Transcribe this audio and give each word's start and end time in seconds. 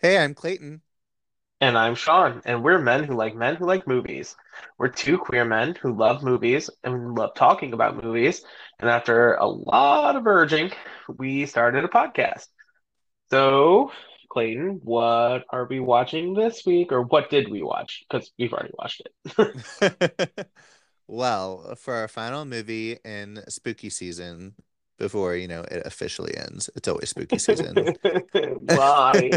Hey, 0.00 0.18
I'm 0.18 0.34
Clayton. 0.34 0.82
And 1.62 1.76
I'm 1.76 1.94
Shawn, 1.94 2.40
and 2.46 2.62
we're 2.64 2.78
men 2.78 3.04
who 3.04 3.14
like 3.14 3.34
men 3.34 3.56
who 3.56 3.66
like 3.66 3.86
movies. 3.86 4.34
We're 4.78 4.88
two 4.88 5.18
queer 5.18 5.44
men 5.44 5.74
who 5.74 5.94
love 5.94 6.22
movies 6.22 6.70
and 6.82 7.14
love 7.14 7.34
talking 7.34 7.74
about 7.74 8.02
movies. 8.02 8.42
And 8.78 8.88
after 8.88 9.34
a 9.34 9.46
lot 9.46 10.16
of 10.16 10.26
urging, 10.26 10.72
we 11.18 11.44
started 11.46 11.84
a 11.84 11.88
podcast. 11.88 12.46
So, 13.30 13.92
Clayton, 14.30 14.80
what 14.84 15.44
are 15.50 15.66
we 15.66 15.80
watching 15.80 16.34
this 16.34 16.66
week, 16.66 16.92
or 16.92 17.02
what 17.02 17.30
did 17.30 17.50
we 17.50 17.62
watch? 17.62 18.04
Because 18.10 18.32
we've 18.38 18.52
already 18.52 18.74
watched 18.78 19.02
it. 19.26 19.58
Well, 21.06 21.74
for 21.76 21.94
our 21.94 22.08
final 22.08 22.44
movie 22.44 22.98
in 23.04 23.42
spooky 23.48 23.90
season, 23.90 24.54
before, 25.00 25.34
you 25.34 25.48
know, 25.48 25.62
it 25.62 25.82
officially 25.84 26.36
ends, 26.36 26.70
it's 26.76 26.86
always 26.86 27.08
spooky 27.08 27.38
season. 27.38 27.74
Why? 28.60 29.32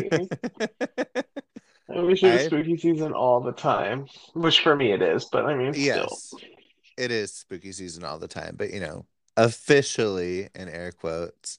I 1.90 2.00
wish 2.02 2.24
it 2.24 2.32
was 2.32 2.42
I, 2.42 2.46
spooky 2.46 2.78
season 2.78 3.14
all 3.14 3.40
the 3.42 3.54
time, 3.54 4.06
which 4.36 4.60
for 4.60 4.76
me 4.76 4.92
it 4.92 5.02
is, 5.02 5.26
but 5.26 5.46
I 5.46 5.56
mean, 5.56 5.74
still. 5.74 5.86
yes, 5.86 6.34
it 6.98 7.12
is 7.12 7.34
spooky 7.34 7.72
season 7.72 8.04
all 8.04 8.20
the 8.20 8.28
time, 8.28 8.56
but, 8.58 8.72
you 8.72 8.82
know, 8.82 9.06
officially, 9.38 10.50
in 10.54 10.70
air 10.70 10.92
quotes, 10.92 11.58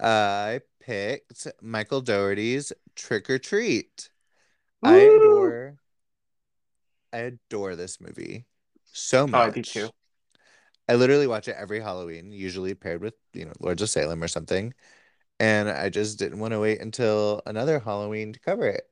I 0.00 0.60
picked 0.80 1.48
Michael 1.60 2.00
Dougherty's 2.00 2.72
Trick 2.94 3.28
or 3.28 3.38
Treat. 3.38 4.10
I 4.82 4.98
adore, 4.98 5.76
I 7.12 7.18
adore 7.18 7.74
this 7.74 8.00
movie 8.00 8.46
so 8.92 9.26
much. 9.26 9.40
Oh, 9.40 9.44
I 9.44 9.50
do 9.50 9.62
too. 9.62 9.90
I 10.88 10.94
literally 10.94 11.26
watch 11.26 11.48
it 11.48 11.56
every 11.58 11.80
Halloween, 11.80 12.32
usually 12.32 12.74
paired 12.74 13.02
with, 13.02 13.14
you 13.34 13.44
know, 13.44 13.52
Lords 13.60 13.82
of 13.82 13.90
Salem 13.90 14.22
or 14.22 14.28
something. 14.28 14.72
And 15.40 15.68
I 15.68 15.88
just 15.90 16.18
didn't 16.18 16.40
want 16.40 16.52
to 16.52 16.60
wait 16.60 16.80
until 16.80 17.42
another 17.46 17.78
Halloween 17.78 18.32
to 18.32 18.40
cover 18.40 18.66
it. 18.66 18.88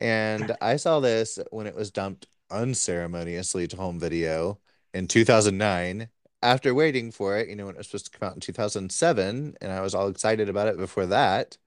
And 0.00 0.56
I 0.60 0.76
saw 0.76 1.00
this 1.00 1.38
when 1.50 1.66
it 1.66 1.74
was 1.74 1.90
dumped 1.90 2.26
unceremoniously 2.50 3.66
to 3.68 3.76
home 3.76 3.98
video 3.98 4.60
in 4.92 5.08
2009 5.08 6.08
after 6.42 6.74
waiting 6.74 7.10
for 7.10 7.36
it, 7.38 7.48
you 7.48 7.56
know, 7.56 7.66
when 7.66 7.74
it 7.74 7.78
was 7.78 7.88
supposed 7.88 8.12
to 8.12 8.18
come 8.18 8.28
out 8.28 8.34
in 8.34 8.40
2007. 8.40 9.56
And 9.60 9.72
I 9.72 9.80
was 9.80 9.94
all 9.94 10.08
excited 10.08 10.48
about 10.48 10.68
it 10.68 10.76
before 10.76 11.06
that. 11.06 11.58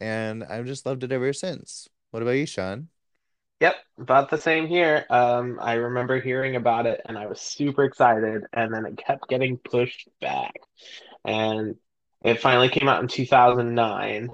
And 0.00 0.44
I've 0.44 0.66
just 0.66 0.86
loved 0.86 1.04
it 1.04 1.12
ever 1.12 1.32
since. 1.32 1.88
What 2.10 2.22
about 2.22 2.32
you, 2.32 2.46
Shawn? 2.46 2.88
Yep, 3.60 3.74
about 3.98 4.30
the 4.30 4.38
same 4.38 4.66
here. 4.66 5.06
Um, 5.08 5.58
I 5.60 5.74
remember 5.74 6.20
hearing 6.20 6.56
about 6.56 6.86
it 6.86 7.00
and 7.06 7.16
I 7.16 7.26
was 7.26 7.40
super 7.40 7.84
excited, 7.84 8.44
and 8.52 8.72
then 8.72 8.84
it 8.84 8.98
kept 8.98 9.28
getting 9.28 9.56
pushed 9.56 10.08
back. 10.20 10.54
And 11.24 11.76
it 12.24 12.40
finally 12.40 12.68
came 12.68 12.88
out 12.88 13.02
in 13.02 13.08
2009, 13.08 14.30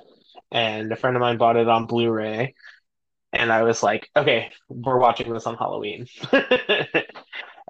and 0.50 0.92
a 0.92 0.96
friend 0.96 1.16
of 1.16 1.20
mine 1.20 1.38
bought 1.38 1.56
it 1.56 1.68
on 1.68 1.86
Blu-ray, 1.86 2.54
and 3.32 3.52
I 3.52 3.62
was 3.64 3.82
like, 3.82 4.10
okay, 4.16 4.52
we're 4.68 4.98
watching 4.98 5.32
this 5.32 5.46
on 5.46 5.56
Halloween. 5.56 6.06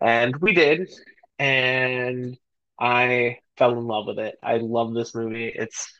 And 0.00 0.36
we 0.36 0.52
did, 0.54 0.90
and 1.38 2.36
I 2.80 3.38
fell 3.56 3.72
in 3.78 3.86
love 3.86 4.06
with 4.06 4.18
it. 4.18 4.36
I 4.42 4.56
love 4.58 4.94
this 4.94 5.14
movie. 5.14 5.52
It's 5.54 5.92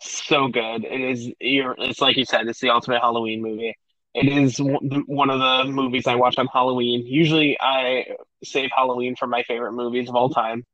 so 0.00 0.48
good. 0.48 0.84
It 0.84 1.00
is, 1.00 1.30
it's 1.40 2.00
like 2.00 2.16
you 2.16 2.24
said, 2.24 2.46
it's 2.46 2.60
the 2.60 2.70
ultimate 2.70 3.00
Halloween 3.00 3.42
movie. 3.42 3.76
It 4.20 4.28
is 4.28 4.58
one 4.60 5.30
of 5.30 5.38
the 5.38 5.70
movies 5.70 6.06
I 6.06 6.16
watch 6.16 6.38
on 6.38 6.46
Halloween. 6.48 7.06
Usually, 7.06 7.56
I 7.60 8.06
save 8.42 8.70
Halloween 8.76 9.16
for 9.16 9.26
my 9.26 9.42
favorite 9.44 9.72
movies 9.72 10.08
of 10.08 10.16
all 10.16 10.30
time, 10.30 10.64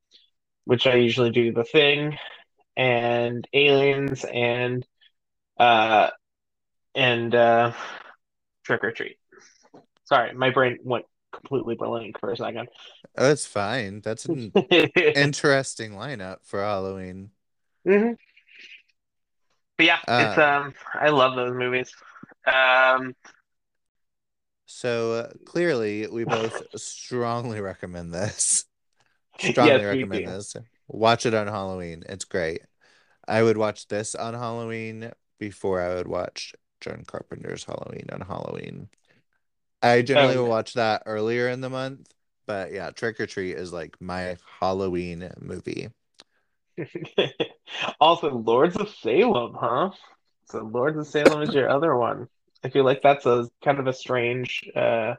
which 0.64 0.86
I 0.86 0.96
usually 0.96 1.30
do 1.30 1.52
The 1.52 1.64
Thing 1.64 2.18
and 2.76 3.46
Aliens 3.54 4.24
and 4.24 4.86
uh 5.58 6.10
and 6.94 7.34
uh 7.34 7.72
Trick 8.64 8.84
or 8.84 8.92
Treat. 8.92 9.18
Sorry, 10.06 10.34
my 10.34 10.50
brain 10.50 10.78
went 10.84 11.06
completely 11.32 11.76
blank 11.76 12.20
for 12.20 12.32
a 12.32 12.36
second. 12.36 12.68
Oh, 13.16 13.30
it's 13.30 13.46
fine. 13.46 14.00
That's 14.00 14.26
an 14.26 14.54
interesting 15.14 15.92
lineup 15.92 16.38
for 16.44 16.60
Halloween. 16.62 17.30
hmm 17.84 18.14
But 19.76 19.86
yeah, 19.86 19.98
it's 20.16 20.36
Uh, 20.36 20.38
um 20.38 20.74
I 20.94 21.08
love 21.10 21.34
those 21.36 21.54
movies. 21.54 21.92
Um 22.46 23.14
so 24.74 25.12
uh, 25.12 25.30
clearly 25.44 26.08
we 26.08 26.24
both 26.24 26.60
strongly 26.76 27.60
recommend 27.60 28.12
this. 28.12 28.64
Strongly 29.38 29.78
we 29.78 29.84
recommend 29.84 30.26
this. 30.26 30.56
Watch 30.88 31.26
it 31.26 31.34
on 31.34 31.46
Halloween. 31.46 32.02
It's 32.08 32.24
great. 32.24 32.62
I 33.26 33.42
would 33.42 33.56
watch 33.56 33.86
this 33.86 34.16
on 34.16 34.34
Halloween 34.34 35.12
before 35.38 35.80
I 35.80 35.94
would 35.94 36.08
watch 36.08 36.54
John 36.80 37.04
Carpenter's 37.06 37.64
Halloween 37.64 38.06
on 38.12 38.20
Halloween. 38.20 38.88
I 39.80 39.98
Oh 39.98 40.02
generally 40.02 40.36
will 40.36 40.48
watch 40.48 40.74
that 40.74 41.04
earlier 41.06 41.48
in 41.48 41.60
the 41.60 41.70
month, 41.70 42.08
but 42.46 42.72
yeah, 42.72 42.90
Trick 42.90 43.20
or 43.20 43.26
Treat 43.26 43.56
is 43.56 43.72
like 43.72 44.00
my 44.00 44.36
Halloween 44.60 45.30
movie. 45.40 45.88
Also, 48.00 48.30
Lords 48.30 48.76
of 48.76 48.88
Salem, 48.88 49.56
huh? 49.58 49.90
So 50.46 50.62
Lords 50.62 50.98
of 50.98 51.06
Salem 51.06 51.42
is 51.42 51.54
your 51.54 51.68
other 51.68 51.96
one. 51.96 52.28
I 52.64 52.70
feel 52.70 52.84
like 52.84 53.02
that's 53.02 53.26
a 53.26 53.48
kind 53.62 53.78
of 53.78 53.86
a 53.86 53.92
strange 53.92 54.68
uh 54.74 55.14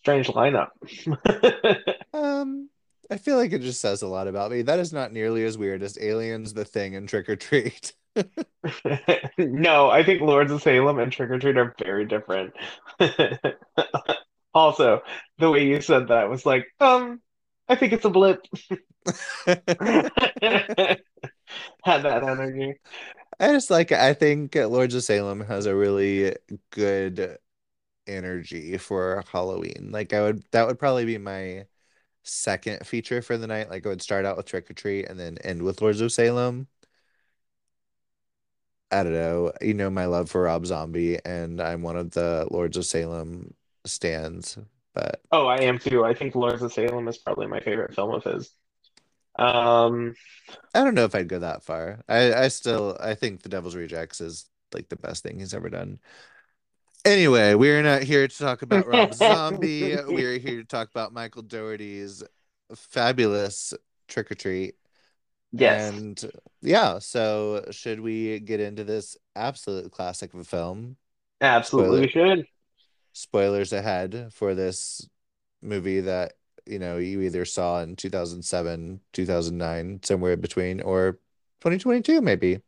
strange 0.00 0.28
lineup. 0.28 0.68
Um, 2.12 2.70
I 3.10 3.18
feel 3.18 3.36
like 3.36 3.52
it 3.52 3.60
just 3.60 3.80
says 3.80 4.00
a 4.00 4.08
lot 4.08 4.26
about 4.26 4.50
me. 4.50 4.62
That 4.62 4.78
is 4.78 4.90
not 4.90 5.12
nearly 5.12 5.44
as 5.44 5.58
weird 5.58 5.82
as 5.82 5.98
Aliens, 6.00 6.54
The 6.54 6.64
Thing, 6.64 6.96
and 6.96 7.06
Trick 7.06 7.28
or 7.28 7.36
Treat. 7.36 7.92
No, 9.38 9.90
I 9.90 10.02
think 10.02 10.22
Lords 10.22 10.50
of 10.50 10.62
Salem 10.62 10.98
and 10.98 11.12
Trick 11.12 11.28
or 11.28 11.38
Treat 11.38 11.58
are 11.58 11.74
very 11.78 12.06
different. 12.06 12.54
Also, 14.54 15.02
the 15.38 15.50
way 15.50 15.66
you 15.66 15.82
said 15.82 16.08
that 16.08 16.30
was 16.30 16.46
like, 16.46 16.66
um, 16.80 17.20
I 17.68 17.74
think 17.74 17.92
it's 17.92 18.06
a 18.06 18.10
blip. 18.10 18.40
Had 19.44 19.60
that 21.84 22.22
energy. 22.22 22.76
I 23.38 23.48
just 23.52 23.70
like 23.70 23.92
I 23.92 24.14
think 24.14 24.54
Lords 24.54 24.94
of 24.94 25.02
Salem 25.04 25.40
has 25.40 25.66
a 25.66 25.76
really 25.76 26.34
good 26.70 27.38
energy 28.06 28.78
for 28.78 29.24
Halloween. 29.32 29.90
Like 29.92 30.12
I 30.14 30.22
would 30.22 30.44
that 30.52 30.66
would 30.68 30.78
probably 30.78 31.06
be 31.06 31.18
my 31.18 31.66
second 32.24 32.86
feature 32.86 33.22
for 33.22 33.38
the 33.38 33.46
night. 33.48 33.70
Like 33.70 33.86
I 33.86 33.90
would 33.90 34.02
start 34.02 34.26
out 34.26 34.36
with 34.38 34.46
Trick 34.46 34.70
or 34.70 34.74
Treat 34.74 35.06
and 35.08 35.20
then 35.20 35.38
end 35.40 35.62
with 35.62 35.82
Lords 35.82 36.00
of 36.02 36.12
Salem. 36.12 36.68
I 38.90 39.02
don't 39.02 39.12
know. 39.12 39.52
You 39.60 39.74
know 39.74 39.90
my 39.90 40.06
love 40.06 40.30
for 40.30 40.42
Rob 40.42 40.66
Zombie 40.66 41.18
and 41.24 41.60
I'm 41.60 41.82
one 41.82 41.96
of 41.96 42.12
the 42.12 42.46
Lords 42.50 42.76
of 42.76 42.86
Salem 42.86 43.54
stands, 43.84 44.58
but 44.94 45.20
Oh, 45.32 45.46
I 45.46 45.58
am 45.58 45.78
too. 45.78 46.04
I 46.04 46.14
think 46.14 46.34
Lords 46.34 46.62
of 46.62 46.72
Salem 46.72 47.06
is 47.08 47.18
probably 47.18 47.46
my 47.46 47.60
favorite 47.60 47.94
film 47.94 48.12
of 48.14 48.24
his. 48.24 48.52
Um, 49.38 50.14
I 50.74 50.84
don't 50.84 50.94
know 50.94 51.04
if 51.04 51.14
I'd 51.14 51.28
go 51.28 51.38
that 51.40 51.62
far. 51.62 52.02
I 52.08 52.34
I 52.34 52.48
still 52.48 52.96
I 53.00 53.14
think 53.14 53.42
The 53.42 53.48
Devil's 53.48 53.74
Rejects 53.74 54.20
is 54.20 54.48
like 54.72 54.88
the 54.88 54.96
best 54.96 55.22
thing 55.22 55.38
he's 55.38 55.54
ever 55.54 55.70
done. 55.70 55.98
Anyway, 57.04 57.54
we're 57.54 57.82
not 57.82 58.02
here 58.02 58.26
to 58.26 58.36
talk 58.38 58.62
about 58.62 58.86
Rob 58.86 59.14
Zombie. 59.14 59.96
We're 60.04 60.38
here 60.38 60.56
to 60.60 60.64
talk 60.64 60.90
about 60.90 61.12
Michael 61.12 61.42
Dougherty's 61.42 62.22
fabulous 62.74 63.72
Trick 64.08 64.30
or 64.30 64.34
Treat. 64.34 64.74
yes, 65.52 65.92
And 65.92 66.22
yeah, 66.62 67.00
so 67.00 67.66
should 67.72 68.00
we 68.00 68.40
get 68.40 68.60
into 68.60 68.84
this 68.84 69.16
absolute 69.36 69.92
classic 69.92 70.34
of 70.34 70.40
a 70.40 70.44
film? 70.44 70.96
absolutely 71.40 72.00
Spoiler 72.00 72.00
we 72.00 72.08
should. 72.08 72.46
spoilers 73.12 73.72
ahead 73.72 74.32
for 74.32 74.54
this 74.54 75.08
movie 75.62 76.00
that, 76.00 76.34
you 76.66 76.78
know, 76.78 76.98
you 76.98 77.20
either 77.22 77.44
saw 77.44 77.80
in 77.80 77.96
2007, 77.96 79.00
2009, 79.12 80.00
somewhere 80.02 80.36
between, 80.36 80.80
or 80.80 81.12
2022 81.60 82.20
maybe. 82.20 82.60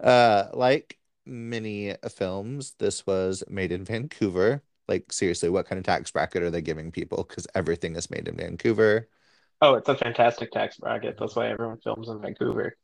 Uh, 0.00 0.44
like 0.52 0.98
many 1.26 1.94
films, 2.10 2.74
this 2.78 3.06
was 3.06 3.42
made 3.48 3.72
in 3.72 3.84
Vancouver. 3.84 4.62
Like, 4.86 5.12
seriously, 5.12 5.50
what 5.50 5.66
kind 5.66 5.78
of 5.78 5.84
tax 5.84 6.10
bracket 6.10 6.42
are 6.42 6.50
they 6.50 6.62
giving 6.62 6.90
people? 6.90 7.24
Because 7.28 7.46
everything 7.54 7.96
is 7.96 8.10
made 8.10 8.26
in 8.28 8.36
Vancouver. 8.36 9.08
Oh, 9.60 9.74
it's 9.74 9.88
a 9.88 9.96
fantastic 9.96 10.50
tax 10.52 10.76
bracket. 10.78 11.16
That's 11.18 11.36
why 11.36 11.48
everyone 11.48 11.78
films 11.78 12.08
in 12.08 12.20
Vancouver. 12.20 12.76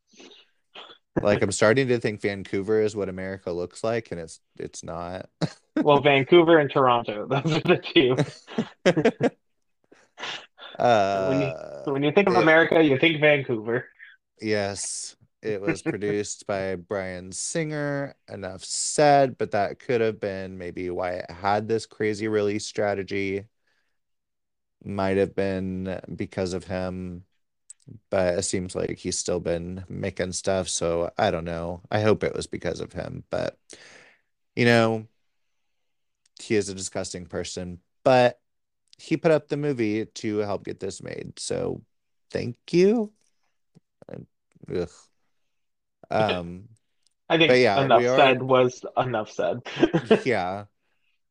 Like, 1.22 1.43
I'm 1.43 1.52
starting 1.52 1.88
to 1.88 2.00
think 2.00 2.20
Vancouver 2.20 2.81
is 2.81 2.96
what 2.96 3.08
America 3.08 3.52
looks 3.52 3.84
like, 3.84 4.10
and 4.10 4.20
it's 4.20 4.40
it's 4.58 4.82
not. 4.82 5.31
Well, 5.76 6.00
Vancouver 6.00 6.58
and 6.58 6.70
Toronto, 6.70 7.26
those 7.31 7.56
are 7.56 7.60
the 7.60 7.78
two. 8.84 9.31
When 11.12 11.40
you 11.40 11.52
Uh, 11.58 11.84
when 11.84 12.02
you 12.02 12.12
think 12.12 12.28
of 12.28 12.37
it, 12.37 12.37
America, 12.37 12.82
you 12.82 12.99
think 12.99 13.20
Vancouver. 13.20 13.87
yes, 14.40 15.16
it 15.43 15.61
was 15.61 15.82
produced 15.82 16.46
by 16.46 16.76
Bryan 16.76 17.32
Singer. 17.32 18.14
Enough 18.28 18.64
said, 18.64 19.37
but 19.38 19.50
that 19.52 19.78
could 19.78 20.00
have 20.00 20.20
been 20.20 20.58
maybe 20.58 20.90
why 20.90 21.12
it 21.12 21.31
had 21.31 21.69
this 21.69 21.87
crazy 21.87 22.28
release 22.28 22.66
strategy. 22.66 23.46
Might 24.84 25.16
have 25.16 25.34
been 25.34 25.99
because 26.14 26.52
of 26.52 26.64
him. 26.64 27.25
but 28.11 28.38
it 28.38 28.44
seems 28.44 28.75
like 28.76 28.99
he's 28.99 29.19
still 29.19 29.40
been 29.40 29.84
making 29.88 30.32
stuff. 30.32 30.69
So 30.69 31.12
I 31.19 31.31
don't 31.32 31.44
know. 31.46 31.82
I 31.90 32.00
hope 32.02 32.25
it 32.25 32.34
was 32.34 32.46
because 32.49 32.81
of 32.81 32.93
him. 32.94 33.25
But 33.31 33.58
you 34.56 34.64
know, 34.66 35.08
he 36.40 36.55
is 36.56 36.69
a 36.69 36.75
disgusting 36.75 37.26
person, 37.26 37.81
but 38.05 38.40
he 38.99 39.17
put 39.17 39.31
up 39.31 39.49
the 39.49 39.56
movie 39.56 40.06
to 40.06 40.38
help 40.38 40.64
get 40.64 40.81
this 40.81 41.02
made. 41.02 41.38
So 41.38 41.82
thank 42.31 42.56
you. 42.70 43.12
Ugh. 44.75 44.88
Um, 46.11 46.69
I 47.29 47.38
think 47.38 47.52
yeah, 47.52 47.82
enough 47.82 48.02
are 48.02 48.17
said 48.17 48.43
was 48.43 48.85
enough 48.96 49.31
said. 49.31 49.62
yeah. 50.25 50.64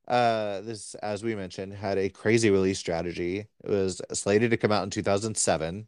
Uh, 0.08 0.62
this, 0.62 0.96
as 0.96 1.24
we 1.24 1.36
mentioned, 1.36 1.74
had 1.74 1.98
a 1.98 2.10
crazy 2.10 2.50
release 2.50 2.80
strategy. 2.80 3.48
It 3.64 3.70
was 3.70 4.02
slated 4.12 4.52
to 4.52 4.58
come 4.58 4.72
out 4.72 4.84
in 4.84 4.90
2007. 4.90 5.88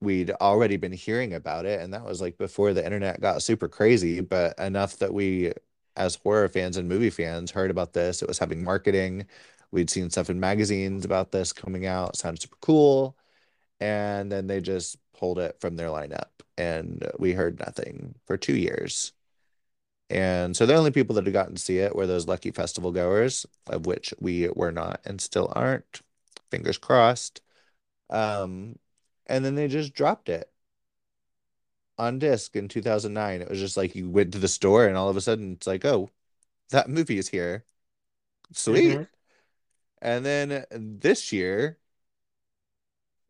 We'd 0.00 0.30
already 0.30 0.76
been 0.76 0.92
hearing 0.92 1.34
about 1.34 1.66
it, 1.66 1.80
and 1.80 1.92
that 1.92 2.04
was 2.04 2.20
like 2.20 2.38
before 2.38 2.72
the 2.72 2.84
internet 2.84 3.20
got 3.20 3.42
super 3.42 3.68
crazy, 3.68 4.20
but 4.20 4.58
enough 4.58 4.98
that 4.98 5.12
we, 5.12 5.52
as 5.96 6.16
horror 6.16 6.48
fans 6.48 6.76
and 6.76 6.88
movie 6.88 7.10
fans, 7.10 7.50
heard 7.50 7.70
about 7.70 7.92
this. 7.92 8.22
It 8.22 8.28
was 8.28 8.38
having 8.38 8.62
marketing. 8.64 9.26
We'd 9.74 9.90
seen 9.90 10.10
stuff 10.10 10.30
in 10.30 10.40
magazines 10.40 11.04
about 11.04 11.32
this 11.32 11.52
coming 11.52 11.86
out. 11.86 12.16
Sounded 12.16 12.40
super 12.42 12.56
cool. 12.62 13.16
And 13.80 14.32
then 14.32 14.46
they 14.48 14.60
just 14.60 14.98
pulled 15.14 15.38
it 15.38 15.60
from 15.60 15.76
their 15.76 15.88
lineup, 15.88 16.28
and 16.58 17.06
we 17.18 17.32
heard 17.32 17.60
nothing 17.60 18.14
for 18.26 18.36
two 18.36 18.56
years. 18.56 19.12
And 20.10 20.56
so 20.56 20.66
the 20.66 20.74
only 20.74 20.90
people 20.90 21.14
that 21.16 21.24
had 21.24 21.32
gotten 21.32 21.54
to 21.56 21.60
see 21.62 21.78
it 21.78 21.96
were 21.96 22.06
those 22.06 22.28
lucky 22.28 22.50
festival 22.50 22.92
goers, 22.92 23.46
of 23.68 23.86
which 23.86 24.14
we 24.20 24.48
were 24.50 24.72
not 24.72 25.00
and 25.04 25.20
still 25.20 25.52
aren't. 25.56 26.02
Fingers 26.50 26.78
crossed. 26.78 27.40
Um, 28.10 28.78
and 29.26 29.44
then 29.44 29.56
they 29.56 29.68
just 29.68 29.94
dropped 29.94 30.28
it 30.28 30.50
on 31.98 32.18
disc 32.18 32.56
in 32.56 32.68
2009. 32.68 33.40
It 33.42 33.48
was 33.48 33.60
just 33.60 33.76
like 33.76 33.94
you 33.94 34.08
went 34.10 34.32
to 34.32 34.38
the 34.38 34.48
store 34.48 34.86
and 34.86 34.96
all 34.96 35.08
of 35.08 35.16
a 35.16 35.20
sudden 35.20 35.52
it's 35.54 35.66
like, 35.66 35.84
oh, 35.84 36.10
that 36.70 36.88
movie 36.90 37.18
is 37.18 37.28
here. 37.28 37.64
Sweet. 38.52 39.00
hmm 39.00 39.04
And 40.04 40.24
then 40.26 40.66
this 40.72 41.32
year 41.32 41.78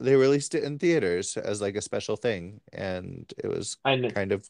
they 0.01 0.17
released 0.17 0.55
it 0.55 0.65
in 0.65 0.79
theaters 0.79 1.37
as 1.37 1.61
like 1.61 1.77
a 1.77 1.81
special 1.83 2.17
thing. 2.17 2.61
And 2.73 3.33
it 3.39 3.49
was 3.49 3.77
kind 4.09 4.33
of 4.33 4.49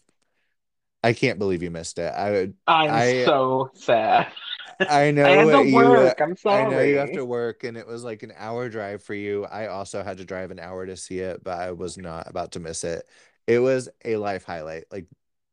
I 1.02 1.12
can't 1.12 1.38
believe 1.38 1.62
you 1.62 1.70
missed 1.70 1.98
it. 1.98 2.12
I 2.14 2.30
would 2.30 2.54
I'm 2.66 2.90
I 2.90 3.24
so 3.24 3.70
sad. 3.74 4.28
I 4.80 5.10
I 5.22 5.30
had 5.36 5.44
know 5.46 5.50
to 5.50 5.62
you 5.62 5.74
work. 5.74 6.20
I'm 6.20 6.36
sorry. 6.36 6.62
I 6.62 6.64
know 6.64 6.80
you 6.80 6.96
have 6.96 7.12
to 7.12 7.24
work 7.24 7.64
and 7.64 7.76
it 7.76 7.86
was 7.86 8.04
like 8.04 8.22
an 8.22 8.32
hour 8.36 8.68
drive 8.68 9.02
for 9.02 9.14
you. 9.14 9.44
I 9.46 9.68
also 9.68 10.02
had 10.02 10.18
to 10.18 10.24
drive 10.24 10.50
an 10.50 10.58
hour 10.58 10.86
to 10.86 10.96
see 10.96 11.20
it, 11.20 11.42
but 11.44 11.58
I 11.58 11.72
was 11.72 11.96
not 11.98 12.28
about 12.28 12.52
to 12.52 12.60
miss 12.60 12.84
it. 12.84 13.08
It 13.46 13.58
was 13.60 13.88
a 14.04 14.16
life 14.16 14.44
highlight. 14.44 14.84
Like 14.90 15.06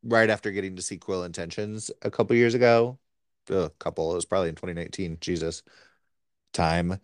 right 0.03 0.29
after 0.29 0.51
getting 0.51 0.75
to 0.77 0.81
see 0.81 0.97
Cruel 0.97 1.23
Intentions 1.23 1.91
a 2.01 2.11
couple 2.11 2.35
years 2.35 2.53
ago. 2.55 2.99
A 3.49 3.69
couple, 3.79 4.11
it 4.11 4.15
was 4.15 4.25
probably 4.25 4.49
in 4.49 4.55
2019. 4.55 5.17
Jesus, 5.19 5.63
time. 6.53 6.99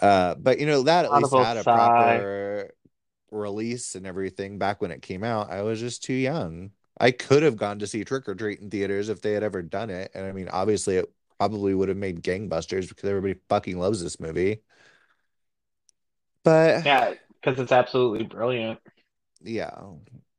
Uh, 0.00 0.34
but 0.36 0.60
you 0.60 0.66
know, 0.66 0.82
that 0.84 1.04
at 1.04 1.14
least 1.14 1.34
had 1.34 1.56
a 1.56 1.64
proper 1.64 2.72
release 3.30 3.94
and 3.96 4.06
everything 4.06 4.58
back 4.58 4.80
when 4.82 4.90
it 4.92 5.02
came 5.02 5.24
out. 5.24 5.50
I 5.50 5.62
was 5.62 5.80
just 5.80 6.04
too 6.04 6.14
young. 6.14 6.72
I 7.00 7.10
could 7.12 7.42
have 7.44 7.56
gone 7.56 7.80
to 7.80 7.86
see 7.86 8.04
Trick 8.04 8.28
or 8.28 8.34
Treat 8.34 8.60
in 8.60 8.70
theaters 8.70 9.08
if 9.10 9.22
they 9.22 9.32
had 9.32 9.42
ever 9.44 9.62
done 9.62 9.90
it. 9.90 10.12
And 10.14 10.26
I 10.26 10.32
mean, 10.32 10.48
obviously, 10.50 10.96
it 10.98 11.12
probably 11.38 11.74
would 11.74 11.88
have 11.90 11.98
made 11.98 12.22
gangbusters 12.22 12.88
because 12.88 13.08
everybody 13.10 13.40
fucking 13.48 13.78
loves 13.78 14.02
this 14.02 14.20
movie. 14.20 14.62
But 16.44 16.84
Yeah, 16.84 17.14
because 17.40 17.60
it's 17.60 17.72
absolutely 17.72 18.24
brilliant. 18.24 18.80
yeah, 19.42 19.80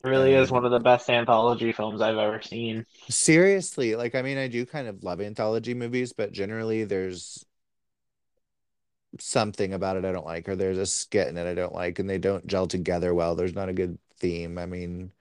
It 0.03 0.07
really 0.09 0.33
is 0.33 0.49
one 0.51 0.65
of 0.65 0.71
the 0.71 0.79
best 0.79 1.07
anthology 1.09 1.71
films 1.71 2.01
I've 2.01 2.17
ever 2.17 2.41
seen. 2.41 2.85
seriously, 3.09 3.95
like, 3.95 4.15
I 4.15 4.21
mean, 4.21 4.37
I 4.37 4.47
do 4.47 4.65
kind 4.65 4.87
of 4.87 5.03
love 5.03 5.21
anthology 5.21 5.73
movies, 5.73 6.13
but 6.13 6.31
generally, 6.31 6.83
there's 6.83 7.45
something 9.19 9.73
about 9.73 9.97
it 9.97 10.05
I 10.05 10.11
don't 10.11 10.25
like, 10.25 10.47
or 10.49 10.55
there's 10.55 10.77
a 10.77 10.85
skit 10.85 11.27
in 11.27 11.37
it 11.37 11.49
I 11.49 11.53
don't 11.55 11.73
like, 11.75 11.99
and 11.99 12.09
they 12.09 12.17
don't 12.19 12.47
gel 12.47 12.67
together 12.67 13.13
well. 13.13 13.35
There's 13.35 13.55
not 13.55 13.69
a 13.69 13.73
good 13.73 13.99
theme. 14.19 14.57
I 14.57 14.65
mean, 14.65 15.11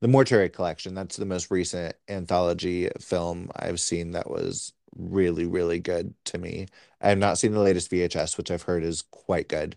The 0.00 0.08
Mortuary 0.08 0.50
Collection, 0.50 0.94
that's 0.94 1.16
the 1.16 1.26
most 1.26 1.50
recent 1.50 1.96
anthology 2.08 2.90
film 3.00 3.50
I've 3.56 3.80
seen 3.80 4.12
that 4.12 4.30
was 4.30 4.72
really, 4.96 5.46
really 5.46 5.80
good 5.80 6.14
to 6.26 6.38
me. 6.38 6.68
I 7.00 7.10
have 7.10 7.18
not 7.18 7.38
seen 7.38 7.52
the 7.52 7.60
latest 7.60 7.90
VHS, 7.90 8.36
which 8.38 8.50
I've 8.50 8.62
heard 8.62 8.84
is 8.84 9.02
quite 9.02 9.48
good. 9.48 9.76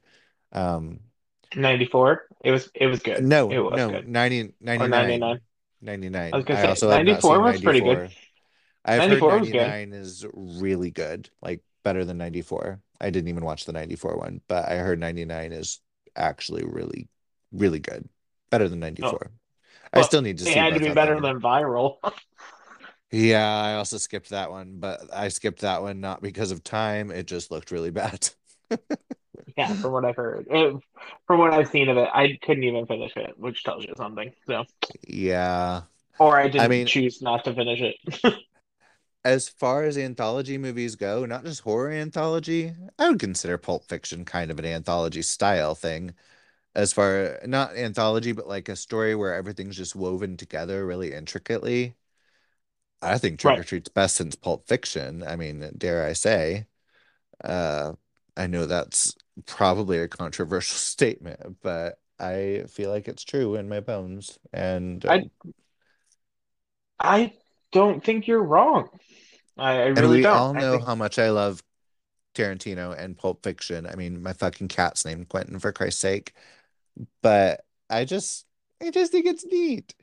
Um, 0.54 1.02
94. 1.56 2.28
It 2.44 2.52
was 2.52 2.70
it 2.74 2.88
was 2.88 3.00
good. 3.02 3.24
no, 3.24 3.50
It 3.50 3.60
was 3.60 3.74
no, 3.76 3.88
good. 3.88 4.08
ninety 4.08 4.54
Or 4.78 4.88
ninety 4.88 5.18
99. 5.82 6.34
I 6.34 6.38
was 6.38 6.46
gonna 6.46 6.60
I 6.60 6.62
say 6.62 6.68
also 6.68 6.90
have 6.90 7.04
not 7.06 7.06
94 7.06 7.42
was 7.42 7.62
pretty 7.62 7.82
good. 7.82 8.12
I've 8.86 9.06
heard 9.06 9.10
94 9.10 9.40
was 9.40 9.50
good. 9.50 9.58
99 9.60 9.94
is 9.94 10.26
really 10.34 10.92
good, 10.92 11.30
like 11.42 11.62
better 11.84 12.06
than 12.06 12.18
94. 12.18 12.82
I 13.04 13.10
didn't 13.12 13.30
even 13.30 13.46
watch 13.46 13.66
the 13.66 13.74
94 13.74 14.18
one, 14.18 14.42
but 14.48 14.70
I 14.70 14.78
heard 14.78 15.00
99 15.00 15.52
is 15.54 15.82
actually 16.16 16.64
really, 16.66 17.10
really 17.52 17.80
good. 17.80 18.10
Better 18.52 18.70
than 18.70 18.80
Oh, 19.02 19.20
94. 19.20 19.32
I 19.94 20.02
well, 20.02 20.04
still 20.04 20.22
need 20.22 20.40
to 20.40 20.48
see. 20.48 20.60
it 20.60 20.64
had 20.64 20.74
to 20.76 20.80
be 20.80 20.92
better 20.92 21.20
than 21.20 21.42
Viral. 21.42 21.98
Yeah, 23.12 23.46
I 23.48 23.76
also 23.76 23.98
skipped 23.98 24.30
that 24.30 24.50
one, 24.52 24.80
but 24.80 25.02
I 25.14 25.28
skipped 25.28 25.62
that 25.62 25.82
one 25.84 26.00
not 26.02 26.22
because 26.22 26.52
of 26.52 26.64
time. 26.64 27.12
It 27.12 27.28
just 27.28 27.52
looked 27.52 27.72
really 27.72 27.92
bad. 27.92 28.30
Yeah, 29.58 29.74
from 29.82 29.92
what 29.92 30.06
I've 30.06 30.16
heard. 30.16 30.48
It, 30.50 30.76
from 31.28 31.40
what 31.40 31.54
I've 31.54 31.70
seen 31.70 31.90
of 31.90 31.98
it, 31.98 32.10
I 32.14 32.40
couldn't 32.42 32.64
even 32.64 32.88
finish 32.88 33.14
it, 33.16 33.38
which 33.38 33.64
tells 33.64 33.86
you 33.86 33.94
something. 33.96 34.34
So, 34.48 34.66
Yeah. 35.08 35.84
or 36.20 36.38
I 36.40 36.48
I 36.58 36.68
didn't 36.68 36.68
mean, 36.68 36.88
choose 36.88 37.22
not 37.22 37.44
to 37.46 37.54
finish 37.54 37.82
it. 37.82 38.34
as 39.26 39.50
far 39.50 39.84
as 39.84 39.98
anthology 39.98 40.58
movies 40.58 40.96
go, 40.96 41.26
not 41.26 41.44
just 41.46 41.62
horror 41.62 41.92
anthology, 41.92 42.76
I 43.00 43.10
would 43.10 43.20
consider 43.20 43.58
Pulp 43.58 43.86
Fiction 43.86 44.26
kind 44.26 44.52
of 44.52 44.60
an 44.60 44.66
anthology 44.66 45.22
style 45.22 45.76
thing. 45.76 46.16
As 46.76 46.94
far 46.94 47.40
not 47.46 47.76
anthology, 47.78 48.32
but 48.34 48.48
like 48.48 48.70
a 48.70 48.76
story 48.78 49.16
where 49.16 49.34
everything's 49.36 49.78
just 49.78 49.96
woven 49.96 50.38
together 50.38 50.86
really 50.88 51.14
intricately. 51.14 51.96
I 53.02 53.18
think 53.18 53.40
Trick 53.40 53.58
Right. 53.58 53.60
or 53.60 53.64
Treat's 53.64 53.90
best 53.90 54.16
since 54.16 54.36
Pulp 54.36 54.68
Fiction. 54.68 55.24
I 55.24 55.36
mean, 55.36 55.72
dare 55.78 56.06
I 56.06 56.14
say. 56.14 56.68
Uh, 57.44 57.94
I 58.38 58.48
know 58.48 58.66
that's 58.68 59.16
probably 59.48 60.00
a 60.00 60.10
controversial 60.10 60.78
statement, 60.78 61.58
but 61.62 62.00
I 62.20 62.66
feel 62.70 62.92
like 62.92 63.08
it's 63.08 63.24
true 63.26 63.56
in 63.56 63.70
my 63.70 63.82
bones. 63.82 64.40
And 64.54 65.06
I 65.08 65.30
I 67.00 67.34
don't 67.72 68.04
think 68.04 68.28
you're 68.28 68.44
wrong. 68.44 68.90
I, 69.58 69.82
I 69.82 69.86
really 69.88 70.20
we 70.20 70.24
don't. 70.24 70.36
all 70.36 70.54
know 70.54 70.72
think 70.72 70.88
how 70.88 70.96
much 70.96 71.20
I 71.20 71.30
love 71.30 71.64
Tarantino 72.36 72.98
and 72.98 73.18
Pulp 73.18 73.44
Fiction. 73.44 73.86
I 73.88 73.96
mean, 73.96 74.22
my 74.24 74.34
fucking 74.34 74.68
cat's 74.70 75.06
named 75.06 75.30
Quentin 75.30 75.60
for 75.60 75.72
Christ's 75.72 76.02
sake. 76.02 76.34
But 77.22 77.66
I 77.90 78.06
just 78.06 78.46
I 78.82 78.92
just 78.92 79.12
think 79.12 79.26
it's 79.26 79.46
neat. 79.46 79.96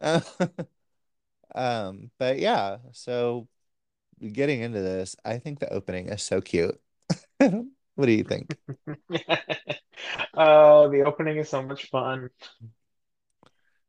Uh, 0.00 0.20
um, 1.54 2.10
but 2.18 2.38
yeah, 2.38 2.78
so 2.92 3.48
getting 4.32 4.60
into 4.60 4.80
this, 4.80 5.16
I 5.24 5.38
think 5.38 5.60
the 5.60 5.72
opening 5.72 6.08
is 6.08 6.22
so 6.22 6.40
cute. 6.40 6.80
What 7.96 8.06
do 8.06 8.12
you 8.12 8.24
think? 8.24 8.56
Oh, 10.34 10.88
the 10.90 11.02
opening 11.04 11.38
is 11.38 11.48
so 11.48 11.62
much 11.62 11.88
fun. 11.90 12.30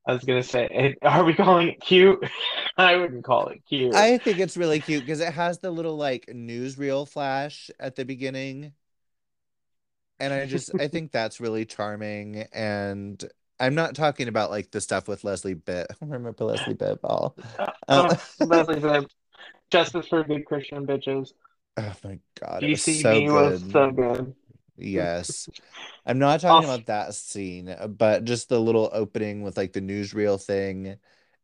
I 0.07 0.13
was 0.13 0.23
gonna 0.23 0.41
say, 0.41 0.95
are 1.01 1.25
we 1.25 1.33
calling 1.33 1.67
it 1.67 1.81
cute? 1.81 2.23
I 2.77 2.95
wouldn't 2.95 3.25
call 3.25 3.47
it 3.49 3.61
cute. 3.67 3.93
I 3.93 4.17
think 4.17 4.39
it's 4.39 4.55
really 4.55 4.79
cute 4.79 5.01
because 5.01 5.19
it 5.19 5.33
has 5.33 5.59
the 5.59 5.69
little 5.69 5.97
like 5.97 6.27
newsreel 6.27 7.07
flash 7.07 7.69
at 7.79 7.95
the 7.97 8.05
beginning. 8.05 8.71
And 10.19 10.33
I 10.33 10.45
just 10.45 10.73
I 10.79 10.87
think 10.87 11.11
that's 11.11 11.41
really 11.41 11.65
charming. 11.65 12.45
And 12.53 13.23
I'm 13.59 13.75
not 13.75 13.95
talking 13.95 14.29
about 14.29 14.49
like 14.49 14.71
the 14.71 14.79
stuff 14.79 15.09
with 15.09 15.25
Leslie 15.25 15.55
Bibb. 15.55 15.87
Remember 16.01 16.45
Leslie 16.45 16.73
Bibb 16.73 16.99
all. 17.03 17.35
Um, 17.59 17.67
oh, 17.89 18.45
Leslie 18.45 18.79
said, 18.79 19.07
"Justice 19.71 20.07
for 20.07 20.23
good 20.23 20.45
Christian 20.45 20.87
bitches." 20.87 21.33
oh 21.77 21.93
my 22.03 22.19
God, 22.39 22.63
it 22.63 22.69
was 22.69 22.81
so 22.81 22.91
GCB 22.91 23.33
was 23.33 23.71
so 23.71 23.91
good. 23.91 24.35
Yes. 24.77 25.49
I'm 26.05 26.19
not 26.19 26.41
talking 26.41 26.63
Also, 26.63 26.65
about 26.65 26.87
that 26.87 27.13
scene, 27.15 27.75
but 27.97 28.25
just 28.25 28.49
the 28.49 28.59
little 28.61 28.89
opening 28.93 29.43
with 29.43 29.57
like 29.57 29.73
the 29.73 29.81
newsreel 29.81 30.41
thing 30.43 30.97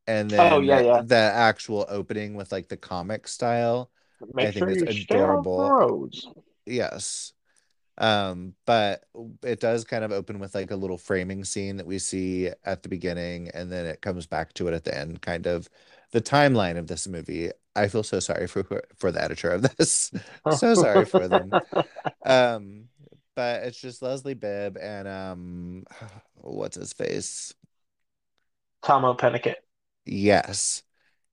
and 0.08 0.32
then 0.32 0.60
oh 0.60 0.62
yeah, 0.62 0.80
yeah. 0.82 1.02
the 1.08 1.16
actual 1.16 1.86
opening 1.90 2.36
with 2.36 2.52
like 2.52 2.70
the 2.70 2.78
comic 2.78 3.28
style. 3.28 3.92
I 4.40 4.52
Make 4.52 4.52
think 4.52 4.70
sure 4.70 4.70
it's 4.70 4.82
you 4.82 4.90
stay 4.90 5.22
off 5.22 5.48
the 5.56 5.62
adorable. 5.62 5.64
roads. 5.64 6.28
Yes. 6.66 7.34
Um, 7.98 8.56
but 8.66 9.06
it 9.44 9.60
does 9.60 9.86
kind 9.86 10.04
of 10.04 10.12
open 10.12 10.40
with 10.40 10.56
like 10.56 10.72
a 10.72 10.76
little 10.76 10.98
framing 10.98 11.44
scene 11.46 11.78
that 11.78 11.86
we 11.88 12.00
see 12.00 12.50
at 12.66 12.84
the 12.84 12.90
beginning, 12.90 13.50
and 13.54 13.72
then 13.72 13.86
it 13.86 14.02
comes 14.02 14.26
back 14.28 14.54
to 14.56 14.68
it 14.68 14.74
at 14.74 14.84
the 14.84 14.98
end, 14.98 15.22
kind 15.22 15.48
of 15.48 15.70
the 16.12 16.22
timeline 16.22 16.78
of 16.78 16.88
this 16.88 17.08
movie. 17.08 17.52
I 17.76 17.88
feel 17.90 18.04
so 18.04 18.20
sorry 18.20 18.48
for 18.48 18.64
for 18.98 19.12
the 19.12 19.24
editor 19.24 19.52
of 19.52 19.64
this. 19.78 20.12
So 20.50 20.76
sorry 20.76 21.06
for 21.06 21.28
them. 21.28 21.56
Um, 22.26 22.90
but 23.36 23.64
it's 23.64 23.80
just 23.80 24.02
Leslie 24.02 24.34
Bibb 24.34 24.78
and 24.78 25.08
um 25.08 25.84
what's 26.36 26.78
his 26.78 26.94
face? 26.94 27.54
Tahmoh 28.84 29.18
Penikett. 29.18 29.56
Yes. 30.06 30.84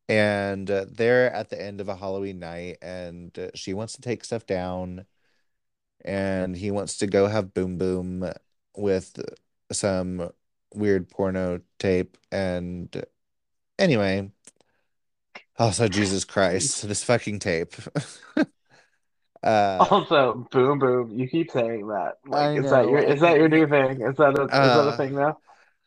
And 0.08 0.68
uh, 0.70 0.86
they're 0.90 1.32
at 1.32 1.50
the 1.50 1.60
end 1.60 1.80
of 1.80 1.88
a 1.88 1.94
Halloween 1.94 2.40
night, 2.40 2.78
and 2.82 3.36
uh, 3.38 3.50
she 3.54 3.74
wants 3.74 3.92
to 3.94 4.00
take 4.00 4.24
stuff 4.24 4.44
down, 4.44 5.06
and 6.04 6.56
he 6.56 6.72
wants 6.72 6.98
to 6.98 7.06
go 7.06 7.28
have 7.28 7.54
boom 7.54 7.78
boom 7.78 8.28
with 8.76 9.20
some 9.70 10.30
weird 10.74 11.08
porno 11.08 11.60
tape. 11.78 12.16
And 12.32 13.04
anyway, 13.78 14.32
also, 15.58 15.86
Jesus 15.86 16.24
Christ, 16.24 16.88
this 16.88 17.04
fucking 17.04 17.38
tape. 17.38 17.74
uh, 19.42 19.86
Also, 19.90 20.46
boom 20.50 20.78
boom. 20.78 21.18
You 21.18 21.28
keep 21.28 21.50
saying 21.50 21.86
that. 21.88 22.18
Like, 22.26 22.56
is 22.58 22.70
that 22.70 22.88
your 22.88 22.98
is 22.98 23.20
that 23.20 23.36
your 23.36 23.48
new 23.48 23.66
thing? 23.66 24.02
Is 24.02 24.16
that 24.16 24.38
a 24.38 24.42
is 24.44 24.50
that 24.50 24.88
a 24.88 24.92
Uh, 24.92 24.96
thing 24.96 25.14
now? 25.14 25.38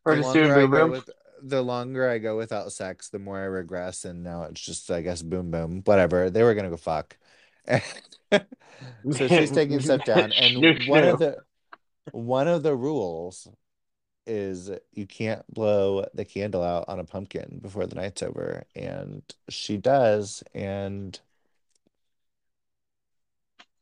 Or 0.05 0.15
just 0.15 0.33
doing 0.33 0.49
boom 0.53 0.71
boom? 0.71 0.91
with 0.91 1.09
the 1.43 1.61
longer 1.61 2.09
I 2.09 2.17
go 2.17 2.37
without 2.37 2.71
sex, 2.71 3.09
the 3.09 3.19
more 3.19 3.39
I 3.39 3.43
regress, 3.43 4.05
and 4.05 4.23
now 4.23 4.43
it's 4.43 4.61
just, 4.61 4.89
I 4.89 5.01
guess, 5.01 5.21
boom 5.21 5.51
boom. 5.51 5.81
Whatever. 5.85 6.29
They 6.29 6.43
were 6.43 6.53
gonna 6.55 6.69
go 6.69 6.77
fuck. 6.77 7.17
So 9.11 9.27
she's 9.27 9.51
taking 9.51 9.79
stuff 9.81 10.03
down, 10.03 10.31
and 10.33 10.87
one 10.87 11.03
of 11.05 11.19
the 11.19 11.37
one 12.11 12.47
of 12.47 12.63
the 12.63 12.75
rules 12.75 13.47
is 14.25 14.71
you 14.93 15.05
can't 15.05 15.45
blow 15.53 16.05
the 16.13 16.25
candle 16.25 16.63
out 16.63 16.85
on 16.87 16.99
a 16.99 17.03
pumpkin 17.03 17.59
before 17.61 17.85
the 17.87 17.95
night's 17.95 18.23
over, 18.23 18.63
and 18.75 19.21
she 19.49 19.77
does, 19.77 20.43
and 20.53 21.19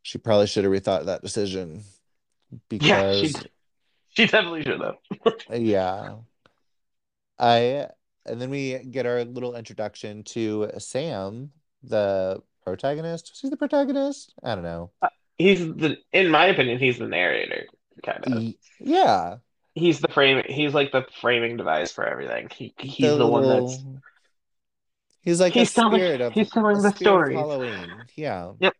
she 0.01 0.17
probably 0.17 0.47
should 0.47 0.63
have 0.63 0.73
rethought 0.73 1.05
that 1.05 1.21
decision 1.21 1.83
Yeah, 2.69 3.13
she 3.13 3.27
because, 3.27 3.45
she 4.09 4.25
definitely 4.25 4.63
should 4.63 4.81
have. 4.81 4.95
yeah, 5.61 6.15
I 7.39 7.87
and 8.25 8.41
then 8.41 8.49
we 8.49 8.77
get 8.79 9.05
our 9.05 9.23
little 9.23 9.55
introduction 9.55 10.23
to 10.23 10.69
Sam, 10.77 11.51
the 11.83 12.41
protagonist. 12.63 13.31
She's 13.35 13.49
the 13.49 13.57
protagonist. 13.57 14.33
I 14.43 14.55
don't 14.55 14.63
know. 14.63 14.91
Uh, 15.01 15.09
he's 15.37 15.59
the 15.59 15.97
in 16.11 16.29
my 16.29 16.45
opinion, 16.45 16.79
he's 16.79 16.99
the 16.99 17.07
narrator, 17.07 17.67
kind 18.03 18.25
of. 18.25 18.53
Yeah, 18.79 19.37
He's 19.73 19.99
the 19.99 20.09
frame. 20.09 20.43
He's 20.47 20.73
like 20.73 20.91
the 20.91 21.05
framing 21.21 21.55
device 21.55 21.91
for 21.91 22.05
everything. 22.05 22.49
He 22.53 22.73
the 22.77 22.83
he's 22.85 23.17
the 23.17 23.27
one 23.27 23.47
that's 23.47 23.81
he's 25.21 25.39
like 25.39 25.53
he's 25.53 25.73
telling 25.73 25.99
spirit 25.99 26.19
of 26.19 26.33
he's 26.33 26.49
telling 26.49 26.81
the 26.81 26.91
story. 26.91 27.35
Halloween. 27.35 27.89
Yeah. 28.15 28.51
Yep, 28.59 28.73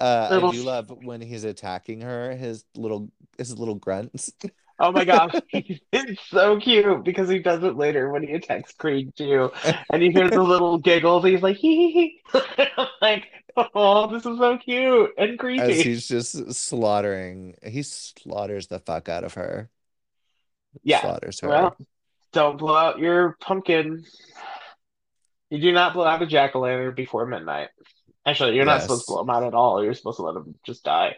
Uh, 0.00 0.28
I 0.30 0.52
do 0.52 0.62
love 0.62 0.92
when 1.02 1.20
he's 1.20 1.44
attacking 1.44 2.02
her, 2.02 2.36
his 2.36 2.64
little 2.76 3.10
his 3.36 3.58
little 3.58 3.74
grunts. 3.74 4.32
Oh 4.80 4.92
my 4.92 5.04
gosh, 5.04 5.34
it's 5.52 6.22
so 6.28 6.60
cute 6.60 7.02
because 7.02 7.28
he 7.28 7.40
does 7.40 7.64
it 7.64 7.76
later 7.76 8.10
when 8.10 8.22
he 8.22 8.34
attacks 8.34 8.72
Kreeg 8.72 9.12
too, 9.16 9.50
and 9.92 10.04
you 10.04 10.12
hear 10.12 10.30
the 10.30 10.40
little 10.40 10.78
giggles. 10.78 11.24
He's 11.24 11.42
like 11.42 11.56
hee 11.56 11.90
hee 11.90 12.40
like, 13.02 13.24
oh, 13.74 14.06
this 14.06 14.24
is 14.24 14.38
so 14.38 14.56
cute 14.56 15.10
and 15.18 15.36
creepy. 15.36 15.62
as 15.62 15.80
he's 15.80 16.06
just 16.06 16.54
slaughtering. 16.54 17.56
He 17.60 17.82
slaughters 17.82 18.68
the 18.68 18.78
fuck 18.78 19.08
out 19.08 19.24
of 19.24 19.34
her. 19.34 19.68
Yeah. 20.84 21.00
Slaughters 21.00 21.40
her. 21.40 21.48
Well, 21.48 21.76
don't 22.32 22.56
blow 22.56 22.76
out 22.76 23.00
your 23.00 23.36
pumpkin. 23.40 24.04
You 25.50 25.58
do 25.60 25.72
not 25.72 25.94
blow 25.94 26.04
out 26.04 26.22
a 26.22 26.26
jack-o'-lantern 26.26 26.94
before 26.94 27.26
midnight. 27.26 27.70
Actually, 28.28 28.56
you're 28.56 28.64
not 28.64 28.82
supposed 28.82 29.06
to 29.06 29.12
blow 29.12 29.22
them 29.22 29.30
out 29.30 29.42
at 29.42 29.54
all. 29.54 29.82
You're 29.82 29.94
supposed 29.94 30.18
to 30.18 30.22
let 30.22 30.34
them 30.34 30.54
just 30.64 30.84
die. 30.84 31.16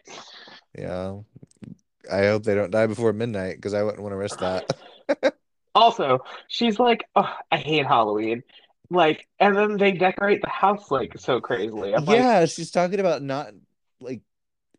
Yeah. 0.79 1.19
I 2.11 2.27
hope 2.27 2.45
they 2.45 2.55
don't 2.55 2.71
die 2.71 2.87
before 2.87 3.13
midnight 3.13 3.57
because 3.57 3.75
I 3.75 3.83
wouldn't 3.83 4.03
want 4.03 4.13
to 4.13 4.17
risk 4.17 4.39
that. 4.41 4.71
Also, 5.73 6.19
she's 6.49 6.81
like, 6.81 7.05
oh, 7.15 7.33
I 7.53 7.57
hate 7.59 7.87
Halloween. 7.87 8.43
Like, 8.91 9.29
and 9.39 9.57
then 9.57 9.77
they 9.77 9.93
decorate 9.93 10.43
the 10.43 10.49
house 10.49 10.91
like 10.91 11.13
so 11.17 11.41
crazily. 11.41 11.95
I'm 11.95 12.05
like, 12.05 12.17
Yeah, 12.19 12.47
she's 12.47 12.73
talking 12.73 12.99
about 12.99 13.23
not 13.23 13.53
like 14.01 14.23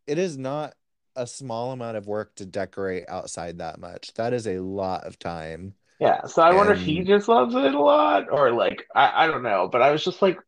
it 0.06 0.18
is 0.18 0.36
not 0.36 0.74
a 1.16 1.26
small 1.26 1.72
amount 1.72 1.96
of 1.96 2.06
work 2.06 2.34
to 2.36 2.46
decorate 2.46 3.04
outside 3.08 3.58
that 3.58 3.78
much. 3.80 4.12
That 4.14 4.34
is 4.34 4.46
a 4.46 4.58
lot 4.58 5.04
of 5.04 5.18
time. 5.18 5.74
yeah. 5.98 6.26
So 6.26 6.42
I 6.42 6.52
wonder 6.52 6.74
if 6.74 6.80
he 6.82 7.00
just 7.04 7.26
loves 7.26 7.54
it 7.54 7.74
a 7.74 7.80
lot, 7.80 8.26
or 8.30 8.50
like, 8.52 8.86
I, 8.94 9.24
I 9.24 9.26
don't 9.28 9.42
know. 9.42 9.68
But 9.72 9.80
I 9.80 9.92
was 9.92 10.04
just 10.04 10.20
like, 10.20 10.38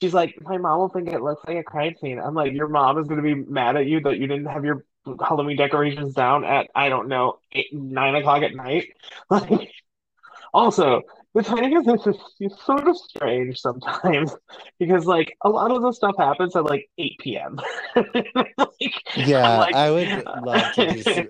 she's 0.00 0.14
like, 0.14 0.36
my 0.42 0.58
mom 0.58 0.78
will 0.78 0.88
think 0.88 1.08
it 1.08 1.22
looks 1.22 1.42
like 1.46 1.56
a 1.56 1.62
crime 1.62 1.94
scene. 2.00 2.18
I'm 2.18 2.34
like, 2.34 2.52
your 2.52 2.68
mom 2.68 2.98
is 2.98 3.08
gonna 3.08 3.22
be 3.22 3.34
mad 3.34 3.76
at 3.76 3.86
you 3.86 4.00
that 4.00 4.18
you 4.18 4.26
didn't 4.26 4.46
have 4.46 4.64
your 4.64 4.84
Halloween 5.20 5.56
decorations 5.56 6.14
down 6.14 6.44
at 6.44 6.68
I 6.74 6.88
don't 6.88 7.08
know 7.08 7.38
eight, 7.52 7.72
nine 7.72 8.14
o'clock 8.14 8.42
at 8.42 8.54
night. 8.54 8.88
Like, 9.30 9.72
also, 10.54 11.02
the 11.34 11.42
timing 11.42 11.76
of 11.76 11.84
this 11.84 12.06
is, 12.06 12.58
sort 12.64 12.88
of 12.88 12.96
strange 12.96 13.58
sometimes 13.58 14.34
because 14.78 15.04
like 15.04 15.36
a 15.42 15.48
lot 15.48 15.70
of 15.70 15.82
the 15.82 15.92
stuff 15.92 16.14
happens 16.18 16.56
at 16.56 16.64
like 16.64 16.88
8 16.96 17.12
p.m. 17.20 17.60
like, 17.96 18.92
yeah, 19.16 19.58
like, 19.58 19.74
I 19.74 19.90
would 19.90 20.24
love 20.42 20.72
to 20.74 21.02
just 21.02 21.28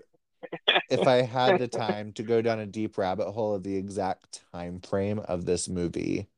if 0.90 1.06
I 1.06 1.22
had 1.22 1.58
the 1.58 1.66
time 1.66 2.12
to 2.12 2.22
go 2.22 2.40
down 2.40 2.60
a 2.60 2.66
deep 2.66 2.98
rabbit 2.98 3.32
hole 3.32 3.54
of 3.54 3.64
the 3.64 3.76
exact 3.76 4.42
time 4.52 4.80
frame 4.80 5.18
of 5.18 5.44
this 5.44 5.68
movie 5.68 6.28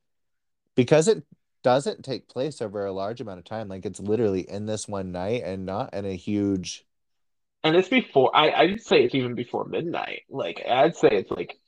because 0.75 1.09
it 1.09 1.25
doesn't 1.63 2.05
take 2.05 2.29
place 2.29 2.63
over 2.63 2.85
a 2.85 2.93
large 2.93 3.21
amount 3.21 3.39
of 3.39 3.45
time. 3.45 3.69
Like 3.69 3.87
it's 3.87 4.01
literally 4.01 4.49
in 4.49 4.67
this 4.67 4.89
one 4.89 5.13
night 5.13 5.43
and 5.45 5.67
not 5.67 5.95
in 5.95 6.05
a 6.05 6.15
huge 6.17 6.87
and 7.65 7.77
it's 7.77 7.89
before 7.89 8.35
I 8.35 8.51
I'd 8.51 8.83
say 8.83 9.05
it's 9.05 9.15
even 9.15 9.35
before 9.35 9.65
midnight. 9.65 10.23
Like 10.31 10.63
I'd 10.69 10.97
say 10.97 11.09
it's 11.11 11.31
like 11.31 11.59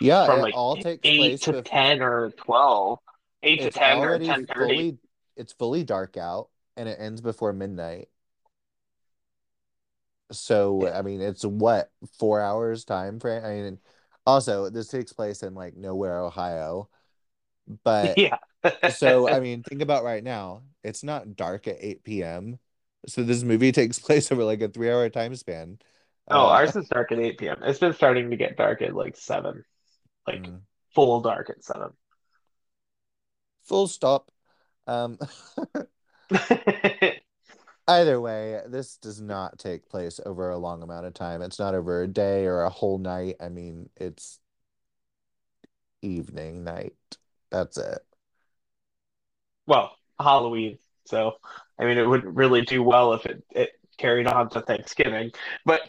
yeah, 0.00 0.26
from 0.26 0.40
it 0.40 0.42
like 0.42 0.54
all 0.54 0.76
takes 0.76 1.06
eight 1.06 1.18
place 1.18 1.40
to 1.42 1.52
with 1.52 1.64
ten 1.64 2.02
or 2.02 2.30
twelve. 2.30 2.98
Eight 3.42 3.60
to 3.62 3.70
ten 3.70 3.98
or 3.98 4.18
ten 4.18 4.46
thirty. 4.46 4.98
it's 5.36 5.52
fully 5.52 5.84
dark 5.84 6.16
out 6.16 6.48
and 6.76 6.88
it 6.88 6.98
ends 7.00 7.20
before 7.20 7.52
midnight. 7.52 8.08
So 10.30 10.88
I 10.88 11.02
mean 11.02 11.20
it's 11.20 11.44
what 11.44 11.90
four 12.18 12.40
hours 12.40 12.84
time 12.84 13.20
frame. 13.20 13.44
I 13.44 13.50
mean 13.50 13.78
also 14.26 14.70
this 14.70 14.88
takes 14.88 15.12
place 15.12 15.42
in 15.42 15.54
like 15.54 15.76
nowhere, 15.76 16.20
Ohio. 16.20 16.88
But 17.84 18.16
Yeah. 18.18 18.38
So 18.86 19.28
I 19.28 19.40
mean 19.40 19.62
think 19.62 19.82
about 19.82 20.04
right 20.04 20.22
now, 20.24 20.62
it's 20.84 21.02
not 21.04 21.36
dark 21.36 21.66
at 21.68 21.76
8 21.80 22.22
p.m. 22.22 22.58
So 23.06 23.22
this 23.22 23.42
movie 23.42 23.72
takes 23.72 23.98
place 23.98 24.30
over 24.32 24.44
like 24.44 24.60
a 24.62 24.68
three 24.68 24.90
hour 24.90 25.08
time 25.10 25.34
span. 25.36 25.78
Oh, 26.30 26.46
Uh 26.46 26.46
ours 26.46 26.74
is 26.76 26.88
dark 26.88 27.12
at 27.12 27.18
8 27.18 27.48
p.m. 27.48 27.58
It's 27.62 27.78
been 27.78 27.92
starting 27.92 28.30
to 28.30 28.36
get 28.36 28.56
dark 28.56 28.82
at 28.82 28.94
like 28.94 29.16
seven, 29.16 29.64
like 30.26 30.50
mm, 30.50 30.62
full 30.94 31.20
dark 31.22 31.50
at 31.50 31.64
seven. 31.64 31.92
full 33.64 33.88
stop. 33.88 34.30
Um 34.86 35.18
Either 37.88 38.20
way, 38.20 38.60
this 38.66 38.96
does 38.96 39.20
not 39.20 39.58
take 39.58 39.88
place 39.88 40.20
over 40.24 40.50
a 40.50 40.58
long 40.58 40.82
amount 40.82 41.06
of 41.06 41.14
time. 41.14 41.42
It's 41.42 41.58
not 41.58 41.74
over 41.74 42.02
a 42.02 42.08
day 42.08 42.46
or 42.46 42.62
a 42.62 42.70
whole 42.70 42.98
night. 42.98 43.36
I 43.40 43.48
mean, 43.48 43.90
it's 43.96 44.38
evening, 46.02 46.64
night. 46.64 46.96
That's 47.50 47.76
it. 47.78 48.00
Well, 49.66 49.96
Halloween. 50.18 50.78
So, 51.04 51.34
I 51.78 51.84
mean, 51.84 51.98
it 51.98 52.08
wouldn't 52.08 52.36
really 52.36 52.62
do 52.62 52.82
well 52.82 53.12
if 53.14 53.26
it, 53.26 53.42
it 53.50 53.70
carried 53.98 54.26
on 54.26 54.48
to 54.50 54.60
Thanksgiving. 54.60 55.32
But 55.64 55.82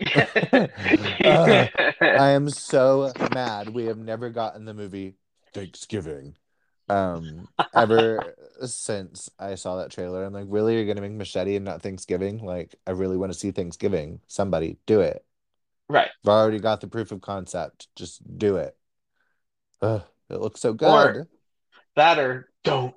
Uh, 1.24 1.68
I 2.02 2.30
am 2.30 2.50
so 2.50 3.12
mad 3.34 3.70
we 3.70 3.86
have 3.86 3.98
never 3.98 4.30
gotten 4.30 4.66
the 4.66 4.74
movie 4.74 5.16
Thanksgiving. 5.54 6.36
Um, 6.90 7.48
ever 7.74 8.36
since 8.66 9.30
I 9.40 9.56
saw 9.56 9.78
that 9.78 9.92
trailer, 9.92 10.24
I'm 10.24 10.34
like, 10.34 10.48
really, 10.50 10.76
you're 10.76 10.86
gonna 10.86 11.02
make 11.02 11.12
Machete 11.14 11.56
and 11.56 11.66
not 11.66 11.82
Thanksgiving? 11.82 12.44
Like, 12.44 12.76
I 12.86 12.92
really 12.92 13.18
want 13.18 13.32
to 13.32 13.40
see 13.40 13.52
Thanksgiving. 13.52 14.20
Somebody 14.28 14.78
do 14.86 15.02
it. 15.02 15.24
right. 15.90 16.10
I've 16.24 16.30
already 16.30 16.60
got 16.60 16.82
the 16.82 16.88
proof 16.88 17.12
of 17.12 17.22
concept. 17.22 17.88
Just 17.96 18.22
do 18.38 18.58
it. 18.58 18.76
Ugh, 19.82 20.04
it 20.30 20.40
looks 20.40 20.62
so 20.62 20.72
Or 20.72 20.76
good. 21.14 21.28
that, 21.96 22.20
or 22.20 22.50
don't. 22.64 22.96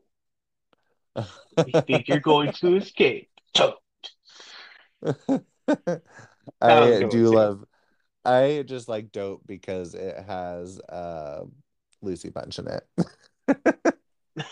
You 1.66 1.80
think 1.82 2.08
you're 2.08 2.20
going 2.20 2.52
to 2.52 2.76
escape. 2.76 3.30
Don't. 3.54 3.76
That 6.60 6.80
was 6.80 7.00
a 7.00 7.06
I 7.06 7.08
do 7.08 7.34
love, 7.34 7.64
I 8.24 8.64
just 8.66 8.88
like 8.88 9.12
Dope 9.12 9.42
because 9.46 9.94
it 9.94 10.16
has 10.26 10.80
uh 10.80 11.44
Lucy 12.02 12.30
Punch 12.30 12.58
in 12.58 12.68
it. 12.68 13.96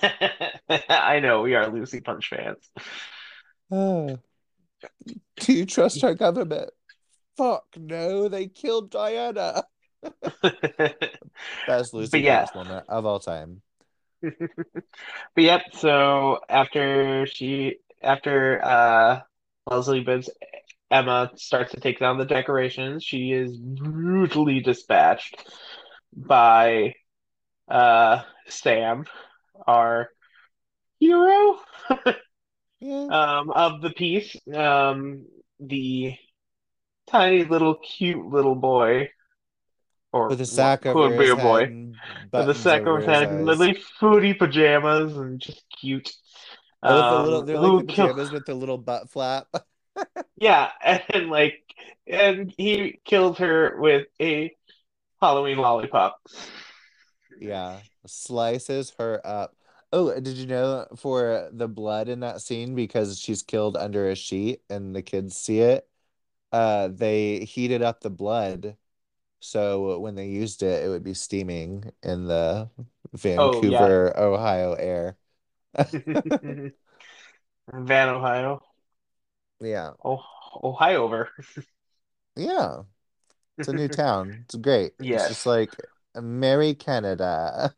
I 0.89 1.21
know 1.21 1.43
we 1.43 1.55
are 1.55 1.69
Lucy 1.69 2.01
Punch 2.01 2.29
fans. 2.29 2.71
Ah, 3.71 4.17
do 5.41 5.53
you 5.53 5.67
trust 5.67 6.03
our 6.05 6.15
government? 6.15 6.71
Fuck 7.37 7.65
no, 7.77 8.29
they 8.29 8.47
killed 8.47 8.91
Diana. 8.91 9.65
Best 11.67 11.95
Lucy 11.95 12.21
yeah, 12.21 12.45
Punch 12.45 12.55
moment 12.55 12.87
of 12.89 13.07
all 13.07 13.21
time. 13.21 13.63
But 15.35 15.45
yep. 15.45 15.63
So 15.75 16.41
after 16.49 17.27
she, 17.27 17.77
after 18.03 18.65
uh, 18.65 19.21
Leslie 19.71 20.01
Bibbs, 20.05 20.31
Emma 20.91 21.31
starts 21.37 21.73
to 21.73 21.81
take 21.81 21.99
down 21.99 22.19
the 22.19 22.25
decorations. 22.27 23.05
She 23.05 23.33
is 23.33 23.57
brutally 23.59 24.61
dispatched 24.61 25.37
by 26.17 26.95
uh, 27.69 28.23
Sam, 28.49 29.05
our 29.67 30.09
hero 31.01 31.59
Yeah. 32.81 33.09
um, 33.09 33.51
of 33.51 33.81
the 33.83 33.91
piece, 33.91 34.37
um, 34.55 35.27
the 35.61 36.15
tiny 37.09 37.45
little 37.45 37.77
cute 37.77 38.25
little 38.27 38.55
boy, 38.57 39.11
or 40.15 40.29
With 40.29 40.41
a 40.41 40.47
sack 40.47 40.87
over 40.87 41.11
could 41.11 41.17
be 41.17 41.25
his 41.25 41.33
head 41.33 41.37
boy, 41.37 41.73
with 42.33 42.49
a 42.49 42.55
sack 42.55 42.87
over 42.87 42.99
his 42.99 43.07
head, 43.07 43.33
literally 43.33 43.75
foodie 44.01 44.39
pajamas, 44.39 45.17
and 45.17 45.41
just 45.41 45.65
cute. 45.81 46.13
With 46.87 47.09
the 47.09 47.19
little, 47.19 47.43
Um, 47.43 47.45
they're 47.45 47.59
like 47.59 47.77
the 47.77 47.85
kill? 47.85 48.15
pajamas 48.15 48.31
with 48.31 48.45
the 48.47 48.55
little 48.55 48.79
butt 48.79 49.11
flap. 49.11 49.49
Yeah, 50.37 50.71
and 50.83 51.31
like, 51.31 51.63
and 52.07 52.53
he 52.57 53.01
kills 53.05 53.39
her 53.39 53.77
with 53.81 54.09
a 54.21 54.55
Halloween 55.21 55.59
lollipop. 55.59 56.21
Yeah, 57.39 57.83
slices 58.07 58.93
her 58.99 59.21
up. 59.27 59.57
Oh, 59.93 60.19
did 60.21 60.37
you 60.37 60.47
know 60.47 60.87
for 60.97 61.49
the 61.53 61.69
blood 61.69 62.09
in 62.09 62.21
that 62.21 62.41
scene, 62.41 62.75
because 62.75 63.19
she's 63.21 63.43
killed 63.43 63.77
under 63.77 64.09
a 64.11 64.15
sheet 64.17 64.63
and 64.71 64.95
the 64.95 65.03
kids 65.03 65.37
see 65.37 65.61
it, 65.61 65.89
uh, 66.53 66.89
they 66.89 67.41
heated 67.45 67.83
up 67.83 68.01
the 68.03 68.11
blood 68.11 68.77
so 69.45 69.99
when 70.01 70.15
they 70.15 70.29
used 70.29 70.63
it, 70.63 70.85
it 70.85 70.89
would 70.89 71.05
be 71.05 71.15
steaming 71.15 71.93
in 72.03 72.27
the 72.27 72.71
Oh 73.37 73.63
yeah, 73.65 73.91
Vancouver, 73.93 74.13
Ohio 74.19 74.75
air. 74.75 75.19
Van, 77.73 78.09
Ohio. 78.09 78.63
Yeah, 79.61 79.95
Oh, 80.05 80.23
Ohio 80.63 81.03
over. 81.03 81.31
yeah, 82.37 82.83
it's 83.59 83.69
a 83.69 83.75
new 83.75 83.89
town. 83.89 84.43
It's 84.47 84.57
great. 84.57 84.95
It's 85.11 85.27
just 85.27 85.47
Yes. 85.47 85.47
like 85.47 85.77
Merry 86.17 86.75
Canada. 86.75 87.75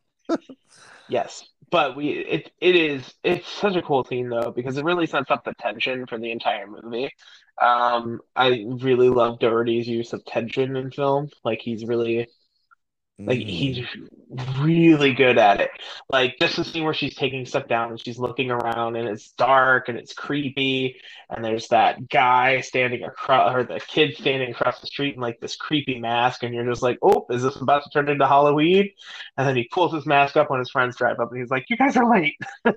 Yes, 1.09 1.45
but 1.71 1.97
we 1.97 2.11
it 2.11 2.51
it 2.61 2.77
is 2.77 3.15
it's 3.25 3.49
such 3.49 3.77
a 3.77 3.83
cool 3.83 4.05
scene 4.05 4.29
though 4.29 4.53
because 4.55 4.77
it 4.77 4.85
really 4.85 5.07
sets 5.07 5.31
up 5.31 5.45
the 5.45 5.55
tension 5.55 6.07
for 6.07 6.19
the 6.19 6.31
entire 6.31 6.67
movie. 6.67 7.11
Um, 7.61 8.21
I 8.37 8.67
really 8.69 9.09
love 9.09 9.39
Dougherty's 9.41 9.89
use 9.89 10.13
of 10.13 10.25
tension 10.27 10.77
in 10.77 10.91
film. 10.91 11.31
Like 11.45 11.61
he's 11.63 11.85
really 11.87 12.29
like 13.27 13.41
hmm 13.41 13.47
he's 13.47 13.85
really 14.59 15.13
good 15.15 15.39
at 15.39 15.61
it. 15.61 15.71
Like 16.11 16.37
just 16.41 16.57
the 16.57 16.65
scene 16.65 16.85
where 16.85 16.95
she's 16.95 17.15
taking 17.15 17.45
stuff 17.47 17.69
down 17.69 17.91
and 17.91 18.01
she's 18.01 18.19
looking 18.19 18.51
around 18.51 18.97
and 18.97 19.09
it's 19.09 19.33
dark 19.33 19.89
and 19.89 19.99
it's 19.99 20.13
creepy 20.13 20.97
and 21.31 21.45
there's 21.45 21.69
that 21.69 22.09
guy 22.09 22.61
standing 22.61 23.03
across 23.05 23.55
or 23.55 23.65
the 23.65 23.81
kid 23.81 24.17
standing 24.17 24.51
across 24.51 24.81
the 24.81 24.87
street 24.87 25.15
in 25.15 25.21
like 25.21 25.41
this 25.41 25.57
creepy 25.57 25.99
mask 25.99 26.43
and 26.43 26.55
you're 26.55 26.67
just 26.67 26.83
like, 26.83 26.99
oh, 27.03 27.27
is 27.31 27.43
this 27.43 27.57
about 27.57 27.83
to 27.85 27.91
turn 27.91 28.09
into 28.09 28.27
Halloween? 28.27 28.91
And 29.37 29.47
then 29.49 29.57
he 29.57 29.69
pulls 29.73 29.93
his 29.95 30.07
mask 30.07 30.37
up 30.37 30.51
when 30.51 30.61
his 30.61 30.71
friends 30.71 30.97
drive 30.97 31.19
up 31.21 31.31
and 31.31 31.41
he's 31.41 31.51
like, 31.51 31.67
you 31.69 31.77
guys 31.77 31.97
are 31.97 32.11
late. 32.11 32.37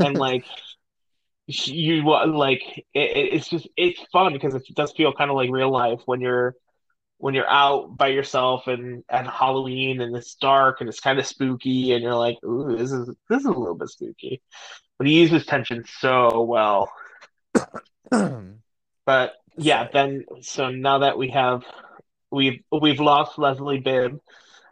And 0.00 0.18
like 0.18 0.44
you 1.46 2.02
like 2.08 2.62
it, 2.78 2.84
it's 3.34 3.48
just 3.48 3.68
it's 3.76 4.00
fun 4.12 4.32
because 4.32 4.54
it 4.54 4.62
does 4.74 4.92
feel 4.92 5.12
kind 5.12 5.30
of 5.30 5.36
like 5.36 5.50
real 5.50 5.70
life 5.70 6.00
when 6.06 6.20
you're 6.20 6.54
when 7.20 7.34
you're 7.34 7.48
out 7.48 7.96
by 7.96 8.08
yourself 8.08 8.66
and 8.66 9.04
at 9.08 9.26
Halloween 9.26 10.00
and 10.00 10.16
it's 10.16 10.34
dark 10.36 10.80
and 10.80 10.88
it's 10.88 11.00
kind 11.00 11.18
of 11.18 11.26
spooky 11.26 11.92
and 11.92 12.02
you're 12.02 12.14
like, 12.14 12.42
ooh, 12.44 12.76
this 12.76 12.90
is 12.90 13.14
this 13.28 13.40
is 13.40 13.46
a 13.46 13.50
little 13.50 13.74
bit 13.74 13.90
spooky. 13.90 14.40
But 14.98 15.06
he 15.06 15.20
uses 15.20 15.46
tension 15.46 15.84
so 16.00 16.42
well. 16.42 16.90
But 19.06 19.32
yeah, 19.56 19.88
then 19.92 20.24
so 20.42 20.70
now 20.70 20.98
that 20.98 21.18
we 21.18 21.30
have 21.30 21.64
we've 22.30 22.62
we've 22.70 23.00
lost 23.00 23.38
Leslie 23.38 23.80
Bibb, 23.80 24.20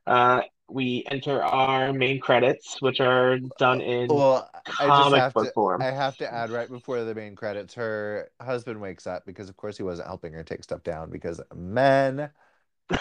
uh, 0.07 0.43
we 0.69 1.05
enter 1.11 1.43
our 1.43 1.93
main 1.93 2.21
credits, 2.21 2.81
which 2.81 3.01
are 3.01 3.39
done 3.59 3.81
in 3.81 4.09
well, 4.09 4.51
I 4.79 4.87
just 4.87 4.89
comic 4.89 5.21
have 5.21 5.35
book 5.35 5.55
to 5.55 5.77
I 5.81 5.91
have 5.91 6.17
to 6.19 6.33
add 6.33 6.51
right 6.51 6.69
before 6.69 7.03
the 7.05 7.15
main 7.15 7.35
credits, 7.35 7.75
her 7.75 8.31
husband 8.40 8.81
wakes 8.81 9.07
up 9.07 9.25
because 9.27 9.49
of 9.49 9.57
course 9.57 9.77
he 9.77 9.83
wasn't 9.83 10.09
helping 10.09 10.33
her 10.35 10.45
take 10.45 10.62
stuff 10.62 10.83
down 10.83 11.11
because 11.11 11.40
men 11.55 12.31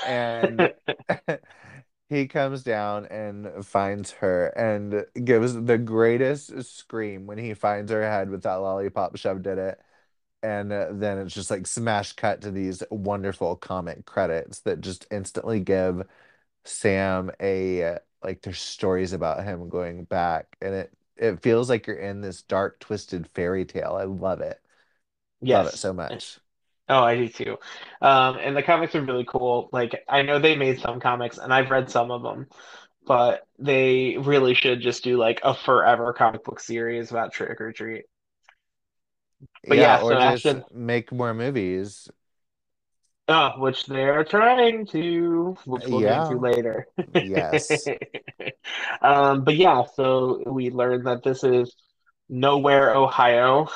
and 0.08 0.74
he 2.10 2.28
comes 2.28 2.64
down 2.64 3.06
and 3.08 3.66
finds 3.66 4.12
her 4.12 4.48
and 4.48 5.06
gives 5.26 5.54
the 5.54 5.78
greatest 5.78 6.64
scream 6.64 7.26
when 7.28 7.38
he 7.38 7.54
finds 7.54 7.92
her 7.92 8.04
head 8.04 8.30
with 8.30 8.44
that 8.44 8.56
lollipop 8.56 9.18
shoved 9.18 9.48
in 9.48 9.60
it. 9.60 9.80
And 10.44 10.72
then 10.72 11.18
it's 11.18 11.34
just 11.34 11.52
like 11.52 11.68
smash 11.68 12.14
cut 12.14 12.42
to 12.42 12.52
these 12.52 12.84
wonderful 12.92 13.56
comic 13.56 14.06
credits 14.06 14.60
that 14.62 14.82
just 14.82 15.08
instantly 15.12 15.60
give 15.60 16.04
Sam 16.68 17.32
a 17.42 18.00
like 18.24 18.42
there's 18.42 18.60
stories 18.62 19.14
about 19.14 19.44
him 19.44 19.70
going 19.70 20.06
back 20.06 20.58
and 20.62 20.74
it 20.76 20.94
it 21.16 21.42
feels 21.42 21.70
like 21.70 21.88
you're 21.88 21.98
in 21.98 22.22
this 22.22 22.42
dark 22.44 22.80
twisted 22.80 23.28
fairy 23.30 23.66
tale. 23.66 23.96
I 23.96 24.04
love 24.06 24.42
it. 24.42 24.62
Love 25.42 25.68
it 25.68 25.78
Yes. 25.78 25.80
so 25.80 25.94
much. 25.94 26.40
Oh, 26.90 27.04
I 27.04 27.16
do 27.18 27.28
too. 27.28 27.58
Um, 28.02 28.38
and 28.40 28.56
the 28.56 28.64
comics 28.64 28.96
are 28.96 29.02
really 29.04 29.26
cool. 29.26 29.70
Like 29.74 30.04
I 30.08 30.22
know 30.22 30.40
they 30.40 30.56
made 30.56 30.80
some 30.80 31.00
comics 31.02 31.38
and 31.38 31.54
I've 31.54 31.70
read 31.72 31.90
some 31.92 32.12
of 32.12 32.24
them, 32.24 32.48
but 33.06 33.48
they 33.60 34.18
really 34.18 34.56
should 34.56 34.82
just 34.82 35.04
do 35.04 35.18
like 35.18 35.42
a 35.44 35.54
forever 35.56 36.14
comic 36.14 36.44
book 36.46 36.60
series 36.62 37.12
about 37.12 37.34
Trick 37.34 37.62
or 37.62 37.74
Treat. 37.74 38.06
But 39.68 39.78
Yeah, 39.78 39.80
yeah, 39.80 40.00
or 40.00 40.16
so 40.18 40.18
just 40.18 40.46
Ashton, 40.46 40.64
make 40.72 41.12
more 41.12 41.34
movies. 41.34 42.10
Uh, 43.28 43.54
which 43.54 43.86
they're 43.86 44.24
trying 44.24 44.86
to, 44.88 45.58
which 45.66 45.86
we'll 45.88 46.02
get 46.02 46.18
into 46.18 46.34
Yeah. 46.36 46.40
later. 46.40 46.88
Yes. 47.14 47.88
Um, 49.02 49.44
but 49.44 49.56
yeah, 49.56 49.84
so 49.96 50.44
we 50.48 50.70
learned 50.72 51.08
that 51.08 51.24
this 51.24 51.44
is 51.44 51.76
Nowhere, 52.30 52.94
Ohio, 52.96 53.70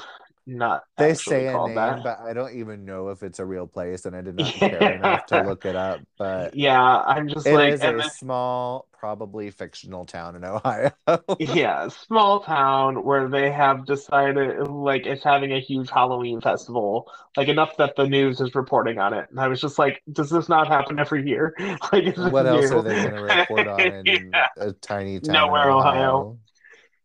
not 0.45 0.84
They 0.97 1.13
say 1.15 1.47
a 1.47 1.58
called 1.58 1.75
that. 1.75 1.97
name, 1.97 2.01
but 2.01 2.19
I 2.19 2.34
don't 2.34 2.56
even 2.58 2.86
know 2.86 3.10
if 3.10 3.23
it's 3.23 3.39
a 3.39 3.45
real 3.45 3.65
place, 3.67 4.06
and 4.06 4.15
I 4.15 4.21
did 4.21 4.36
not 4.38 4.62
care 4.62 4.91
enough 4.91 5.25
to 5.27 5.39
look 5.39 5.65
it 5.65 5.75
up. 5.75 6.06
But 6.17 6.54
Yeah, 6.54 6.82
I'm 7.01 7.27
just 7.30 7.51
it 7.51 7.51
like, 7.51 7.80
is 7.80 7.84
a 7.86 8.01
then 8.01 8.04
small, 8.04 8.88
probably 8.93 9.51
fictional 9.51 10.06
town 10.06 10.36
in 10.36 10.45
Ohio. 10.45 10.91
Yeah, 11.39 11.88
small 11.88 12.41
town 12.41 13.04
where 13.04 13.27
they 13.27 13.51
have 13.51 13.86
decided 13.88 14.67
like 14.67 15.08
it's 15.08 15.23
having 15.23 15.51
a 15.51 15.60
huge 15.60 15.89
Halloween 15.89 16.39
festival, 16.39 17.12
like 17.36 17.47
enough 17.47 17.77
that 17.77 17.95
the 17.95 18.06
news 18.08 18.39
is 18.41 18.54
reporting 18.54 18.99
on 18.99 19.13
it. 19.15 19.27
And 19.32 19.39
I 19.39 19.47
was 19.47 19.60
just 19.60 19.80
like, 19.80 20.04
does 20.12 20.30
this 20.30 20.49
not 20.49 20.67
happen 20.67 20.99
every 20.99 21.27
year? 21.27 21.56
Like, 21.91 22.15
What 22.15 22.45
else 22.47 22.71
are 22.71 22.82
they 22.82 22.99
going 22.99 23.13
to 23.13 23.19
report 23.19 23.67
on 23.67 23.89
in 23.91 24.08
Yeah, 24.34 24.47
a 24.58 24.73
tiny 24.73 25.19
town 25.19 25.56
nowhere, 25.56 25.69
Ohio. 25.71 26.30
Ohio? 26.30 26.39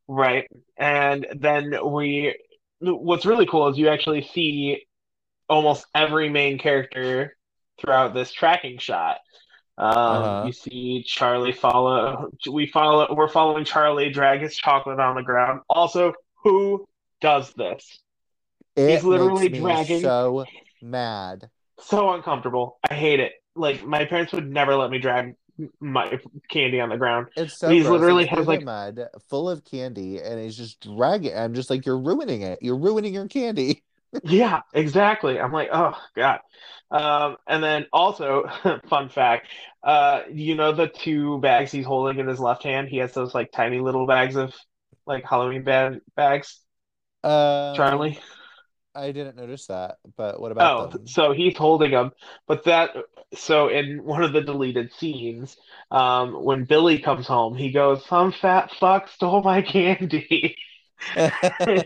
Right. 0.09 0.49
And 0.77 1.27
then 1.37 1.75
we, 1.93 2.37
what's 2.81 3.27
really 3.27 3.47
cool 3.47 3.69
is 3.69 3.79
you 3.79 3.89
actually 3.89 4.23
see 4.23 4.87
almost 5.49 5.87
every 5.95 6.29
main 6.29 6.59
character 6.59 7.37
throughout 7.79 8.15
this 8.15 8.33
tracking 8.33 8.79
shot. 8.79 9.19
Um, 9.79 9.95
you 9.97 9.99
Uh-huh. 9.99 10.53
see 10.53 11.05
Charlie 11.07 11.53
follow. 11.53 12.31
We 12.51 12.67
follow. 12.67 13.15
We're 13.15 13.29
following 13.29 13.65
Charlie 13.65 14.11
drag 14.11 14.41
his 14.41 14.57
chocolate 14.57 14.99
on 15.01 15.17
the 15.17 15.23
ground. 15.23 15.61
Also, 15.69 16.15
who 16.43 16.87
does 17.21 17.53
this? 17.55 17.99
He's 18.75 18.87
It 18.87 18.91
makes 18.93 19.05
literally 19.05 19.49
dragging. 19.49 20.01
so 20.01 20.47
mad. 20.81 21.51
So 21.79 22.11
uncomfortable. 22.13 22.79
I 22.89 22.95
hate 22.95 23.21
it. 23.21 23.33
Like 23.55 23.85
my 23.85 24.05
parents 24.07 24.33
would 24.33 24.51
never 24.51 24.75
let 24.77 24.91
me 24.91 24.99
drag 24.99 25.35
my 25.81 26.19
candy 26.49 26.81
on 26.81 26.89
the 26.89 26.97
ground. 26.97 27.29
It's 27.37 27.59
so 27.59 27.69
he's 27.69 27.89
literally 27.89 28.27
has 28.27 28.47
like, 28.47 28.63
mud, 28.63 29.01
full 29.29 29.49
of 29.49 29.65
candy, 29.65 30.21
and 30.21 30.41
he's 30.41 30.57
just 30.57 30.81
dragging. 30.81 31.37
I'm 31.37 31.55
just 31.55 31.71
like, 31.71 31.87
you're 31.87 31.99
ruining 31.99 32.43
it. 32.43 32.59
You're 32.63 32.79
ruining 32.79 33.15
your 33.15 33.29
candy. 33.29 33.83
yeah, 34.25 34.63
exactly. 34.73 35.41
I'm 35.41 35.53
like, 35.53 35.69
oh 35.73 35.95
God. 36.15 36.41
Um, 36.91 37.37
and 37.47 37.63
then 37.63 37.87
also, 37.93 38.45
fun 38.89 39.09
fact, 39.09 39.49
uh, 39.83 40.23
you 40.31 40.55
know 40.55 40.73
the 40.73 40.89
two 40.89 41.41
bags 41.41 41.73
he's 41.73 41.87
holding 41.87 42.19
in 42.19 42.29
his 42.29 42.41
left 42.41 42.63
hand? 42.63 42.89
He 42.89 42.99
has 42.99 43.13
those 43.13 43.35
like 43.35 43.51
tiny 43.53 43.81
little 43.81 44.07
bags 44.07 44.37
of 44.37 44.55
like 45.07 45.25
Halloween 45.25 45.65
bag 45.65 46.01
bags, 46.15 46.61
Um, 47.23 47.75
Charlie. 47.77 48.19
I 48.97 49.13
didn't 49.13 49.37
notice 49.37 49.67
that, 49.67 49.99
but 50.17 50.41
what 50.41 50.53
about 50.53 50.61
Oh, 50.61 50.77
them? 50.77 51.01
so 51.05 51.33
he's 51.33 51.57
holding 51.57 51.91
them, 51.91 52.13
but 52.47 52.65
that 52.65 52.97
so 53.35 53.69
in 53.69 54.03
one 54.05 54.23
of 54.23 54.33
the 54.33 54.41
deleted 54.41 54.93
scenes, 54.93 55.57
um, 55.91 56.33
when 56.45 56.65
Billy 56.65 56.99
comes 56.99 57.27
home, 57.27 57.57
he 57.57 57.73
goes, 57.73 58.05
"Some 58.07 58.33
fat 58.33 58.71
fuck 58.73 59.09
stole 59.09 59.43
my 59.43 59.63
candy," 59.63 60.57
and 61.17 61.85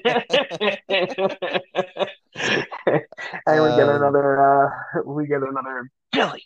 we 3.63 3.73
get 3.73 3.89
Um, 3.89 3.89
another, 3.89 4.41
uh, 4.41 4.71
we 5.05 5.27
get 5.27 5.43
another 5.43 5.91
Billy. 6.13 6.45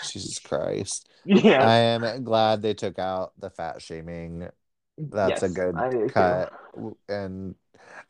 Jesus 0.00 0.38
Christ. 0.38 1.08
Yeah, 1.26 1.58
I 1.58 1.76
am 1.78 2.24
glad 2.24 2.62
they 2.62 2.74
took 2.74 2.98
out 2.98 3.32
the 3.38 3.50
fat 3.50 3.82
shaming. 3.82 4.48
That's 4.98 5.42
a 5.42 5.48
good 5.48 5.84
I 5.84 6.08
too. 6.08 6.08
cut. 6.08 6.52
And 7.08 7.54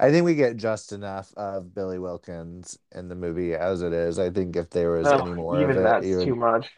I 0.00 0.10
think 0.10 0.24
we 0.24 0.34
get 0.34 0.56
just 0.56 0.92
enough 0.92 1.32
of 1.36 1.74
Billy 1.74 1.98
Wilkins 1.98 2.78
in 2.92 3.08
the 3.08 3.14
movie 3.14 3.54
as 3.54 3.82
it 3.82 3.92
is. 3.92 4.18
I 4.18 4.30
think 4.30 4.56
if 4.56 4.70
there 4.70 4.90
was 4.92 5.12
any 5.12 5.32
Oh, 5.32 5.34
more 5.34 5.68
of 5.68 5.74
even 5.74 5.76
it, 5.76 5.94
that's 5.94 6.16
too 6.16 6.34
much. 6.36 6.68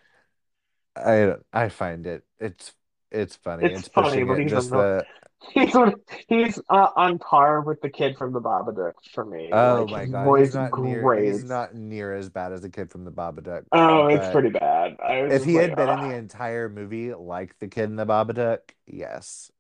I 0.97 1.35
I 1.53 1.68
find 1.68 2.07
it 2.07 2.25
it's 2.38 2.75
it's 3.11 3.37
funny. 3.37 3.66
It's 3.66 3.73
It's 3.73 3.88
funny, 3.88 4.25
pushing 4.25 4.25
but 4.25 4.38
it 4.38 4.44
he's 4.44 4.47
just 4.47 4.73
the 4.73 5.07
he's 5.53 5.75
on, 5.75 5.94
he's 6.29 6.59
uh, 6.68 6.88
on 6.97 7.18
par 7.18 7.61
with 7.61 7.81
the 7.81 7.90
kid 7.90 8.16
from 8.16 8.33
the 8.33 8.40
Babadook 8.40 8.94
for 9.14 9.25
me. 9.25 9.53
oh 9.53 9.87
Like 9.87 9.87
my 9.87 10.07
God, 10.07 10.35
he's 10.35 10.55
not 10.55 10.75
near 10.77 11.11
great. 11.11 11.14
he's 11.14 11.44
not 11.44 11.75
near 11.75 12.14
as 12.14 12.29
bad 12.29 12.53
as 12.53 12.62
the 12.62 12.71
kid 12.71 12.90
from 12.90 13.05
the 13.05 13.12
Babadook. 13.12 13.64
Oh, 13.73 14.07
it's 14.09 14.29
pretty 14.29 14.51
bad. 14.51 14.97
If 15.29 15.44
he 15.44 15.57
like, 15.57 15.71
had 15.71 15.77
been 15.77 15.90
in 15.90 16.01
the 16.01 16.11
entire 16.11 16.68
movie 16.68 17.14
like 17.14 17.59
the 17.59 17.68
kid 17.68 17.85
in 17.85 17.97
the 17.97 18.07
Babadook, 18.07 18.61
yes. 18.87 19.51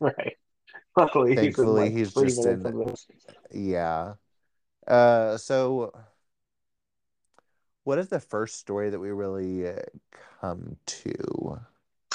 right. 0.16 0.36
Luckily, 0.96 1.30
he's 1.30 1.36
Thankfully, 1.36 1.82
like 1.82 1.92
he's 1.92 2.14
just 2.14 2.46
in 2.46 2.94
yeah. 3.52 4.14
Uh 4.86 5.36
so 5.36 5.92
what 7.84 7.98
is 7.98 8.08
the 8.08 8.20
first 8.20 8.58
story 8.58 8.90
that 8.90 9.00
we 9.00 9.10
really 9.10 9.66
uh, 9.66 9.76
come 10.40 10.76
to? 10.86 11.60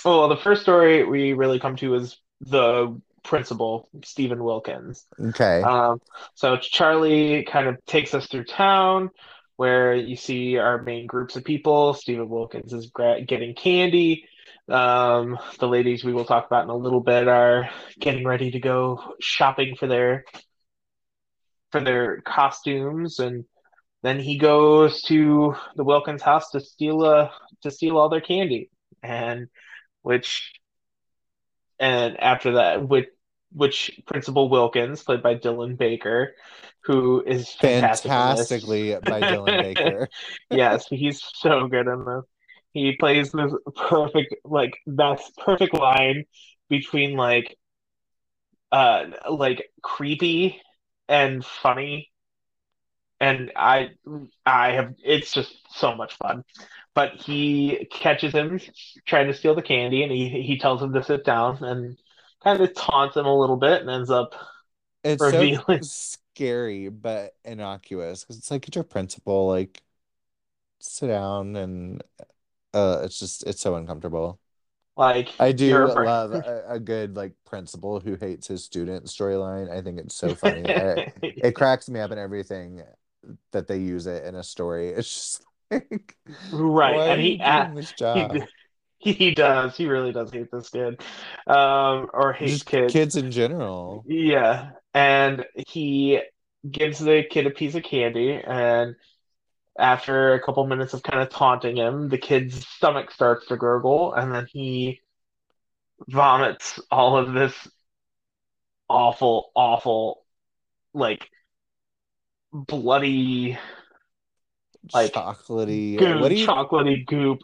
Oh, 0.05 0.19
well, 0.19 0.29
the 0.29 0.37
first 0.37 0.61
story 0.61 1.03
we 1.03 1.33
really 1.33 1.59
come 1.59 1.75
to 1.77 1.95
is 1.95 2.17
the 2.41 2.99
principal, 3.23 3.89
Stephen 4.03 4.43
Wilkins. 4.43 5.05
Okay. 5.19 5.63
Um, 5.63 5.99
so 6.35 6.57
Charlie 6.57 7.43
kind 7.43 7.67
of 7.67 7.83
takes 7.85 8.13
us 8.13 8.27
through 8.27 8.45
town 8.45 9.09
where 9.57 9.95
you 9.95 10.15
see 10.15 10.57
our 10.57 10.81
main 10.81 11.07
groups 11.07 11.35
of 11.35 11.43
people. 11.43 11.93
Stephen 11.93 12.29
Wilkins 12.29 12.71
is 12.73 12.87
gra- 12.87 13.21
getting 13.21 13.55
candy. 13.55 14.25
Um, 14.67 15.37
the 15.59 15.67
ladies 15.67 16.03
we 16.03 16.13
will 16.13 16.25
talk 16.25 16.45
about 16.47 16.63
in 16.63 16.69
a 16.69 16.75
little 16.75 17.01
bit 17.01 17.27
are 17.27 17.69
getting 17.99 18.25
ready 18.25 18.51
to 18.51 18.59
go 18.59 19.15
shopping 19.19 19.75
for 19.75 19.87
their 19.87 20.25
for 21.71 21.81
their 21.81 22.21
costumes, 22.21 23.19
and 23.19 23.45
then 24.01 24.19
he 24.19 24.37
goes 24.37 25.01
to 25.03 25.55
the 25.75 25.83
Wilkins 25.83 26.21
house 26.21 26.49
to 26.51 26.59
steal 26.59 27.03
uh, 27.03 27.29
to 27.61 27.71
steal 27.71 27.97
all 27.97 28.09
their 28.09 28.21
candy, 28.21 28.69
and 29.03 29.47
which 30.01 30.53
and 31.79 32.19
after 32.19 32.53
that, 32.53 32.87
which 32.87 33.07
which 33.51 33.99
Principal 34.05 34.49
Wilkins, 34.49 35.03
played 35.03 35.23
by 35.23 35.35
Dylan 35.35 35.77
Baker, 35.77 36.35
who 36.83 37.23
is 37.25 37.49
fantastic. 37.53 38.09
Fantastically 38.09 38.95
by 38.95 39.21
Dylan 39.21 39.61
Baker. 39.61 40.09
Yes, 40.51 40.87
he's 40.89 41.21
so 41.35 41.67
good 41.67 41.87
in 41.87 42.05
this. 42.05 42.23
He 42.75 42.95
plays 42.97 43.31
this 43.31 43.53
perfect, 43.75 44.35
like 44.43 44.77
that's 44.85 45.31
perfect 45.37 45.73
line 45.73 46.25
between 46.69 47.15
like 47.15 47.57
uh 48.71 49.05
like 49.29 49.69
creepy 49.81 50.61
and 51.07 51.45
funny 51.45 52.11
and 53.19 53.51
I 53.55 53.91
I 54.45 54.71
have 54.73 54.95
it's 55.03 55.33
just 55.33 55.55
so 55.71 55.95
much 55.95 56.15
fun. 56.17 56.43
But 56.93 57.15
he 57.15 57.87
catches 57.91 58.33
him 58.33 58.59
trying 59.05 59.27
to 59.27 59.33
steal 59.33 59.55
the 59.55 59.61
candy, 59.61 60.03
and 60.03 60.11
he 60.11 60.29
he 60.29 60.57
tells 60.57 60.81
him 60.81 60.93
to 60.93 61.03
sit 61.03 61.25
down 61.25 61.63
and 61.63 61.97
kind 62.43 62.61
of 62.61 62.73
taunts 62.73 63.17
him 63.17 63.25
a 63.25 63.37
little 63.37 63.57
bit, 63.57 63.81
and 63.81 63.89
ends 63.89 64.09
up 64.11 64.35
It's 65.03 65.21
so 65.21 65.49
scary 65.81 66.89
but 66.89 67.33
innocuous 67.43 68.23
because 68.23 68.37
it's 68.37 68.51
like 68.51 68.63
get 68.63 68.75
your 68.75 68.83
principal, 68.83 69.47
like 69.47 69.81
sit 70.79 71.07
down 71.07 71.55
and 71.55 72.03
uh 72.75 73.01
it's 73.05 73.19
just 73.19 73.43
it's 73.47 73.61
so 73.61 73.75
uncomfortable. 73.75 74.39
like 74.97 75.29
I 75.37 75.51
do 75.51 75.85
love 75.87 76.31
a, 76.31 76.63
a 76.67 76.79
good 76.79 77.15
like 77.15 77.33
principal 77.45 77.99
who 77.99 78.15
hates 78.15 78.47
his 78.47 78.63
student 78.63 79.05
storyline. 79.07 79.69
I 79.69 79.81
think 79.81 79.99
it's 79.99 80.15
so 80.15 80.33
funny. 80.35 80.71
I, 80.73 80.99
it 81.41 81.51
cracks 81.55 81.89
me 81.89 81.99
up 81.99 82.11
in 82.11 82.17
everything 82.17 82.81
that 83.51 83.67
they 83.67 83.79
use 83.79 84.07
it 84.07 84.25
in 84.25 84.35
a 84.35 84.43
story. 84.43 84.89
It's 84.89 85.13
just 85.13 85.45
like, 85.71 86.15
right, 86.49 87.01
and 87.05 87.21
he 87.21 87.37
this 87.73 87.93
he 88.13 88.29
he 88.99 89.33
does 89.33 89.75
he 89.77 89.87
really 89.87 90.11
does 90.11 90.31
hate 90.31 90.51
this 90.51 90.69
kid, 90.69 91.01
um, 91.47 92.09
or 92.13 92.33
hates 92.33 92.63
Just 92.63 92.65
kids. 92.65 92.93
kids 92.93 93.15
in 93.17 93.31
general. 93.31 94.05
Yeah, 94.05 94.71
and 94.93 95.45
he 95.67 96.21
gives 96.69 96.99
the 96.99 97.23
kid 97.29 97.47
a 97.47 97.51
piece 97.51 97.75
of 97.75 97.83
candy, 97.83 98.33
and 98.33 98.95
after 99.77 100.33
a 100.33 100.41
couple 100.41 100.65
minutes 100.67 100.93
of 100.93 101.03
kind 101.03 101.21
of 101.21 101.29
taunting 101.29 101.75
him, 101.75 102.09
the 102.09 102.17
kid's 102.17 102.65
stomach 102.67 103.11
starts 103.11 103.47
to 103.47 103.57
gurgle, 103.57 104.13
and 104.13 104.33
then 104.33 104.47
he 104.49 105.01
vomits 106.07 106.79
all 106.91 107.17
of 107.17 107.33
this 107.33 107.53
awful, 108.89 109.51
awful, 109.55 110.23
like 110.93 111.29
bloody, 112.53 113.57
like 114.93 115.13
Chocolatey. 115.13 116.19
What 116.21 116.29
do 116.29 116.35
you 116.35 116.47
chocolatey 116.47 117.05
goop. 117.05 117.39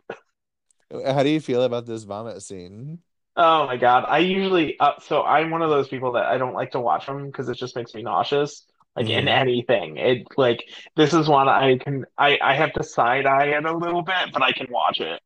how 1.05 1.23
do 1.23 1.29
you 1.29 1.39
feel 1.39 1.63
about 1.63 1.85
this 1.85 2.03
vomit 2.03 2.41
scene? 2.41 2.99
Oh 3.35 3.65
my 3.65 3.77
God. 3.77 4.05
I 4.07 4.19
usually, 4.19 4.79
uh, 4.79 4.99
so 4.99 5.23
I'm 5.23 5.49
one 5.51 5.61
of 5.61 5.69
those 5.69 5.87
people 5.87 6.13
that 6.13 6.25
I 6.25 6.37
don't 6.37 6.53
like 6.53 6.71
to 6.71 6.79
watch 6.79 7.05
them 7.05 7.27
because 7.27 7.47
it 7.49 7.55
just 7.55 7.75
makes 7.75 7.93
me 7.93 8.03
nauseous. 8.03 8.65
Like 8.95 9.09
in 9.09 9.27
hmm 9.27 9.27
anything, 9.27 9.97
it 9.97 10.27
like 10.37 10.63
this 10.97 11.13
is 11.13 11.27
one 11.27 11.47
I 11.49 11.77
can 11.77 12.05
I 12.17 12.37
I 12.41 12.55
have 12.55 12.73
to 12.73 12.83
side 12.83 13.25
eye 13.25 13.57
it 13.57 13.65
a 13.65 13.75
little 13.77 14.01
bit, 14.01 14.31
but 14.33 14.41
I 14.41 14.51
can 14.51 14.67
watch 14.69 14.99
it. 14.99 15.21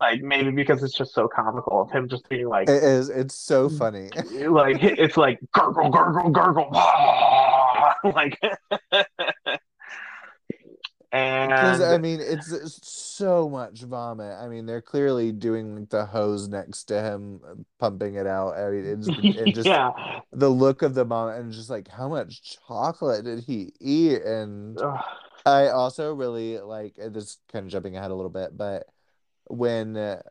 Like 0.00 0.22
maybe 0.22 0.50
because 0.50 0.82
it's 0.82 0.96
just 0.96 1.14
so 1.14 1.28
comical 1.28 1.82
of 1.82 1.90
him 1.92 2.08
just 2.08 2.28
being 2.28 2.48
like 2.48 2.68
It 2.68 2.82
is. 2.82 3.08
It's 3.08 3.34
so 3.34 3.68
funny. 3.68 4.14
like 4.50 4.78
it's 4.82 5.16
like 5.16 5.38
gurgle 5.52 5.90
gurgle 5.90 6.30
gurgle 6.30 6.70
like 8.04 8.38
Because 11.12 11.80
I 11.82 11.98
mean, 11.98 12.20
it's, 12.20 12.50
it's 12.50 12.88
so 12.88 13.48
much 13.48 13.82
vomit. 13.82 14.38
I 14.38 14.48
mean, 14.48 14.64
they're 14.64 14.80
clearly 14.80 15.32
doing 15.32 15.76
like 15.76 15.90
the 15.90 16.06
hose 16.06 16.48
next 16.48 16.84
to 16.84 17.02
him, 17.02 17.40
uh, 17.46 17.54
pumping 17.78 18.14
it 18.14 18.26
out. 18.26 18.56
I 18.56 18.70
mean, 18.70 18.86
it's 18.86 19.08
and 19.08 19.54
just 19.54 19.68
yeah 19.68 19.90
the 20.32 20.48
look 20.48 20.80
of 20.80 20.94
the 20.94 21.04
vomit 21.04 21.40
and 21.40 21.52
just 21.52 21.68
like 21.68 21.88
how 21.88 22.08
much 22.08 22.58
chocolate 22.66 23.24
did 23.24 23.44
he 23.44 23.72
eat? 23.80 24.22
And 24.22 24.78
Ugh. 24.80 25.00
I 25.44 25.68
also 25.68 26.14
really 26.14 26.58
like 26.58 26.94
this 26.96 27.38
kind 27.52 27.66
of 27.66 27.70
jumping 27.72 27.96
ahead 27.96 28.10
a 28.10 28.14
little 28.14 28.30
bit, 28.30 28.56
but 28.56 28.86
when 29.48 29.96
uh, 29.96 30.22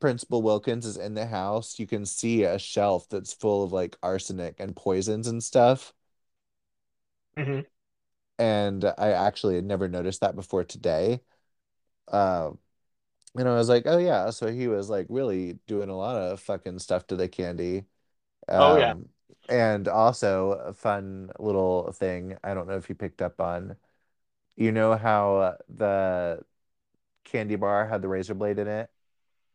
Principal 0.00 0.42
Wilkins 0.42 0.84
is 0.84 0.98
in 0.98 1.14
the 1.14 1.26
house, 1.26 1.78
you 1.78 1.86
can 1.86 2.04
see 2.04 2.42
a 2.44 2.58
shelf 2.58 3.08
that's 3.08 3.32
full 3.32 3.64
of 3.64 3.72
like 3.72 3.96
arsenic 4.02 4.56
and 4.58 4.76
poisons 4.76 5.26
and 5.26 5.42
stuff. 5.42 5.94
Mhm. 7.36 7.66
And 8.38 8.84
I 8.84 9.12
actually 9.12 9.56
had 9.56 9.64
never 9.64 9.88
noticed 9.88 10.20
that 10.20 10.36
before 10.36 10.64
today. 10.64 11.20
Uh, 12.08 12.52
and 13.36 13.48
I 13.48 13.54
was 13.56 13.68
like, 13.68 13.84
oh 13.86 13.98
yeah, 13.98 14.30
so 14.30 14.48
he 14.52 14.68
was 14.68 14.90
like 14.90 15.06
really 15.10 15.54
doing 15.66 15.90
a 15.90 15.96
lot 15.96 16.16
of 16.16 16.40
fucking 16.40 16.78
stuff 16.80 17.06
to 17.08 17.16
the 17.16 17.28
candy. 17.28 17.86
oh 18.58 18.76
yeah 18.76 18.94
Um, 18.94 19.10
and 19.48 19.88
also 19.88 20.52
a 20.52 20.74
fun 20.74 21.30
little 21.40 21.92
thing, 21.92 22.36
I 22.44 22.54
don't 22.54 22.68
know 22.68 22.76
if 22.78 22.88
you 22.88 22.94
picked 22.96 23.22
up 23.22 23.40
on, 23.40 23.76
you 24.56 24.72
know 24.72 24.96
how 24.96 25.56
the 25.68 26.44
candy 27.24 27.56
bar 27.56 27.88
had 27.88 28.02
the 28.02 28.08
razor 28.08 28.34
blade 28.34 28.58
in 28.60 28.68
it 28.68 28.90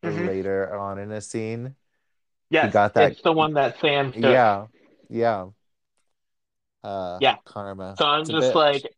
Mhm. 0.03 0.31
later 0.31 0.75
on 0.77 0.99
in 0.99 1.11
a 1.11 1.21
scene? 1.21 1.75
He 2.61 2.69
yes 2.69 2.69
got 2.69 2.93
that, 2.95 3.13
it's 3.13 3.21
the 3.23 3.31
one 3.31 3.53
that 3.55 3.79
Sam 3.79 4.13
took 4.21 4.41
yeah, 4.41 4.67
yeah. 5.09 5.49
Uh, 6.83 7.19
yeah 7.19 7.37
karma. 7.45 7.99
so 7.99 8.05
I'm 8.05 8.29
It's 8.29 8.31
just 8.31 8.55
like 8.55 8.93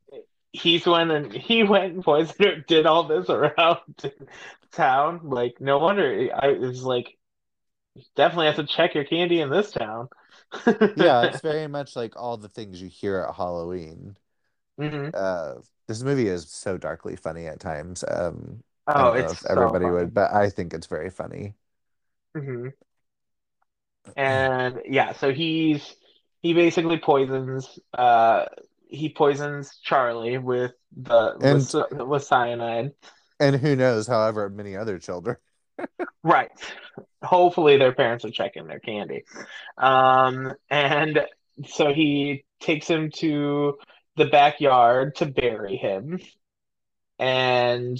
he's 0.54 0.86
went 0.86 1.12
and 1.12 1.34
he 1.34 1.63
went 1.63 1.93
and 1.96 2.04
poisoned 2.04 2.65
did 2.69 2.86
all 2.86 3.06
this 3.06 3.30
around 3.30 3.80
town 4.74 5.22
like 5.30 5.56
no 5.60 5.80
wonder 5.80 6.30
I 6.36 6.50
was 6.54 6.84
like 6.84 7.17
definitely 8.15 8.48
have 8.48 8.56
to 8.56 8.65
check 8.65 8.96
your 8.96 9.04
candy 9.06 9.39
in 9.39 9.50
this 9.50 9.72
town 9.72 10.10
Yeah, 10.96 11.24
it's 11.26 11.41
very 11.41 11.67
much 11.67 11.96
like 11.96 12.15
all 12.15 12.38
the 12.38 12.50
things 12.50 12.82
you 12.82 12.88
hear 12.89 13.19
at 13.22 13.36
Halloween. 13.36 14.17
hmm 14.78 15.13
Uh, 15.13 15.56
this 15.88 16.04
movie 16.04 16.28
is 16.28 16.52
so 16.52 16.78
darkly 16.78 17.15
funny 17.17 17.48
at 17.48 17.60
times. 17.60 18.04
Um, 18.10 18.63
I 18.96 18.96
Oh, 18.96 19.12
don't 19.12 19.17
know 19.17 19.34
it's 19.34 19.46
so 19.46 19.46
everybody 19.50 19.89
funny. 19.89 19.91
would, 19.91 20.13
but 20.13 20.32
I 20.34 20.50
think 20.50 20.74
it's 20.74 20.88
very 20.88 21.10
funny. 21.12 21.56
hmm 22.36 22.74
And 24.15 24.82
yeah, 24.86 25.13
so 25.13 25.34
he's 25.34 25.96
he 26.44 26.54
basically 26.54 27.00
poisons 27.00 27.80
uh 27.98 28.46
he 28.90 29.10
poisons 29.10 29.80
Charlie 29.84 30.38
with 30.38 30.74
the 30.96 31.36
with 31.40 31.64
And 31.64 31.64
cy- 31.64 32.04
with 32.04 32.24
cyanide. 32.26 32.94
and 33.40 33.56
who 33.58 33.76
knows, 33.76 34.08
however, 34.08 34.50
many 34.50 34.76
other 34.76 35.00
children. 35.00 35.38
Right. 36.24 36.52
Hopefully 37.24 37.78
their 37.78 37.94
parents 37.94 38.26
are 38.26 38.32
checking 38.32 38.68
their 38.68 38.80
candy. 38.80 39.24
Um 39.78 40.54
and 40.70 41.20
so 41.68 41.94
he 41.94 42.46
takes 42.62 42.88
him 42.88 43.12
to 43.18 43.78
the 44.18 44.26
backyard 44.26 45.16
to 45.18 45.26
bury 45.28 45.78
him 45.78 46.20
and 47.20 47.98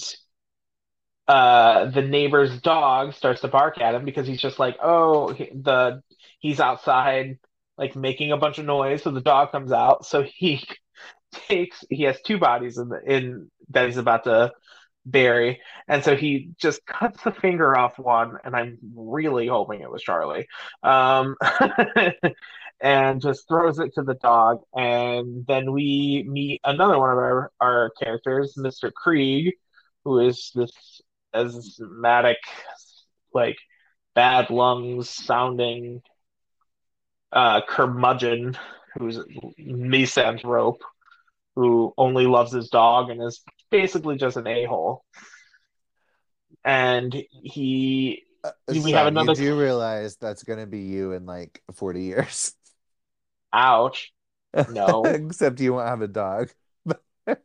uh 1.28 1.86
the 1.86 2.02
neighbor's 2.02 2.60
dog 2.62 3.14
starts 3.14 3.42
to 3.42 3.48
bark 3.48 3.80
at 3.80 3.96
him 3.96 4.04
because 4.04 4.28
he's 4.28 4.42
just 4.42 4.60
like 4.60 4.78
oh 4.84 5.34
the 5.34 6.02
he's 6.40 6.60
outside 6.60 7.40
like 7.78 7.96
making 7.96 8.32
a 8.32 8.38
bunch 8.38 8.60
of 8.60 8.66
noise 8.66 9.04
so 9.04 9.12
the 9.12 9.22
dog 9.22 9.52
comes 9.52 9.72
out. 9.72 10.06
So 10.06 10.24
he 10.24 10.64
takes 11.34 11.84
he 11.90 12.04
has 12.04 12.22
two 12.22 12.38
bodies 12.38 12.78
in 12.78 12.90
the 12.90 13.00
in 13.06 13.52
that 13.70 13.88
he's 13.88 13.98
about 13.98 14.26
to 14.26 14.52
bury, 15.06 15.62
and 15.88 16.04
so 16.04 16.16
he 16.16 16.52
just 16.58 16.86
cuts 16.86 17.24
the 17.24 17.32
finger 17.32 17.78
off 17.78 18.00
one, 18.00 18.38
and 18.44 18.56
I'm 18.56 18.78
really 18.96 19.48
hoping 19.48 19.82
it 19.82 19.92
was 19.92 20.04
Charlie, 20.04 20.48
um, 20.84 21.36
and 22.82 23.22
just 23.22 23.48
throws 23.48 23.80
it 23.80 23.94
to 23.96 24.04
the 24.04 24.16
dog, 24.16 24.62
and 24.76 25.46
then 25.48 25.72
we 25.72 26.26
meet 26.28 26.62
another 26.64 27.00
one 27.00 27.12
of 27.12 27.18
our 27.18 27.52
our 27.60 27.92
characters, 28.02 28.56
Mr. 28.58 28.92
Kreeg, 28.92 29.52
who 30.04 30.20
is 30.20 30.52
this 30.56 31.02
asthmatic, 31.34 32.38
like 33.34 33.58
bad 34.16 34.50
lungs 34.50 35.10
sounding 35.10 36.02
uh, 37.34 37.62
curmudgeon, 37.68 38.58
who's 38.98 39.20
misanthrope, 39.58 40.82
who 41.56 41.94
only 41.98 42.26
loves 42.28 42.52
his 42.52 42.70
dog 42.70 43.10
and 43.10 43.22
is 43.22 43.42
basically 43.72 44.18
just 44.18 44.38
an 44.38 44.48
a 44.48 44.66
hole. 44.66 45.04
And 46.66 47.14
he, 47.32 48.24
Uh, 48.44 48.52
we 48.68 48.80
son, 48.82 48.94
have 48.94 49.08
another. 49.08 49.32
you 49.34 49.36
do 49.36 49.60
realize 49.60 50.18
that's 50.18 50.44
gonna 50.44 50.68
be 50.68 50.80
you 50.82 51.14
in 51.14 51.26
like 51.26 51.62
40 51.74 52.04
years. 52.04 52.54
Ouch! 53.54 54.12
No. 54.68 55.04
Except 55.14 55.60
you 55.60 55.74
won't 55.74 55.88
have 55.88 56.02
a 56.02 56.08
dog. 56.08 56.50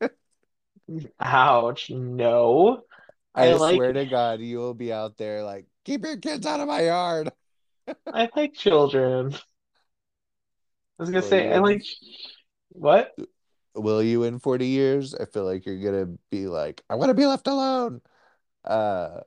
Ouch! 1.20 1.90
No. 1.90 2.82
I 3.34 3.48
I 3.48 3.52
like. 3.54 3.76
swear 3.76 3.92
to 3.92 4.04
God, 4.06 4.40
you 4.40 4.58
will 4.58 4.74
be 4.74 4.92
out 4.92 5.16
there 5.16 5.44
like, 5.44 5.66
keep 5.84 6.04
your 6.04 6.16
kids 6.16 6.46
out 6.46 6.60
of 6.60 6.68
my 6.68 6.82
yard. 6.82 7.30
I 8.12 8.28
like 8.36 8.54
children. 8.54 9.34
I 10.98 11.02
was 11.02 11.10
gonna 11.10 11.22
Will 11.22 11.28
say 11.28 11.52
I 11.52 11.58
like. 11.58 11.84
What? 12.70 13.14
will 13.74 14.02
you 14.02 14.24
in 14.24 14.38
40 14.38 14.66
years? 14.66 15.14
I 15.14 15.24
feel 15.24 15.44
like 15.44 15.64
you're 15.66 15.78
gonna 15.78 16.16
be 16.30 16.46
like, 16.46 16.82
I 16.90 16.96
want 16.96 17.10
to 17.10 17.14
be 17.14 17.26
left 17.26 17.46
alone. 17.46 18.00
Uh, 18.64 19.20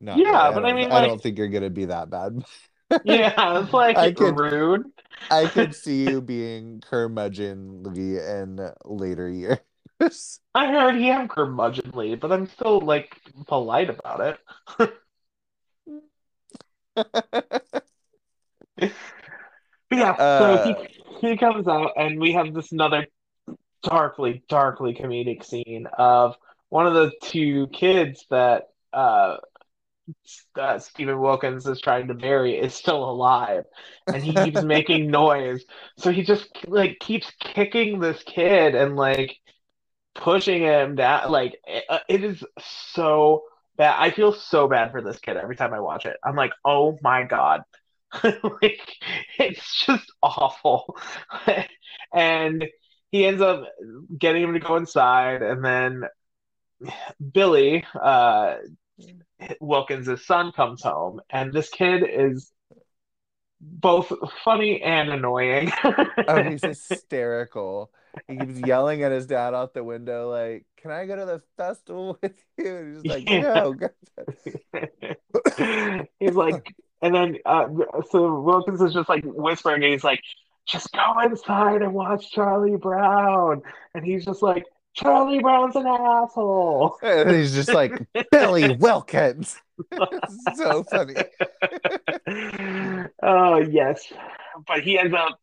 really. 0.00 0.22
Yeah, 0.22 0.48
I 0.48 0.54
but 0.54 0.64
I 0.64 0.68
don't 0.68 0.76
mean, 0.76 0.92
I 0.92 1.06
don't 1.06 1.22
think 1.22 1.38
you're 1.38 1.48
gonna 1.48 1.70
be 1.70 1.86
that 1.86 2.10
bad. 2.10 2.44
yeah, 3.04 3.60
it's 3.60 3.72
like 3.72 3.96
I 3.98 4.12
could 4.12 4.38
rude. 4.38 4.86
I 5.30 5.46
could 5.46 5.74
see 5.82 6.08
you 6.08 6.20
being 6.20 6.80
curmudgeonly 6.80 8.42
in 8.42 8.70
later 8.84 9.28
years. 9.28 10.40
I 10.54 10.74
already 10.74 11.08
am 11.10 11.28
curmudgeonly, 11.28 12.20
but 12.20 12.32
I'm 12.32 12.48
still 12.48 12.80
like 12.80 13.20
polite 13.46 13.90
about 13.90 14.38
it. 14.78 14.92
But 19.90 19.98
yeah, 19.98 20.16
so 20.26 20.56
he 20.56 20.74
Uh, 20.74 20.84
he 21.20 21.36
comes 21.36 21.66
out, 21.66 21.92
and 21.96 22.20
we 22.20 22.32
have 22.32 22.52
this 22.54 22.72
another 22.72 23.06
darkly, 23.82 24.44
darkly 24.48 24.94
comedic 24.94 25.44
scene 25.44 25.86
of 25.98 26.36
one 26.70 26.86
of 26.86 26.94
the 26.94 27.12
two 27.22 27.68
kids 27.68 28.26
that 28.30 28.64
uh, 28.92 29.38
uh 30.58 30.78
Stephen 30.78 31.20
Wilkins 31.20 31.66
is 31.66 31.80
trying 31.80 32.08
to 32.08 32.14
bury 32.14 32.56
is 32.58 32.74
still 32.74 33.08
alive, 33.08 33.64
and 34.10 34.22
he 34.22 34.34
keeps 34.36 34.60
making 34.62 35.10
noise. 35.10 35.64
So 35.98 36.10
he 36.10 36.22
just 36.22 36.48
like 36.66 36.98
keeps 37.00 37.30
kicking 37.40 38.00
this 38.00 38.22
kid 38.24 38.74
and 38.74 38.96
like 38.96 39.36
pushing 40.14 40.62
him 40.62 40.96
down. 40.96 41.30
Like 41.30 41.56
it, 41.66 41.84
uh, 41.88 42.00
it 42.08 42.24
is 42.24 42.44
so 42.60 43.44
bad. 43.76 43.96
I 43.98 44.10
feel 44.10 44.32
so 44.32 44.68
bad 44.68 44.92
for 44.92 45.02
this 45.02 45.18
kid 45.18 45.36
every 45.36 45.56
time 45.56 45.74
I 45.74 45.80
watch 45.80 46.06
it. 46.06 46.16
I'm 46.24 46.36
like, 46.36 46.52
oh 46.64 46.98
my 47.02 47.24
God. 47.24 47.62
Like 48.24 48.80
it's 49.38 49.84
just 49.86 50.10
awful. 50.22 50.96
And 52.14 52.64
he 53.10 53.26
ends 53.26 53.42
up 53.42 53.64
getting 54.18 54.42
him 54.42 54.54
to 54.54 54.60
go 54.60 54.76
inside, 54.76 55.42
and 55.42 55.62
then 55.62 56.04
Billy, 57.32 57.84
uh, 58.00 58.56
Wilkins' 59.60 60.24
son, 60.24 60.52
comes 60.52 60.82
home, 60.82 61.20
and 61.30 61.52
this 61.52 61.68
kid 61.68 62.02
is 62.08 62.50
both 63.60 64.12
funny 64.44 64.82
and 64.82 65.10
annoying. 65.10 65.72
oh, 65.84 66.42
he's 66.50 66.62
hysterical. 66.62 67.90
He 68.26 68.36
keeps 68.36 68.58
yelling 68.58 69.02
at 69.02 69.12
his 69.12 69.26
dad 69.26 69.54
out 69.54 69.74
the 69.74 69.84
window, 69.84 70.30
like, 70.30 70.64
"Can 70.76 70.90
I 70.90 71.06
go 71.06 71.16
to 71.16 71.24
the 71.24 71.42
festival 71.56 72.18
with 72.22 72.42
you?" 72.56 72.76
And 72.76 72.96
he's 72.96 73.04
like, 73.06 73.28
Yeah. 73.28 73.42
"No." 73.42 73.74
He's 76.18 76.34
like, 76.34 76.74
and 77.02 77.14
then 77.14 77.38
uh, 77.44 77.66
so 78.10 78.40
Wilkins 78.40 78.80
is 78.80 78.94
just 78.94 79.08
like 79.08 79.24
whispering, 79.24 79.82
and 79.82 79.92
he's 79.92 80.04
like, 80.04 80.20
just 80.68 80.92
go 80.92 81.20
inside 81.24 81.82
and 81.82 81.94
watch 81.94 82.30
Charlie 82.30 82.76
Brown. 82.76 83.62
And 83.94 84.04
he's 84.04 84.24
just 84.24 84.42
like, 84.42 84.64
Charlie 84.94 85.40
Brown's 85.40 85.76
an 85.76 85.86
asshole. 85.86 86.96
And 87.02 87.30
he's 87.30 87.54
just 87.54 87.72
like, 87.72 88.06
"Billy 88.30 88.76
Wilkins." 88.76 89.60
So 90.56 90.82
funny. 90.82 91.14
oh, 93.22 93.58
yes. 93.58 94.12
But 94.66 94.82
he 94.82 94.98
ends 94.98 95.14
up, 95.14 95.38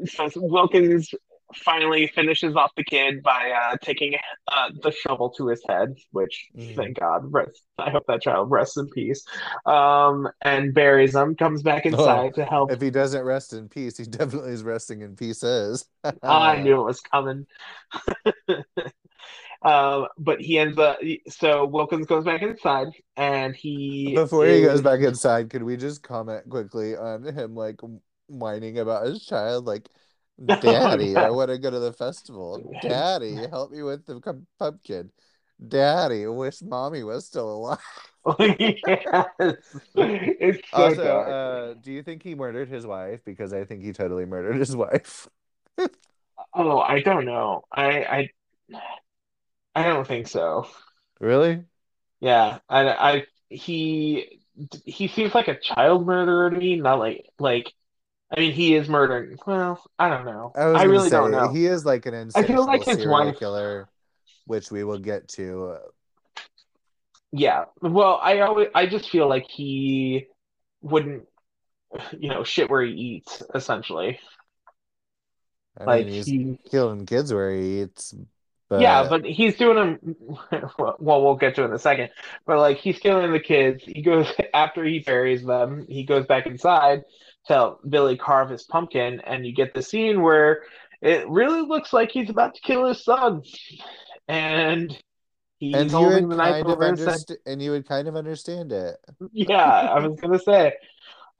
uh, 0.00 0.06
so 0.06 0.30
Wilkins 0.36 1.12
finally 1.54 2.06
finishes 2.08 2.56
off 2.56 2.72
the 2.76 2.84
kid 2.84 3.22
by 3.22 3.50
uh, 3.50 3.76
taking 3.82 4.14
uh, 4.48 4.70
the 4.82 4.90
shovel 4.90 5.30
to 5.30 5.48
his 5.48 5.62
head, 5.68 5.94
which, 6.12 6.46
Mhm. 6.56 6.74
thank 6.76 6.98
God, 6.98 7.32
rest, 7.32 7.62
I 7.78 7.90
hope 7.90 8.04
that 8.08 8.22
child 8.22 8.50
rests 8.50 8.76
in 8.76 8.88
peace, 8.90 9.24
um, 9.64 10.28
and 10.42 10.74
buries 10.74 11.14
him, 11.14 11.34
comes 11.36 11.62
back 11.62 11.86
inside 11.86 12.34
to 12.34 12.44
help. 12.44 12.72
If 12.72 12.80
he 12.80 12.90
doesn't 12.90 13.22
rest 13.24 13.52
in 13.52 13.68
peace, 13.68 13.96
he 13.96 14.04
definitely 14.04 14.52
is 14.52 14.62
resting 14.62 15.02
in 15.02 15.16
pieces. 15.16 15.84
I 16.22 16.56
knew 16.60 16.80
it 16.80 16.84
was 16.84 17.00
coming. 17.00 17.46
Um, 19.62 20.06
but 20.18 20.40
he 20.40 20.58
ends 20.58 20.78
up, 20.78 20.98
so 21.28 21.64
Wilkins 21.66 22.06
goes 22.06 22.24
back 22.24 22.42
inside 22.42 22.88
and 23.16 23.56
he 23.56 24.14
Before 24.14 24.46
he 24.46 24.60
goes 24.62 24.82
back 24.82 25.00
inside, 25.00 25.50
could 25.50 25.62
we 25.64 25.76
just 25.76 26.02
comment 26.02 26.48
quickly 26.48 26.96
on 26.96 27.24
him 27.24 27.54
like 27.54 27.80
whining 28.28 28.78
about 28.78 29.06
his 29.06 29.24
child? 29.24 29.64
Like, 29.66 29.88
Daddy, 30.58 31.16
I 31.16 31.30
want 31.30 31.50
to 31.50 31.58
go 31.58 31.70
to 31.70 31.78
the 31.78 31.92
festival. 31.92 32.62
Daddy, 32.78 33.46
help 33.46 33.70
me 33.72 33.82
with 33.82 34.04
the 34.06 34.20
pumpkin. 34.58 35.10
Daddy, 35.66 36.26
wish 36.26 36.60
mommy 36.62 37.02
was 37.02 37.26
still 37.26 37.50
alive. 37.50 37.78
yes. 38.86 39.26
It's 39.96 40.60
so 40.74 40.88
Also, 40.88 41.20
uh, 41.20 41.74
do 41.74 41.92
you 41.92 42.02
think 42.02 42.22
he 42.22 42.34
murdered 42.34 42.68
his 42.68 42.86
wife? 42.86 43.20
Because 43.24 43.52
I 43.52 43.64
think 43.64 43.82
he 43.82 43.92
totally 43.92 44.26
murdered 44.26 44.56
his 44.56 44.76
wife. 44.76 45.28
Oh, 46.54 46.78
I 46.80 47.00
don't 47.00 47.24
know. 47.24 47.62
I 47.72 48.04
I 48.04 48.30
I 49.74 49.84
don't 49.84 50.06
think 50.06 50.26
so. 50.28 50.66
Really? 51.20 51.66
Yeah, 52.20 52.60
I 52.68 52.88
I 53.14 53.26
he 53.48 54.40
he 54.84 55.08
seems 55.08 55.34
like 55.34 55.48
a 55.48 55.58
child 55.58 56.06
murderer 56.06 56.50
to 56.50 56.56
me, 56.56 56.76
not 56.76 56.98
like 56.98 57.26
like 57.38 57.72
I 58.34 58.40
mean 58.40 58.52
he 58.52 58.74
is 58.74 58.88
murdering. 58.88 59.38
Well, 59.46 59.82
I 59.98 60.08
don't 60.08 60.24
know. 60.24 60.56
I 60.56 60.62
I 60.74 60.84
really 60.84 61.10
say 61.10 61.10
don't 61.10 61.30
know. 61.30 61.48
he 61.48 61.66
is 61.66 61.84
like 61.84 62.06
an 62.06 62.14
I 62.34 62.42
feel 62.44 62.64
like 62.66 62.84
his 62.84 63.04
wife. 63.04 63.36
killer, 63.38 63.88
which 64.46 64.70
we 64.70 64.84
will 64.84 64.98
get 64.98 65.28
to. 65.30 65.66
Uh, 65.70 65.88
yeah. 67.32 67.64
Well, 67.80 68.18
I 68.22 68.40
always 68.40 68.68
I 68.74 68.86
just 68.86 69.10
feel 69.10 69.28
like 69.28 69.46
he 69.48 70.26
wouldn't, 70.82 71.24
you 72.18 72.30
know, 72.30 72.44
shit 72.44 72.70
where 72.70 72.82
he 72.84 72.92
eats, 72.92 73.42
essentially. 73.54 74.20
I 75.78 75.86
Like 75.86 76.06
mean, 76.06 76.08
he's 76.08 76.28
he 76.28 76.58
killing 76.70 77.06
kids 77.06 77.32
where 77.32 77.52
he 77.54 77.82
eats, 77.82 78.14
Yeah, 78.74 79.04
but 79.08 79.22
but 79.22 79.24
he's 79.24 79.56
doing 79.56 79.76
them. 79.76 80.16
Well, 80.98 81.22
we'll 81.24 81.36
get 81.36 81.54
to 81.54 81.62
it 81.62 81.66
in 81.66 81.72
a 81.72 81.78
second. 81.78 82.10
But 82.46 82.58
like, 82.58 82.76
he's 82.78 82.98
killing 82.98 83.32
the 83.32 83.40
kids. 83.40 83.84
He 83.84 84.02
goes 84.02 84.30
after 84.54 84.84
he 84.84 84.98
buries 85.00 85.44
them. 85.44 85.86
He 85.88 86.04
goes 86.04 86.26
back 86.26 86.46
inside 86.46 87.04
to 87.48 87.74
Billy 87.88 88.16
carve 88.16 88.50
his 88.50 88.64
pumpkin, 88.64 89.20
and 89.20 89.46
you 89.46 89.54
get 89.54 89.74
the 89.74 89.82
scene 89.82 90.22
where 90.22 90.62
it 91.00 91.28
really 91.28 91.62
looks 91.62 91.92
like 91.92 92.10
he's 92.10 92.30
about 92.30 92.54
to 92.54 92.60
kill 92.60 92.86
his 92.86 93.04
son, 93.04 93.42
and 94.28 94.96
he's 95.58 95.74
and 95.74 95.90
holding 95.90 96.28
the 96.28 96.36
knife 96.36 96.64
over 96.66 96.90
his 96.90 97.04
head. 97.04 97.36
and 97.46 97.62
you 97.62 97.70
would 97.70 97.86
kind 97.86 98.08
of 98.08 98.16
understand 98.16 98.72
it. 98.72 98.96
Yeah, 99.32 99.56
I 99.56 100.06
was 100.06 100.18
gonna 100.20 100.38
say, 100.38 100.74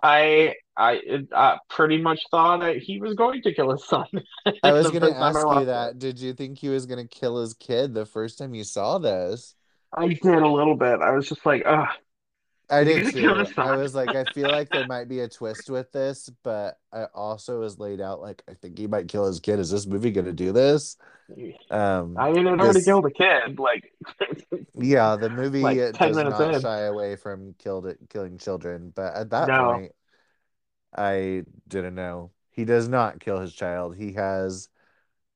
I 0.02 0.54
I 0.76 1.00
I 1.32 1.58
pretty 1.68 1.98
much 1.98 2.20
thought 2.30 2.60
that 2.60 2.76
he 2.78 3.00
was 3.00 3.14
going 3.14 3.42
to 3.42 3.54
kill 3.54 3.72
his 3.72 3.86
son 3.86 4.06
I 4.62 4.72
was 4.72 4.90
gonna 4.90 5.06
first 5.06 5.18
time 5.18 5.36
I 5.36 5.40
ask 5.40 5.46
you 5.54 5.62
it. 5.62 5.64
that. 5.66 5.98
Did 5.98 6.20
you 6.20 6.32
think 6.34 6.58
he 6.58 6.68
was 6.68 6.86
gonna 6.86 7.06
kill 7.06 7.40
his 7.40 7.54
kid 7.54 7.94
the 7.94 8.06
first 8.06 8.38
time 8.38 8.54
you 8.54 8.64
saw 8.64 8.98
this? 8.98 9.54
I 9.96 10.08
did 10.08 10.24
a 10.24 10.48
little 10.48 10.76
bit. 10.76 11.00
I 11.00 11.12
was 11.12 11.28
just 11.28 11.46
like, 11.46 11.62
ugh, 11.64 11.88
I 12.68 12.84
did 12.84 13.06
too. 13.06 13.46
I 13.56 13.72
was 13.74 13.94
like, 13.94 14.14
I 14.14 14.24
feel 14.26 14.50
like 14.50 14.72
there 14.72 14.84
might 14.84 15.08
be 15.08 15.20
a 15.20 15.28
twist 15.28 15.70
with 15.70 15.92
this, 15.92 16.30
but 16.42 16.78
I 16.92 17.04
also 17.14 17.60
was 17.60 17.78
laid 17.78 18.00
out 18.00 18.20
like, 18.20 18.42
I 18.48 18.54
think 18.54 18.78
he 18.78 18.86
might 18.86 19.08
kill 19.08 19.26
his 19.26 19.40
kid. 19.40 19.58
Is 19.60 19.70
this 19.70 19.86
movie 19.86 20.10
gonna 20.10 20.32
do 20.32 20.52
this? 20.52 20.96
Um, 21.70 22.16
I 22.16 22.30
mean, 22.32 22.46
it 22.46 22.60
already 22.60 22.82
killed 22.82 23.06
a 23.06 23.10
kid. 23.10 23.58
Like, 23.58 23.92
yeah, 24.74 25.16
the 25.16 25.30
movie 25.30 25.62
like 25.62 25.78
does 25.98 26.22
not 26.22 26.54
in. 26.54 26.60
shy 26.60 26.80
away 26.80 27.16
from 27.16 27.54
killed 27.58 27.86
it, 27.86 27.98
killing 28.10 28.38
children, 28.38 28.92
but 28.94 29.14
at 29.14 29.30
that 29.30 29.48
No. 29.48 29.72
point, 29.72 29.92
I 30.96 31.44
didn't 31.68 31.94
know. 31.94 32.32
He 32.50 32.64
does 32.64 32.88
not 32.88 33.20
kill 33.20 33.38
his 33.40 33.54
child. 33.54 33.96
He 33.96 34.14
has, 34.14 34.68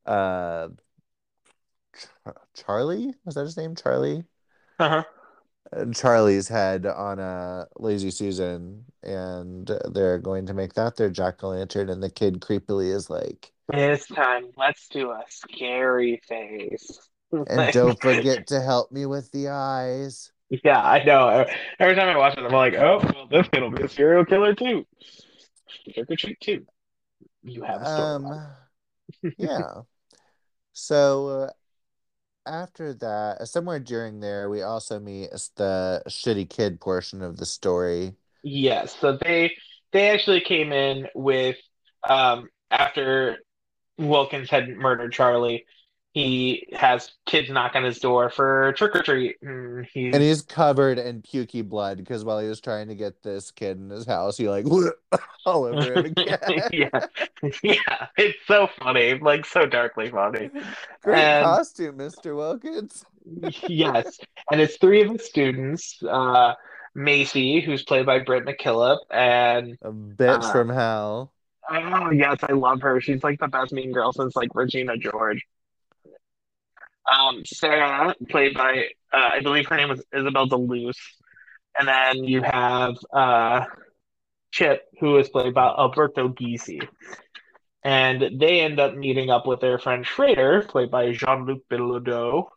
uh, 0.07 0.69
Charlie? 2.55 3.15
Was 3.25 3.35
that 3.35 3.45
his 3.45 3.57
name? 3.57 3.75
Charlie? 3.75 4.25
Uh-huh. 4.79 5.05
Charlie's 5.95 6.49
head 6.49 6.87
on 6.87 7.19
a 7.19 7.67
Lazy 7.79 8.11
Susan, 8.11 8.85
and 9.03 9.71
they're 9.93 10.19
going 10.19 10.47
to 10.47 10.55
make 10.55 10.75
that 10.75 10.97
their 10.97 11.11
jack 11.11 11.43
o' 11.45 11.49
lantern. 11.49 11.89
And 11.91 12.03
the 12.03 12.11
kid 12.11 12.41
creepily 12.41 12.93
is 12.95 13.09
like, 13.09 13.53
This 13.73 14.07
time, 14.07 14.51
let's 14.57 14.89
do 14.89 15.11
a 15.11 15.23
scary 15.29 16.21
face. 16.27 16.99
and 17.33 17.73
don't 17.73 18.01
forget 18.01 18.49
to 18.49 18.61
help 18.61 18.91
me 18.91 19.07
with 19.07 19.31
the 19.33 19.49
eyes. 19.49 20.33
Yeah, 20.65 20.83
I 20.83 21.05
know. 21.05 21.47
Every 21.79 21.95
time 21.95 22.09
I 22.09 22.19
watch 22.19 22.37
it, 22.37 22.45
I'm 22.45 22.51
like, 22.51 22.75
oh, 22.75 22.99
well, 23.15 23.29
this 23.29 23.49
kid 23.49 23.63
will 23.63 23.71
be 23.71 23.85
a 23.85 23.89
serial 23.89 24.25
killer 24.25 24.55
too. 24.55 24.85
Trick 25.95 26.11
or 26.11 26.17
treat 26.17 26.41
too. 26.41 26.67
You 27.45 27.63
have 27.63 27.83
a 27.83 27.87
story. 27.87 28.25
Um, 28.25 29.33
yeah. 29.39 29.73
So 30.73 31.29
uh, 31.29 31.51
after 32.51 32.93
that, 32.95 33.49
somewhere 33.49 33.79
during 33.81 34.21
there, 34.21 34.51
we 34.51 34.63
also 34.63 34.99
meet 34.99 35.31
the 35.57 36.03
shitty 36.09 36.51
kid 36.51 36.81
portion 36.81 37.23
of 37.23 37.37
the 37.37 37.47
story. 37.47 38.15
Yes, 38.43 38.97
so 38.99 39.17
they 39.17 39.55
they 39.93 40.11
actually 40.11 40.41
came 40.41 40.73
in 40.73 41.07
with 41.15 41.57
um 42.09 42.49
after 42.71 43.39
Wilkins 43.99 44.51
had 44.51 44.69
murdered 44.69 45.13
Charlie, 45.13 45.65
he 46.13 46.67
has 46.73 47.13
kids 47.27 47.51
knock 47.51 47.77
on 47.77 47.85
his 47.85 47.99
door 48.01 48.31
for 48.31 48.73
trick 48.77 48.97
or 48.97 49.03
treat, 49.03 49.37
and 49.43 49.87
he's 49.93 50.13
And 50.15 50.23
he's 50.23 50.43
covered 50.43 50.99
in 50.99 51.23
pukey 51.23 51.67
blood 51.67 51.99
because 51.99 52.25
while 52.25 52.41
he 52.41 52.49
was 52.49 52.61
trying 52.61 52.89
to 52.89 52.95
get 52.97 53.23
this 53.23 53.51
kid 53.53 53.79
in 53.79 53.91
his 53.91 54.07
house, 54.07 54.37
he 54.37 54.49
like 54.49 54.67
all 55.47 55.65
over 55.67 55.93
him 56.01 56.05
again. 56.17 56.39
yeah, 56.73 56.89
yeah, 57.63 58.07
it's 58.17 58.39
so 58.47 58.69
funny, 58.79 59.15
like 59.21 59.47
so 59.47 59.67
darkly 59.67 60.11
funny. 60.11 60.51
Great 61.03 61.19
And- 61.19 61.45
costume, 61.45 61.99
Mr. 61.99 62.35
Wilkins. 62.37 63.05
yes, 63.69 64.19
and 64.51 64.61
it's 64.61 64.77
three 64.79 65.03
of 65.03 65.13
the 65.13 65.19
students. 65.19 66.03
Uh, 66.03 66.55
Macy, 66.97 67.61
who's 67.61 67.85
played 67.85 68.05
by 68.05 68.19
Britt 68.19 68.45
McKillip, 68.47 68.99
and 69.13 69.79
A 69.83 69.93
bitch 69.93 70.43
Uh, 70.43 70.51
from 70.53 70.69
hell. 70.71 71.33
oh 71.71 72.11
yes, 72.11 72.39
I 72.43 72.53
love 72.53 72.81
her. 72.83 73.01
She's 73.01 73.23
like 73.23 73.39
the 73.39 73.47
best 73.47 73.73
mean 73.73 73.93
girl 73.93 74.13
since 74.13 74.35
like 74.35 74.49
Regina 74.57 74.97
George. 74.97 75.47
Um, 77.11 77.45
Sarah, 77.45 78.15
played 78.29 78.55
by 78.55 78.89
uh, 79.13 79.31
I 79.35 79.41
believe 79.41 79.67
her 79.67 79.77
name 79.77 79.89
was 79.89 80.03
Isabelle 80.15 80.47
Deluce, 80.47 81.01
and 81.79 81.89
then 81.89 82.25
you 82.25 82.43
have 82.43 82.97
uh, 83.13 83.65
Chip, 84.53 84.83
who 85.01 85.19
is 85.19 85.29
played 85.29 85.55
by 85.55 85.67
Alberto 85.67 86.29
Ghisi. 86.29 86.87
And 87.83 88.39
they 88.41 88.61
end 88.61 88.79
up 88.79 88.95
meeting 88.95 89.31
up 89.31 89.47
with 89.47 89.61
their 89.61 89.79
friend 89.79 90.07
Schrader, 90.07 90.63
played 90.69 90.91
by 90.91 91.13
Jean-Luc 91.13 91.63
Bilodeau. 91.71 92.49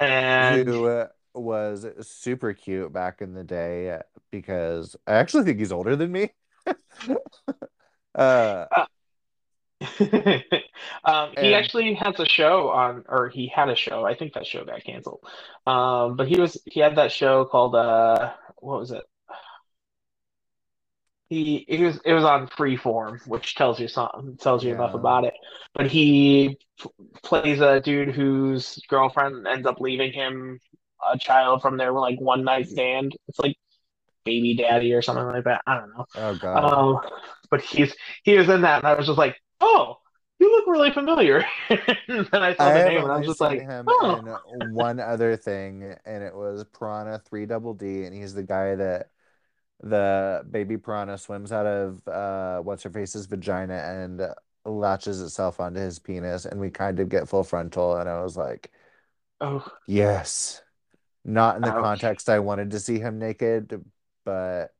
And 0.00 0.68
who 0.68 0.86
uh, 0.86 1.08
was 1.34 1.86
super 2.00 2.52
cute 2.52 2.92
back 2.92 3.22
in 3.22 3.32
the 3.32 3.44
day 3.44 4.00
because 4.32 4.96
I 5.06 5.14
actually 5.14 5.44
think 5.44 5.60
he's 5.60 5.72
older 5.72 5.94
than 5.94 6.10
me. 6.10 6.30
uh, 8.14 8.66
um, 11.04 11.30
he 11.38 11.54
actually 11.54 11.94
has 11.94 12.18
a 12.18 12.26
show 12.26 12.68
on, 12.70 13.04
or 13.08 13.28
he 13.28 13.48
had 13.48 13.68
a 13.68 13.76
show. 13.76 14.04
I 14.04 14.14
think 14.14 14.34
that 14.34 14.46
show 14.46 14.64
got 14.64 14.84
canceled. 14.84 15.24
Um, 15.66 16.16
but 16.16 16.28
he 16.28 16.40
was 16.40 16.60
he 16.66 16.80
had 16.80 16.96
that 16.96 17.12
show 17.12 17.44
called 17.44 17.74
uh, 17.74 18.32
what 18.58 18.80
was 18.80 18.90
it? 18.90 19.04
He 21.28 21.64
he 21.68 21.82
was 21.84 21.98
it 22.04 22.12
was 22.12 22.24
on 22.24 22.48
Freeform, 22.48 23.26
which 23.26 23.54
tells 23.54 23.80
you 23.80 23.88
something, 23.88 24.36
tells 24.36 24.62
you 24.62 24.72
enough 24.72 24.94
about 24.94 25.24
it. 25.24 25.34
But 25.74 25.86
he 25.86 26.58
p- 26.80 26.90
plays 27.22 27.60
a 27.60 27.80
dude 27.80 28.14
whose 28.14 28.78
girlfriend 28.88 29.46
ends 29.46 29.66
up 29.66 29.80
leaving 29.80 30.12
him 30.12 30.60
a 31.12 31.18
child 31.18 31.62
from 31.62 31.76
their 31.76 31.92
like 31.92 32.20
one 32.20 32.44
night 32.44 32.68
stand. 32.68 33.16
It's 33.28 33.38
like 33.38 33.56
baby 34.24 34.54
daddy 34.54 34.92
or 34.92 35.02
something 35.02 35.26
like 35.26 35.44
that. 35.44 35.62
I 35.66 35.78
don't 35.78 35.90
know. 35.96 36.06
oh 36.16 36.34
god. 36.34 36.64
Um, 36.64 37.00
but 37.50 37.60
he's 37.62 37.94
he 38.22 38.36
was 38.36 38.48
in 38.48 38.62
that, 38.62 38.78
and 38.78 38.86
I 38.86 38.94
was 38.94 39.06
just 39.06 39.18
like, 39.18 39.36
oh, 39.64 39.98
you 40.38 40.50
look 40.50 40.66
really 40.66 40.92
familiar. 40.92 41.44
and 41.68 42.28
then 42.30 42.42
I 42.42 42.54
saw 42.54 42.68
I 42.68 42.72
the 42.78 42.88
name, 42.88 43.02
and 43.02 43.12
I 43.12 43.18
was 43.18 43.26
just 43.26 43.40
like, 43.40 43.60
him 43.60 43.86
oh, 43.88 44.38
one 44.70 45.00
other 45.00 45.36
thing, 45.36 45.94
and 46.04 46.22
it 46.22 46.34
was 46.34 46.64
Piranha 46.78 47.20
3 47.24 47.46
Double 47.46 47.74
D, 47.74 48.04
and 48.04 48.14
he's 48.14 48.34
the 48.34 48.42
guy 48.42 48.74
that 48.74 49.10
the 49.80 50.42
baby 50.50 50.78
piranha 50.78 51.18
swims 51.18 51.52
out 51.52 51.66
of 51.66 52.08
uh 52.08 52.58
what's 52.60 52.84
her 52.84 52.90
face's 52.90 53.26
vagina 53.26 53.74
and 53.74 54.22
latches 54.64 55.20
itself 55.20 55.60
onto 55.60 55.80
his 55.80 55.98
penis, 55.98 56.46
and 56.46 56.60
we 56.60 56.70
kind 56.70 57.00
of 57.00 57.08
get 57.08 57.28
full 57.28 57.44
frontal, 57.44 57.96
and 57.96 58.08
I 58.08 58.22
was 58.22 58.36
like, 58.36 58.70
oh, 59.40 59.66
yes. 59.86 60.62
Not 61.26 61.56
in 61.56 61.62
the 61.62 61.72
Ouch. 61.72 61.82
context 61.82 62.28
I 62.28 62.38
wanted 62.40 62.70
to 62.72 62.80
see 62.80 62.98
him 62.98 63.18
naked, 63.18 63.82
but 64.24 64.74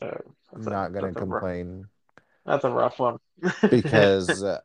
that's 0.00 0.66
not 0.66 0.92
gonna 0.92 1.06
that's 1.06 1.16
a 1.16 1.20
complain 1.20 1.86
That's 2.46 2.64
a 2.64 2.70
rough 2.70 2.98
one. 2.98 3.18
because 3.70 4.42
uh, 4.42 4.60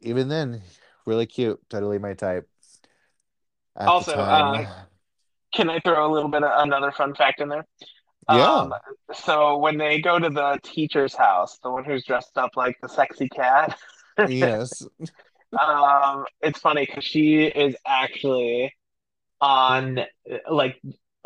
even 0.00 0.28
then, 0.28 0.62
really 1.06 1.26
cute, 1.26 1.60
totally 1.68 1.98
my 1.98 2.14
type. 2.14 2.48
At 3.76 3.88
Also, 3.88 4.14
time. 4.14 4.66
Can 5.52 5.68
I 5.68 5.80
throw 5.80 6.06
a 6.06 6.12
little 6.12 6.28
bit 6.28 6.44
of 6.44 6.50
another 6.62 6.92
fun 6.92 7.14
fact 7.14 7.40
in 7.40 7.48
there? 7.48 7.66
Yeah. 8.28 8.60
Um, 8.60 8.74
so 9.12 9.58
when 9.58 9.78
they 9.78 10.00
go 10.00 10.18
to 10.18 10.30
the 10.30 10.60
teacher's 10.62 11.14
house, 11.14 11.58
the 11.62 11.70
one 11.70 11.84
who's 11.84 12.04
dressed 12.04 12.38
up 12.38 12.56
like 12.56 12.76
the 12.80 12.88
sexy 12.88 13.28
cat, 13.28 13.76
yes. 14.28 14.86
um, 15.60 16.24
it's 16.40 16.60
funny 16.60 16.86
because 16.86 17.04
she 17.04 17.44
is 17.44 17.74
actually 17.86 18.74
on 19.40 20.00
like 20.50 20.80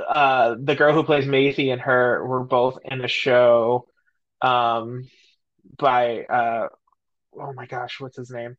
uh 0.08 0.54
the 0.58 0.74
girl 0.76 0.94
who 0.94 1.02
plays 1.02 1.26
Macy 1.26 1.70
and 1.70 1.80
her 1.80 2.24
were 2.24 2.44
both 2.44 2.78
in 2.84 3.00
a 3.04 3.08
show 3.08 3.86
um 4.40 5.08
by 5.78 6.24
uh 6.24 6.68
oh 7.38 7.52
my 7.54 7.66
gosh, 7.66 8.00
what's 8.00 8.16
his 8.16 8.30
name? 8.30 8.56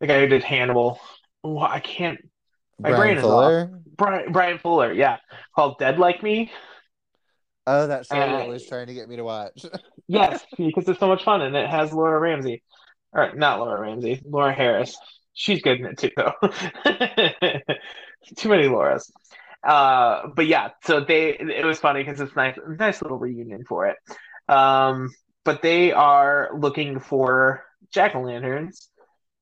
The 0.00 0.06
guy 0.06 0.20
who 0.20 0.26
did 0.28 0.42
Hannibal. 0.42 0.98
Oh, 1.44 1.58
I 1.58 1.80
can't 1.80 2.18
My 2.78 2.90
brain 2.90 2.98
Bryan 2.98 3.16
is 3.18 3.22
Fuller. 3.22 3.80
Bryan 3.96 4.32
Bryan 4.32 4.58
Fuller, 4.58 4.92
yeah. 4.92 5.18
Called 5.54 5.78
Dead 5.78 5.98
Like 5.98 6.22
Me. 6.22 6.50
Oh, 7.66 7.86
that 7.86 8.06
show 8.06 8.16
Uh, 8.16 8.40
always 8.42 8.66
trying 8.66 8.86
to 8.86 8.94
get 8.94 9.08
me 9.08 9.16
to 9.16 9.24
watch. 9.24 9.64
Yes, 10.08 10.44
because 10.58 10.88
it's 10.88 10.98
so 10.98 11.06
much 11.06 11.22
fun 11.22 11.40
and 11.40 11.54
it 11.54 11.70
has 11.70 11.92
Laura 11.92 12.18
Ramsey. 12.18 12.64
Or 13.12 13.32
not 13.36 13.60
Laura 13.60 13.80
Ramsey, 13.80 14.20
Laura 14.24 14.52
Harris. 14.52 14.98
She's 15.34 15.62
good 15.62 15.78
in 15.78 15.86
it 15.86 15.98
too, 15.98 16.10
though. 16.16 16.32
Too 18.36 18.48
many 18.48 18.64
Lauras. 18.64 19.08
Uh, 19.62 20.28
but 20.34 20.48
yeah, 20.48 20.70
so 20.82 20.98
they 21.00 21.36
it 21.38 21.64
was 21.64 21.78
funny 21.78 22.02
because 22.02 22.20
it's 22.20 22.34
nice, 22.34 22.58
nice 22.66 23.02
little 23.02 23.18
reunion 23.18 23.64
for 23.64 23.86
it. 23.86 23.96
Um, 24.52 25.10
but 25.44 25.62
they 25.62 25.92
are 25.92 26.50
looking 26.56 27.00
for 27.00 27.64
jack 27.92 28.14
o' 28.14 28.20
lanterns 28.22 28.88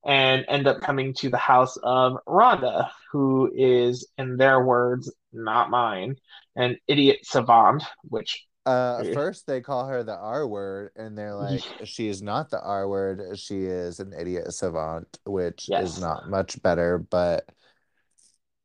and 0.05 0.45
end 0.47 0.65
up 0.67 0.81
coming 0.81 1.13
to 1.13 1.29
the 1.29 1.37
house 1.37 1.77
of 1.83 2.17
Rhonda, 2.27 2.89
who 3.11 3.51
is, 3.53 4.07
in 4.17 4.37
their 4.37 4.63
words, 4.63 5.11
not 5.33 5.69
mine, 5.69 6.15
an 6.55 6.77
idiot 6.87 7.19
savant, 7.23 7.83
which 8.03 8.45
Uh, 8.65 9.03
first 9.13 9.45
they 9.47 9.61
call 9.61 9.87
her 9.87 10.03
the 10.03 10.15
R 10.15 10.47
word, 10.47 10.91
and 10.95 11.17
they're 11.17 11.33
like, 11.35 11.63
she 11.85 12.07
is 12.07 12.21
not 12.21 12.49
the 12.49 12.61
R 12.61 12.87
word. 12.87 13.37
She 13.37 13.65
is 13.65 13.99
an 13.99 14.13
idiot 14.13 14.53
savant, 14.53 15.17
which 15.25 15.67
Yes. 15.67 15.97
is 15.97 16.01
not 16.01 16.29
much 16.29 16.61
better, 16.61 16.97
but 16.97 17.49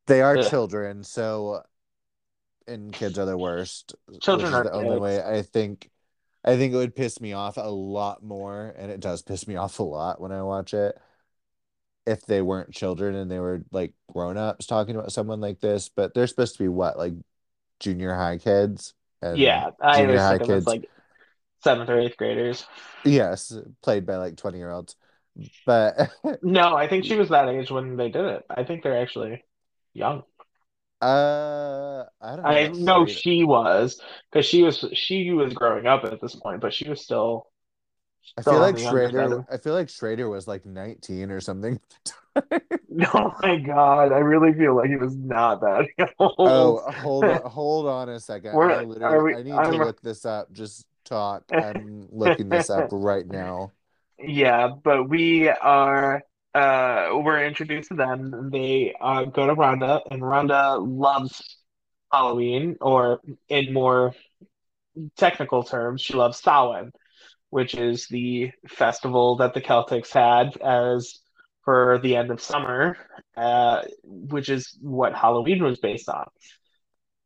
they 0.07 0.21
are 0.21 0.37
Ugh. 0.37 0.51
children, 0.51 1.03
so 1.05 1.63
and 2.67 2.93
kids 2.93 3.19
are 3.19 3.27
the 3.27 3.37
worst. 3.37 3.95
Children 4.21 4.55
are 4.55 4.65
the 4.65 4.73
only 4.73 4.99
way 4.99 5.23
I 5.23 5.43
think 5.43 5.91
I 6.45 6.57
think 6.57 6.75
it 6.75 6.77
would 6.77 6.95
piss 6.95 7.21
me 7.21 7.33
off 7.33 7.57
a 7.57 7.63
lot 7.63 8.23
more, 8.23 8.75
and 8.77 8.91
it 8.91 9.01
does 9.01 9.23
piss 9.23 9.49
me 9.49 9.57
off 9.57 9.79
a 9.79 9.83
lot 9.83 10.21
when 10.21 10.33
I 10.33 10.43
watch 10.43 10.75
it. 10.75 10.97
If 12.07 12.27
they 12.27 12.43
weren't 12.43 12.73
children 12.75 13.15
and 13.15 13.31
they 13.31 13.39
were 13.39 13.65
like 13.73 13.95
grown-ups 14.13 14.67
talking 14.67 14.95
about 14.95 15.13
someone 15.13 15.41
like 15.41 15.61
this, 15.61 15.89
but 15.89 16.13
they're 16.13 16.27
supposed 16.27 16.57
to 16.57 16.63
be 16.63 16.69
what, 16.69 16.99
like 16.99 17.15
junior 17.81 18.15
high 18.15 18.37
kids? 18.37 18.93
And 19.23 19.39
yeah, 19.39 19.71
I 19.81 19.97
junior 19.97 20.19
high 20.19 20.39
think 20.39 20.43
of 20.43 20.49
them 20.49 20.57
as 20.59 20.65
kids. 20.65 20.67
like 20.67 20.91
seventh 21.63 21.89
or 21.89 21.99
eighth 21.99 22.17
graders. 22.19 22.67
Yes, 23.05 23.57
played 23.83 24.05
by 24.05 24.17
like 24.17 24.37
20 24.37 24.59
year 24.59 24.71
olds. 24.71 24.97
But 25.65 26.11
No, 26.43 26.77
I 26.77 26.89
think 26.89 27.05
she 27.07 27.17
was 27.17 27.31
that 27.31 27.49
age 27.49 27.71
when 27.71 27.97
they 27.97 28.11
did 28.11 28.25
it. 28.25 28.45
I 28.51 28.65
think 28.65 28.83
they're 28.83 29.01
actually 29.01 29.43
young. 29.95 30.25
Uh 31.03 32.05
I 32.21 32.37
don't 32.37 32.43
know 32.43 32.49
I 32.49 32.69
know 32.69 33.07
she 33.07 33.45
was 33.45 34.01
because 34.31 34.47
she 34.47 34.63
was 34.63 34.85
she 34.95 35.31
was 35.33 35.53
growing 35.53 35.87
up 35.87 36.05
at 36.05 36.21
this 36.21 36.35
point, 36.35 36.61
but 36.61 36.73
she 36.73 36.89
was 36.89 37.03
still 37.03 37.47
I 38.39 38.43
feel 38.43 38.59
like 38.59 38.79
Schrader 38.79 39.45
I 39.51 39.59
feel 39.59 39.75
like 39.75 39.89
Schrader 39.91 40.29
was 40.29 40.49
like 40.49 40.65
19 40.67 41.31
or 41.31 41.41
something. 41.41 41.81
Oh 43.13 43.33
my 43.43 43.57
God, 43.59 44.13
I 44.13 44.19
really 44.19 44.53
feel 44.55 44.77
like 44.77 44.89
he 44.89 44.97
was 44.97 45.17
not 45.17 45.61
that 45.63 45.87
old. 46.19 46.35
Oh, 46.39 46.79
hold 46.93 47.25
on, 47.25 47.43
hold 47.51 47.87
on 47.87 48.09
a 48.09 48.21
second. 48.21 48.55
We're- 48.55 48.73
I 48.73 48.77
are 48.79 48.85
literally 48.87 49.35
we- 49.35 49.41
I 49.41 49.43
need 49.43 49.53
I'm- 49.53 49.73
to 49.73 49.79
look 49.79 50.01
this 50.01 50.25
up. 50.25 50.53
Just 50.53 50.87
talk. 51.05 51.45
I'm 51.53 52.07
looking 52.11 52.49
this 52.49 52.71
up 52.71 52.89
right 52.93 53.27
now. 53.27 53.73
Yeah, 54.19 54.69
but 54.69 55.09
we 55.09 55.49
are 55.49 56.23
uh, 56.55 57.11
we're 57.15 57.45
introduced 57.45 57.89
to 57.89 57.95
them. 57.95 58.51
They 58.53 58.95
uh, 59.01 59.25
go 59.25 59.47
to 59.47 59.55
Rhonda, 59.55 60.03
and 60.11 60.23
Rhonda 60.23 60.79
loves 60.81 61.59
Halloween, 62.13 62.77
or 62.81 63.21
in 63.49 63.73
more 63.73 64.15
technical 65.17 65.65
terms, 65.65 66.01
she 66.01 66.15
loves 66.15 66.39
Samhain, 66.39 66.93
which 67.51 67.75
is 67.75 68.07
the 68.07 68.53
festival 68.69 69.37
that 69.37 69.55
the 69.55 69.61
Celtics 69.61 70.13
had 70.13 70.57
as 70.59 71.19
for 71.65 71.99
the 72.03 72.17
end 72.17 72.31
of 72.31 72.41
summer, 72.41 72.97
uh, 73.37 73.83
which 74.05 74.49
is 74.49 74.77
what 74.81 75.15
Halloween 75.15 75.63
was 75.63 75.79
based 75.79 76.09
on. 76.09 76.27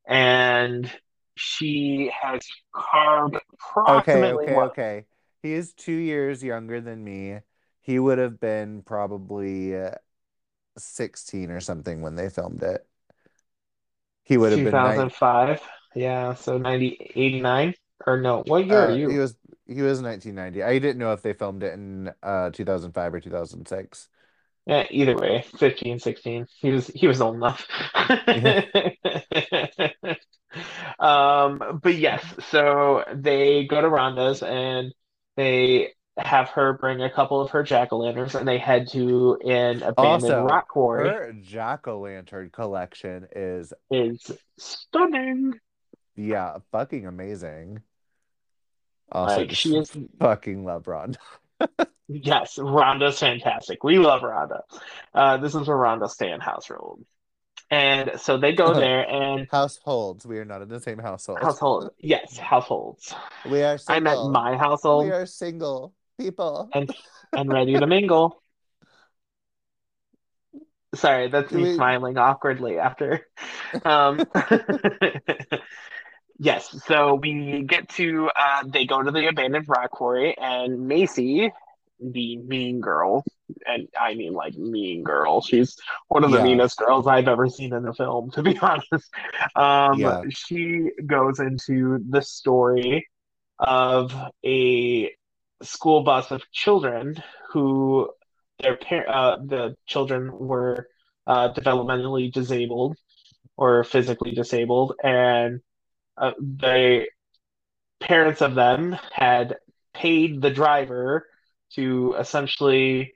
And 0.06 0.90
she 1.34 2.10
has 2.22 2.40
carved 2.74 3.36
Okay, 3.76 4.32
okay, 4.32 4.54
what 4.54 4.70
okay. 4.70 5.04
He 5.42 5.52
is 5.52 5.72
two 5.72 5.92
years 5.92 6.42
younger 6.42 6.80
than 6.80 7.04
me. 7.04 7.40
He 7.88 7.98
would 7.98 8.18
have 8.18 8.38
been 8.38 8.82
probably 8.82 9.74
uh, 9.76 9.94
16 10.78 11.50
or 11.50 11.60
something 11.60 12.02
when 12.02 12.16
they 12.16 12.30
filmed 12.30 12.62
it. 12.62 12.86
He 14.22 14.36
would 14.36 14.52
have 14.52 14.62
been 14.62 14.80
2005. 14.80 15.60
Yeah, 15.94 16.34
so 16.34 16.58
90 16.58 17.10
89 17.16 17.74
or 18.06 18.20
no, 18.20 18.42
what 18.42 18.64
year 18.66 18.84
are 18.84 18.88
Uh, 18.88 18.98
he 19.04 19.06
you? 19.06 19.18
was 19.18 19.36
he 19.66 19.82
was 19.82 20.00
1990. 20.02 20.62
I 20.62 20.78
didn't 20.78 20.98
know 20.98 21.12
if 21.12 21.22
they 21.22 21.32
filmed 21.32 21.62
it 21.62 21.74
in 21.74 22.12
uh 22.22 22.50
2005 22.50 23.14
or 23.14 23.20
2006. 23.20 24.08
Yeah, 24.66 24.84
either 24.90 25.16
way, 25.16 25.42
15, 25.58 25.98
16. 25.98 26.46
He 26.60 26.70
was 26.70 26.88
he 26.88 27.06
was 27.08 27.20
old 27.20 27.36
enough. 27.36 27.66
Yeah. 28.32 28.62
Um, 30.98 31.80
but 31.82 31.94
yes, 31.96 32.24
so 32.50 33.04
they 33.14 33.64
go 33.66 33.80
to 33.80 33.88
Rhonda's 33.88 34.42
and 34.42 34.94
they 35.36 35.92
have 36.18 36.48
her 36.50 36.72
bring 36.74 37.02
a 37.02 37.10
couple 37.10 37.40
of 37.40 37.50
her 37.50 37.62
jack-o'-lanterns 37.62 38.34
and 38.34 38.46
they 38.46 38.58
head 38.58 38.88
to 38.92 39.38
an 39.44 39.82
abandoned 39.82 39.96
Also, 40.32 40.44
rock 40.44 40.68
quarry. 40.68 41.08
her 41.08 41.32
jack-o'-lantern 41.40 42.52
collection 42.52 43.26
is 43.34 43.72
Is 43.90 44.30
stunning. 44.58 45.54
yeah, 46.16 46.58
fucking 46.72 47.06
amazing. 47.06 47.82
Also, 49.10 49.38
Like 49.38 49.52
she 49.52 49.76
is 49.76 49.96
fucking 50.18 50.64
love 50.64 50.86
Ron. 50.86 51.16
yes, 52.08 52.56
Rhonda's 52.56 53.18
fantastic. 53.18 53.82
We 53.84 53.98
love 53.98 54.20
Rhonda. 54.22 54.60
Uh, 55.14 55.38
this 55.38 55.54
is 55.54 55.66
where 55.66 55.76
Rhonda 55.76 56.08
stay 56.10 56.30
in 56.30 56.40
house 56.40 56.68
rule. 56.70 56.98
And 57.70 58.12
so 58.16 58.38
they 58.38 58.52
go 58.54 58.72
there 58.78 59.08
and 59.08 59.46
Households. 59.50 60.26
We 60.26 60.38
are 60.38 60.44
not 60.44 60.62
in 60.62 60.68
the 60.68 60.80
same 60.80 60.98
household. 60.98 61.38
household, 61.40 61.90
yes, 61.98 62.36
households. 62.36 63.14
We 63.48 63.62
are 63.62 63.78
I 63.88 64.00
meant 64.00 64.16
single. 64.16 64.30
my 64.30 64.56
household. 64.56 65.04
We 65.06 65.12
are 65.12 65.26
single 65.26 65.94
people. 66.18 66.68
and 66.74 66.90
and 67.32 67.52
ready 67.52 67.78
to 67.78 67.86
mingle. 67.86 68.42
Sorry, 70.94 71.28
that's 71.28 71.52
me 71.52 71.64
We 71.64 71.74
smiling 71.74 72.16
awkwardly 72.16 72.78
after. 72.78 73.26
Um, 73.84 74.20
yes, 76.38 76.82
so 76.86 77.14
we 77.14 77.62
get 77.62 77.90
to 77.90 78.30
uh, 78.34 78.64
they 78.66 78.86
go 78.86 79.02
to 79.02 79.10
the 79.10 79.28
abandoned 79.28 79.68
rock 79.68 79.90
quarry, 79.90 80.36
and 80.38 80.88
Macy, 80.88 81.52
the 82.00 82.36
mean 82.38 82.80
girl, 82.80 83.22
and 83.66 83.88
I 84.00 84.14
mean 84.14 84.32
like 84.32 84.56
mean 84.56 85.02
girl. 85.02 85.42
She's 85.42 85.76
one 86.08 86.24
of 86.24 86.30
the 86.30 86.38
yeah, 86.38 86.44
meanest 86.44 86.78
girls 86.78 87.06
I've 87.06 87.28
ever 87.28 87.48
seen 87.48 87.74
in 87.74 87.86
a 87.86 87.92
film, 87.92 88.30
to 88.32 88.42
be 88.42 88.58
honest. 88.62 89.10
Um, 89.54 89.98
yeah. 89.98 90.22
she 90.30 90.90
goes 91.04 91.38
into 91.38 92.02
the 92.08 92.22
story 92.22 93.06
of 93.58 94.14
a 94.44 95.10
school 95.62 96.02
bus 96.02 96.30
of 96.30 96.42
children 96.52 97.22
who 97.52 98.10
their 98.60 98.76
par- 98.76 99.08
uh, 99.08 99.36
the 99.44 99.76
children 99.86 100.30
were 100.32 100.88
uh, 101.26 101.52
developmentally 101.52 102.32
disabled 102.32 102.96
or 103.56 103.84
physically 103.84 104.32
disabled, 104.32 104.94
and 105.02 105.60
uh, 106.16 106.32
the 106.38 107.06
parents 108.00 108.40
of 108.40 108.54
them 108.54 108.96
had 109.12 109.56
paid 109.94 110.40
the 110.40 110.50
driver 110.50 111.26
to 111.74 112.14
essentially 112.18 113.12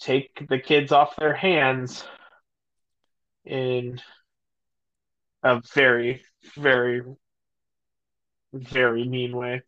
take 0.00 0.46
the 0.48 0.58
kids 0.58 0.92
off 0.92 1.16
their 1.16 1.34
hands 1.34 2.04
in 3.44 4.00
a 5.42 5.60
very, 5.74 6.22
very, 6.56 7.02
very 8.52 9.04
mean 9.06 9.36
way. 9.36 9.62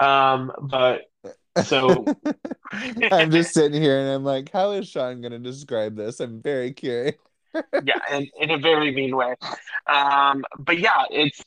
Um, 0.00 0.52
but 0.60 1.02
so 1.58 2.08
I'm 3.10 3.30
just 3.30 3.52
sitting 3.54 3.80
here 3.80 3.98
and 3.98 4.08
I'm 4.10 4.24
like, 4.24 4.50
how 4.52 4.72
is 4.72 4.88
Sean 4.88 5.20
gonna 5.20 5.38
describe 5.38 5.96
this? 5.96 6.20
I'm 6.20 6.42
very 6.42 6.72
curious. 6.72 7.16
yeah, 7.80 7.94
in, 8.10 8.28
in 8.40 8.50
a 8.50 8.58
very 8.58 8.92
mean 8.92 9.16
way. 9.16 9.34
Um, 9.86 10.44
but 10.58 10.78
yeah, 10.78 11.04
it's 11.10 11.42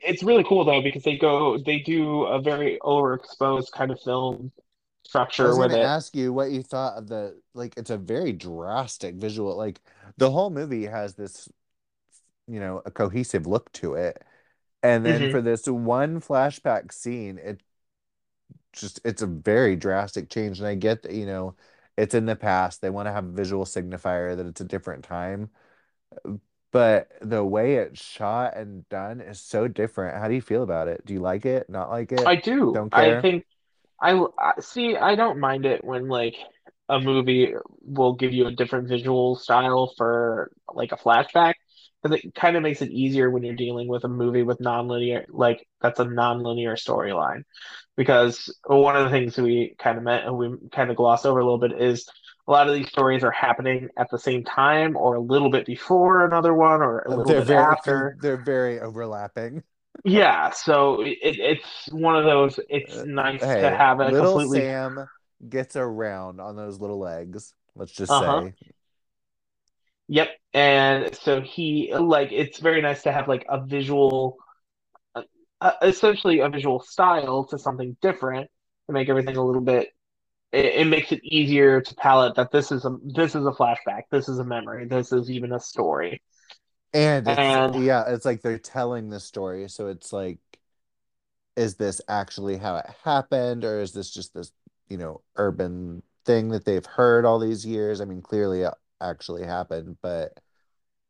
it's 0.00 0.22
really 0.22 0.44
cool 0.44 0.64
though 0.64 0.82
because 0.82 1.02
they 1.02 1.16
go 1.16 1.58
they 1.58 1.78
do 1.80 2.24
a 2.24 2.40
very 2.40 2.78
overexposed 2.82 3.70
kind 3.72 3.90
of 3.90 4.00
film 4.00 4.52
I 5.38 5.44
structure 5.44 5.46
was 5.46 5.58
with 5.58 5.74
it. 5.74 5.92
ask 5.96 6.14
you 6.14 6.32
what 6.32 6.50
you 6.52 6.62
thought 6.62 6.96
of 6.96 7.08
the 7.08 7.40
like 7.54 7.74
it's 7.76 7.90
a 7.90 7.98
very 7.98 8.32
drastic 8.32 9.16
visual. 9.16 9.56
Like 9.56 9.80
the 10.16 10.30
whole 10.30 10.50
movie 10.50 10.86
has 10.86 11.14
this, 11.14 11.48
you 12.48 12.60
know, 12.60 12.82
a 12.86 12.90
cohesive 12.90 13.46
look 13.46 13.72
to 13.74 13.94
it. 13.94 14.22
And 14.82 15.06
then 15.06 15.28
hmm 15.28 15.30
for 15.30 15.42
this 15.42 15.66
one 15.66 16.20
flashback 16.20 16.92
scene, 16.92 17.38
it 17.38 17.62
just 18.80 19.00
it's 19.04 19.22
a 19.22 19.26
very 19.26 19.76
drastic 19.76 20.30
change. 20.30 20.58
And 20.58 20.68
I 20.68 20.74
get 20.74 21.02
that, 21.02 21.12
you 21.12 21.26
know, 21.26 21.56
it's 21.96 22.14
in 22.14 22.26
the 22.26 22.36
past. 22.36 22.80
They 22.80 22.90
want 22.90 23.06
to 23.06 23.12
have 23.12 23.24
a 23.24 23.32
visual 23.32 23.64
signifier 23.64 24.36
that 24.36 24.46
it's 24.46 24.60
a 24.60 24.64
different 24.64 25.04
time. 25.04 25.50
But 26.72 27.12
the 27.20 27.44
way 27.44 27.76
it's 27.76 28.02
shot 28.02 28.56
and 28.56 28.88
done 28.88 29.20
is 29.20 29.40
so 29.40 29.68
different. 29.68 30.18
How 30.18 30.26
do 30.26 30.34
you 30.34 30.42
feel 30.42 30.64
about 30.64 30.88
it? 30.88 31.06
Do 31.06 31.12
you 31.14 31.20
like 31.20 31.46
it? 31.46 31.70
Not 31.70 31.88
like 31.88 32.10
it? 32.10 32.26
I 32.26 32.34
do. 32.36 32.72
Don't 32.74 32.90
care 32.90 33.18
I 33.18 33.20
think 33.20 33.44
I 34.00 34.12
I- 34.38 34.60
see. 34.60 34.96
I 34.96 35.14
don't 35.14 35.38
mind 35.38 35.66
it 35.66 35.84
when 35.84 36.08
like 36.08 36.34
a 36.88 36.98
movie 37.00 37.54
will 37.80 38.14
give 38.14 38.32
you 38.32 38.48
a 38.48 38.52
different 38.52 38.88
visual 38.88 39.36
style 39.36 39.92
for 39.96 40.50
like 40.74 40.92
a 40.92 40.96
flashback 40.96 41.54
because 42.04 42.18
it 42.24 42.34
kind 42.36 42.56
of 42.56 42.64
makes 42.64 42.82
it 42.82 42.92
easier 42.92 43.30
when 43.30 43.44
you're 43.44 43.56
dealing 43.56 43.88
with 43.88 44.04
a 44.04 44.08
movie 44.08 44.44
with 44.44 44.60
non-linear 44.60 45.26
like 45.30 45.66
that's 45.82 46.00
a 46.00 46.06
non-linear 46.06 46.76
storyline. 46.76 47.44
Because 47.96 48.54
one 48.66 48.96
of 48.96 49.04
the 49.04 49.10
things 49.10 49.36
we 49.38 49.74
kind 49.78 49.98
of 49.98 50.04
met 50.04 50.24
and 50.24 50.36
we 50.36 50.56
kind 50.72 50.90
of 50.90 50.96
glossed 50.96 51.26
over 51.26 51.40
a 51.40 51.44
little 51.44 51.58
bit 51.58 51.80
is 51.80 52.08
a 52.48 52.52
lot 52.52 52.68
of 52.68 52.74
these 52.74 52.88
stories 52.88 53.24
are 53.24 53.32
happening 53.32 53.88
at 53.96 54.10
the 54.10 54.18
same 54.18 54.44
time 54.44 54.96
or 54.96 55.16
a 55.16 55.20
little 55.20 55.50
bit 55.50 55.66
before 55.66 56.24
another 56.26 56.54
one 56.54 56.82
or 56.82 57.00
a 57.00 57.12
little 57.12 57.34
They're 57.34 57.42
bit 57.42 57.48
very 57.48 57.66
after. 57.72 58.18
they're 58.20 58.36
very 58.36 58.78
overlapping. 58.78 59.64
Yeah, 60.04 60.50
so 60.50 61.00
it, 61.02 61.16
it's 61.22 61.88
one 61.90 62.16
of 62.16 62.24
those. 62.24 62.60
It's 62.68 63.02
Uh, 63.02 63.04
nice 63.04 63.54
to 63.56 63.70
have 63.70 64.00
a 64.00 64.10
little 64.10 64.12
completely. 64.12 64.40
Sam 64.40 65.08
gets 65.48 65.76
around 65.76 66.40
on 66.40 66.56
those 66.56 66.80
little 66.80 66.98
legs. 66.98 67.54
Let's 67.76 67.92
just 67.92 68.16
Uh-huh. 68.16 68.42
say. 68.42 68.54
Yep. 70.08 70.28
And 70.52 71.14
so 71.14 71.40
he 71.40 71.92
like 71.94 72.30
it's 72.30 72.58
very 72.58 72.82
nice 72.82 73.02
to 73.04 73.12
have 73.12 73.26
like 73.26 73.46
a 73.48 73.64
visual, 73.64 74.36
uh, 75.14 75.22
uh, 75.60 75.72
essentially 75.82 76.40
a 76.40 76.48
visual 76.48 76.80
style 76.80 77.44
to 77.46 77.58
something 77.58 77.96
different 78.00 78.50
to 78.86 78.92
make 78.92 79.08
everything 79.08 79.36
a 79.36 79.44
little 79.44 79.62
bit. 79.62 79.88
It, 80.52 80.66
it 80.66 80.86
makes 80.86 81.10
it 81.10 81.24
easier 81.24 81.80
to 81.80 81.94
palette 81.96 82.36
that 82.36 82.52
this 82.52 82.70
is 82.70 82.84
a 82.84 82.96
this 83.02 83.34
is 83.34 83.46
a 83.46 83.50
flashback, 83.50 84.02
this 84.10 84.28
is 84.28 84.38
a 84.38 84.44
memory, 84.44 84.86
this 84.86 85.12
is 85.12 85.30
even 85.30 85.52
a 85.52 85.60
story. 85.60 86.22
And 86.92 87.26
it's 87.26 87.38
And 87.38 87.74
yeah, 87.84 88.04
it's 88.08 88.24
like 88.24 88.42
they're 88.42 88.58
telling 88.58 89.08
the 89.10 89.18
story. 89.18 89.68
So 89.68 89.88
it's 89.88 90.12
like, 90.12 90.38
is 91.56 91.74
this 91.74 92.00
actually 92.08 92.58
how 92.58 92.76
it 92.76 92.86
happened, 93.04 93.64
or 93.64 93.80
is 93.80 93.92
this 93.92 94.10
just 94.10 94.34
this, 94.34 94.52
you 94.88 94.96
know, 94.96 95.22
urban 95.36 96.02
thing 96.24 96.50
that 96.50 96.64
they've 96.64 96.86
heard 96.86 97.24
all 97.24 97.38
these 97.40 97.66
years? 97.66 98.00
I 98.00 98.04
mean, 98.04 98.22
clearly 98.22 98.62
it 98.62 98.74
actually 99.00 99.44
happened, 99.44 99.96
but 100.02 100.38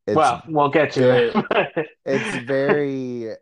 it's 0.06 0.16
well, 0.16 0.42
we'll 0.48 0.68
get 0.68 0.92
to 0.92 1.00
very 1.00 1.28
it. 1.28 1.86
it's 2.04 2.44
very 2.44 3.34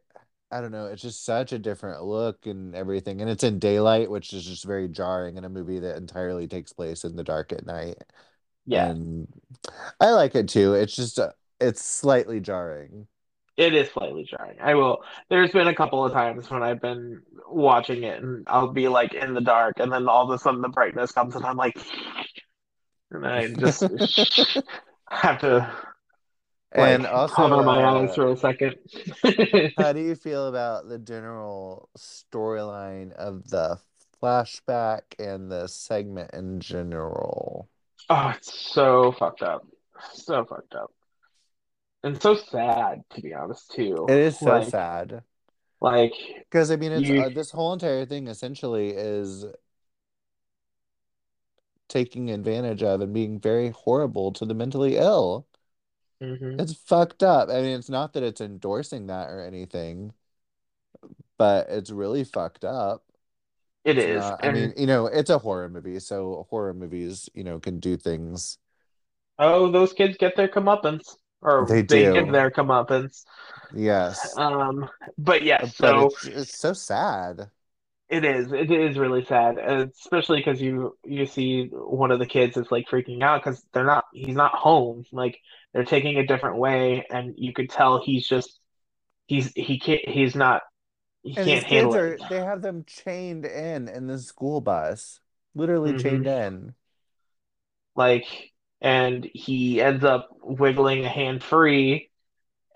I 0.53 0.61
don't 0.61 0.71
know, 0.71 0.87
it's 0.87 1.01
just 1.01 1.25
such 1.25 1.53
a 1.53 1.59
different 1.59 2.05
look 2.05 2.47
and 2.47 2.75
everything. 2.75 3.23
And 3.23 3.31
it's 3.31 3.43
in 3.43 3.59
daylight, 3.59 4.11
which 4.11 4.35
is 4.35 4.45
just 4.45 4.65
very 4.65 4.87
jarring 4.87 5.39
in 5.39 5.45
a 5.45 5.49
movie 5.49 5.79
that 5.79 5.97
entirely 5.97 6.47
takes 6.47 6.75
place 6.75 7.05
in 7.05 7.17
the 7.17 7.25
dark 7.25 7.53
at 7.53 7.65
night. 7.65 7.97
Yeah. 8.67 8.91
And 8.91 9.29
I 9.99 10.11
like 10.11 10.35
it 10.35 10.49
too. 10.49 10.75
It's 10.75 10.95
just 10.95 11.19
uh, 11.19 11.33
it's 11.59 11.83
slightly 11.83 12.39
jarring. 12.39 13.07
It 13.57 13.75
is 13.75 13.91
slightly 13.91 14.25
jarring. 14.25 14.59
I 14.61 14.75
will. 14.75 15.03
There's 15.31 15.53
been 15.53 15.69
a 15.69 15.75
couple 15.75 16.05
of 16.05 16.13
times 16.13 16.51
when 16.51 16.63
I've 16.63 16.81
been 16.81 17.23
watching 17.49 18.03
it 18.03 18.23
and 18.23 18.45
I'll 18.47 18.73
be 18.73 18.89
like 18.89 19.15
in 19.15 19.35
the 19.35 19.41
dark, 19.41 19.79
and 19.79 19.91
then 19.91 20.07
all 20.07 20.25
of 20.25 20.31
a 20.31 20.39
sudden 20.39 20.61
the 20.61 20.69
brightness 20.69 21.13
comes, 21.13 21.35
and 21.35 21.45
I'm 21.45 21.57
like, 21.57 21.79
and 23.13 23.27
I 23.27 23.49
just 23.49 23.89
have 25.11 25.41
to 25.41 25.73
And 26.75 27.07
also, 27.07 27.43
cover 27.49 27.63
my 27.63 27.85
eyes 27.85 28.15
uh, 28.15 28.17
for 28.17 28.31
a 28.31 28.37
second. 28.37 28.77
how 29.77 29.93
do 29.93 30.01
you 30.01 30.15
feel 30.15 30.47
about 30.49 30.89
the 30.89 30.99
general 30.99 31.89
storyline 31.97 33.13
of 33.13 33.49
the 33.51 33.79
flashback 34.23 35.03
and 35.19 35.51
the 35.51 35.67
segment 35.69 36.31
in 36.33 36.61
general? 36.61 37.69
Oh, 38.09 38.29
it's 38.37 38.53
so 38.73 39.11
fucked 39.13 39.43
up. 39.43 39.67
So 40.15 40.45
fucked 40.45 40.75
up. 40.75 40.93
And 42.05 42.21
so 42.23 42.35
sad, 42.37 43.03
to 43.11 43.21
be 43.21 43.35
honest, 43.35 43.73
too. 43.73 44.07
It 44.07 44.17
is 44.19 44.39
so 44.39 44.61
Like, 44.61 44.69
sad 44.71 45.25
like 45.81 46.13
because 46.51 46.71
I 46.71 46.77
mean, 46.77 46.93
it's 46.93 47.11
you, 47.11 47.17
uh, 47.17 47.31
this 47.31 47.51
whole 47.51 47.73
entire 47.73 48.05
thing 48.05 48.29
essentially 48.29 48.91
is 48.91 49.45
taking 51.93 52.31
advantage 52.31 52.83
of 52.83 53.01
and 53.03 53.15
being 53.15 53.41
very 53.41 53.71
horrible 53.71 54.33
to 54.35 54.47
the 54.47 54.55
mentally 54.55 54.97
ill. 54.99 55.47
hmm 56.21 56.59
It's 56.59 56.73
fucked 56.75 57.23
up. 57.23 57.49
I 57.51 57.61
mean, 57.63 57.79
it's 57.79 57.89
not 57.91 58.13
that 58.15 58.23
it's 58.23 58.41
endorsing 58.41 59.07
that 59.09 59.29
or 59.31 59.41
anything, 59.41 60.15
but 61.39 61.69
it's 61.71 61.91
really 61.91 62.25
fucked 62.25 62.65
up. 62.65 63.05
it 63.85 63.99
It's 63.99 64.09
is. 64.15 64.33
not, 64.33 64.41
I 64.45 64.51
mean, 64.51 64.75
you 64.77 64.87
know, 64.87 65.07
it's 65.07 65.31
a 65.31 65.39
horror 65.39 65.69
movie, 65.69 66.01
so 66.01 66.47
horror 66.51 66.75
movies, 66.75 67.29
you 67.35 67.45
know, 67.45 67.61
can 67.61 67.81
do 67.81 67.97
things. 67.97 68.59
oh, 69.39 69.71
those 69.71 69.93
kids 69.93 70.17
get 70.19 70.37
their 70.37 70.49
comeuppance, 70.49 71.17
or 71.43 71.69
They 71.69 71.83
they 71.89 72.09
give 72.09 72.29
do. 72.29 72.33
their 72.33 72.51
comeuppance. 72.51 73.25
Yes. 73.73 74.39
Um, 74.39 74.89
but 75.19 75.43
yes, 75.43 75.77
But 75.79 75.97
so 75.97 75.99
it's 75.99 76.25
it's 76.27 76.57
so 76.57 76.73
sad. 76.73 77.51
It 78.13 78.25
is. 78.25 78.53
It 78.53 78.71
is 78.71 78.99
really 78.99 79.25
sad, 79.25 79.59
especially 79.59 80.41
because 80.41 80.61
you 80.61 80.97
you 81.05 81.27
see 81.27 81.69
one 81.73 82.11
of 82.13 82.19
the 82.21 82.27
kids 82.27 82.57
is 82.57 82.71
like 82.71 82.87
freaking 82.89 83.23
out 83.23 83.43
because 83.45 83.65
they're 83.73 83.85
not. 83.87 84.05
He's 84.13 84.37
not 84.37 84.55
home. 84.55 85.05
Like 85.13 85.39
they're 85.73 85.85
taking 85.85 86.19
a 86.19 86.27
different 86.27 86.59
way, 86.59 87.07
and 87.11 87.35
you 87.39 87.55
could 87.55 87.71
tell 87.71 88.03
he's 88.05 88.29
just 88.29 88.59
he's 89.27 89.53
he 89.57 89.81
can't 89.81 90.09
he's 90.09 90.37
not 90.37 90.63
he 91.23 91.37
And 91.37 91.39
can't 91.39 91.65
kids 91.65 91.67
handle 91.67 91.97
it. 91.97 92.05
are 92.05 92.19
they 92.19 92.41
have 92.43 92.63
them 92.63 92.85
chained 92.85 93.45
in 93.47 93.89
in 93.89 94.07
the 94.07 94.19
school 94.19 94.61
bus. 94.61 95.21
Literally 95.55 95.93
hmm 95.93 95.95
chained 95.95 96.27
in. 96.27 96.75
Like, 97.95 98.27
and 98.81 99.29
he 99.33 99.81
ends 99.81 100.05
up 100.05 100.29
wiggling 100.43 101.05
a 101.05 101.09
hand 101.09 101.43
free 101.43 102.11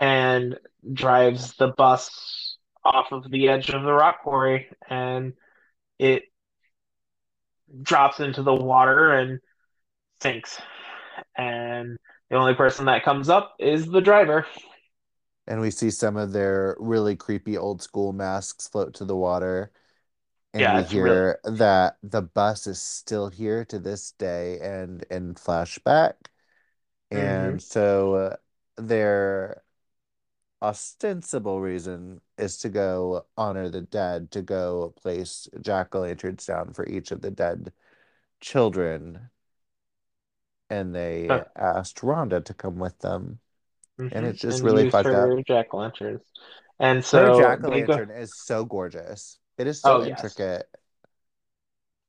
and 0.01 0.59
drives 0.93 1.55
the 1.57 1.68
bus 1.68 2.55
off 2.87 3.12
of 3.12 3.30
the 3.30 3.49
edge 3.49 3.70
of 3.70 3.82
the 3.82 3.93
rock 3.93 4.22
quarry, 4.22 4.68
and 4.89 5.34
it 5.99 6.24
drops 7.82 8.20
into 8.20 8.43
the 8.43 8.55
water 8.55 9.12
and 9.12 9.41
sinks. 10.22 10.61
And 11.37 11.99
the 12.30 12.37
only 12.37 12.55
person 12.55 12.87
that 12.87 13.05
comes 13.05 13.28
up 13.28 13.55
is 13.61 13.87
the 13.87 14.01
driver. 14.01 14.47
And 15.47 15.61
we 15.61 15.70
see 15.70 15.91
some 15.91 16.16
of 16.16 16.32
their 16.32 16.76
really 16.80 17.16
creepy 17.16 17.57
old 17.57 17.82
school 17.82 18.12
masks 18.12 18.66
float 18.68 18.95
to 18.95 19.05
the 19.05 19.16
water. 19.16 19.72
And 20.55 20.68
Yeah, 20.68 20.72
we 20.72 20.82
it's 20.82 20.95
really 20.95 21.18
hear 21.18 21.41
that 21.45 21.99
the 22.03 22.22
bus 22.22 22.66
is 22.66 22.80
still 22.82 23.30
here 23.30 23.64
to 23.66 23.78
this 23.78 24.12
day 24.12 24.61
and 24.61 25.05
in 25.11 25.34
flashback. 25.37 26.14
hmm 27.14 27.57
And 27.57 27.62
so 27.62 28.14
uh, 28.16 28.37
their 28.76 29.62
ostensible 30.66 31.60
reason 31.60 32.20
is 32.38 32.58
to 32.58 32.68
go 32.68 33.26
honor 33.36 33.68
the 33.70 33.82
dead, 33.82 34.30
to 34.32 34.42
go 34.42 34.90
place 34.96 35.48
jack-o'-lanterns 35.60 36.46
down 36.46 36.72
for 36.74 36.86
each 36.86 37.10
of 37.10 37.22
the 37.22 37.30
dead 37.30 37.72
children. 38.40 39.30
And 40.70 40.94
they 40.94 41.42
asked 41.56 41.98
Rhonda 42.02 42.44
to 42.44 42.54
come 42.54 42.78
with 42.78 42.98
them. 43.00 43.40
And 44.12 44.24
hmm 44.24 44.26
it's 44.26 44.40
just 44.40 44.62
and 44.62 44.64
really 44.64 44.86
fucked 44.86 45.14
up. 45.14 45.34
jack 45.46 45.72
lanterns. 45.72 46.22
And 46.78 47.04
Her 47.10 47.30
so 47.30 47.58
they 47.64 47.82
go. 47.82 48.00
jack-o'-lantern 48.00 48.16
is 48.16 48.32
so 48.32 48.64
gorgeous. 48.64 49.40
It 49.58 49.66
is 49.66 49.82
so 49.82 50.00
Oh 50.00 50.02
yes, 50.02 50.42
intricate. 50.42 50.68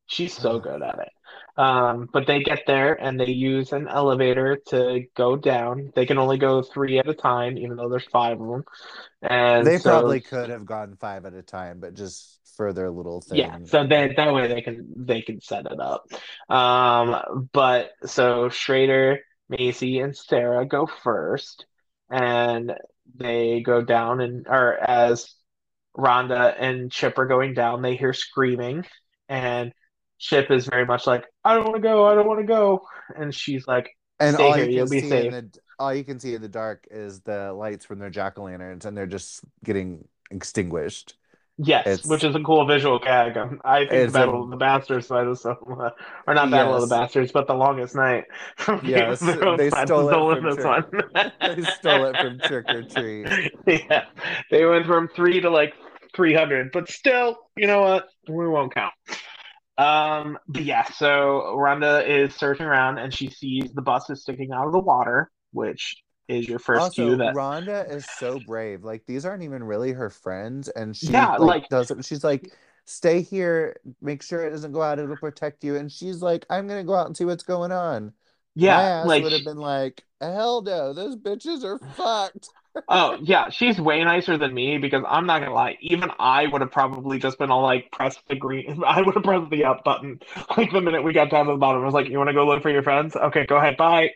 she's 0.08 0.34
so 0.36 0.60
good 0.60 0.82
at 0.82 1.00
it. 1.00 1.10
Um, 1.58 2.08
but 2.14 2.28
they 2.28 2.44
get 2.44 2.64
there 2.68 2.94
and 2.94 3.20
they 3.20 3.32
use 3.32 3.72
an 3.72 3.88
elevator 3.88 4.58
to 4.68 5.06
go 5.16 5.36
down. 5.36 5.92
They 5.96 6.06
can 6.06 6.18
only 6.20 6.38
go 6.38 6.62
three 6.62 7.00
at 7.00 7.10
a 7.10 7.16
time, 7.16 7.58
even 7.58 7.78
though 7.78 7.90
there's 7.90 8.06
five 8.06 8.40
of 8.40 8.48
them. 8.48 8.64
And 9.24 9.66
They 9.66 9.78
so 9.80 9.90
probably 9.90 10.22
could 10.22 10.50
have 10.50 10.66
gone 10.66 10.96
five 10.96 11.26
at 11.26 11.34
a 11.34 11.42
time, 11.42 11.80
but 11.80 11.94
just 11.96 12.40
for 12.56 12.74
their 12.74 12.90
little 12.90 13.22
thing. 13.22 13.38
yeah, 13.38 13.58
so 13.66 13.86
that 13.86 14.16
that 14.16 14.34
way 14.34 14.48
they 14.48 14.62
can 14.62 14.88
they 15.06 15.22
can 15.22 15.42
set 15.42 15.66
it 15.66 15.80
up. 15.80 16.06
Um, 16.50 17.50
but 17.52 17.92
so 18.06 18.50
Schrader, 18.50 19.20
Macy, 19.50 20.00
and 20.00 20.16
Sarah 20.16 20.66
go 20.66 20.86
first, 21.04 21.66
and 22.10 22.74
they 23.16 23.62
go 23.62 23.82
down 23.82 24.22
and 24.22 24.48
or 24.48 24.78
as 24.78 25.34
Rhonda 25.98 26.56
and 26.58 26.92
Chip 26.92 27.18
are 27.18 27.26
going 27.26 27.54
down, 27.54 27.82
they 27.82 27.96
hear 27.98 28.14
screaming, 28.14 28.86
and 29.28 29.74
Chip 30.20 30.52
is 30.52 30.66
very 30.66 30.86
much 30.86 31.06
like, 31.08 31.26
I 31.44 31.54
don't 31.56 31.64
want 31.64 31.76
to 31.76 31.82
go, 31.82 32.06
I 32.06 32.16
don't 32.16 32.28
want 32.28 32.40
to 32.40 32.46
go. 32.46 32.82
And 33.16 33.34
she's 33.34 33.68
like, 33.68 33.90
And 34.20 34.36
Stay 34.36 34.44
all 34.44 34.54
here, 34.54 34.66
you 34.66 34.78
you'll 34.78 34.90
be 34.90 35.02
safe. 35.02 35.32
the 35.32 35.52
all 35.80 35.94
you 35.94 36.04
can 36.04 36.20
see 36.20 36.34
in 36.34 36.42
the 36.42 36.48
dark 36.48 36.88
is 36.90 37.22
the 37.22 37.54
lights 37.54 37.86
from 37.86 38.00
their 38.00 38.10
jack-o'-lanterns, 38.10 38.86
and 38.86 38.98
they're 38.98 39.06
just 39.06 39.42
getting 39.64 40.08
extinguished. 40.32 41.16
Yes, 41.60 42.06
which 42.06 42.24
is 42.24 42.36
a 42.36 42.40
cool 42.42 42.68
visual 42.68 43.00
gag. 43.00 43.36
Um, 43.36 43.60
I 43.66 43.80
think 43.80 43.90
the 43.90 44.04
it's 44.04 44.12
a 44.12 44.14
Battle 44.14 44.44
of 44.44 44.52
the 44.52 44.58
Bastards 44.58 45.10
might 45.10 45.26
have 45.26 45.40
some, 45.40 45.58
uh, 45.68 45.90
or 46.28 46.36
not 46.36 46.52
Battle 46.52 46.76
of 46.76 46.82
the 46.88 46.96
Bastards, 46.96 47.32
but 47.32 47.48
the 47.48 47.56
Longest 47.56 47.96
Night 47.96 48.26
from 48.58 48.80
Game 48.82 49.10
of 49.10 49.20
yes. 49.22 49.58
They 49.58 49.70
stole 49.72 50.32
it 50.32 50.36
from 50.36 50.46
this 50.46 50.56
Trick. 50.56 50.66
one. 50.66 51.32
They 51.56 51.64
stole 51.64 52.06
it 52.06 52.18
from 52.18 52.40
Trick 52.40 52.70
or 52.70 52.84
Treat. 52.84 53.52
Yeah, 53.66 54.06
they 54.52 54.66
went 54.66 54.86
from 54.86 55.08
three 55.16 55.42
to 55.42 55.50
like 55.50 55.74
300, 56.16 56.72
but 56.72 56.90
still, 56.90 57.38
you 57.56 57.66
know 57.66 57.82
what? 57.82 58.08
We 58.28 58.48
won't 58.48 58.74
count. 58.74 58.94
Um, 59.78 60.40
but 60.48 60.64
yeah, 60.64 60.86
so 60.86 61.56
Rhonda 61.58 62.08
is 62.08 62.34
searching 62.36 62.66
around 62.66 62.98
and 62.98 63.14
she 63.14 63.30
sees 63.30 63.72
the 63.74 63.82
bus 63.82 64.10
is 64.10 64.22
sticking 64.22 64.52
out 64.52 64.66
of 64.66 64.72
the 64.72 64.80
water, 64.80 65.32
which 65.52 65.98
is 66.28 66.48
your 66.48 66.60
first 66.60 66.94
cue 66.94 67.18
that, 67.18 67.36
Rhonda 67.36 67.90
is 67.90 68.10
so 68.10 68.40
brave. 68.40 68.84
Like 68.84 69.06
these 69.06 69.26
aren't 69.26 69.44
even 69.44 69.64
really 69.64 69.92
her 69.94 70.10
friends, 70.10 70.70
and 70.70 70.96
she 70.96 71.14
yeah, 71.14 71.38
like 71.38 71.64
like, 71.64 71.70
doesn't. 71.70 72.06
She's 72.06 72.24
like, 72.24 72.52
"Stay 72.86 73.22
here, 73.22 73.78
make 74.02 74.24
sure 74.24 74.46
it 74.46 74.52
doesn't 74.52 74.72
go 74.72 74.82
out. 74.82 75.00
It'll 75.00 75.18
protect 75.18 75.64
you." 75.64 75.76
And 75.76 75.92
she's 75.92 76.22
like, 76.22 76.46
"I'm 76.50 76.68
gonna 76.68 76.84
go 76.84 76.96
out 76.96 77.08
and 77.08 77.16
see 77.18 77.26
what's 77.26 77.44
going 77.44 77.72
on." 77.72 78.14
Yeah, 78.56 78.76
My 78.76 78.84
ass 78.84 79.08
like 79.08 79.24
would 79.24 79.34
have 79.34 79.44
been 79.44 79.58
like, 79.58 80.04
"Hell 80.22 80.62
no, 80.62 80.94
those 80.94 81.16
bitches 81.16 81.64
are 81.64 81.80
fucked." 81.96 82.50
Oh, 82.88 83.18
yeah, 83.22 83.50
she's 83.50 83.80
way 83.80 84.04
nicer 84.04 84.38
than 84.38 84.54
me 84.54 84.78
because 84.78 85.04
I'm 85.08 85.26
not 85.26 85.40
gonna 85.40 85.54
lie, 85.54 85.78
even 85.82 86.10
I 86.20 86.48
would 86.48 86.62
have 86.62 86.72
probably 86.72 87.20
just 87.20 87.38
been 87.38 87.52
all 87.52 87.62
like, 87.62 87.92
press 87.92 88.18
the 88.28 88.36
green. 88.36 88.84
I 88.88 89.02
would 89.02 89.16
have 89.16 89.24
pressed 89.24 89.50
the 89.50 89.66
up 89.66 89.84
button 89.84 90.20
like 90.58 90.72
the 90.72 90.82
minute 90.82 91.04
we 91.04 91.14
got 91.14 91.30
down 91.30 91.46
to 91.48 91.54
the 91.54 91.58
bottom. 91.58 91.82
I 91.82 91.86
was 91.86 91.94
like, 91.94 92.10
you 92.10 92.18
want 92.18 92.30
to 92.30 92.34
go 92.34 92.46
look 92.46 92.62
for 92.62 92.70
your 92.70 92.84
friends? 92.84 93.16
Okay, 93.16 93.46
go 93.46 93.58
ahead, 93.58 93.78
bye. 93.78 94.12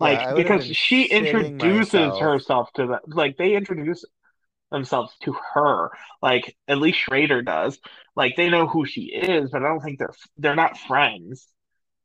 Like, 0.00 0.20
have 0.20 0.36
because 0.36 0.64
she 0.64 1.04
introduces 1.04 1.92
myself. 1.94 2.20
herself 2.20 2.72
to 2.74 2.86
them. 2.86 3.00
Like, 3.06 3.36
they 3.36 3.54
introduce 3.54 4.04
themselves 4.70 5.14
to 5.22 5.36
her. 5.54 5.90
Like, 6.20 6.56
at 6.68 6.78
least 6.78 6.98
Schrader 6.98 7.42
does. 7.42 7.78
Like, 8.16 8.36
they 8.36 8.50
know 8.50 8.66
who 8.66 8.86
she 8.86 9.02
is, 9.02 9.50
but 9.50 9.62
I 9.62 9.68
don't 9.68 9.80
think 9.80 9.98
they're 9.98 10.14
they're 10.36 10.56
not 10.56 10.78
friends. 10.78 11.46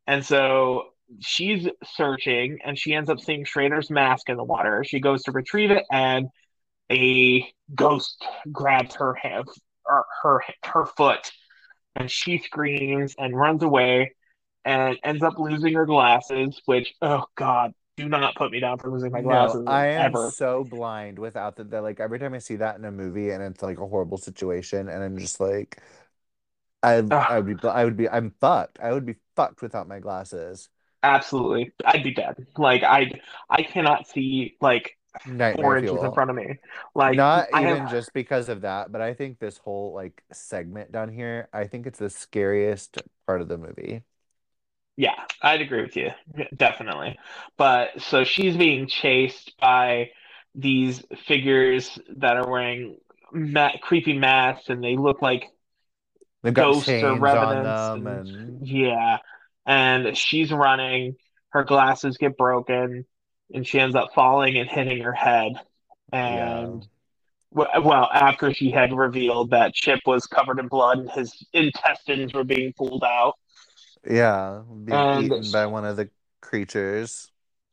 And 0.08 0.26
so 0.26 0.90
she's 1.20 1.68
searching 1.84 2.60
and 2.64 2.78
she 2.78 2.94
ends 2.94 3.10
up 3.10 3.20
seeing 3.20 3.46
Schrader's 3.46 3.90
mask 3.90 4.30
in 4.30 4.38
the 4.38 4.44
water. 4.44 4.84
She 4.84 5.00
goes 5.00 5.24
to 5.24 5.32
retrieve 5.32 5.72
it 5.72 5.86
and 5.92 6.28
a 6.92 7.48
ghost 7.76 8.26
grabs 8.52 8.96
her 8.96 9.14
hand, 9.16 9.48
or 9.86 10.06
her 10.24 10.44
her 10.66 10.86
foot, 10.86 11.32
and 11.96 12.10
she 12.12 12.40
screams 12.40 13.16
and 13.18 13.38
runs 13.38 13.64
away 13.64 14.14
and 14.66 14.98
ends 15.04 15.24
up 15.24 15.40
losing 15.40 15.76
her 15.76 15.86
glasses. 15.86 16.62
Which, 16.66 16.94
oh 17.02 17.26
god, 17.36 17.74
do 17.98 18.10
not 18.10 18.36
put 18.36 18.52
me 18.52 18.60
down 18.60 18.80
for 18.80 18.92
losing 18.92 19.12
my 19.12 19.22
No, 19.22 19.24
glasses 19.24 19.66
I 19.66 19.88
am 19.88 20.16
ever. 20.16 20.16
so 20.16 20.64
blind 20.64 21.18
without. 21.20 21.56
That 21.58 21.82
like 21.82 22.00
every 22.00 22.20
time 22.20 22.34
I 22.34 22.38
see 22.40 22.58
that 22.58 22.78
in 22.78 22.86
a 22.86 22.92
movie 22.92 23.32
and 23.32 23.42
it's 23.44 23.64
like 23.64 23.80
a 23.80 23.88
horrible 23.88 24.18
situation, 24.18 24.88
and 24.88 25.04
I'm 25.04 25.18
just 25.18 25.40
like, 25.40 25.82
I 26.84 27.04
I 27.28 27.40
would 27.40 27.60
be 27.62 27.68
I 27.68 27.84
would 27.86 27.98
be 27.98 28.10
I'm 28.10 28.32
fucked. 28.40 28.80
I 28.80 28.94
would 28.94 29.06
be 29.06 29.16
fucked 29.36 29.62
without 29.62 29.88
my 29.88 30.00
glasses. 30.00 30.70
Absolutely, 31.04 31.72
I'd 31.86 32.04
be 32.04 32.14
dead. 32.14 32.48
Like 32.58 32.84
I, 32.84 33.12
I 33.50 33.64
cannot 33.64 34.08
see 34.08 34.58
like 34.62 34.98
Nightmare 35.26 35.56
four 35.64 35.78
inches 35.78 36.04
in 36.04 36.12
front 36.14 36.30
of 36.30 36.36
me. 36.36 36.60
Like 36.94 37.16
Not 37.16 37.48
I 37.54 37.62
have 37.62 37.78
even 37.78 37.88
just 37.88 38.14
because 38.14 38.50
of 38.50 38.62
that, 38.62 38.92
but 38.92 39.02
I 39.02 39.14
think 39.14 39.40
this 39.40 39.58
whole 39.58 39.94
like 39.94 40.24
segment 40.32 40.92
down 40.92 41.12
here, 41.12 41.50
I 41.52 41.66
think 41.68 41.88
it's 41.88 42.00
the 42.00 42.10
scariest 42.10 43.00
part 43.26 43.42
of 43.42 43.48
the 43.48 43.58
movie. 43.58 44.04
Yeah, 44.96 45.16
I'd 45.42 45.62
agree 45.62 45.82
with 45.82 45.96
you. 45.96 46.12
Definitely. 46.56 47.18
But 47.58 48.02
so 48.02 48.24
she's 48.24 48.58
being 48.58 48.88
chased 48.88 49.58
by 49.60 50.12
these 50.56 51.04
figures 51.26 51.98
that 52.18 52.36
are 52.38 52.50
wearing 52.50 52.98
ma 53.32 53.72
creepy 53.82 54.18
masks 54.18 54.70
and 54.70 54.84
they 54.84 54.98
look 54.98 55.22
like 55.22 55.46
They've 56.44 56.54
got 56.54 56.74
ghosts 56.74 56.90
or 56.90 57.18
revenants 57.18 57.88
them 57.88 58.08
and 58.08 58.28
and 58.30 58.68
yeah. 58.68 59.20
And 59.70 60.18
she's 60.18 60.52
running, 60.52 61.16
her 61.50 61.64
glasses 61.64 62.18
get 62.18 62.38
broken 62.38 63.06
and 63.54 63.68
she 63.68 63.80
ends 63.80 63.96
up 63.96 64.10
falling 64.16 64.58
and 64.58 64.68
hitting 64.68 65.04
her 65.04 65.14
head. 65.14 65.54
And 66.12 66.88
w- 67.54 67.88
well, 67.88 68.10
after 68.12 68.52
she 68.52 68.72
had 68.72 68.92
revealed 68.92 69.52
that 69.52 69.76
Chip 69.76 70.00
was 70.08 70.26
covered 70.26 70.58
in 70.58 70.70
blood 70.70 70.98
and 70.98 71.12
his 71.12 71.46
intestines 71.54 72.34
were 72.34 72.44
being 72.44 72.74
pulled 72.76 73.04
out. 73.04 73.36
Yeah, 74.10 74.64
being 74.86 75.00
and 75.00 75.24
eaten 75.26 75.52
by 75.52 75.68
one 75.68 75.86
of 75.86 75.98
the 75.98 76.10
creatures. 76.42 77.30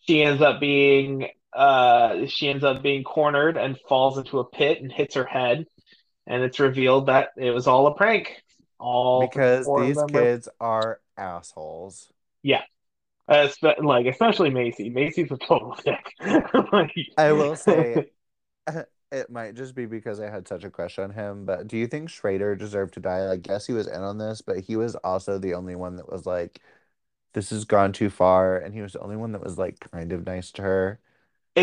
She 0.07 0.23
ends 0.23 0.43
up 0.43 0.61
being 0.61 1.29
uh 1.55 2.27
she 2.27 2.51
ends 2.51 2.63
up 2.63 2.83
being 2.83 3.05
cornered 3.05 3.57
and 3.57 3.79
falls 3.89 4.19
into 4.19 4.39
a 4.41 4.45
pit 4.45 4.83
and 4.83 4.93
hits 4.93 5.15
her 5.15 5.25
head. 5.25 5.65
And 6.27 6.43
it's 6.43 6.61
revealed 6.61 7.07
that 7.07 7.31
it 7.39 7.53
was 7.53 7.67
all 7.67 7.87
a 7.87 7.95
prank. 7.95 8.43
All 8.79 9.21
because 9.21 9.67
these 9.67 9.97
were 9.97 10.07
kids 10.07 10.49
are 10.61 11.01
assholes. 11.17 12.13
yeah 12.43 12.63
uh, 13.29 13.49
like 13.83 14.07
especially 14.07 14.51
Macy 14.51 14.89
Macy's 14.89 15.31
a 15.33 15.37
total 15.37 15.77
dick 15.85 16.13
like, 16.73 16.93
I 17.17 17.33
will 17.33 17.57
say 17.57 18.07
it 19.13 19.31
might 19.31 19.55
just 19.55 19.75
be 19.75 19.87
because 19.87 20.21
I 20.21 20.31
had 20.31 20.49
such 20.49 20.65
a 20.65 20.71
crush 20.71 20.99
on 20.99 21.11
him, 21.11 21.45
but 21.45 21.69
do 21.69 21.77
you 21.77 21.87
think 21.87 22.11
Schrader 22.11 22.57
deserved 22.57 22.95
to 22.95 23.01
die? 23.01 23.27
Like, 23.27 23.47
yes, 23.47 23.67
he 23.67 23.73
was 23.73 23.87
in 23.87 24.03
on 24.03 24.19
this, 24.19 24.43
but 24.43 24.61
he 24.61 24.77
was 24.77 24.97
also 24.97 25.39
the 25.39 25.55
only 25.55 25.77
one 25.77 25.97
that 25.97 26.11
was 26.11 26.27
like, 26.27 26.61
this 27.33 27.51
has 27.51 27.65
gone 27.65 27.93
too 27.93 28.11
far, 28.11 28.59
and 28.59 28.75
he 28.75 28.83
was 28.83 28.95
the 28.95 29.01
only 29.01 29.17
one 29.17 29.33
that 29.33 29.43
was 29.43 29.59
like 29.59 29.79
kind 29.93 30.13
of 30.13 30.27
nice 30.27 30.51
to 30.53 30.63
her. 30.63 31.01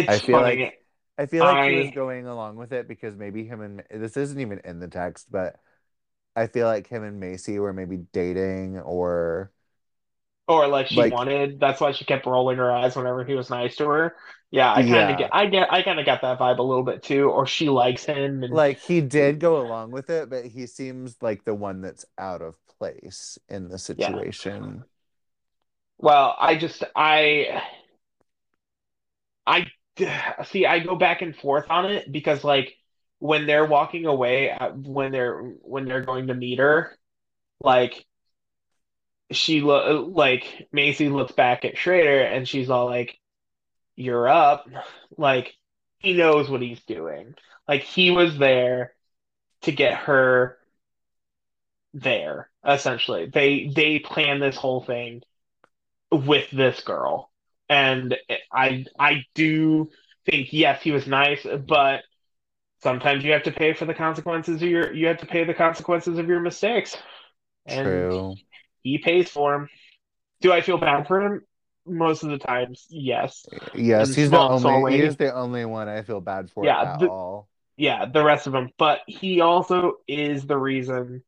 I 0.08 0.18
it's 0.18 0.26
feel 0.26 0.40
funny 0.40 0.58
like 0.58 0.80
I 1.18 1.26
feel 1.28 1.44
like 1.46 1.70
he 1.70 1.78
was 1.78 1.92
going 1.92 2.28
along 2.28 2.56
with 2.56 2.72
it 2.74 2.88
because 2.88 3.16
maybe 3.16 3.46
him 3.46 3.62
and 3.62 3.84
this 3.92 4.18
isn't 4.18 4.40
even 4.40 4.60
in 4.66 4.80
the 4.80 4.88
text, 4.88 5.32
but 5.32 5.58
I 6.36 6.48
feel 6.48 6.68
like 6.68 6.88
him 6.88 7.04
and 7.04 7.20
Macy 7.20 7.60
were 7.60 7.74
maybe 7.74 7.98
dating 8.14 8.80
or 8.80 9.52
or 10.48 10.68
like 10.68 10.88
she 10.88 11.06
like 11.06 11.08
wanted 11.08 11.60
that's 11.60 11.80
why 11.80 11.92
she 11.92 12.06
kept 12.06 12.26
rolling 12.26 12.58
her 12.58 12.72
eyes 12.72 12.96
whenever 12.96 13.24
he 13.24 13.34
was 13.34 13.50
nice 13.50 13.76
to 13.78 13.86
her 13.88 14.16
yeah 14.52 14.72
I 14.74 14.84
kind 14.84 15.10
of 15.10 15.18
get 15.18 15.30
I 15.34 15.46
get 15.46 15.72
I 15.72 15.82
kind 15.84 16.00
of 16.00 16.06
got 16.06 16.22
that 16.22 16.40
vibe 16.40 16.60
a 16.60 16.64
little 16.64 16.84
bit 16.84 17.02
too 17.04 17.30
or 17.30 17.48
she 17.48 17.70
likes 17.70 18.04
him 18.06 18.44
and 18.44 18.62
like 18.62 18.80
he 18.80 19.02
did 19.02 19.40
go 19.40 19.60
along 19.62 19.92
with 19.92 20.10
it, 20.10 20.30
but 20.30 20.46
he 20.46 20.68
seems 20.68 21.18
like 21.22 21.44
the 21.44 21.56
one 21.56 21.82
that's 21.82 22.06
out 22.18 22.42
of 22.42 22.56
place 22.68 23.38
in 23.50 23.70
the 23.70 23.78
yeah 23.96 24.18
situation. 24.18 24.86
well 25.98 26.36
I 26.40 26.56
just 26.58 26.84
I 26.96 27.62
I 29.46 29.66
see. 30.46 30.66
I 30.66 30.80
go 30.80 30.96
back 30.96 31.22
and 31.22 31.36
forth 31.36 31.66
on 31.70 31.86
it 31.86 32.12
because 32.12 32.44
like 32.44 32.76
when 33.24 33.48
they're 33.48 33.64
walking 33.66 34.06
away, 34.06 34.54
when 34.74 35.14
they're 35.14 35.38
when 35.62 35.86
they're 35.86 36.02
going 36.02 36.28
to 36.28 36.34
meet 36.34 36.60
her, 36.60 36.92
like 37.62 38.06
she 39.32 39.62
lo- 39.62 40.12
like 40.14 40.68
Macy 40.74 41.08
looks 41.08 41.32
back 41.32 41.64
at 41.64 41.78
Schrader 41.78 42.20
and 42.20 42.46
she's 42.46 42.70
all 42.70 42.86
like, 42.86 43.18
"You're 43.96 44.28
up." 44.28 44.68
Like 45.18 45.56
he 46.00 46.12
knows 46.12 46.50
what 46.50 46.62
he's 46.62 46.84
doing. 46.84 47.36
Like 47.66 47.84
he 47.84 48.12
was 48.12 48.38
there 48.38 48.94
to 49.62 49.72
get 49.72 49.94
her 50.00 50.58
there. 51.94 52.50
Essentially, 52.68 53.28
they 53.28 53.72
they 53.74 54.00
planned 54.00 54.42
this 54.42 54.58
whole 54.58 54.84
thing 54.84 55.22
with 56.12 56.52
this 56.52 56.82
girl, 56.82 57.32
and 57.70 58.18
I 58.52 58.86
I 59.00 59.24
do 59.34 59.92
think 60.26 60.52
yes, 60.52 60.82
he 60.82 60.92
was 60.92 61.08
nice, 61.08 61.48
but 61.66 62.04
sometimes 62.84 63.24
you 63.24 63.32
have 63.32 63.44
to 63.44 63.52
pay 63.52 63.74
for 63.74 63.86
the 63.86 63.94
consequences 63.94 64.62
of 64.62 64.68
your 64.68 64.94
you 64.94 65.08
have 65.08 65.18
to 65.18 65.26
pay 65.26 65.44
the 65.44 65.54
consequences 65.54 66.18
of 66.18 66.28
your 66.28 66.40
mistakes. 66.40 66.96
And 67.66 67.86
True. 67.86 68.36
he 68.82 68.98
pays 68.98 69.30
for 69.30 69.54
them 69.54 69.70
do 70.42 70.52
i 70.52 70.62
feel 70.62 70.78
bad 70.78 71.08
for 71.08 71.22
him? 71.22 71.42
Most 71.86 72.24
of 72.24 72.30
the 72.30 72.38
times 72.38 72.86
yes. 72.90 73.46
Yes, 73.74 74.08
and 74.08 74.16
he's 74.16 74.30
the 74.30 74.40
only 74.40 74.94
he 74.94 75.02
is 75.02 75.16
the 75.18 75.34
only 75.34 75.66
one 75.66 75.88
I 75.90 76.04
feel 76.04 76.22
bad 76.22 76.52
for 76.52 76.66
yeah 76.66 76.94
at 76.94 77.00
the, 77.00 77.08
all. 77.08 77.48
yeah 77.78 78.06
the 78.06 78.24
rest 78.24 78.46
of 78.48 78.54
them 78.54 78.70
but 78.78 79.00
he 79.08 79.42
also 79.42 79.94
is 80.08 80.46
the 80.46 80.58
reason 80.58 81.24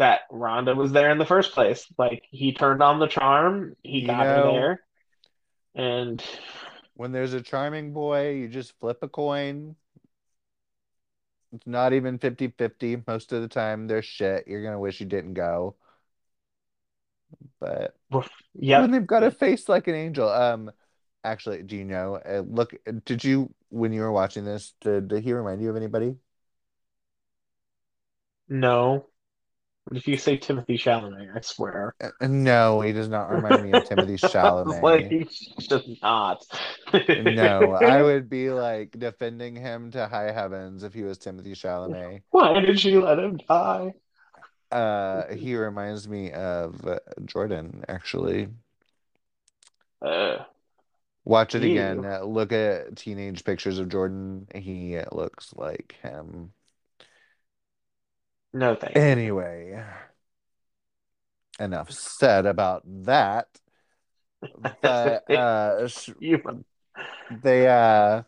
that 0.00 0.22
Rhonda 0.32 0.74
was 0.74 0.92
there 0.92 1.10
in 1.10 1.18
the 1.18 1.26
first 1.26 1.52
place. 1.52 1.86
Like 1.98 2.24
he 2.30 2.52
turned 2.52 2.82
on 2.82 2.98
the 2.98 3.06
charm. 3.06 3.76
He 3.82 4.00
You 4.00 4.06
got 4.06 4.24
her 4.26 4.42
there. 4.50 4.82
And 5.74 6.24
when 6.94 7.12
there's 7.12 7.34
a 7.34 7.42
charming 7.42 7.92
boy, 7.92 8.30
you 8.30 8.48
just 8.48 8.72
flip 8.80 8.98
a 9.02 9.08
coin. 9.08 9.76
It's 11.52 11.66
not 11.66 11.92
even 11.92 12.18
fifty-fifty 12.18 13.02
most 13.06 13.32
of 13.32 13.42
the 13.42 13.48
time. 13.48 13.86
They're 13.86 14.02
shit. 14.02 14.46
You're 14.48 14.62
gonna 14.62 14.78
wish 14.80 15.00
you 15.00 15.06
didn't 15.06 15.34
go. 15.34 15.76
But 17.58 17.96
when 18.74 18.90
yep 18.90 18.90
they've 18.90 19.06
got 19.06 19.22
a 19.24 19.30
face 19.30 19.68
like 19.68 19.88
an 19.88 19.94
angel, 19.94 20.28
um, 20.28 20.70
actually, 21.24 21.62
do 21.62 21.76
you 21.76 21.84
know? 21.84 22.16
Uh, 22.16 22.42
look, 22.46 22.74
did 23.04 23.24
you 23.24 23.54
when 23.70 23.92
you 23.92 24.02
were 24.02 24.12
watching 24.12 24.44
this? 24.44 24.74
Did, 24.80 25.08
did 25.08 25.24
he 25.24 25.32
remind 25.32 25.62
you 25.62 25.70
of 25.70 25.76
anybody? 25.76 26.16
no 28.48 29.09
if 29.92 30.06
you 30.06 30.16
say 30.16 30.38
Timothée 30.38 30.78
Chalamet 30.78 31.36
I 31.36 31.40
swear 31.40 31.94
Uh, 32.00 32.10
no, 32.26 32.80
he 32.80 32.92
does 32.92 33.08
not 33.08 33.30
remind 33.30 33.62
me 33.62 33.72
of 33.72 33.84
Timothée 33.84 34.22
like 34.82 35.06
Chalamet. 35.06 35.10
he's 35.10 35.68
just 35.68 35.88
not 36.02 36.44
No, 36.92 37.72
I 37.72 38.02
would 38.02 38.28
be 38.28 38.50
like 38.50 38.98
defending 38.98 39.56
him 39.56 39.90
to 39.92 40.06
high 40.06 40.32
heavens 40.32 40.82
if 40.82 40.94
he 40.94 41.02
was 41.02 41.18
Timothée 41.18 41.52
Chalamet. 41.52 42.22
Why 42.30 42.60
did 42.60 42.78
she 42.78 42.96
let 42.96 43.18
him 43.18 43.38
die? 43.48 43.94
Uh, 44.70 45.34
he 45.34 45.56
reminds 45.56 46.08
me 46.08 46.30
of 46.30 46.86
uh, 46.86 47.00
Jordan, 47.24 47.84
actually. 47.88 48.48
Uh, 50.00 50.44
Watch 51.24 51.54
it 51.54 51.64
again. 51.64 52.02
ew. 52.02 52.08
Uh, 52.08 52.20
look 52.22 52.52
at 52.52 52.96
teenage 52.96 53.44
pictures 53.44 53.78
of 53.78 53.88
Jordan. 53.88 54.46
He 54.54 54.98
looks 55.12 55.52
like 55.56 55.96
him. 56.02 56.52
No, 58.52 58.74
thank 58.76 59.06
you. 59.06 59.12
Anyway, 59.12 59.82
enough 61.58 61.90
said 61.92 62.46
about 62.46 62.82
that. 63.04 63.48
But 64.82 65.28
uh, 65.30 65.88
you, 66.20 66.42
they 67.30 67.66
uh, 67.68 68.22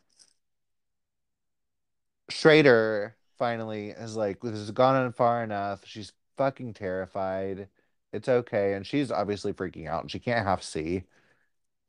Schrader 2.30 3.16
finally 3.38 3.90
is 3.90 4.16
like, 4.16 4.40
this 4.40 4.52
has 4.58 4.70
gone 4.70 4.96
on 4.96 5.12
far 5.12 5.42
enough. 5.42 5.84
She's 5.86 6.12
fucking 6.36 6.74
terrified. 6.74 7.68
It's 8.12 8.28
okay. 8.28 8.74
And 8.74 8.86
she's 8.86 9.10
obviously 9.10 9.52
freaking 9.52 9.88
out 9.88 10.02
and 10.02 10.10
she 10.10 10.18
can't 10.18 10.46
half 10.46 10.62
see. 10.62 11.04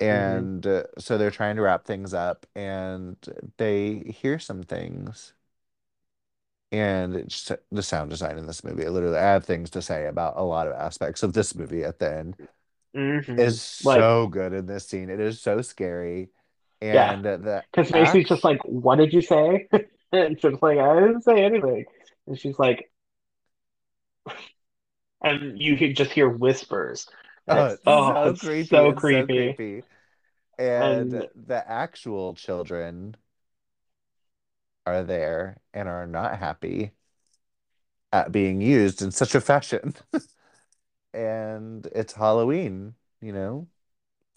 hmm 0.10 0.46
And 0.46 0.66
uh, 0.68 0.86
so 1.00 1.18
they're 1.18 1.32
trying 1.32 1.58
to 1.58 1.64
wrap 1.64 1.86
things 1.86 2.14
up 2.14 2.46
and 2.56 3.18
they 3.58 4.00
hear 4.22 4.40
some 4.40 4.64
things. 4.64 5.34
And 6.74 7.16
it's 7.16 7.52
the 7.72 7.84
sound 7.84 8.12
design 8.12 8.38
in 8.40 8.48
this 8.48 8.66
movie. 8.66 8.86
I 8.86 8.90
literally, 8.90 9.18
I 9.18 9.22
have 9.22 9.46
things 9.46 9.72
to 9.72 9.82
say 9.82 10.08
about 10.08 10.38
a 10.38 10.44
lot 10.44 10.68
of 10.68 10.74
aspects 10.74 11.24
of 11.24 11.34
this 11.34 11.56
movie 11.56 11.86
at 11.86 12.00
the 12.00 12.14
end. 12.14 12.38
hmm 12.94 13.22
Is 13.38 13.62
Like, 13.84 14.10
so 14.14 14.28
good 14.28 14.54
in 14.54 14.68
this 14.68 14.88
scene. 14.88 15.10
It 15.10 15.20
is 15.20 15.42
so 15.42 15.62
scary. 15.62 16.30
yeah, 16.92 17.14
And 17.14 17.24
the 17.26 17.66
because 17.72 17.92
Macy's 17.92 18.28
just 18.28 18.44
like, 18.44 18.62
"What 18.66 18.98
did 18.98 19.14
you 19.14 19.22
say?" 19.22 19.68
and 20.12 20.40
she's 20.40 20.62
like, 20.62 20.78
"I 20.78 21.00
didn't 21.02 21.24
say 21.24 21.44
anything." 21.44 21.86
And 22.28 22.40
she's 22.40 22.60
like, 22.60 22.90
and 25.22 25.60
you 25.60 25.78
can 25.78 25.96
just 25.96 26.12
hear 26.12 26.30
whispers, 26.30 27.08
Oh, 27.48 27.66
it's 27.66 27.78
it's 27.84 28.08
oh, 28.08 28.18
so 28.22 28.34
it's 28.34 28.42
creepy. 28.42 28.68
so 28.70 28.92
It's 28.92 29.06
so 29.08 29.28
creepy. 29.28 29.28
creepy. 29.28 29.84
And 30.80 31.14
And 31.18 31.28
the 31.36 31.64
actual 31.70 32.36
children 32.36 33.18
are 34.86 35.04
there 35.04 35.60
and 35.74 35.88
are 35.90 36.08
not 36.08 36.40
happy 36.40 36.94
at 38.12 38.32
being 38.32 38.62
used 38.62 39.02
in 39.02 39.12
such 39.12 39.36
a 39.36 39.42
fashion. 39.42 39.96
And 41.14 41.86
it's 41.94 42.14
Halloween, 42.14 42.96
you 43.22 43.34
know? 43.34 43.68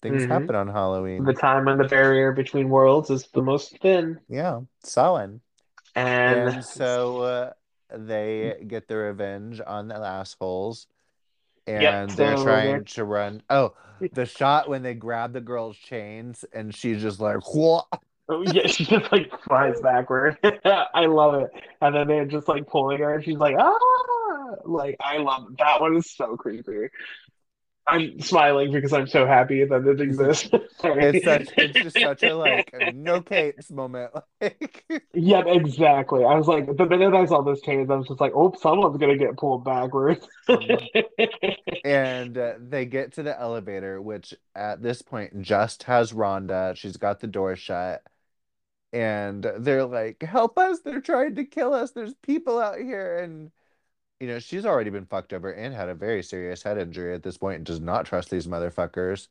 Things 0.01 0.25
hmm 0.25 0.25
happen 0.25 0.55
on 0.55 0.67
Halloween. 0.69 1.27
the 1.27 1.33
time 1.33 1.65
when 1.65 1.77
the 1.77 1.85
barrier 1.85 2.31
between 2.33 2.69
worlds 2.69 3.09
is 3.09 3.27
the 3.33 3.41
most 3.43 3.77
thin, 3.81 4.19
Yeah, 4.27 4.61
Samhain. 4.83 5.41
and 6.25 6.49
And 6.53 6.63
so 6.63 7.21
uh, 7.21 7.53
they 7.89 8.63
get 8.67 8.87
their 8.87 9.07
revenge 9.09 9.61
on 9.65 9.87
the 9.87 9.95
assholes 9.95 10.87
yep. 11.75 12.03
and 12.05 12.17
they're 12.17 12.35
So 12.35 12.35
trying 12.35 12.61
they're 12.61 12.85
to 12.85 13.03
run. 13.05 13.43
Oh, 13.49 13.75
the 14.13 14.25
shot 14.25 14.69
when 14.69 14.83
they 14.83 14.95
grab 14.95 15.33
the 15.33 15.41
girl's 15.41 15.77
chains 15.77 16.45
and 16.53 16.75
she's 16.75 17.01
just 17.01 17.19
like, 17.19 17.53
what? 17.53 17.87
Oh 18.29 18.43
yeah, 18.53 18.67
she 18.67 18.85
just 18.85 19.11
like 19.11 19.31
flies 19.43 19.79
backward. 19.81 20.37
I 20.43 21.05
love 21.05 21.35
it. 21.35 21.51
And 21.81 21.95
then 21.95 22.07
they're 22.07 22.25
just 22.25 22.47
like 22.47 22.67
pulling 22.67 22.99
her, 22.99 23.15
and 23.15 23.23
she's 23.23 23.37
like, 23.37 23.55
ah, 23.57 24.55
like 24.65 24.97
I 24.99 25.17
love 25.17 25.47
it. 25.51 25.57
that 25.59 25.81
one 25.81 25.95
is 25.97 26.11
so 26.11 26.35
creepy. 26.35 26.89
I'm 27.89 28.19
smiling 28.19 28.73
because 28.73 28.91
I'm 28.91 29.07
so 29.07 29.25
happy 29.25 29.63
that 29.63 29.87
it 29.87 30.01
exists. 30.01 30.49
It's 30.83 31.23
such, 31.25 31.49
it's 31.57 31.79
just 31.79 31.99
such 31.99 32.23
a 32.23 32.33
like, 32.35 32.73
no 32.93 33.21
capes 33.21 33.71
moment. 33.71 34.11
Like, 34.41 34.83
Yep, 35.13 35.45
exactly. 35.47 36.23
I 36.23 36.35
was 36.35 36.47
like, 36.47 36.67
the 36.77 36.85
minute 36.85 37.13
I 37.13 37.25
saw 37.25 37.41
this 37.41 37.61
change, 37.61 37.89
I 37.89 37.95
was 37.95 38.07
just 38.07 38.21
like, 38.21 38.33
oh, 38.35 38.53
someone's 38.59 38.97
gonna 38.97 39.17
get 39.17 39.37
pulled 39.37 39.63
backwards. 39.63 40.27
and 41.83 42.37
uh, 42.37 42.53
they 42.59 42.85
get 42.85 43.13
to 43.13 43.23
the 43.23 43.39
elevator, 43.39 44.01
which 44.01 44.33
at 44.55 44.81
this 44.83 45.01
point 45.01 45.41
just 45.41 45.83
has 45.83 46.11
Rhonda. 46.13 46.75
She's 46.75 46.97
got 46.97 47.19
the 47.21 47.27
door 47.27 47.55
shut. 47.55 48.03
And 48.93 49.45
they're 49.59 49.85
like, 49.85 50.21
help 50.23 50.57
us. 50.57 50.79
They're 50.79 51.01
trying 51.01 51.35
to 51.35 51.43
kill 51.43 51.73
us. 51.73 51.91
There's 51.91 52.13
people 52.15 52.59
out 52.59 52.79
here. 52.79 53.17
And 53.17 53.51
you 54.19 54.27
know, 54.27 54.39
she's 54.39 54.65
already 54.65 54.89
been 54.89 55.05
fucked 55.05 55.33
over 55.33 55.51
and 55.51 55.73
had 55.73 55.89
a 55.89 55.93
very 55.95 56.23
serious 56.23 56.63
head 56.63 56.77
injury 56.77 57.13
at 57.13 57.23
this 57.23 57.37
point 57.37 57.57
and 57.57 57.65
does 57.65 57.79
not 57.79 58.05
trust 58.05 58.29
these 58.29 58.47
motherfuckers. 58.47 59.27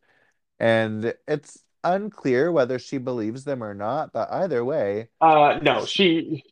And 0.61 1.13
it's 1.27 1.65
unclear 1.83 2.53
whether 2.53 2.79
she 2.79 2.99
believes 2.99 3.45
them 3.45 3.63
or 3.63 3.75
not, 3.75 4.13
but 4.13 4.33
either 4.33 4.65
way, 4.65 5.09
Uh, 5.21 5.59
no, 5.63 5.85
she 5.85 6.45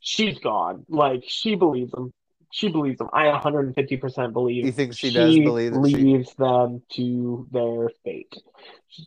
she's 0.00 0.38
gone. 0.38 0.84
Like 0.88 1.24
she 1.26 1.54
believes 1.54 1.92
them. 1.92 2.12
She 2.52 2.68
believes 2.68 2.98
them. 2.98 3.08
I 3.12 3.26
150% 3.26 4.26
you 4.26 4.32
believe 4.32 4.74
think 4.74 4.96
she 4.96 5.12
does 5.12 5.34
believe 5.36 5.74
that 5.74 5.88
she 5.88 5.96
leaves 5.96 6.34
them 6.34 6.82
to 6.94 7.46
their 7.50 7.90
fate. 8.04 8.34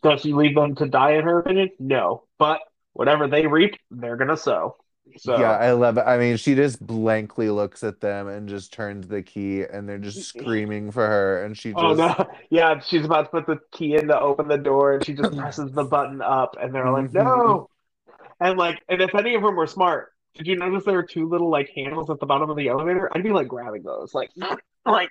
Does 0.02 0.20
she 0.20 0.32
leave 0.32 0.54
them 0.54 0.74
to 0.76 0.86
die 0.86 1.12
in 1.12 1.24
her 1.24 1.40
opinion? 1.40 1.70
No. 1.78 2.24
But 2.38 2.60
whatever 2.92 3.28
they 3.28 3.46
reap, 3.46 3.74
they're 3.90 4.16
gonna 4.16 4.36
sow. 4.36 4.76
Yeah, 5.24 5.56
I 5.56 5.72
love 5.72 5.98
it. 5.98 6.04
I 6.06 6.18
mean, 6.18 6.36
she 6.36 6.54
just 6.54 6.84
blankly 6.86 7.50
looks 7.50 7.82
at 7.82 8.00
them 8.00 8.28
and 8.28 8.48
just 8.48 8.72
turns 8.72 9.08
the 9.08 9.22
key 9.22 9.62
and 9.62 9.88
they're 9.88 9.98
just 9.98 10.22
screaming 10.22 10.92
for 10.92 11.04
her 11.06 11.42
and 11.44 11.56
she 11.58 11.72
Oh 11.74 11.94
no. 11.94 12.14
Yeah, 12.50 12.78
she's 12.80 13.04
about 13.04 13.24
to 13.24 13.30
put 13.30 13.46
the 13.46 13.58
key 13.72 13.96
in 13.96 14.08
to 14.08 14.20
open 14.20 14.46
the 14.46 14.58
door 14.58 14.94
and 14.94 15.04
she 15.04 15.14
just 15.14 15.36
presses 15.36 15.72
the 15.72 15.84
button 15.84 16.22
up 16.22 16.56
and 16.60 16.72
they're 16.74 16.90
like, 16.90 17.10
Mhm. 17.10 17.14
no. 17.14 17.70
And 18.40 18.56
like 18.58 18.78
and 18.88 19.02
if 19.02 19.14
any 19.14 19.34
of 19.34 19.42
them 19.42 19.56
were 19.56 19.66
smart, 19.66 20.12
did 20.34 20.46
you 20.46 20.56
notice 20.56 20.84
there 20.84 20.94
were 20.94 21.02
two 21.02 21.28
little 21.28 21.50
like 21.50 21.70
handles 21.74 22.08
at 22.08 22.20
the 22.20 22.26
bottom 22.26 22.48
of 22.48 22.56
the 22.56 22.68
elevator? 22.68 23.10
I'd 23.12 23.22
be 23.22 23.30
like 23.30 23.48
grabbing 23.48 23.82
those. 23.82 24.14
Like 24.14 24.30
like 24.86 25.10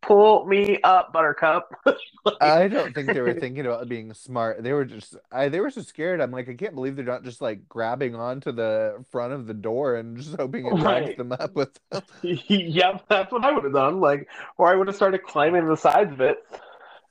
pull 0.00 0.44
me 0.46 0.80
up, 0.82 1.12
buttercup. 1.12 1.70
like 2.24 2.36
I 2.40 2.68
don't 2.68 2.94
think 2.94 3.12
they 3.12 3.20
were 3.20 3.34
thinking 3.34 3.66
about 3.66 3.88
being 3.88 4.12
smart. 4.14 4.62
They 4.62 4.72
were 4.72 4.84
just 4.84 5.16
I 5.30 5.48
they 5.48 5.60
were 5.60 5.70
so 5.70 5.82
scared. 5.82 6.20
I'm 6.20 6.30
like, 6.30 6.48
I 6.48 6.54
can't 6.54 6.74
believe 6.74 6.96
they're 6.96 7.04
not 7.04 7.24
just 7.24 7.40
like 7.40 7.68
grabbing 7.68 8.14
onto 8.14 8.52
the 8.52 9.04
front 9.10 9.32
of 9.32 9.46
the 9.46 9.54
door 9.54 9.96
and 9.96 10.16
just 10.16 10.36
hoping 10.36 10.66
it 10.66 10.76
drags 10.76 11.06
right. 11.06 11.16
them 11.16 11.32
up 11.32 11.54
with 11.54 11.78
them. 11.90 12.02
yep, 12.22 13.04
that's 13.08 13.32
what 13.32 13.44
I 13.44 13.52
would 13.52 13.64
have 13.64 13.72
done. 13.72 14.00
Like 14.00 14.28
or 14.56 14.68
I 14.68 14.76
would 14.76 14.86
have 14.86 14.96
started 14.96 15.22
climbing 15.22 15.66
the 15.68 15.76
sides 15.76 16.12
of 16.12 16.20
it. 16.20 16.38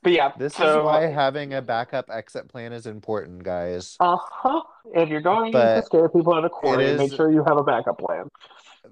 But 0.02 0.12
yeah, 0.12 0.30
This 0.38 0.54
is 0.54 0.60
why 0.60 1.06
having 1.06 1.54
a 1.54 1.60
backup 1.60 2.08
exit 2.08 2.48
plan 2.48 2.72
is 2.72 2.86
important, 2.86 3.42
guys. 3.42 3.96
uh-huh. 3.98 4.62
If 4.94 5.08
you're 5.08 5.20
going 5.20 5.52
to 5.52 5.82
scare 5.84 6.08
people 6.08 6.38
in 6.38 6.44
a 6.44 6.48
quarry, 6.48 6.96
make 6.96 7.12
sure 7.12 7.32
you 7.32 7.42
have 7.44 7.56
a 7.58 7.64
backup 7.64 7.98
plan. 7.98 8.30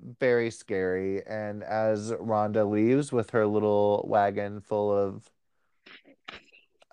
Very 0.02 0.50
scary. 0.50 1.24
And 1.26 1.62
as 1.62 2.12
Rhonda 2.12 2.68
leaves 2.68 3.12
with 3.12 3.30
her 3.30 3.46
little 3.46 4.04
wagon 4.08 4.60
full 4.60 4.92
of 4.92 5.30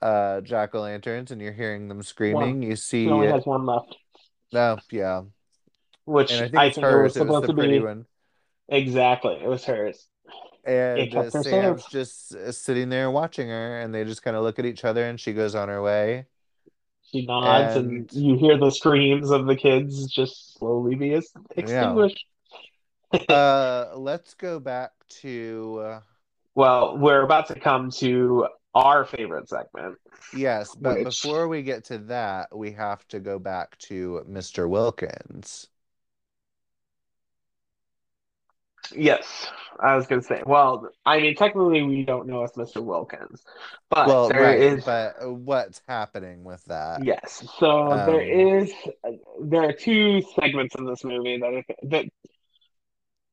uh 0.01 0.41
jack-o'-lanterns 0.41 1.32
and 1.32 1.41
you're 1.41 1.54
hearing 1.54 1.88
them 1.88 2.01
One. 2.01 2.04
screaming, 2.04 2.62
you 2.64 2.76
She 2.76 3.10
only 3.10 3.28
see 3.28 3.32
has 3.32 3.45
one 3.45 3.66
left. 3.66 3.95
oh 4.54 4.78
yeah. 4.91 5.20
And 5.20 5.32
which 6.06 6.32
I 6.41 6.49
think 6.49 6.56
I 6.56 6.70
think 6.70 6.89
it 6.91 6.97
was 6.97 7.14
hers. 7.14 7.18
It 7.18 7.26
was 7.26 7.38
supposed 7.38 7.43
the 7.43 7.47
to 7.47 7.54
pretty 7.54 7.80
be 7.80 7.80
one. 7.80 8.06
exactly. 8.68 9.36
It 9.41 9.47
was 9.47 9.66
hers. 9.66 10.08
And 10.66 11.10
uh, 11.18 11.24
kept 11.24 11.34
her 11.34 11.43
safe. 11.43 11.51
Sam's 11.51 11.86
just 11.86 12.36
uh, 12.36 12.51
sitting 12.51 12.89
there 12.89 13.12
watching 13.12 13.49
her, 13.49 13.80
and 13.82 13.93
they 13.93 14.04
just 14.06 14.24
kind 14.24 14.36
of 14.38 14.43
look 14.43 14.60
at 14.60 14.66
each 14.66 14.86
other, 14.86 15.06
and 15.06 15.20
she 15.20 15.34
goes 15.34 15.56
on 15.56 15.70
her 15.70 15.82
way. 15.82 16.26
She 17.12 17.26
nods, 17.26 17.76
and 17.76 18.10
And 18.10 18.14
you 18.14 18.38
hear 18.38 18.58
the 18.58 18.72
screams 18.72 19.30
of 19.32 19.45
the 19.45 19.56
kids 19.56 20.08
just 20.08 20.58
slowly 20.58 20.95
be 20.95 21.14
extinguished. 21.56 22.26
Uh, 23.30 23.91
let's 23.95 24.34
go 24.34 24.59
back 24.59 24.91
to 25.22 25.82
uh, 25.84 25.99
Well, 26.55 26.97
we're 26.97 27.22
about 27.24 27.47
to 27.47 27.59
come 27.59 27.89
to 27.97 28.47
our 28.76 29.05
favorite 29.05 29.49
segment, 29.49 29.97
yes, 30.32 30.76
but 30.76 31.03
which, 31.03 31.03
before 31.03 31.47
we 31.47 31.64
get 31.64 31.86
to 31.86 31.97
that, 31.99 32.55
we 32.55 32.72
have 32.74 33.07
to 33.09 33.20
go 33.20 33.39
back 33.39 33.78
to 33.80 34.24
Mr. 34.28 34.68
Wilkins. 34.68 35.68
yes, 38.95 39.47
I 39.80 39.95
was 39.95 40.07
going 40.07 40.22
to 40.22 40.28
say, 40.28 40.43
well, 40.45 40.89
I 41.05 41.20
mean, 41.20 41.36
technically, 41.36 41.82
we 41.84 42.03
don't 42.05 42.28
know 42.28 42.43
it's 42.43 42.57
Mr. 42.57 42.84
Wilkins, 42.84 43.41
but 43.89 44.16
Well, 44.16 44.32
there 44.32 44.53
right, 44.53 44.64
is, 44.78 44.84
but 44.84 45.16
what's 45.34 45.82
happening 45.88 46.43
with 46.43 46.64
that? 46.66 47.05
yes. 47.05 47.43
So 47.57 48.01
there 48.05 48.22
Um, 48.22 48.61
is, 48.61 48.72
there 49.41 49.64
are 49.70 49.74
two 49.74 50.22
segments 50.39 50.76
in 50.76 50.86
this 50.86 51.03
movie 51.03 51.38
that, 51.39 51.47
I, 51.53 51.64
that 51.84 52.05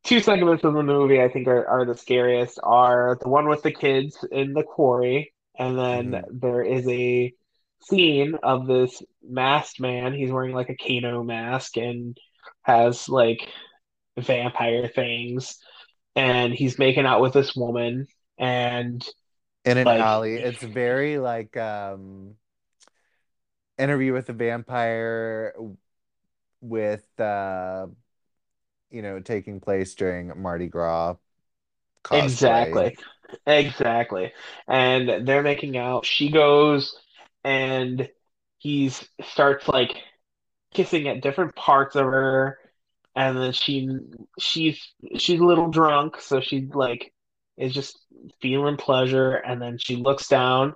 two 0.05 0.21
segments 0.21 0.65
of 0.65 0.75
the 0.75 0.83
movie 0.83 1.21
I 1.21 1.29
think 1.29 1.47
are, 1.49 1.67
are 1.67 1.85
the 1.85 1.97
scariest 1.97 2.59
are 2.63 3.19
the 3.21 3.29
one 3.29 3.49
with 3.49 3.63
the 3.63 3.73
kids 3.73 4.25
in 4.31 4.53
the 4.53 4.63
quarry, 4.63 5.33
and 5.59 5.79
then 5.79 6.11
mhm. 6.13 6.25
there 6.33 6.63
is 6.63 6.87
a 6.89 7.33
scene 7.83 8.37
of 8.43 8.67
this 8.67 9.03
masked 9.23 9.81
man. 9.81 10.15
He's 10.15 10.31
wearing 10.31 10.55
like 10.55 10.71
a 10.71 10.77
Kano 10.77 11.23
mask 11.23 11.77
and 11.77 12.17
has 12.63 13.09
like 13.09 13.49
vampire 14.19 14.89
things, 14.89 15.59
and 16.17 16.53
he's 16.53 16.79
making 16.79 17.07
out 17.07 17.21
with 17.21 17.33
this 17.33 17.55
woman, 17.55 18.07
and 18.39 19.07
in 19.65 19.79
an 19.79 19.85
like 19.85 20.01
alley. 20.01 20.37
It's 20.37 20.63
very 20.63 21.19
like 21.19 21.57
um, 21.57 22.35
Interview 23.79 24.13
with 24.13 24.27
the 24.27 24.33
Vampire 24.33 25.55
with 26.63 27.07
uh 27.19 27.87
you 28.91 29.03
know, 29.03 29.21
taking 29.21 29.61
place 29.61 29.95
during 29.95 30.33
Mardi 30.41 30.69
Gras 30.69 31.17
cosplay. 32.05 32.93
exactly, 32.93 32.97
exactly, 33.47 34.33
and 34.69 35.27
they're 35.27 35.43
making 35.43 35.77
out. 35.77 36.05
She 36.05 36.31
goes 36.31 36.97
and 37.45 38.09
he's 38.59 39.09
starts 39.23 39.67
like 39.69 39.97
kissing 40.75 41.09
at 41.09 41.23
different 41.23 41.55
parts 41.57 41.97
of 41.97 42.07
her 42.07 42.59
and 43.17 43.37
then 43.39 43.53
she 43.53 43.89
she's 44.39 44.93
she's 45.19 45.41
a 45.41 45.45
little 45.45 45.71
drunk 45.71 46.21
so 46.21 46.41
she's 46.41 46.69
like 46.75 47.13
is 47.57 47.75
just 47.75 47.99
feeling 48.41 48.77
pleasure 48.77 49.35
and 49.35 49.61
then 49.63 49.79
she 49.79 49.97
looks 49.97 50.29
down 50.29 50.75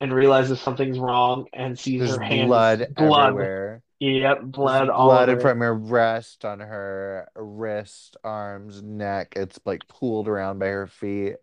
and 0.00 0.12
realizes 0.12 0.60
something's 0.60 0.98
wrong 0.98 1.46
and 1.52 1.78
sees 1.78 2.00
There's 2.00 2.08
her 2.08 2.20
hands 2.20 2.52
blood 2.54 2.88
blood 2.90 3.36
everywhere. 3.36 3.82
Yep 4.02 4.42
blood 4.42 4.88
all 4.88 5.06
blood 5.06 5.28
over 5.28 5.40
from 5.40 5.60
her 5.60 5.74
breast 5.76 6.44
on 6.44 6.58
her 6.60 7.28
wrist, 7.36 8.16
arms, 8.24 8.82
neck. 8.82 9.34
It's 9.36 9.60
like 9.64 9.86
pooled 9.86 10.28
around 10.28 10.58
by 10.58 10.66
her 10.66 10.86
feet. 10.88 11.36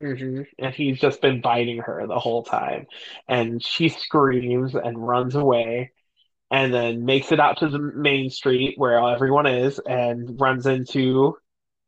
hmm 0.00 0.42
and 0.58 0.74
he's 0.74 1.00
just 1.00 1.22
been 1.22 1.40
biting 1.40 1.78
her 1.78 2.06
the 2.06 2.18
whole 2.18 2.42
time 2.42 2.86
and 3.28 3.64
she 3.64 3.88
screams 3.88 4.74
and 4.74 4.98
runs 4.98 5.34
away 5.34 5.92
and 6.50 6.72
then 6.74 7.04
makes 7.04 7.32
it 7.32 7.40
out 7.40 7.58
to 7.58 7.68
the 7.68 7.78
main 7.78 8.30
street 8.30 8.74
where 8.78 8.98
everyone 9.00 9.46
is 9.46 9.78
and 9.80 10.40
runs 10.40 10.66
into 10.66 11.36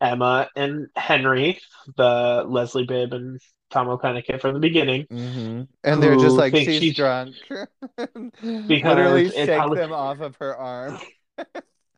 Emma 0.01 0.49
and 0.57 0.88
Henry, 0.96 1.61
the 1.96 2.44
Leslie 2.46 2.86
Bibb 2.86 3.12
and 3.12 3.40
Tom 3.70 3.98
kid 4.22 4.40
from 4.40 4.54
the 4.54 4.60
beginning, 4.60 5.06
hmm 5.10 5.62
And 5.84 6.02
they're 6.02 6.16
just 6.16 6.38
like, 6.38 6.54
she's 6.56 6.74
she's 6.78 6.94
drunk. 6.94 7.36
because 8.66 8.88
Literally 8.88 9.30
shake 9.30 9.72
them 9.72 9.92
off 9.92 10.20
of 10.20 10.36
her 10.36 10.56
arm 10.56 10.98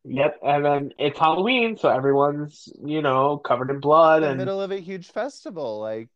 Yep, 0.04 0.38
and 0.42 0.64
then 0.64 0.92
it's 0.98 1.18
Halloween, 1.18 1.76
so 1.76 1.88
everyone's, 1.90 2.68
you 2.82 3.02
know, 3.02 3.36
covered 3.36 3.70
in 3.70 3.80
blood 3.80 4.22
in 4.22 4.28
the 4.28 4.34
and 4.34 4.38
middle 4.38 4.60
of 4.60 4.70
a 4.70 4.78
huge 4.80 5.08
festival. 5.10 5.80
Like, 5.80 6.08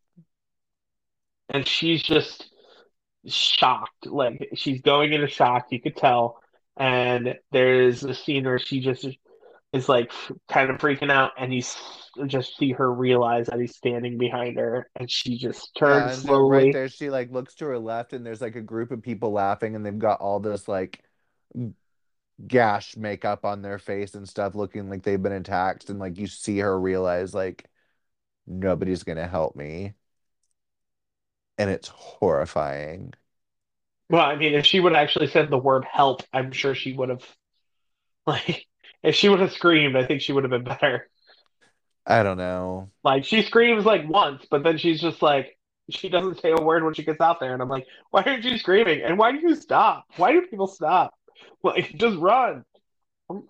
and 1.49 1.67
she's 1.67 2.01
just 2.03 2.49
shocked. 3.27 4.07
Like 4.07 4.49
she's 4.55 4.81
going 4.81 5.13
into 5.13 5.27
shock, 5.27 5.67
you 5.71 5.81
could 5.81 5.95
tell. 5.97 6.41
And 6.77 7.35
there's 7.51 8.03
a 8.03 8.13
scene 8.15 8.45
where 8.45 8.59
she 8.59 8.81
just 8.81 9.07
is 9.75 9.89
like 9.89 10.11
kind 10.49 10.69
of 10.69 10.77
freaking 10.77 11.11
out, 11.11 11.31
and 11.37 11.53
you 11.53 11.61
just 12.27 12.57
see 12.57 12.71
her 12.71 12.91
realize 12.91 13.47
that 13.47 13.59
he's 13.59 13.75
standing 13.75 14.17
behind 14.17 14.57
her, 14.57 14.89
and 14.95 15.09
she 15.09 15.37
just 15.37 15.75
turns 15.75 16.17
and 16.17 16.29
uh, 16.29 16.43
right 16.43 16.71
slowly. 16.71 16.71
there, 16.71 16.89
she 16.89 17.09
like 17.09 17.31
looks 17.31 17.55
to 17.55 17.65
her 17.65 17.79
left, 17.79 18.13
and 18.13 18.25
there's 18.25 18.41
like 18.41 18.55
a 18.55 18.61
group 18.61 18.91
of 18.91 19.01
people 19.01 19.31
laughing, 19.31 19.75
and 19.75 19.85
they've 19.85 19.97
got 19.99 20.21
all 20.21 20.39
this 20.39 20.67
like 20.67 21.03
gash 22.47 22.97
makeup 22.97 23.45
on 23.45 23.61
their 23.61 23.79
face 23.79 24.15
and 24.15 24.27
stuff, 24.27 24.55
looking 24.55 24.89
like 24.89 25.03
they've 25.03 25.21
been 25.21 25.31
attacked, 25.31 25.89
and 25.89 25.99
like 25.99 26.17
you 26.17 26.27
see 26.27 26.59
her 26.59 26.79
realize 26.79 27.33
like 27.33 27.69
nobody's 28.47 29.03
gonna 29.03 29.27
help 29.27 29.55
me, 29.55 29.93
and 31.57 31.69
it's 31.69 31.87
horrifying. 31.87 33.13
Well, 34.09 34.21
I 34.21 34.35
mean, 34.35 34.53
if 34.53 34.65
she 34.65 34.79
would 34.79 34.93
have 34.93 35.01
actually 35.01 35.27
said 35.27 35.49
the 35.49 35.57
word 35.57 35.85
help, 35.85 36.21
I'm 36.31 36.51
sure 36.51 36.75
she 36.75 36.93
would 36.93 37.09
have 37.09 37.23
like 38.27 38.67
if 39.05 39.15
she 39.15 39.29
would 39.29 39.39
have 39.39 39.53
screamed, 39.53 39.95
I 39.95 40.05
think 40.05 40.21
she 40.21 40.33
would 40.33 40.43
have 40.43 40.51
been 40.51 40.63
better. 40.79 41.09
I 42.05 42.23
don't 42.23 42.37
know. 42.37 42.91
Like 43.03 43.23
she 43.25 43.41
screams 43.43 43.85
like 43.85 44.07
once, 44.07 44.45
but 44.49 44.63
then 44.63 44.77
she's 44.77 44.99
just 44.99 45.21
like 45.21 45.57
she 45.89 46.09
doesn't 46.09 46.41
say 46.41 46.51
a 46.51 46.61
word 46.61 46.83
when 46.83 46.93
she 46.95 47.03
gets 47.03 47.21
out 47.21 47.39
there, 47.39 47.53
and 47.53 47.61
I'm 47.61 47.69
like, 47.69 47.85
why 48.09 48.23
aren't 48.23 48.43
you 48.43 48.57
screaming? 48.57 49.01
And 49.03 49.17
why 49.17 49.31
do 49.31 49.39
you 49.39 49.55
stop? 49.55 50.05
Why 50.17 50.31
do 50.33 50.41
people 50.47 50.67
stop? 50.67 51.13
Like, 51.63 51.93
just 51.97 52.17
run. 52.17 52.63
I'm 53.29 53.43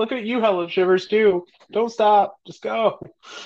at 0.00 0.24
you, 0.24 0.40
Helen 0.40 0.68
Shivers, 0.68 1.06
too. 1.08 1.46
Don't 1.72 1.90
stop. 1.90 2.36
Just 2.46 2.62
go. 2.62 2.98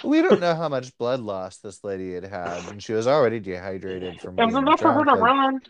We 0.03 0.23
don't 0.23 0.41
know 0.41 0.55
how 0.55 0.69
much 0.69 0.97
blood 0.99 1.21
loss 1.21 1.59
this 1.59 1.83
lady 1.85 2.15
had 2.15 2.25
had, 2.25 2.65
and 2.65 2.83
she 2.83 2.93
was 2.93 3.07
already 3.07 3.41
dehydrated 3.41 4.21
from 4.21 4.37
It 4.37 4.45
was 4.45 4.55
enough 4.55 4.81
for 4.81 4.93
her 4.93 5.05
to 5.05 5.15
run. 5.15 5.61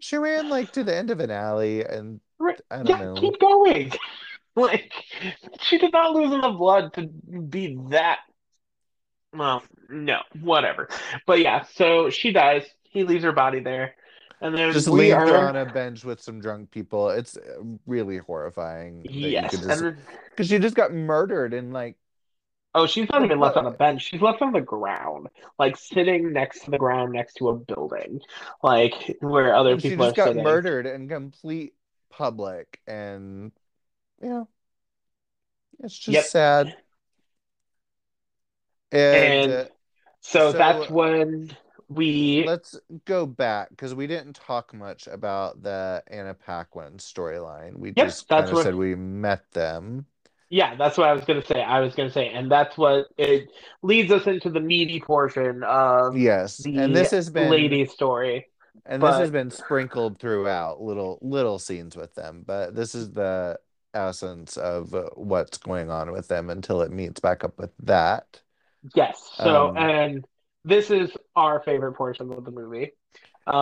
she 0.00 0.16
ran 0.16 0.48
like 0.48 0.72
to 0.72 0.84
the 0.84 0.94
end 0.94 1.10
of 1.10 1.20
an 1.20 1.30
alley, 1.30 1.84
and 1.84 2.20
I 2.70 2.82
don't 2.82 2.86
Yeah, 2.88 2.98
know. 2.98 3.20
keep 3.20 3.38
going. 3.40 3.92
Like, 4.68 4.92
she 5.60 5.78
did 5.78 5.92
not 5.92 6.14
lose 6.14 6.32
enough 6.32 6.58
blood 6.58 6.92
to 6.94 7.06
be 7.06 7.78
that. 7.90 8.18
well, 9.32 9.62
no, 9.88 10.18
whatever. 10.40 10.88
But 11.26 11.40
yeah, 11.40 11.64
so 11.74 12.10
she 12.10 12.32
dies. 12.32 12.64
He 12.82 13.04
leaves 13.04 13.22
her 13.24 13.32
body 13.32 13.60
there. 13.60 13.94
And 14.40 14.56
then 14.56 14.72
Just 14.72 14.88
we 14.88 15.00
leave 15.00 15.14
her 15.14 15.36
are 15.36 15.48
on 15.48 15.56
a 15.56 15.66
bench 15.66 16.04
with 16.04 16.20
some 16.20 16.40
drunk 16.40 16.70
people. 16.70 17.10
It's 17.10 17.36
uh, 17.36 17.62
really 17.86 18.18
horrifying 18.18 19.04
yes. 19.08 19.50
just 19.52 19.82
because 20.30 20.48
she 20.48 20.58
just 20.58 20.76
got 20.76 20.92
murdered 20.92 21.54
and 21.54 21.72
like 21.72 21.96
oh, 22.74 22.86
she's 22.86 23.08
not 23.10 23.24
even 23.24 23.40
left 23.40 23.56
on 23.56 23.66
a 23.66 23.70
bench. 23.70 24.02
She's 24.02 24.20
left 24.20 24.42
on 24.42 24.52
the 24.52 24.60
ground, 24.60 25.28
like 25.58 25.76
sitting 25.76 26.32
next 26.32 26.64
to 26.64 26.70
the 26.70 26.78
ground 26.78 27.12
next 27.12 27.34
to 27.34 27.48
a 27.48 27.56
building, 27.56 28.20
like 28.62 29.16
where 29.20 29.54
other 29.54 29.72
and 29.72 29.82
she 29.82 29.90
people 29.90 30.06
just 30.06 30.16
got 30.16 30.28
sitting. 30.28 30.44
murdered 30.44 30.86
in 30.86 31.08
complete 31.08 31.74
public 32.10 32.80
and 32.86 33.52
yeah, 34.22 34.44
it's 35.80 35.96
just 35.98 36.14
Yep. 36.14 36.24
sad. 36.24 36.76
And 38.90 39.44
And 39.44 39.50
uh, 39.50 39.64
so 40.20 40.52
that's 40.52 40.88
when 40.90 41.56
we 41.88 42.44
let's 42.46 42.78
go 43.04 43.26
back 43.26 43.70
because 43.70 43.94
we 43.94 44.06
didn't 44.06 44.34
talk 44.34 44.72
much 44.74 45.06
about 45.06 45.62
the 45.62 46.02
Anna 46.08 46.34
Paquin 46.34 46.94
storyline. 46.98 47.76
We 47.76 47.92
yep, 47.96 48.06
just 48.06 48.28
kind 48.28 48.50
of 48.50 48.58
said 48.58 48.74
we 48.74 48.94
met 48.94 49.50
them. 49.52 50.06
Yeah, 50.50 50.76
that's 50.76 50.96
what 50.96 51.08
I 51.08 51.12
was 51.12 51.24
gonna 51.24 51.44
say. 51.44 51.62
I 51.62 51.80
was 51.80 51.94
gonna 51.94 52.10
say, 52.10 52.28
and 52.28 52.50
that's 52.50 52.76
what 52.78 53.08
it 53.18 53.50
leads 53.82 54.10
us 54.10 54.26
into 54.26 54.48
the 54.50 54.60
meaty 54.60 55.00
portion 55.00 55.62
of 55.62 56.14
Yes, 56.14 56.66
and 56.74 56.94
this 56.94 57.10
has 57.10 57.28
been 57.30 57.50
lady 57.50 57.84
story. 57.86 58.46
and 58.86 59.02
this 59.04 59.16
has 59.18 59.30
been 59.30 59.50
sprinkled 59.50 60.18
throughout 60.18 60.80
little 60.80 61.18
little 61.20 61.58
scenes 61.58 61.96
with 61.96 62.14
them, 62.14 62.44
but 62.46 62.74
this 62.74 62.94
is 62.94 63.12
the 63.12 63.58
essence 63.94 64.56
of 64.56 64.94
what's 65.16 65.58
going 65.58 65.90
on 65.90 66.12
with 66.12 66.28
them 66.28 66.50
until 66.50 66.82
it 66.82 66.92
meets 66.92 67.20
back 67.20 67.44
up 67.44 67.58
with 67.58 67.72
that. 67.80 68.42
yes, 68.94 69.18
so 69.42 69.70
Um, 69.70 69.76
and 69.76 70.24
this 70.64 70.90
is 70.90 71.10
our 71.36 71.60
favorite 71.62 71.94
portion 71.94 72.32
of 72.32 72.44
the 72.44 72.50
movie. 72.50 72.92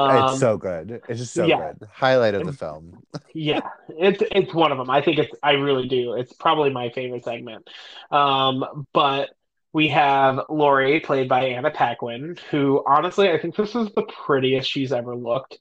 it's 0.08 0.32
Um, 0.32 0.38
so 0.38 0.56
good. 0.56 1.02
It's 1.08 1.20
just 1.20 1.34
so 1.34 1.48
yeah, 1.48 1.56
good. 1.56 1.78
Highlight 1.92 2.34
of 2.34 2.44
the 2.44 2.52
film. 2.52 3.02
yeah, 3.34 3.60
it's 3.88 4.22
it's 4.30 4.54
one 4.54 4.72
of 4.72 4.78
them. 4.78 4.88
I 4.90 5.02
think 5.02 5.18
it's 5.18 5.34
I 5.42 5.52
really 5.52 5.88
do. 5.88 6.14
It's 6.14 6.32
probably 6.32 6.70
my 6.70 6.90
favorite 6.90 7.24
segment. 7.24 7.68
Um, 8.10 8.86
but 8.92 9.30
we 9.72 9.88
have 9.88 10.40
Lori 10.48 11.00
played 11.00 11.28
by 11.28 11.46
Anna 11.46 11.70
Paquin, 11.70 12.36
who 12.50 12.82
honestly 12.86 13.30
I 13.30 13.38
think 13.38 13.56
this 13.56 13.74
is 13.74 13.90
the 13.94 14.04
prettiest 14.26 14.70
she's 14.70 14.92
ever 14.92 15.14
looked. 15.14 15.58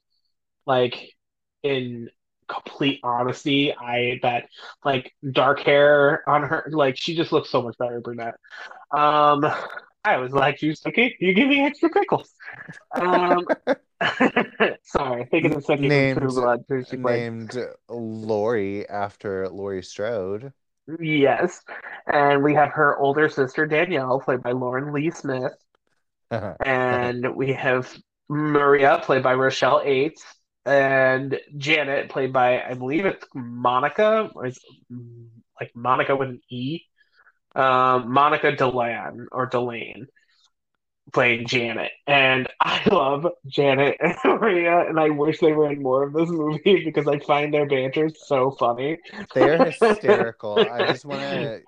Like 0.66 1.12
in 1.62 2.10
complete 2.48 3.00
honesty, 3.02 3.74
I 3.74 4.18
bet 4.22 4.48
like 4.84 5.12
dark 5.32 5.60
hair 5.60 6.28
on 6.28 6.42
her, 6.42 6.68
like 6.72 6.96
she 6.98 7.16
just 7.16 7.32
looks 7.32 7.50
so 7.50 7.62
much 7.62 7.76
better 7.78 8.00
brunette. 8.00 8.36
Um, 8.90 9.44
I 10.04 10.18
was 10.18 10.32
like, 10.32 10.62
"You 10.62 10.74
okay? 10.86 11.16
You 11.20 11.34
give 11.34 11.48
me 11.48 11.60
extra 11.64 11.90
pickles." 11.90 12.32
Um, 12.94 13.46
sorry, 14.84 15.26
thinking 15.30 15.54
of 15.54 15.64
second 15.64 15.90
in 15.90 16.16
True 16.16 16.28
Named 16.28 16.34
Blood, 16.34 16.64
she 16.88 16.96
played. 16.96 17.20
named 17.20 17.58
Lori 17.88 18.88
after 18.88 19.48
Laurie 19.48 19.82
Strode. 19.82 20.52
Yes, 21.00 21.62
and 22.06 22.44
we 22.44 22.54
have 22.54 22.70
her 22.72 22.96
older 22.96 23.28
sister 23.28 23.66
Danielle, 23.66 24.20
played 24.20 24.42
by 24.42 24.52
Lauren 24.52 24.92
Lee 24.92 25.10
Smith, 25.10 25.52
and 26.30 27.34
we 27.34 27.52
have 27.52 27.92
Maria, 28.28 29.00
played 29.02 29.24
by 29.24 29.34
Rochelle 29.34 29.80
Aytes, 29.80 30.20
and 30.66 31.40
Janet, 31.56 32.10
played 32.10 32.32
by 32.32 32.62
I 32.62 32.74
believe 32.74 33.06
it's 33.06 33.24
Monica, 33.34 34.30
or 34.34 34.46
it's 34.46 34.60
like 35.60 35.70
Monica 35.74 36.16
with 36.16 36.30
an 36.30 36.40
E. 36.50 36.80
Um, 37.54 38.12
Monica 38.12 38.52
Delan 38.52 39.26
or 39.32 39.46
Delane 39.46 40.08
playing 41.12 41.46
Janet, 41.46 41.92
and 42.06 42.48
I 42.60 42.82
love 42.90 43.26
Janet 43.46 43.96
and 44.00 44.16
Maria, 44.24 44.80
and 44.80 44.98
I 44.98 45.10
wish 45.10 45.38
they 45.38 45.52
were 45.52 45.70
in 45.70 45.82
more 45.82 46.04
of 46.04 46.12
this 46.12 46.28
movie 46.28 46.82
because 46.84 47.06
I 47.06 47.18
find 47.20 47.54
their 47.54 47.66
banter 47.66 48.10
so 48.26 48.50
funny. 48.50 48.98
They're 49.34 49.70
hysterical. 49.70 50.58
I 50.58 50.92
just 50.92 51.04
want 51.04 51.22
to 51.22 51.60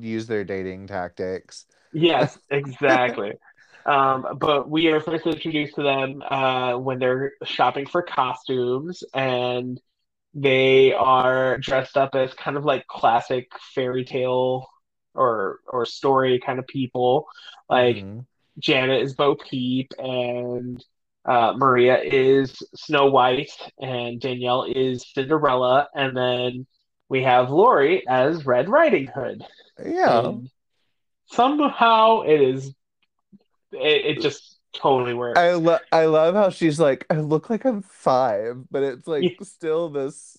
use 0.00 0.26
their 0.26 0.44
dating 0.44 0.88
tactics. 0.88 1.66
Yes, 1.92 2.38
exactly. 2.50 3.32
Um, 3.86 4.38
but 4.38 4.68
we 4.70 4.88
are 4.88 5.00
first 5.00 5.26
introduced 5.26 5.74
to 5.76 5.82
them 5.82 6.22
uh, 6.28 6.76
when 6.78 6.98
they're 6.98 7.32
shopping 7.44 7.86
for 7.86 8.02
costumes, 8.02 9.02
and 9.14 9.80
they 10.34 10.92
are 10.94 11.58
dressed 11.58 11.96
up 11.96 12.14
as 12.14 12.34
kind 12.34 12.56
of 12.56 12.64
like 12.64 12.86
classic 12.86 13.50
fairy 13.74 14.04
tale 14.04 14.68
or 15.14 15.60
or 15.66 15.86
story 15.86 16.40
kind 16.44 16.58
of 16.58 16.66
people. 16.66 17.26
Like 17.68 18.04
hmm 18.04 18.20
Janet 18.58 19.02
is 19.02 19.14
Bo 19.14 19.36
Peep, 19.36 19.92
and 19.98 20.82
uh, 21.24 21.54
Maria 21.56 21.98
is 22.02 22.56
Snow 22.74 23.06
White, 23.06 23.52
and 23.80 24.20
Danielle 24.20 24.64
is 24.64 25.06
Cinderella, 25.14 25.88
and 25.94 26.16
then 26.16 26.66
we 27.08 27.22
have 27.22 27.50
Lori 27.50 28.06
as 28.08 28.44
Red 28.46 28.68
Riding 28.68 29.06
Hood. 29.08 29.42
Yeah. 29.84 30.32
And 30.32 30.50
somehow 31.26 32.22
it 32.22 32.40
is 32.40 32.74
it, 33.72 34.06
it 34.18 34.20
just 34.20 34.58
totally 34.74 35.14
works. 35.14 35.34
I 35.34 35.52
love 35.52 35.80
I 35.92 36.04
love 36.06 36.34
how 36.34 36.50
she's 36.50 36.78
like, 36.80 37.06
I 37.10 37.16
look 37.20 37.48
like 37.50 37.64
I'm 37.64 37.82
five, 37.82 38.64
but 38.70 38.82
it's 38.82 39.06
like 39.06 39.28
Yeah, 39.28 39.30
still 39.42 39.88
this 39.88 40.36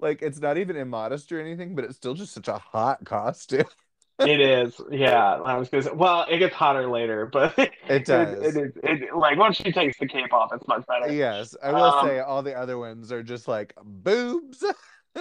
like 0.00 0.22
it's 0.22 0.40
not 0.40 0.58
even 0.58 0.76
immodest 0.76 1.32
or 1.32 1.40
anything, 1.40 1.74
but 1.74 1.84
it's 1.84 1.96
still 1.96 2.14
just 2.14 2.34
such 2.34 2.48
a 2.48 2.58
hot 2.58 3.04
costume. 3.04 3.66
It 4.18 4.40
is, 4.40 4.80
yeah. 4.90 5.34
I 5.36 5.56
was 5.58 5.68
gonna 5.68 5.82
say, 5.82 5.90
well, 5.92 6.26
it 6.28 6.38
gets 6.38 6.54
hotter 6.54 6.88
later, 6.88 7.26
but 7.26 7.54
it, 7.58 7.72
It 7.88 8.04
it 8.10 8.30
does. 8.30 8.60
it, 8.82 9.14
like 9.14 9.38
once 9.38 9.56
she 9.56 9.72
takes 9.72 9.98
the 9.98 10.06
cape 10.08 10.32
off, 10.32 10.50
it's 10.54 10.66
much 10.66 10.84
better. 10.86 11.14
Yes, 11.14 11.54
I 11.62 11.72
will 11.72 11.92
Um, 11.92 11.92
say 11.92 12.18
all 12.20 12.42
the 12.42 12.54
other 12.54 12.78
ones 12.78 13.12
are 13.12 13.22
just 13.22 13.46
like 13.48 13.74
boobs. 13.84 14.64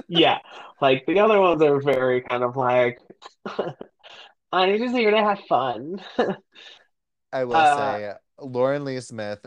yeah, 0.07 0.39
like 0.81 1.05
the 1.07 1.19
other 1.19 1.39
ones 1.39 1.61
are 1.61 1.81
very 1.81 2.21
kind 2.21 2.43
of 2.43 2.55
like 2.55 2.99
I'm 4.51 4.77
just 4.77 4.95
here 4.95 5.11
to 5.11 5.17
have 5.17 5.39
fun. 5.49 6.01
I 7.36 7.43
will 7.43 7.55
Uh, 7.55 7.75
say 7.77 8.13
Lauren 8.39 8.86
Lee 8.86 9.01
Smith, 9.01 9.45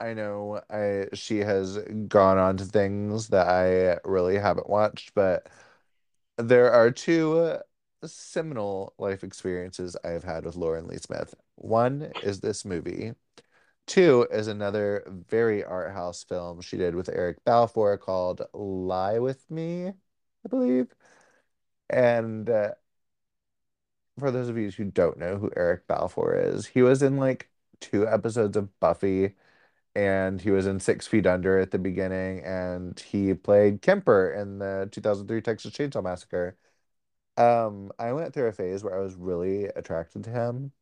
I 0.00 0.14
know 0.14 0.60
I 0.70 1.08
she 1.14 1.38
has 1.40 1.78
gone 2.08 2.38
on 2.38 2.56
to 2.58 2.64
things 2.64 3.28
that 3.28 3.48
I 3.48 3.98
really 4.08 4.38
haven't 4.38 4.70
watched, 4.70 5.14
but 5.14 5.48
there 6.38 6.72
are 6.72 6.90
two 6.90 7.58
seminal 8.04 8.94
life 8.98 9.24
experiences 9.24 9.96
I 10.04 10.10
have 10.10 10.24
had 10.24 10.44
with 10.44 10.56
Lauren 10.56 10.88
Lee 10.88 10.98
Smith. 10.98 11.34
One 11.56 12.14
is 12.22 12.40
this 12.40 12.64
movie. 12.64 13.14
Two 13.86 14.26
is 14.30 14.48
another 14.48 15.04
very 15.08 15.64
art 15.64 15.92
house 15.92 16.24
film 16.24 16.60
she 16.62 16.76
did 16.78 16.94
with 16.94 17.08
Eric 17.10 17.44
Balfour 17.44 17.98
called 17.98 18.42
Lie 18.54 19.18
with 19.20 19.50
Me, 19.50 19.88
I 19.88 20.48
believe. 20.48 20.94
And 21.90 22.48
uh, 22.50 22.72
for 24.18 24.30
those 24.30 24.48
of 24.48 24.58
you 24.58 24.70
who 24.70 24.84
don't 24.84 25.18
know 25.18 25.36
who 25.36 25.50
Eric 25.56 25.86
Balfour 25.86 26.34
is, 26.34 26.66
he 26.66 26.82
was 26.82 27.02
in 27.02 27.16
like 27.16 27.50
two 27.80 28.06
episodes 28.08 28.56
of 28.56 28.78
Buffy 28.80 29.34
and 29.94 30.40
he 30.40 30.50
was 30.50 30.66
in 30.66 30.80
Six 30.80 31.06
Feet 31.06 31.26
Under 31.26 31.58
at 31.58 31.70
the 31.72 31.78
beginning 31.78 32.44
and 32.44 32.98
he 33.00 33.34
played 33.34 33.82
Kemper 33.82 34.32
in 34.32 34.58
the 34.58 34.88
2003 34.92 35.40
Texas 35.42 35.72
Chainsaw 35.72 36.02
Massacre. 36.02 36.56
Um, 37.36 37.92
I 37.98 38.12
went 38.12 38.34
through 38.34 38.48
a 38.48 38.52
phase 38.52 38.84
where 38.84 38.98
I 38.98 39.02
was 39.02 39.14
really 39.16 39.66
attracted 39.66 40.24
to 40.24 40.30
him, 40.30 40.72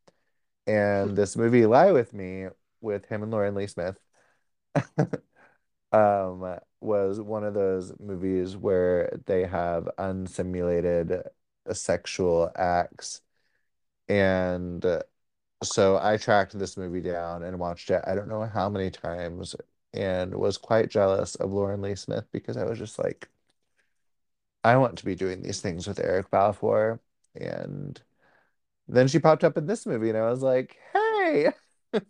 and 0.66 1.16
this 1.16 1.36
movie 1.36 1.66
Lie 1.66 1.92
With 1.92 2.12
Me 2.14 2.48
with 2.80 3.06
him 3.06 3.22
and 3.22 3.32
Lauren 3.32 3.54
Lee 3.54 3.66
Smith 3.66 3.98
um 5.92 6.58
was 6.80 7.20
one 7.20 7.44
of 7.44 7.54
those 7.54 7.92
movies 8.00 8.56
where 8.56 9.20
they 9.26 9.44
have 9.44 9.88
unsimulated 9.98 11.22
sexual 11.74 12.50
acts 12.56 13.22
and 14.08 14.84
uh, 14.84 15.02
so 15.62 15.98
I 16.02 16.16
tracked 16.16 16.58
this 16.58 16.76
movie 16.76 17.00
down 17.00 17.42
and 17.44 17.58
watched 17.58 17.90
it 17.90 18.02
I 18.06 18.14
don't 18.14 18.28
know 18.28 18.44
how 18.44 18.68
many 18.68 18.90
times 18.90 19.56
and 19.94 20.34
was 20.34 20.58
quite 20.58 20.90
jealous 20.90 21.34
of 21.36 21.52
Lauren 21.52 21.82
Lee 21.82 21.96
Smith 21.96 22.26
because 22.32 22.56
I 22.56 22.64
was 22.64 22.78
just 22.78 22.98
like 22.98 23.28
I 24.64 24.76
want 24.76 24.98
to 24.98 25.04
be 25.04 25.14
doing 25.14 25.42
these 25.42 25.60
things 25.60 25.86
with 25.86 26.00
Eric 26.00 26.30
Balfour. 26.30 27.00
And 27.34 28.00
then 28.88 29.08
she 29.08 29.18
popped 29.18 29.44
up 29.44 29.56
in 29.56 29.66
this 29.66 29.86
movie 29.86 30.08
and 30.08 30.18
I 30.18 30.28
was 30.30 30.42
like 30.42 30.76
hey 30.92 31.52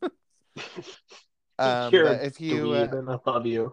um 1.61 2.07
if 2.07 2.41
you 2.41 2.75
dweeb, 2.75 2.93
uh, 2.93 2.97
and 2.99 3.11
I 3.11 3.19
love 3.27 3.47
you. 3.47 3.73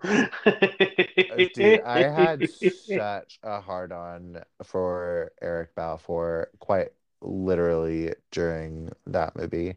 Uh, 1.29 1.41
Dude, 1.53 1.79
I 1.79 1.99
had 2.09 2.47
such 2.61 3.39
a 3.43 3.59
hard 3.61 3.91
on 3.91 4.43
for 4.63 5.31
Eric 5.41 5.75
Balfour 5.75 6.49
quite 6.59 6.89
literally 7.21 8.13
during 8.31 8.91
that 9.07 9.35
movie. 9.35 9.75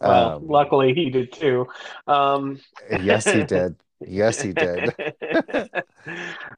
Well, 0.00 0.36
Um, 0.36 0.42
luckily 0.42 0.94
he 0.94 1.10
did 1.10 1.32
too. 1.32 1.66
Um, 2.06 2.60
yes, 2.90 3.30
he 3.30 3.42
did. 3.44 3.76
Yes, 4.06 4.42
he 4.42 4.52
did. 4.52 4.94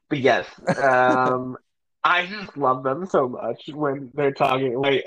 but 0.09 0.19
yes, 0.19 0.47
um, 0.77 1.57
I 2.03 2.25
just 2.25 2.57
love 2.57 2.83
them 2.83 3.05
so 3.05 3.27
much 3.29 3.69
when 3.73 4.11
they're 4.13 4.33
talking. 4.33 4.77
Like 4.79 5.05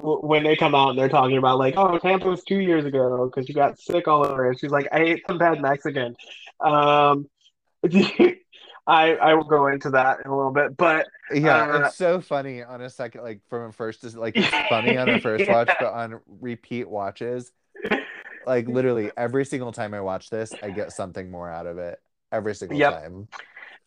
when 0.00 0.42
they 0.42 0.56
come 0.56 0.74
out 0.74 0.90
and 0.90 0.98
they're 0.98 1.08
talking 1.08 1.36
about 1.36 1.58
like, 1.58 1.74
oh, 1.76 1.98
Tampa 1.98 2.28
was 2.28 2.42
two 2.44 2.60
years 2.60 2.84
ago 2.84 3.26
because 3.26 3.48
you 3.48 3.54
got 3.54 3.78
sick 3.78 4.08
all 4.08 4.26
over. 4.26 4.48
And 4.48 4.58
she's 4.58 4.70
like, 4.70 4.88
I 4.92 5.00
ate 5.00 5.22
some 5.26 5.38
bad 5.38 5.60
Mexican. 5.60 6.16
Um, 6.60 7.28
I 8.84 9.14
I 9.14 9.34
will 9.34 9.44
go 9.44 9.68
into 9.68 9.90
that 9.90 10.20
in 10.24 10.30
a 10.30 10.36
little 10.36 10.52
bit, 10.52 10.76
but 10.76 11.06
yeah, 11.32 11.66
uh, 11.66 11.78
it's 11.86 11.96
so 11.96 12.20
funny 12.20 12.62
on 12.62 12.80
a 12.80 12.90
second, 12.90 13.22
like 13.22 13.40
from 13.48 13.68
a 13.68 13.72
first, 13.72 14.02
like 14.16 14.36
it's 14.36 14.48
funny 14.68 14.96
on 14.96 15.08
a 15.08 15.20
first 15.20 15.44
yeah. 15.44 15.52
watch, 15.52 15.70
but 15.78 15.92
on 15.92 16.20
repeat 16.40 16.88
watches, 16.88 17.52
like 18.46 18.66
literally 18.66 19.12
every 19.16 19.44
single 19.44 19.72
time 19.72 19.94
I 19.94 20.00
watch 20.00 20.30
this, 20.30 20.52
I 20.62 20.70
get 20.70 20.92
something 20.92 21.30
more 21.30 21.48
out 21.48 21.66
of 21.66 21.78
it 21.78 22.00
every 22.32 22.54
single 22.54 22.78
Yep. 22.78 22.92
time. 22.92 23.28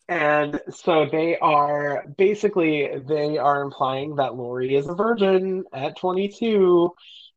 And 0.08 0.60
so 0.70 1.06
they 1.10 1.36
are 1.38 2.04
basically 2.16 2.88
they 3.08 3.38
are 3.38 3.62
implying 3.62 4.16
that 4.16 4.36
Lori 4.36 4.76
is 4.76 4.88
a 4.88 4.94
virgin 4.94 5.64
at 5.72 5.96
22, 5.96 6.92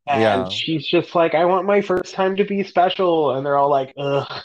and 0.07 0.21
Yeah, 0.21 0.49
she's 0.49 0.85
just 0.87 1.15
like, 1.15 1.33
I 1.33 1.45
want 1.45 1.65
my 1.65 1.81
first 1.81 2.13
time 2.13 2.35
to 2.37 2.43
be 2.45 2.63
special, 2.63 3.31
and 3.35 3.45
they're 3.45 3.57
all 3.57 3.69
like, 3.69 3.93
ugh, 3.97 4.43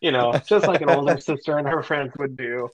you 0.00 0.10
know, 0.12 0.40
just 0.46 0.66
like 0.66 0.80
an 0.80 0.90
older 0.90 1.18
sister 1.20 1.58
and 1.58 1.68
her 1.68 1.82
friends 1.82 2.12
would 2.18 2.36
do. 2.36 2.68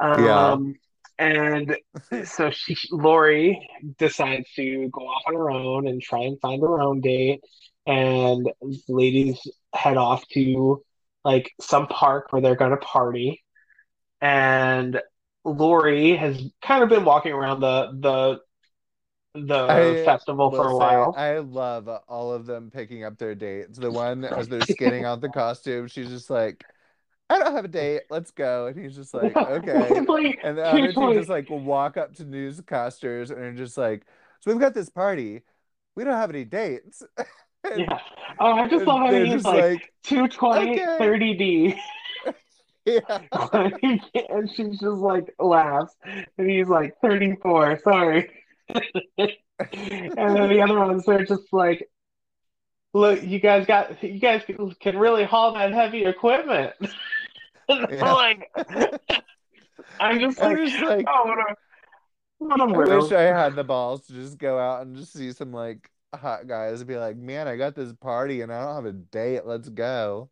yeah. 0.00 0.52
Um, 0.52 0.74
and 1.18 1.76
so 2.24 2.50
she, 2.50 2.76
Lori 2.90 3.68
decides 3.98 4.50
to 4.56 4.88
go 4.88 5.02
off 5.02 5.22
on 5.26 5.34
her 5.34 5.50
own 5.50 5.86
and 5.86 6.00
try 6.00 6.20
and 6.20 6.40
find 6.40 6.62
her 6.62 6.80
own 6.80 7.00
date. 7.00 7.42
And 7.86 8.50
ladies 8.88 9.38
head 9.74 9.96
off 9.96 10.26
to 10.28 10.82
like 11.24 11.52
some 11.60 11.86
park 11.88 12.32
where 12.32 12.40
they're 12.40 12.56
going 12.56 12.70
to 12.70 12.76
party. 12.78 13.42
And 14.20 15.00
Lori 15.44 16.16
has 16.16 16.40
kind 16.62 16.82
of 16.82 16.88
been 16.88 17.04
walking 17.04 17.32
around 17.32 17.60
the 17.60 17.90
the 17.92 18.40
the 19.34 19.54
I 19.54 20.04
festival 20.04 20.50
for 20.50 20.66
a 20.66 20.70
say 20.70 20.74
while. 20.74 21.14
I 21.16 21.38
love 21.38 21.88
all 22.08 22.32
of 22.32 22.46
them 22.46 22.70
picking 22.70 23.04
up 23.04 23.18
their 23.18 23.34
dates. 23.34 23.78
The 23.78 23.90
one 23.90 24.24
as 24.36 24.48
they're 24.48 24.60
skinning 24.62 25.04
out 25.04 25.20
the 25.20 25.28
costume, 25.28 25.86
she's 25.86 26.08
just 26.08 26.30
like, 26.30 26.64
I 27.28 27.38
don't 27.38 27.54
have 27.54 27.64
a 27.64 27.68
date. 27.68 28.02
Let's 28.10 28.32
go. 28.32 28.66
And 28.66 28.78
he's 28.78 28.96
just 28.96 29.14
like, 29.14 29.36
okay. 29.36 30.00
Like 30.08 30.38
And 30.42 30.58
the 30.58 30.64
other 30.64 30.92
two 30.92 31.00
like, 31.00 31.14
just 31.14 31.28
like 31.28 31.48
walk 31.48 31.96
up 31.96 32.14
to 32.16 32.24
newscasters 32.24 33.30
and 33.30 33.38
are 33.40 33.54
just 33.54 33.78
like, 33.78 34.04
so 34.40 34.50
we've 34.50 34.60
got 34.60 34.74
this 34.74 34.90
party. 34.90 35.42
We 35.94 36.04
don't 36.04 36.14
have 36.14 36.30
any 36.30 36.44
dates. 36.44 37.02
And 37.62 37.80
yeah. 37.80 37.98
Oh, 38.38 38.52
I 38.52 38.68
just 38.68 38.86
love 38.86 39.00
how 39.00 39.12
he's 39.12 39.44
like 39.44 39.62
like, 39.62 39.92
220, 40.04 40.80
okay. 40.80 40.96
30D. 40.98 41.78
Yeah. 42.90 43.20
and 44.30 44.50
she 44.54 44.64
just 44.70 44.82
like 44.82 45.34
laughs, 45.38 45.94
and 46.04 46.50
he's 46.50 46.68
like 46.68 46.94
34, 47.00 47.80
sorry. 47.84 48.30
And 48.68 50.36
then 50.36 50.48
the 50.48 50.62
other 50.62 50.78
ones 50.78 51.06
are 51.08 51.24
just 51.24 51.52
like, 51.52 51.88
look, 52.94 53.22
you 53.22 53.38
guys 53.40 53.66
got, 53.66 54.02
you 54.02 54.18
guys 54.18 54.42
can 54.80 54.98
really 54.98 55.24
haul 55.24 55.54
that 55.54 55.72
heavy 55.72 56.04
equipment. 56.04 56.72
Yeah. 57.68 58.14
like, 58.14 58.50
I'm 60.00 60.18
just 60.18 60.40
like, 60.40 60.56
just 60.56 60.82
like, 60.82 61.06
oh, 61.08 61.24
what 61.24 61.38
a, 61.38 61.54
what 62.38 62.60
a 62.60 62.90
I 62.90 62.96
wish. 62.96 63.12
I 63.12 63.22
had 63.22 63.54
the 63.54 63.62
balls 63.62 64.08
to 64.08 64.12
just 64.12 64.38
go 64.38 64.58
out 64.58 64.82
and 64.82 64.96
just 64.96 65.12
see 65.12 65.30
some 65.30 65.52
like 65.52 65.88
hot 66.12 66.48
guys 66.48 66.80
and 66.80 66.88
be 66.88 66.96
like, 66.96 67.16
man, 67.16 67.46
I 67.46 67.54
got 67.54 67.76
this 67.76 67.92
party 67.92 68.40
and 68.40 68.52
I 68.52 68.64
don't 68.64 68.74
have 68.74 68.86
a 68.86 68.92
date. 68.92 69.46
Let's 69.46 69.68
go. 69.68 70.30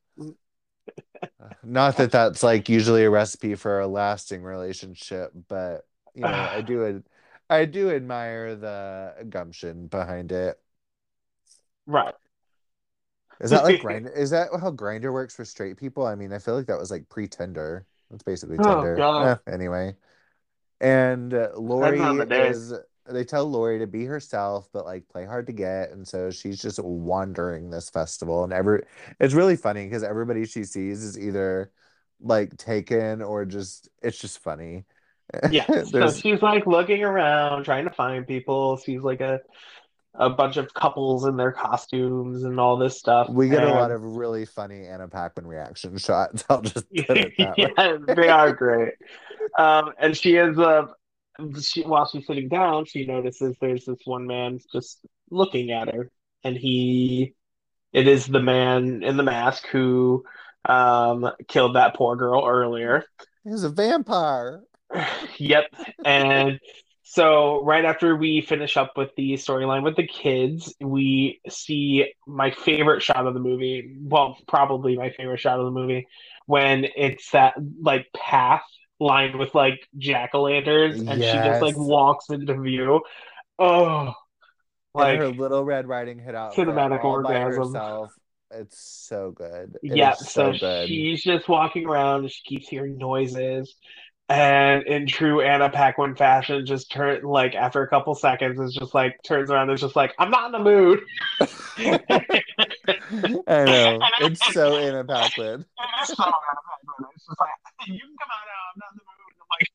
Not 1.62 1.96
that 1.96 2.10
that's 2.10 2.42
like 2.42 2.68
usually 2.68 3.04
a 3.04 3.10
recipe 3.10 3.54
for 3.54 3.80
a 3.80 3.86
lasting 3.86 4.42
relationship, 4.42 5.32
but 5.48 5.86
you 6.14 6.22
know, 6.22 6.28
I 6.28 6.60
do 6.60 7.02
I 7.50 7.64
do 7.64 7.90
admire 7.90 8.56
the 8.56 9.26
gumption 9.28 9.86
behind 9.86 10.32
it. 10.32 10.58
Right. 11.86 12.14
Is 13.40 13.50
that 13.50 13.64
like 13.64 13.80
grind? 13.82 14.10
Is 14.14 14.30
that 14.30 14.48
how 14.60 14.70
Grindr 14.70 15.12
works 15.12 15.34
for 15.34 15.44
straight 15.44 15.76
people? 15.76 16.06
I 16.06 16.14
mean, 16.14 16.32
I 16.32 16.38
feel 16.38 16.54
like 16.54 16.66
that 16.66 16.78
was 16.78 16.90
like 16.90 17.08
pre-Tinder. 17.08 17.86
That's 18.10 18.22
basically 18.22 18.56
Oh 18.60 18.96
God. 18.96 19.40
Eh, 19.46 19.52
anyway. 19.52 19.96
And 20.80 21.34
uh, 21.34 21.48
Lori 21.56 21.98
is, 22.00 22.72
they 23.10 23.24
tell 23.24 23.44
Lori 23.44 23.78
to 23.78 23.86
be 23.86 24.04
herself, 24.04 24.68
but 24.72 24.84
like 24.84 25.08
play 25.08 25.24
hard 25.24 25.46
to 25.46 25.52
get. 25.52 25.90
And 25.90 26.06
so 26.06 26.30
she's 26.30 26.60
just 26.60 26.78
wandering 26.82 27.70
this 27.70 27.90
festival. 27.90 28.44
And 28.44 28.52
every, 28.52 28.82
it's 29.20 29.34
really 29.34 29.56
funny 29.56 29.84
because 29.84 30.02
everybody 30.02 30.44
she 30.44 30.64
sees 30.64 31.02
is 31.02 31.18
either 31.18 31.70
like 32.20 32.56
taken 32.56 33.22
or 33.22 33.44
just, 33.44 33.88
it's 34.02 34.18
just 34.18 34.40
funny. 34.40 34.84
Yeah. 35.50 35.66
So 35.84 36.10
she's 36.10 36.42
like 36.42 36.66
looking 36.66 37.02
around, 37.04 37.64
trying 37.64 37.84
to 37.84 37.92
find 37.92 38.26
people. 38.26 38.78
She's 38.78 39.02
like 39.02 39.20
a 39.20 39.40
a 40.14 40.28
bunch 40.28 40.56
of 40.56 40.74
couples 40.74 41.24
in 41.26 41.36
their 41.36 41.52
costumes 41.52 42.42
and 42.42 42.58
all 42.58 42.76
this 42.76 42.98
stuff. 42.98 43.28
we 43.28 43.48
get 43.48 43.62
a 43.62 43.70
lot 43.70 43.90
of 43.92 44.02
really 44.02 44.44
funny 44.44 44.86
Anna 44.86 45.06
Paquin 45.06 45.46
reaction 45.46 45.96
shots. 45.98 46.44
I'll 46.50 46.60
just 46.60 46.88
put 47.06 47.16
it 47.18 47.32
that 47.38 47.56
way. 47.58 47.72
yeah, 47.76 48.14
they 48.14 48.28
are 48.28 48.52
great. 48.52 48.94
Um, 49.56 49.92
and 49.98 50.16
she 50.16 50.36
is 50.36 50.58
uh, 50.58 50.86
she 51.60 51.82
while 51.82 52.06
she's 52.06 52.26
sitting 52.26 52.48
down, 52.48 52.84
she 52.84 53.06
notices 53.06 53.56
there's 53.60 53.84
this 53.84 54.00
one 54.04 54.26
man 54.26 54.58
just 54.72 55.04
looking 55.30 55.70
at 55.70 55.92
her, 55.94 56.10
and 56.44 56.56
he 56.56 57.34
it 57.92 58.08
is 58.08 58.26
the 58.26 58.40
man 58.40 59.02
in 59.02 59.16
the 59.16 59.22
mask 59.22 59.66
who 59.68 60.24
um 60.64 61.30
killed 61.46 61.76
that 61.76 61.94
poor 61.94 62.16
girl 62.16 62.44
earlier. 62.46 63.04
He's 63.44 63.64
a 63.64 63.70
vampire. 63.70 64.62
Yep. 65.38 65.66
And 66.04 66.58
so 67.02 67.62
right 67.62 67.84
after 67.84 68.16
we 68.16 68.40
finish 68.40 68.76
up 68.76 68.96
with 68.96 69.10
the 69.16 69.34
storyline 69.34 69.84
with 69.84 69.96
the 69.96 70.06
kids, 70.06 70.74
we 70.80 71.40
see 71.48 72.12
my 72.26 72.50
favorite 72.50 73.02
shot 73.02 73.26
of 73.26 73.34
the 73.34 73.40
movie. 73.40 73.96
Well, 74.00 74.36
probably 74.48 74.96
my 74.96 75.10
favorite 75.10 75.38
shot 75.38 75.58
of 75.60 75.66
the 75.66 75.70
movie 75.70 76.08
when 76.46 76.86
it's 76.96 77.30
that 77.30 77.54
like 77.80 78.08
path 78.12 78.64
lined 79.00 79.38
with 79.38 79.54
like 79.54 79.78
jack-o'-lanterns 79.96 81.04
and 81.06 81.22
she 81.22 81.40
just 81.42 81.62
like 81.62 81.76
walks 81.76 82.30
into 82.30 82.60
view. 82.60 83.00
Oh, 83.58 84.14
and 84.98 85.16
her 85.16 85.28
like 85.28 85.38
little 85.38 85.64
Red 85.64 85.86
Riding 85.86 86.18
Hood 86.18 86.34
outfit 86.34 86.66
cinematic 86.66 87.04
orgasm. 87.04 88.08
It's 88.50 88.78
so 89.06 89.30
good. 89.30 89.76
It 89.82 89.96
Yeah, 89.96 90.14
so 90.14 90.52
so 90.52 90.58
good. 90.58 90.88
she's 90.88 91.22
just 91.22 91.48
walking 91.48 91.86
around 91.86 92.20
and 92.20 92.30
she 92.32 92.42
keeps 92.44 92.68
hearing 92.68 92.96
noises. 92.98 93.74
And 94.30 94.82
in 94.86 95.06
true 95.06 95.40
Anna 95.40 95.70
Paquin 95.70 96.14
fashion, 96.14 96.66
just 96.66 96.90
turn 96.90 97.22
like 97.22 97.54
after 97.54 97.82
a 97.82 97.88
couple 97.88 98.14
seconds, 98.14 98.60
it's 98.60 98.74
just 98.74 98.94
like 98.94 99.16
turns 99.24 99.50
around 99.50 99.70
is 99.70 99.80
just 99.80 99.96
like, 99.96 100.14
I'm 100.18 100.30
not 100.30 100.46
in 100.46 100.52
the 100.52 100.58
mood. 100.58 101.00
I 103.46 103.64
know. 103.64 103.98
It's 104.20 104.52
so 104.52 104.76
Anna 104.76 105.04
Paquin. 105.04 105.64
It's 106.00 106.16
so 106.16 106.24
Anna 106.24 106.32
Paquin. 106.66 106.87
It's 107.14 107.26
just 107.26 107.40
like, 107.40 107.50
you 107.86 107.98
can 107.98 108.16
come 108.18 108.28
out 108.32 108.44
now, 108.46 108.62
I'm 108.72 108.78
not 108.78 108.92
in 108.92 108.98
the 108.98 109.04
mood. 109.06 109.34
I'm 109.40 109.48
like, 109.58 109.70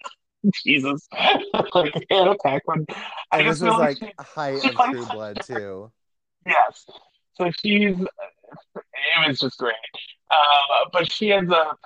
Jesus. 0.63 1.07
like 1.75 2.07
Anna 2.09 2.35
Paquin. 2.43 2.85
I 3.31 3.39
And 3.39 3.49
this 3.49 3.61
was 3.61 3.77
like 3.77 3.79
like 3.79 3.97
she, 3.99 4.11
height 4.19 4.61
she 4.61 4.69
of 4.69 4.75
True 4.75 5.05
Blood 5.05 5.41
too. 5.41 5.91
yes. 6.45 6.85
So 7.35 7.49
she's 7.61 7.97
it 8.75 9.27
was 9.27 9.39
just 9.39 9.57
great. 9.57 9.75
Uh, 10.29 10.89
but 10.91 11.11
she 11.11 11.31
ends 11.31 11.51
up 11.51 11.79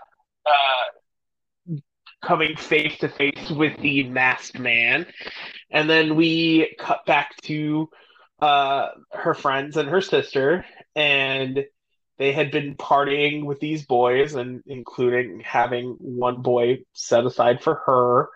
uh, 0.45 1.75
coming 2.21 2.55
face 2.55 2.97
to 2.99 3.09
face 3.09 3.49
with 3.51 3.77
the 3.81 4.03
masked 4.09 4.59
man. 4.59 5.05
And 5.71 5.89
then 5.89 6.15
we 6.15 6.75
cut 6.79 7.05
back 7.05 7.35
to 7.43 7.89
uh, 8.41 8.89
her 9.11 9.33
friends 9.33 9.77
and 9.77 9.89
her 9.89 10.01
sister, 10.01 10.65
and 10.95 11.63
they 12.17 12.31
had 12.33 12.51
been 12.51 12.75
partying 12.75 13.45
with 13.45 13.59
these 13.59 13.85
boys, 13.85 14.35
and 14.35 14.63
including 14.67 15.41
having 15.41 15.95
one 15.99 16.41
boy 16.41 16.79
set 16.93 17.25
aside 17.25 17.63
for 17.63 17.75
her. 17.85 18.29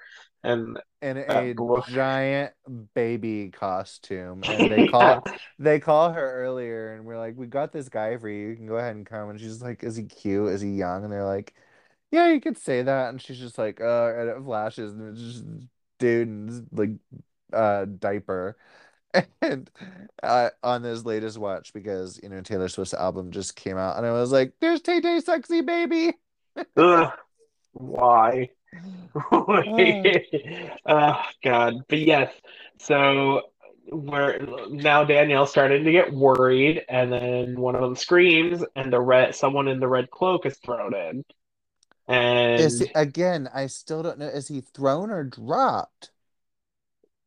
And 0.44 0.80
In 1.02 1.18
a 1.18 1.56
boy, 1.56 1.82
giant 1.82 2.54
baby 2.94 3.50
costume. 3.50 4.44
And 4.48 4.70
they 4.70 4.84
yeah, 4.86 4.86
call 4.86 5.26
they 5.58 5.80
call 5.80 6.12
her 6.14 6.32
earlier 6.44 6.94
and 6.94 7.06
we're 7.06 7.18
like, 7.18 7.36
We 7.36 7.48
got 7.48 7.72
this 7.72 7.90
guy 7.90 8.18
for 8.18 8.30
you. 8.30 8.50
You 8.50 8.56
can 8.56 8.68
go 8.68 8.76
ahead 8.78 8.96
and 8.96 9.06
come. 9.06 9.30
And 9.32 9.40
she's 9.40 9.62
like, 9.64 9.84
Is 9.84 9.96
he 9.96 10.04
cute? 10.06 10.50
Is 10.54 10.62
he 10.62 10.70
young? 10.70 11.04
And 11.04 11.12
they're 11.12 11.26
like, 11.26 11.56
Yeah, 12.12 12.30
you 12.32 12.42
could 12.42 12.58
say 12.58 12.84
that. 12.84 13.10
And 13.10 13.22
she's 13.22 13.40
just 13.40 13.58
like, 13.58 13.82
uh, 13.82 14.14
and 14.18 14.30
it 14.30 14.44
flashes 14.44 14.92
and 14.94 15.10
it's 15.18 15.22
just 15.22 15.46
dude 16.00 16.50
this, 16.50 16.62
like 16.72 16.92
uh 17.54 17.86
diaper. 17.86 18.58
And 19.42 19.70
uh, 20.24 20.50
on 20.64 20.84
this 20.84 21.04
latest 21.04 21.38
watch, 21.38 21.74
because 21.74 22.20
you 22.22 22.30
know 22.30 22.42
Taylor 22.42 22.70
Swift's 22.70 22.94
album 22.94 23.32
just 23.32 23.56
came 23.56 23.78
out, 23.78 23.98
and 23.98 24.06
I 24.06 24.12
was 24.12 24.32
like, 24.32 24.54
"There's 24.60 24.82
Tay 24.82 25.02
Tay, 25.02 25.20
sexy 25.20 25.62
baby." 25.62 26.14
ugh, 26.78 27.12
why? 27.74 28.50
Oh 30.86 31.24
God. 31.44 31.74
But 31.88 32.00
yes, 32.00 32.32
so 32.80 33.42
we're 33.92 34.40
now 34.70 35.04
Danielle's 35.04 35.50
starting 35.52 35.84
to 35.84 35.92
get 35.92 36.14
worried, 36.14 36.84
and 36.90 37.12
then 37.12 37.60
one 37.60 37.76
of 37.76 37.82
them 37.82 37.96
screams, 37.96 38.64
and 38.76 38.92
the 38.94 39.02
red 39.02 39.36
someone 39.36 39.68
in 39.68 39.80
the 39.80 39.88
red 39.88 40.10
cloak 40.12 40.46
is 40.46 40.58
thrown 40.58 40.94
in. 40.96 41.26
Is 42.56 42.80
And 42.80 42.82
he, 42.82 42.92
again? 42.96 43.50
I 43.54 43.68
still 43.68 44.04
don't 44.04 44.20
know. 44.20 44.28
Is 44.28 44.48
he 44.48 44.62
thrown 44.62 45.12
or 45.12 45.24
dropped? 45.24 46.12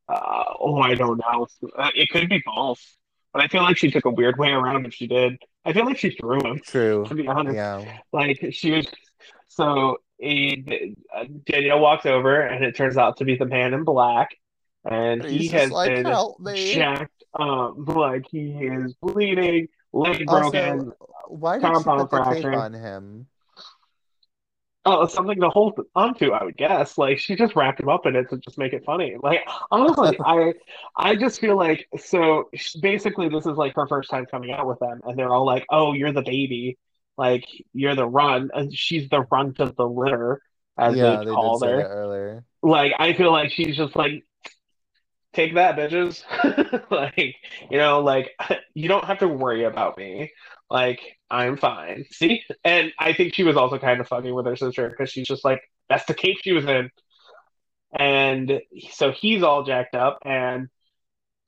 Uh, 0.09 0.45
oh, 0.61 0.79
I 0.81 0.95
don't 0.95 1.19
know. 1.19 1.47
Uh, 1.77 1.91
it 1.95 2.09
could 2.11 2.29
be 2.29 2.43
both, 2.45 2.81
but 3.33 3.43
I 3.43 3.49
feel 3.49 3.63
like 3.63 3.77
she 3.79 3.91
took 3.91 4.05
a 4.05 4.11
weird 4.11 4.39
way 4.39 4.51
around 4.51 4.87
if 4.87 4.95
she 4.95 5.07
did. 5.07 5.37
I 5.65 5.73
feel 5.73 5.87
like 5.87 5.99
she 5.99 6.11
threw 6.11 6.41
him, 6.45 6.61
True. 6.65 7.05
to 7.09 7.15
be 7.15 7.27
honest. 7.27 7.57
Yeah. 7.57 7.85
Like 8.13 8.45
she 8.53 8.73
was. 8.73 8.87
So 9.49 9.99
he, 10.19 10.95
uh, 11.15 11.25
Danielle 11.47 11.81
walks 11.81 12.07
over, 12.07 12.41
and 12.41 12.65
it 12.65 12.77
turns 12.77 12.97
out 12.97 13.17
to 13.19 13.25
be 13.25 13.37
the 13.37 13.47
man 13.47 13.73
in 13.73 13.85
black, 13.85 14.37
and 14.85 15.25
he's 15.25 15.51
he 15.51 15.57
has 15.57 15.71
like, 15.71 15.91
been 15.91 16.05
help 16.05 16.39
me. 16.41 16.75
jacked 16.75 17.25
up. 17.39 17.75
Like 17.79 18.25
he 18.31 18.51
is 18.51 18.95
bleeding, 19.01 19.69
leg 19.93 20.25
Also, 20.29 20.51
broken, 20.51 20.93
why 21.29 21.59
did 21.59 21.67
she 21.67 21.73
compound 21.73 22.01
put 22.01 22.11
the 22.11 22.25
tape 22.31 22.43
fracture. 22.43 22.53
on 22.61 22.73
him? 22.75 23.27
Oh, 24.87 25.07
something 25.07 25.41
to 25.41 25.49
hold 25.49 25.80
onto, 25.95 26.32
I 26.32 26.45
would 26.45 26.59
guess. 26.59 26.99
Like 26.99 27.18
she 27.18 27.37
just 27.37 27.57
wrapped 27.57 27.80
him 27.80 27.89
up 27.89 28.05
in 28.05 28.16
it 28.16 28.28
to 28.28 28.37
just 28.39 28.59
make 28.59 28.74
it 28.74 28.85
funny. 28.85 29.16
Like 29.22 29.41
honestly, 29.70 30.18
I 30.24 30.53
I 30.95 31.16
just 31.16 31.41
feel 31.41 31.57
like 31.57 31.89
so 31.99 32.51
basically 32.82 33.30
this 33.30 33.47
is 33.47 33.57
like 33.57 33.74
her 33.76 33.87
first 33.89 34.11
time 34.11 34.26
coming 34.26 34.53
out 34.53 34.66
with 34.66 34.78
them, 34.80 35.01
and 35.05 35.18
they're 35.18 35.32
all 35.32 35.47
like, 35.47 35.64
"Oh, 35.70 35.95
you're 35.95 36.12
the 36.12 36.20
baby, 36.22 36.76
like 37.16 37.47
you're 37.72 37.95
the 37.97 38.07
run," 38.07 38.51
and 38.53 38.74
she's 38.76 39.09
the 39.09 39.22
runt 39.30 39.59
of 39.61 39.74
the 39.76 39.89
litter, 39.89 40.43
as 40.76 40.99
Yeah, 40.99 41.01
they 41.01 41.18
called 41.18 41.64
her. 41.64 41.87
earlier. 41.87 42.45
Like 42.62 42.93
I 42.99 43.14
feel 43.14 43.32
like 43.32 43.53
she's 43.53 43.76
just 43.76 43.97
like, 43.97 44.24
"Take 45.32 45.55
that, 45.55 45.76
bitches!" 45.76 46.22
Like 46.91 47.35
you 47.70 47.78
know, 47.78 48.01
like 48.01 48.30
you 48.74 48.89
don't 48.89 49.05
have 49.05 49.18
to 49.18 49.28
worry 49.28 49.64
about 49.64 49.99
me. 49.99 50.32
Like 50.75 51.01
I'm 51.31 51.57
fine. 51.59 52.07
See, 52.12 52.45
and 52.64 52.93
I 52.99 53.14
think 53.14 53.35
she 53.35 53.45
was 53.45 53.57
also 53.57 53.79
kind 53.79 54.01
of 54.03 54.09
fucking 54.09 54.35
with 54.35 54.47
her 54.47 54.57
sister 54.57 54.91
because 54.91 55.11
she's 55.12 55.29
just 55.29 55.47
like, 55.47 55.62
"That's 55.89 56.07
the 56.07 56.14
cape 56.14 56.39
she 56.43 56.53
was 56.53 56.66
in." 56.66 56.91
And 57.97 58.61
so 58.91 59.12
he's 59.12 59.43
all 59.43 59.62
jacked 59.64 59.95
up, 59.95 60.18
and 60.25 60.68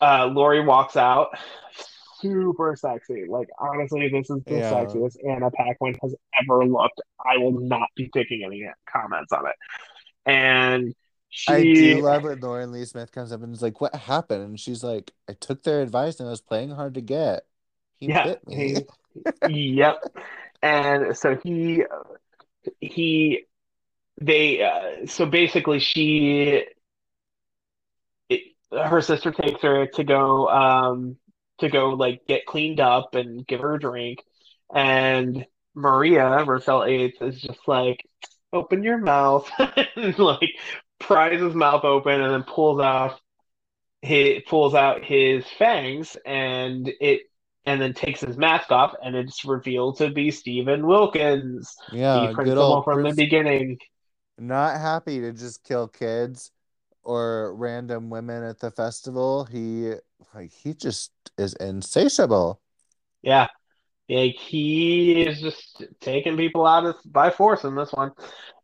uh, 0.01 0.27
Lori 0.27 0.65
walks 0.65 0.97
out, 0.97 1.31
super 2.21 2.77
sexy. 2.77 3.25
Like 3.29 3.49
honestly, 3.59 4.09
this 4.11 4.31
is 4.31 4.43
the 4.49 4.57
Yeah. 4.57 4.63
sexiest 4.63 5.17
Anna 5.29 5.51
Paquin 5.53 5.97
has 6.03 6.15
ever 6.43 6.67
looked. 6.67 7.01
I 7.25 7.39
will 7.39 7.61
not 7.61 7.89
be 7.97 8.11
taking 8.15 8.45
any 8.45 8.67
comments 8.91 9.33
on 9.33 9.47
it. 9.49 9.57
And 10.27 10.95
I 11.47 11.65
do 11.65 11.99
she, 11.99 12.01
love 12.01 12.25
when 12.25 12.41
Lauren 12.41 12.73
Lee 12.73 12.85
Smith 12.85 13.13
comes 13.13 13.33
up 13.33 13.43
and 13.43 13.55
is 13.55 13.63
like, 13.63 13.81
What 13.81 13.95
happened? 13.95 14.43
And 14.43 14.61
she's 14.61 14.83
like, 14.85 15.13
I 15.29 15.33
took 15.35 15.63
their 15.63 15.83
advice 15.83 16.19
and 16.21 16.29
I 16.29 16.31
was 16.31 16.41
playing 16.41 16.71
hard 16.71 16.95
to 16.95 17.01
get. 17.01 17.47
He 17.99 18.09
yeah, 18.09 18.25
bit 18.25 18.47
me. 18.47 18.87
Yep. 19.49 20.03
And 20.63 21.17
so 21.17 21.37
he, 21.43 21.85
he, 22.81 23.45
they, 24.21 24.63
uh, 24.63 25.07
so 25.07 25.27
basically 25.27 25.81
she, 25.81 26.65
it, 28.29 28.43
her 28.73 29.01
sister 29.01 29.31
takes 29.33 29.63
her 29.63 29.87
to 29.87 30.05
go, 30.05 30.49
um, 30.49 31.17
to 31.59 31.69
go 31.69 31.91
like 31.91 32.27
get 32.27 32.47
cleaned 32.47 32.81
up 32.81 33.15
and 33.15 33.47
give 33.47 33.61
her 33.61 33.75
a 33.75 33.81
drink, 33.81 34.23
and 34.75 35.47
Maria 35.75 36.45
Rochelle 36.45 36.81
Aytes 36.83 37.23
is 37.23 37.41
just 37.41 37.61
like, 37.67 38.05
open 38.53 38.83
your 38.83 38.99
mouth, 38.99 39.51
and 39.97 40.19
like 40.19 40.51
pries 40.99 41.41
his 41.41 41.55
mouth 41.55 41.85
open 41.85 42.21
and 42.21 42.33
then 42.33 42.43
pulls 42.43 42.81
off 42.81 43.21
he 44.03 44.41
pulls 44.49 44.75
out 44.75 45.05
his 45.05 45.45
fangs 45.59 46.17
and 46.27 46.93
it 47.01 47.23
and 47.67 47.81
then 47.81 47.93
takes 47.93 48.21
his 48.21 48.37
mask 48.37 48.71
off 48.71 48.95
and 49.03 49.17
it's 49.17 49.45
revealed 49.45 49.99
to 49.99 50.11
be 50.11 50.31
Stephen 50.31 50.87
Wilkins, 50.87 51.75
the 52.13 52.21
Yeah, 52.23 52.33
good 52.33 52.37
principal 52.37 52.83
from 52.83 53.03
the 53.03 53.13
beginning. 53.13 53.79
Not 54.39 54.81
happy 54.81 55.21
to 55.21 55.33
just 55.33 55.65
kill 55.65 55.89
kids 55.89 56.51
or 57.03 57.55
random 57.55 58.11
women 58.11 58.43
at 58.45 58.59
the 58.61 58.71
festival. 58.71 59.45
He 59.45 59.95
like 60.35 60.53
he 60.53 60.75
just 60.75 61.13
is 61.39 61.55
insatiable. 61.55 62.61
Yeah, 63.23 63.49
like 64.09 64.37
he 64.37 65.23
is 65.23 65.41
just 65.41 65.85
taking 66.01 66.37
people 66.37 66.67
out 66.67 66.87
of, 66.87 66.97
by 67.07 67.31
force 67.31 67.65
in 67.65 67.75
this 67.75 67.93
one. 67.93 68.13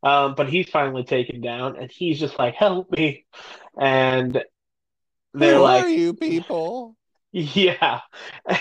Um, 0.03 0.35
but 0.37 0.49
he's 0.49 0.69
finally 0.71 1.05
taken 1.05 1.41
down 1.41 1.77
and 1.77 1.91
he's 1.91 2.21
just 2.21 2.39
like, 2.39 2.55
help 2.55 2.91
me. 2.93 3.27
And 3.81 4.43
they're 5.35 5.59
Who 5.59 5.65
are 5.65 5.89
like, 5.89 5.89
you 5.89 6.15
people? 6.15 6.97
Yeah. 7.33 8.01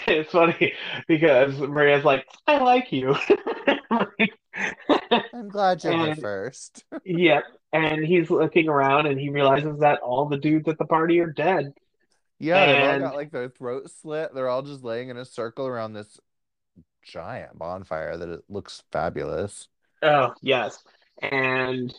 It's 0.08 0.32
funny 0.32 0.74
because 1.08 1.58
Maria's 1.60 2.06
like, 2.06 2.26
I 2.48 2.60
like 2.60 2.92
you. 2.92 3.16
I'm 5.34 5.50
glad 5.50 5.84
you're 5.84 5.94
and 5.94 6.20
first. 6.20 6.84
yeah, 7.06 7.42
and 7.74 8.04
he's 8.06 8.30
looking 8.30 8.70
around 8.70 9.08
and 9.08 9.20
he 9.20 9.30
realizes 9.30 9.80
that 9.80 10.00
all 10.02 10.28
the 10.28 10.38
dudes 10.38 10.68
at 10.68 10.78
the 10.78 10.86
party 10.86 11.20
are 11.20 11.32
dead. 11.32 11.74
Yeah, 12.40 12.66
they've 12.66 13.02
all 13.04 13.10
got 13.10 13.16
like 13.16 13.32
their 13.32 13.50
throat 13.50 13.90
slit. 14.02 14.34
They're 14.34 14.50
all 14.50 14.62
just 14.62 14.84
laying 14.84 15.10
in 15.10 15.18
a 15.18 15.26
circle 15.26 15.68
around 15.68 15.94
this 15.94 16.20
giant 17.04 17.58
bonfire 17.58 18.18
that 18.18 18.30
it 18.30 18.42
looks 18.50 18.84
fabulous. 18.92 19.68
oh, 20.02 20.34
yes. 20.42 20.84
And 21.22 21.94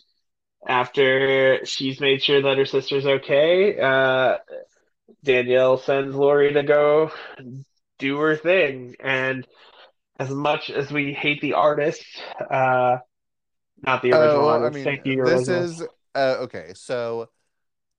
after 0.66 1.64
she's 1.64 2.00
made 2.00 2.22
sure 2.22 2.42
that 2.42 2.58
her 2.58 2.64
sister's 2.66 3.06
okay, 3.06 3.78
uh, 3.78 4.38
Danielle 5.24 5.78
sends 5.78 6.14
Lori 6.14 6.52
to 6.54 6.62
go 6.62 7.10
do 7.98 8.18
her 8.18 8.36
thing. 8.36 8.96
And 9.00 9.46
as 10.18 10.30
much 10.30 10.70
as 10.70 10.90
we 10.90 11.12
hate 11.12 11.40
the 11.40 11.54
artist, 11.54 12.04
uh, 12.50 12.98
not 13.82 14.02
the 14.02 14.12
Oh, 14.12 14.20
original 14.20 14.48
I 14.48 14.52
artist, 14.52 14.74
mean, 14.74 14.84
thank 14.84 15.06
you, 15.06 15.24
this 15.24 15.48
original, 15.48 15.62
is 15.62 15.82
uh 16.14 16.36
okay, 16.40 16.72
so 16.74 17.28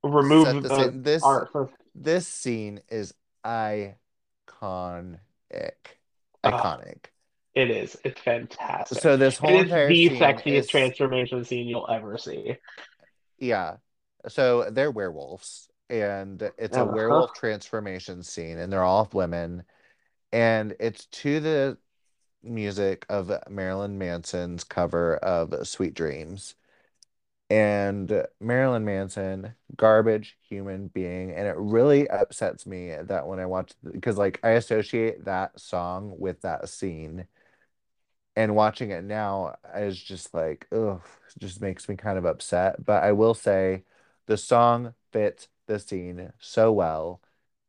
remove 0.04 0.64
the 0.64 0.74
uh, 0.74 0.84
scene. 0.84 1.02
This 1.04 1.24
art 1.24 1.52
for. 1.52 1.70
this 1.96 2.28
scene 2.28 2.82
is 2.90 3.14
iconic. 3.46 3.96
Uh, 5.52 5.70
Iconic. 6.46 7.06
it 7.56 7.70
is. 7.70 7.98
It's 8.04 8.20
fantastic. 8.22 9.00
So 9.00 9.18
this 9.18 9.36
It 9.36 9.40
whole 9.40 9.56
is 9.58 9.64
entire 9.64 9.88
the 9.90 10.10
scene 10.10 10.20
sexiest 10.20 10.48
is 10.48 10.68
transformation 10.68 11.44
scene 11.46 11.68
you'll 11.68 11.90
ever 11.90 12.18
see. 12.18 12.56
yeah. 13.40 13.78
So 14.28 14.70
they're 14.72 14.92
werewolves 14.92 15.70
and 15.90 16.42
it's 16.58 16.78
a 16.78 16.86
Uh-huh. 16.86 16.94
werewolf 16.94 17.34
transformation 17.34 18.24
scene 18.24 18.58
and 18.58 18.72
they're 18.72 18.84
all 18.84 19.10
women 19.14 19.64
and 20.32 20.76
it's 20.80 21.06
to 21.08 21.40
the 21.40 21.78
music 22.44 23.06
of 23.10 23.32
Marilyn 23.50 23.98
Manson's 23.98 24.64
cover 24.64 25.18
of 25.18 25.68
Sweet 25.68 25.94
Dreams. 25.96 26.56
And 27.50 28.26
Marilyn 28.40 28.86
Manson, 28.86 29.56
garbage 29.76 30.38
human 30.50 30.88
being. 30.88 31.32
And 31.34 31.48
it 31.48 31.56
really 31.58 32.08
upsets 32.10 32.66
me 32.66 32.96
that 33.00 33.28
when 33.28 33.40
I 33.40 33.46
watch, 33.46 33.74
because 33.92 34.18
like 34.18 34.40
I 34.44 34.52
associate 34.52 35.26
that 35.26 35.60
song 35.60 36.16
with 36.18 36.42
that 36.42 36.68
scene. 36.70 37.28
And 38.36 38.56
watching 38.56 38.90
it 38.92 39.04
now 39.04 39.56
is 39.76 40.02
just 40.02 40.34
like, 40.34 40.68
ugh, 40.72 41.02
it 41.36 41.40
just 41.40 41.62
makes 41.62 41.88
me 41.88 41.96
kind 41.96 42.18
of 42.18 42.26
upset. 42.26 42.84
But 42.84 43.04
I 43.04 43.12
will 43.12 43.36
say 43.36 43.84
the 44.26 44.38
song 44.38 44.96
fits 45.12 45.48
the 45.68 45.80
scene 45.80 46.32
so 46.40 46.72
well. 46.72 47.22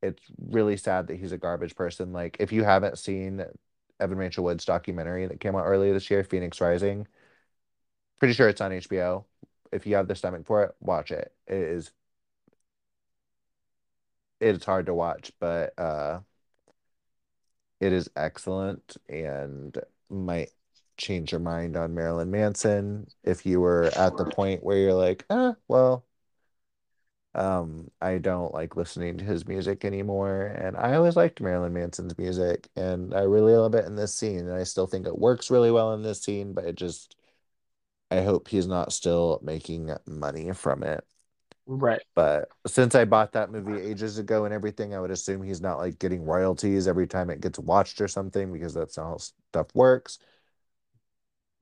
It's 0.03 0.23
really 0.39 0.77
sad 0.77 1.07
that 1.07 1.19
he's 1.19 1.33
a 1.33 1.39
garbage 1.39 1.75
person. 1.75 2.13
Like, 2.13 2.37
if 2.41 2.53
you 2.53 2.65
haven't 2.65 2.99
seen 2.99 3.45
Evan 4.01 4.19
Rachel 4.19 4.45
Wood's 4.45 4.65
documentary 4.65 5.27
that 5.27 5.41
came 5.41 5.57
out 5.57 5.65
earlier 5.65 5.93
this 5.95 6.11
year, 6.11 6.25
Phoenix 6.25 6.61
Rising, 6.61 7.07
pretty 8.19 8.35
sure 8.35 8.49
it's 8.49 8.61
on 8.61 8.73
HBO. 8.73 9.25
If 9.73 9.87
you 9.87 9.97
have 9.97 10.09
the 10.09 10.15
stomach 10.15 10.47
for 10.47 10.65
it, 10.65 10.75
watch 10.81 11.11
it. 11.11 11.33
It 11.47 11.57
is 11.57 11.91
it's 14.41 14.65
hard 14.65 14.87
to 14.87 14.95
watch, 14.95 15.33
but 15.41 15.79
uh 15.79 16.21
it 17.81 17.93
is 17.93 18.09
excellent 18.17 18.97
and 19.09 19.77
might 20.11 20.51
change 20.97 21.33
your 21.33 21.41
mind 21.41 21.77
on 21.77 21.95
Marilyn 21.95 22.31
Manson 22.31 23.07
if 23.25 23.45
you 23.47 23.61
were 23.61 23.85
at 23.97 24.17
the 24.17 24.25
point 24.27 24.63
where 24.65 24.79
you're 24.79 24.95
like, 24.95 25.25
ah, 25.31 25.57
well, 25.69 26.05
um, 27.35 27.91
I 28.01 28.19
don't 28.19 28.55
like 28.55 28.77
listening 28.77 29.19
to 29.19 29.25
his 29.25 29.47
music 29.47 29.85
anymore. 29.85 30.47
And 30.47 30.77
I 30.77 30.95
always 30.95 31.17
liked 31.17 31.41
Marilyn 31.41 31.73
Manson's 31.73 32.17
music, 32.19 32.69
and 32.77 33.15
I 33.15 33.23
really 33.23 33.55
love 33.55 33.75
it 33.75 33.87
in 33.87 33.97
this 33.97 34.15
scene. 34.15 34.41
And 34.41 34.53
I 34.55 34.65
still 34.65 34.87
think 34.87 35.07
it 35.07 35.19
works 35.19 35.51
really 35.51 35.71
well 35.71 35.93
in 35.95 36.03
this 36.03 36.23
scene, 36.23 36.53
but 36.55 36.65
it 36.65 36.77
just, 36.77 37.17
I 38.11 38.23
hope 38.23 38.49
he's 38.49 38.67
not 38.69 38.93
still 38.93 39.41
making 39.43 39.91
money 40.07 40.53
from 40.55 40.83
it. 40.85 41.05
Right. 41.67 42.03
But 42.15 42.49
since 42.67 42.95
I 42.95 43.05
bought 43.05 43.33
that 43.33 43.51
movie 43.51 43.81
ages 43.81 44.19
ago 44.19 44.45
and 44.45 44.55
everything, 44.55 44.95
I 44.95 45.01
would 45.01 45.11
assume 45.11 45.43
he's 45.43 45.61
not 45.61 45.79
like 45.79 45.99
getting 45.99 46.25
royalties 46.25 46.87
every 46.87 47.07
time 47.09 47.29
it 47.31 47.41
gets 47.41 47.59
watched 47.59 48.01
or 48.01 48.09
something 48.09 48.53
because 48.53 48.73
that's 48.75 48.97
how 48.97 49.17
stuff 49.19 49.67
works. 49.75 50.19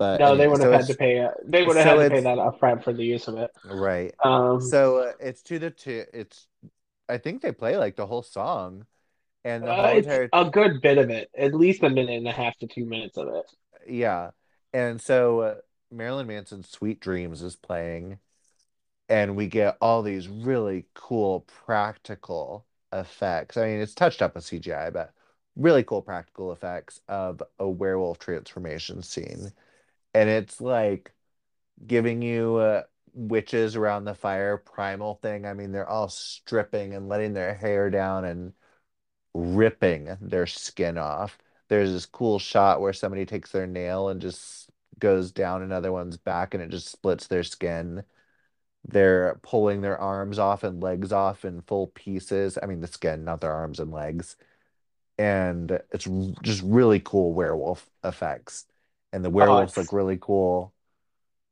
But 0.03 0.20
No, 0.20 0.37
they 0.37 0.49
would 0.49 0.61
have 0.61 0.70
so 0.70 0.73
had 0.73 0.87
to 0.87 0.95
pay. 0.95 1.20
Uh, 1.20 1.31
they 1.45 1.62
would 1.65 1.77
have 1.77 1.87
had 1.87 2.09
to 2.09 2.11
pay 2.11 2.20
that 2.23 2.39
upfront 2.39 2.83
for 2.83 2.93
the 2.93 3.05
use 3.05 3.29
of 3.29 3.37
it. 3.37 3.51
right. 3.65 4.12
Um, 4.24 4.61
So 4.61 4.99
uh, 4.99 5.12
it's 5.20 5.43
to 5.43 5.61
the 5.61 5.70
two. 5.70 6.05
It's 6.12 6.49
I 7.09 7.19
think 7.19 7.41
they 7.41 7.53
play 7.53 7.77
like 7.77 7.95
the 7.95 8.07
whole 8.07 8.23
song 8.23 8.87
and 9.45 9.62
the 9.62 9.70
uh, 9.70 9.89
whole 9.89 9.97
entire 9.99 10.29
a 10.33 10.45
good 10.51 10.81
bit 10.81 10.99
of 10.99 11.11
it, 11.11 11.31
at 11.39 11.55
least 11.55 11.85
a 11.85 11.91
minute 11.91 12.16
and 12.16 12.27
a 12.27 12.33
half 12.33 12.59
to 12.59 12.66
two 12.66 12.85
minutes 12.85 13.16
of 13.16 13.29
it. 13.29 13.45
yeah. 13.87 14.31
And 14.73 15.01
so 15.01 15.41
uh, 15.41 15.55
Marilyn 15.93 16.27
Manson's 16.27 16.69
Sweet 16.69 16.99
Dreams 16.99 17.43
is 17.43 17.55
playing 17.55 18.19
and 19.09 19.37
we 19.37 19.47
get 19.47 19.77
all 19.81 20.03
these 20.03 20.29
really 20.29 20.87
cool 20.95 21.41
practical 21.66 22.66
effects. 22.93 23.57
I 23.57 23.66
mean, 23.66 23.81
it's 23.81 23.95
touched 23.95 24.23
up 24.23 24.35
with 24.35 24.45
CGI, 24.45 24.93
but 24.93 25.12
really 25.55 25.83
cool 25.85 26.03
practical 26.03 26.51
effects 26.53 27.01
of 27.09 27.43
a 27.59 27.69
werewolf 27.69 28.19
transformation 28.19 29.03
scene. 29.03 29.53
And 30.14 30.28
it's 30.28 30.60
like 30.60 31.12
giving 31.86 32.22
you 32.22 32.56
uh, 32.56 32.82
witches 33.14 33.76
around 33.76 34.05
the 34.05 34.14
fire 34.14 34.56
primal 34.59 35.16
thing. 35.16 35.47
I 35.47 35.55
mean, 35.55 35.72
they're 35.72 35.89
all 35.89 36.09
stripping 36.09 36.94
and 36.94 37.09
letting 37.09 37.34
their 37.34 37.55
hair 37.55 37.90
down 37.90 38.24
and 38.24 38.52
ripping 39.34 40.16
their 40.20 40.47
skin 40.47 40.98
off. 40.98 41.39
There's 41.68 41.93
this 41.93 42.06
cool 42.06 42.39
shot 42.39 42.80
where 42.80 42.93
somebody 42.93 43.26
takes 43.26 43.52
their 43.52 43.66
nail 43.66 44.09
and 44.09 44.20
just 44.20 44.70
goes 44.98 45.32
down 45.32 45.62
another 45.62 45.93
one's 45.93 46.16
back 46.16 46.55
and 46.55 46.62
it 46.62 46.70
just 46.70 46.89
splits 46.90 47.26
their 47.26 47.43
skin. 47.44 48.05
They're 48.84 49.40
pulling 49.43 49.80
their 49.80 49.98
arms 49.98 50.39
off 50.39 50.64
and 50.64 50.82
legs 50.82 51.12
off 51.12 51.44
in 51.44 51.62
full 51.62 51.89
pieces. 51.89 52.59
I 52.62 52.66
mean, 52.66 52.80
the 52.80 52.86
skin, 52.89 53.24
not 53.24 53.40
their 53.40 53.52
arms 53.52 53.80
and 53.80 53.90
legs. 53.93 54.36
And 55.18 55.80
it's 55.93 56.09
just 56.43 56.62
really 56.64 57.01
cool 57.01 57.34
werewolf 57.34 57.89
effects. 58.05 58.66
And 59.12 59.24
the 59.24 59.30
Oh, 59.39 59.66
werewolves 59.66 59.76
look 59.76 59.93
really 59.93 60.18
cool. 60.20 60.74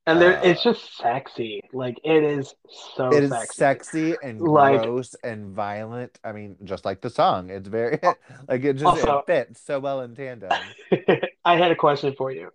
and 0.06 0.20
there 0.20 0.38
Uh, 0.38 0.42
it's 0.42 0.62
just 0.62 0.96
sexy. 0.96 1.62
Like 1.72 1.98
it 2.04 2.22
is 2.24 2.54
so 2.96 3.10
it 3.10 3.24
is 3.24 3.40
sexy. 3.40 3.50
sexy 3.56 4.20
and 4.22 4.46
Like 4.46 4.52
gross 4.52 5.14
and 5.24 5.48
violent. 5.54 6.18
I 6.22 6.32
mean, 6.32 6.56
just 6.64 6.84
like 6.84 7.00
the 7.00 7.10
song. 7.10 7.50
It's 7.50 7.68
very 7.68 7.98
like 8.48 8.64
it 8.64 8.74
just 8.74 8.96
it 8.96 9.18
fits 9.26 9.60
so 9.60 9.80
well 9.80 10.00
in 10.02 10.14
tandem. 10.14 10.76
I 11.44 11.56
had 11.56 11.70
a 11.70 11.76
question 11.76 12.14
for 12.16 12.30
you. 12.30 12.50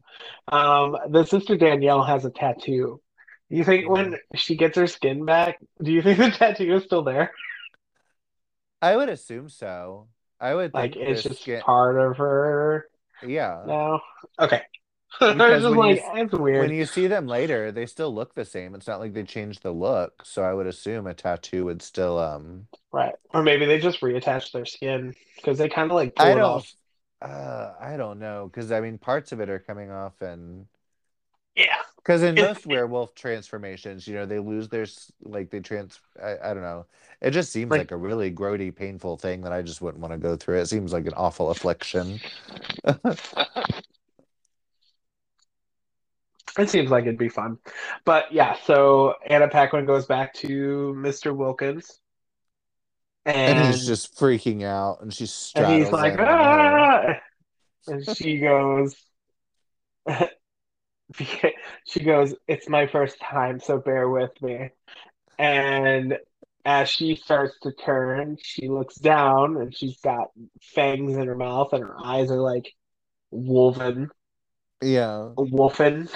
Um, 0.52 0.98
the 1.10 1.26
sister 1.26 1.58
Danielle 1.58 2.04
has 2.04 2.26
a 2.26 2.30
tattoo. 2.30 3.02
Do 3.50 3.58
you 3.58 3.64
think 3.64 3.90
when 3.90 4.18
she 4.36 4.56
gets 4.56 4.78
her 4.78 4.88
skin 4.88 5.26
back, 5.26 5.60
do 5.82 5.92
you 5.92 6.02
think 6.02 6.18
the 6.18 6.32
tattoo 6.32 6.76
is 6.76 6.84
still 6.84 7.04
there? 7.04 7.32
I 8.82 8.96
would 8.96 9.10
assume 9.10 9.50
so. 9.50 10.10
I 10.40 10.54
would 10.56 10.74
Like 10.74 10.96
it's 10.96 11.24
just 11.24 11.42
skin, 11.42 11.64
part 11.64 11.98
of 11.98 12.18
her 12.18 12.88
yeah, 13.22 13.66
now? 13.66 14.02
Okay. 14.40 14.62
Because 15.20 15.64
when 15.64 15.74
you 15.84 15.96
like, 15.96 16.00
s- 16.00 16.32
when 16.34 16.72
you 16.72 16.86
see 16.86 17.08
them 17.08 17.28
later, 17.28 17.72
they 17.72 17.86
still 17.86 18.14
look 18.14 18.36
the 18.36 18.46
same. 18.46 18.76
It's 18.76 18.88
not 18.88 19.00
like 19.00 19.14
they 19.14 19.24
changed 19.24 19.64
the 19.64 19.72
look. 19.72 20.26
So 20.26 20.44
I 20.44 20.54
would 20.54 20.68
assume 20.68 21.08
a 21.08 21.14
tattoo 21.14 21.66
would 21.66 21.82
still 21.82 22.20
um 22.20 22.68
Right. 22.92 23.16
Or 23.34 23.44
maybe 23.44 23.66
they 23.66 23.80
just 23.80 24.02
reattach 24.02 24.52
their 24.52 24.66
skin 24.66 25.16
because 25.36 25.58
they 25.58 25.70
kind 25.70 25.92
of 25.92 25.96
like 25.96 26.14
I 26.18 26.34
don't 26.36 26.42
off. 26.42 26.74
uh 27.22 27.74
I 27.80 27.98
don't 27.98 28.20
know 28.20 28.50
because 28.52 28.72
I 28.72 28.80
mean 28.82 28.98
parts 28.98 29.32
of 29.32 29.40
it 29.40 29.50
are 29.50 29.60
coming 29.60 29.92
off 29.92 30.22
and 30.22 30.66
Yeah. 31.56 31.82
because 31.98 32.22
in 32.24 32.36
most 32.36 32.66
werewolf 32.68 33.16
transformations, 33.16 34.08
you 34.08 34.14
know, 34.14 34.26
they 34.26 34.40
lose 34.40 34.70
their 34.70 34.86
like 35.24 35.50
they 35.50 35.60
trans 35.60 36.00
I, 36.22 36.38
I 36.44 36.54
don't 36.54 36.64
know. 36.64 36.86
It 37.22 37.32
just 37.32 37.52
seems 37.52 37.72
like 37.72 37.80
like 37.80 37.92
a 37.92 37.98
really 37.98 38.32
grody, 38.32 38.76
painful 38.76 39.18
thing 39.18 39.42
that 39.42 39.52
I 39.52 39.62
just 39.62 39.82
wouldn't 39.82 40.02
want 40.02 40.14
to 40.14 40.18
go 40.20 40.36
through. 40.36 40.60
It 40.60 40.68
seems 40.68 40.94
like 40.94 41.08
an 41.08 41.14
awful 41.16 41.50
affliction. 41.50 42.22
it 46.58 46.70
seems 46.70 46.90
like 46.92 47.04
it'd 47.04 47.18
be 47.18 47.30
fun. 47.30 47.58
But 48.06 48.32
yeah, 48.32 48.56
so 48.64 49.16
Anna 49.26 49.48
Paquin 49.50 49.86
goes 49.86 50.06
back 50.06 50.34
to 50.36 50.94
Mr. 50.98 51.36
Wilkins 51.36 52.00
And 53.26 53.60
he's 53.60 53.86
just 53.86 54.16
freaking 54.16 54.64
out 54.64 55.02
and 55.02 55.14
she's 55.14 55.52
and 55.56 55.68
he's 55.68 55.92
like, 55.92 56.20
in 56.20 56.20
on 56.20 56.50
her. 56.50 56.80
ah! 57.10 57.20
And 57.88 58.08
she 58.08 58.40
goes, 58.40 58.96
she 61.86 62.04
goes, 62.04 62.36
it's 62.48 62.70
my 62.70 62.88
first 62.88 63.20
time, 63.20 63.60
so 63.60 63.78
bear 63.80 64.10
with 64.10 64.32
me. 64.42 64.70
And 65.38 66.18
as 66.66 66.90
she 66.90 67.16
starts 67.16 67.56
to 67.64 67.72
turn, 67.74 68.38
she 68.42 68.70
looks 68.70 68.96
down 68.96 69.58
and 69.58 69.76
she's 69.76 70.00
got 70.02 70.30
fangs 70.62 71.16
in 71.16 71.28
her 71.28 71.36
mouth 71.36 71.74
and 71.74 71.84
her 71.84 71.96
eyes 72.04 72.32
are 72.32 72.42
like 72.42 72.72
wolven, 73.34 74.10
Yeah. 74.86 75.32
wolfen. 75.38 76.10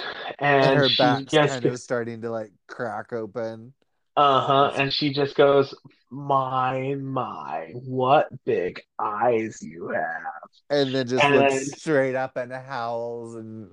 And 0.62 0.74
And 0.74 0.74
her 0.74 0.88
back's 0.88 1.32
just, 1.32 1.38
kind 1.38 1.66
of 1.66 1.78
starting 1.80 2.22
to 2.22 2.30
like 2.30 2.52
crack 2.68 3.12
open. 3.12 3.74
uh-huh, 4.16 4.72
and 4.76 4.92
she 4.92 5.12
just 5.12 5.36
goes, 5.36 5.74
my, 6.10 6.94
my, 6.96 7.70
what 7.74 8.28
big 8.44 8.82
eyes 8.98 9.58
you 9.62 9.88
have. 9.88 10.50
And 10.68 10.94
then 10.94 11.06
just 11.08 11.24
And 11.24 11.34
looks 11.34 11.54
then, 11.54 11.66
straight 11.66 12.14
up 12.14 12.36
and 12.36 12.52
howls. 12.52 13.34
And 13.34 13.70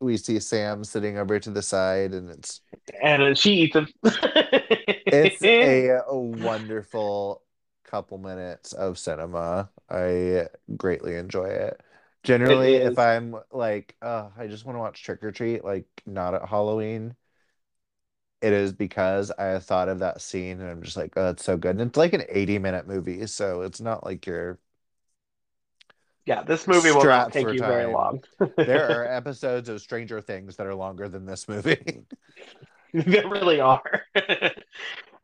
we 0.00 0.16
see 0.16 0.40
Sam 0.40 0.84
sitting 0.84 1.18
over 1.18 1.38
to 1.38 1.50
the 1.50 1.62
side. 1.62 2.14
And 2.14 2.30
it's 2.30 2.60
and 3.02 3.36
she 3.38 3.52
eats 3.54 3.74
them. 3.74 3.88
it's 5.10 5.46
a, 5.60 5.88
a 6.06 6.16
wonderful 6.16 7.42
couple 7.84 8.18
minutes 8.18 8.72
of 8.72 8.98
cinema. 8.98 9.70
I 9.90 10.48
greatly 10.76 11.16
enjoy 11.16 11.46
it. 11.46 11.80
It 12.24 12.26
Generally, 12.28 12.74
if. 12.76 12.98
I'm 12.98 13.36
like, 13.50 13.96
uh, 14.00 14.30
I 14.36 14.46
just 14.46 14.64
want 14.64 14.76
to 14.76 14.80
watch 14.80 15.02
Trick 15.02 15.22
or 15.24 15.32
Treat, 15.32 15.64
like 15.64 15.86
not 16.06 16.34
at 16.34 16.48
Halloween, 16.48 17.16
it 18.40 18.52
is 18.52 18.72
because 18.72 19.30
I 19.30 19.58
thought 19.60 19.88
of 19.88 20.00
that 20.00 20.20
scene 20.20 20.60
and 20.60 20.68
I'm 20.68 20.82
just 20.82 20.96
like, 20.96 21.12
oh, 21.16 21.30
it's 21.30 21.44
so 21.44 21.56
good. 21.56 21.72
And 21.72 21.88
it's 21.88 21.96
like 21.96 22.12
an 22.12 22.24
80 22.28 22.58
minute 22.58 22.88
movie, 22.88 23.26
so 23.28 23.62
it's 23.62 23.80
not 23.80 24.04
like 24.04 24.26
you're 24.26 24.58
Yeah, 26.26 26.42
this 26.42 26.66
movie 26.66 26.90
will 26.90 27.04
not 27.04 27.32
take 27.32 27.44
for 27.44 27.54
you 27.54 27.60
very 27.60 27.86
long. 27.86 28.22
There 28.56 29.00
are 29.00 29.06
episodes 29.16 29.68
of 29.68 29.80
Stranger 29.80 30.20
Things 30.20 30.56
that 30.56 30.66
are 30.66 30.74
longer 30.74 31.08
than 31.08 31.24
this 31.24 31.48
movie. 31.48 32.02
There 32.92 33.28
really 33.28 33.60
are. 33.60 34.02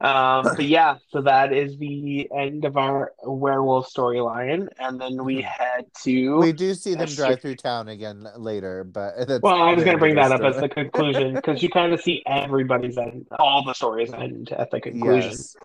Um, 0.00 0.44
but 0.56 0.64
yeah, 0.64 0.98
so 1.10 1.22
that 1.22 1.52
is 1.52 1.76
the 1.78 2.28
end 2.34 2.64
of 2.64 2.76
our 2.76 3.12
werewolf 3.22 3.92
storyline, 3.92 4.68
and 4.78 5.00
then 5.00 5.24
we 5.24 5.42
head 5.42 5.86
to 6.04 6.38
We 6.38 6.52
do 6.52 6.74
see 6.74 6.94
them 6.94 7.08
drive 7.08 7.40
through 7.40 7.56
town 7.56 7.88
again 7.88 8.26
later, 8.36 8.84
but 8.84 9.14
Well, 9.42 9.60
I 9.60 9.74
was 9.74 9.84
going 9.84 9.96
to 9.96 10.00
bring 10.00 10.14
that 10.16 10.32
up 10.32 10.42
as 10.42 10.56
the 10.56 10.68
conclusion 10.68 11.34
because 11.34 11.62
you 11.62 11.68
kind 11.68 11.92
of 11.92 12.00
see 12.00 12.22
everybody's 12.26 12.98
end, 12.98 13.26
all 13.38 13.64
the 13.64 13.74
stories 13.74 14.12
end 14.12 14.52
at 14.52 14.70
the 14.70 14.80
conclusion. 14.80 15.30
Yes. 15.30 15.56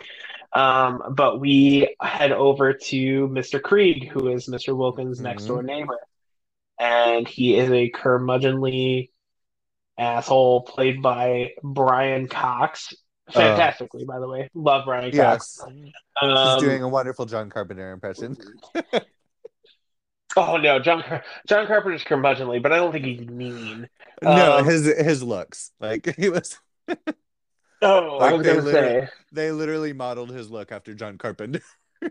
Um, 0.53 1.01
but 1.15 1.39
we 1.39 1.95
head 1.99 2.31
over 2.31 2.73
to 2.73 3.27
Mr. 3.27 3.59
Kreeg, 3.59 4.07
who 4.09 4.27
is 4.27 4.47
Mr. 4.47 4.75
Wilkins' 4.77 5.19
next 5.19 5.43
Mhm. 5.43 5.47
door 5.47 5.63
neighbor, 5.63 5.97
and 6.79 7.27
he 7.27 7.55
is 7.57 7.71
a 7.71 7.89
curmudgeonly 7.89 9.09
asshole 9.97 10.61
played 10.61 11.01
by 11.01 11.53
Brian 11.63 12.27
Cox. 12.27 12.93
Fantastically, 13.31 14.03
by 14.05 14.19
the 14.19 14.27
way, 14.27 14.49
love 14.53 14.85
Cox. 14.85 15.15
Yes. 15.15 15.61
She's 15.69 15.93
Um, 16.21 16.59
doing 16.59 16.83
a 16.83 16.87
wonderful 16.89 17.25
John 17.25 17.49
Carpenter 17.49 17.91
impression. 17.91 18.35
oh 20.35 20.57
no, 20.57 20.79
John 20.79 21.03
Car- 21.03 21.23
John 21.47 21.67
Carpenter's 21.67 22.03
curmudgeonly, 22.03 22.61
but 22.61 22.71
I 22.73 22.77
don't 22.77 22.91
think 22.91 23.05
he's 23.05 23.21
mean. 23.27 23.87
No, 24.21 24.57
Um, 24.57 24.65
his 24.65 24.85
his 24.85 25.23
looks. 25.23 25.71
Like 25.79 26.13
he 26.17 26.29
was 26.29 26.59
Oh, 27.81 28.17
I 28.17 28.33
was 28.33 28.43
they 28.45 28.53
gonna 28.53 28.61
literally- 28.65 29.01
say, 29.05 29.09
they 29.31 29.51
literally 29.51 29.93
modeled 29.93 30.31
his 30.31 30.49
look 30.49 30.71
after 30.71 30.93
John 30.93 31.17
Carpenter. 31.17 31.61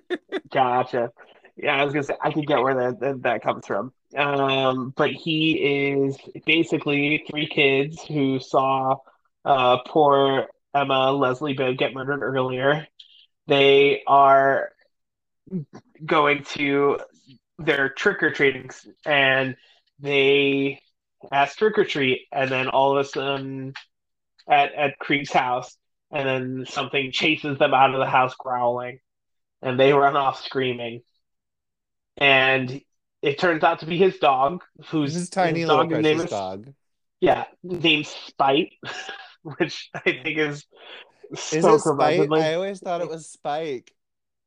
gotcha. 0.50 1.10
Yeah, 1.56 1.76
I 1.76 1.84
was 1.84 1.92
gonna 1.92 2.04
say 2.04 2.16
I 2.22 2.30
could 2.32 2.46
get 2.46 2.60
where 2.62 2.74
that 2.74 3.00
that, 3.00 3.22
that 3.22 3.42
comes 3.42 3.66
from. 3.66 3.92
Um, 4.16 4.92
but 4.96 5.10
he 5.10 5.90
is 5.92 6.16
basically 6.46 7.24
three 7.30 7.46
kids 7.46 8.02
who 8.02 8.38
saw 8.40 8.96
uh 9.44 9.78
poor 9.86 10.46
Emma 10.74 11.12
Leslie 11.12 11.54
Bibb 11.54 11.76
get 11.78 11.94
murdered 11.94 12.22
earlier. 12.22 12.86
They 13.46 14.02
are 14.06 14.70
going 16.04 16.44
to 16.44 16.98
their 17.58 17.88
trick 17.90 18.22
or 18.22 18.30
treating 18.30 18.70
and 19.04 19.56
they 19.98 20.80
ask 21.30 21.56
trick 21.58 21.78
or 21.78 21.84
treat, 21.84 22.22
and 22.32 22.50
then 22.50 22.68
all 22.68 22.96
of 22.98 23.04
a 23.06 23.08
sudden 23.08 23.74
at 24.48 24.74
at 24.74 24.98
Kreeg's 24.98 25.32
house, 25.32 25.76
and 26.10 26.28
then 26.28 26.66
something 26.68 27.12
chases 27.12 27.58
them 27.58 27.74
out 27.74 27.94
of 27.94 28.00
the 28.00 28.06
house 28.06 28.34
growling, 28.34 29.00
and 29.62 29.78
they 29.78 29.92
run 29.92 30.16
off 30.16 30.42
screaming. 30.44 31.02
And 32.16 32.80
it 33.22 33.38
turns 33.38 33.62
out 33.64 33.80
to 33.80 33.86
be 33.86 33.96
his 33.98 34.18
dog, 34.18 34.62
who's 34.86 35.14
His 35.14 35.30
tiny 35.30 35.60
his 35.60 35.64
little 35.64 35.84
dog 35.84 35.90
name 35.90 36.20
precious 36.20 36.24
is 36.24 36.28
dog. 36.28 36.72
yeah, 37.20 37.46
named 37.62 38.06
Spite, 38.06 38.72
which 39.58 39.90
I 39.94 40.00
think 40.00 40.38
is 40.38 40.64
Is 41.32 41.62
so 41.62 41.78
Spike? 41.78 42.20
curmudgeonly. 42.20 42.40
I 42.40 42.54
always 42.54 42.80
thought 42.80 43.00
it 43.00 43.08
was 43.08 43.28
Spike. 43.30 43.92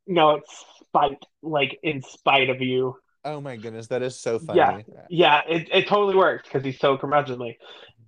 No, 0.08 0.36
it's 0.36 0.66
Spite, 0.88 1.24
like 1.42 1.78
in 1.84 2.02
spite 2.02 2.50
of 2.50 2.62
you. 2.62 2.96
Oh 3.24 3.42
my 3.42 3.56
goodness, 3.58 3.88
that 3.88 4.02
is 4.04 4.20
so 4.20 4.38
funny. 4.40 4.60
Yeah. 4.60 4.82
Yeah, 5.10 5.42
it, 5.50 5.68
it 5.72 5.88
totally 5.88 6.16
works 6.16 6.48
because 6.48 6.64
he's 6.64 6.80
so 6.80 6.98
curmudgeonly. 6.98 7.56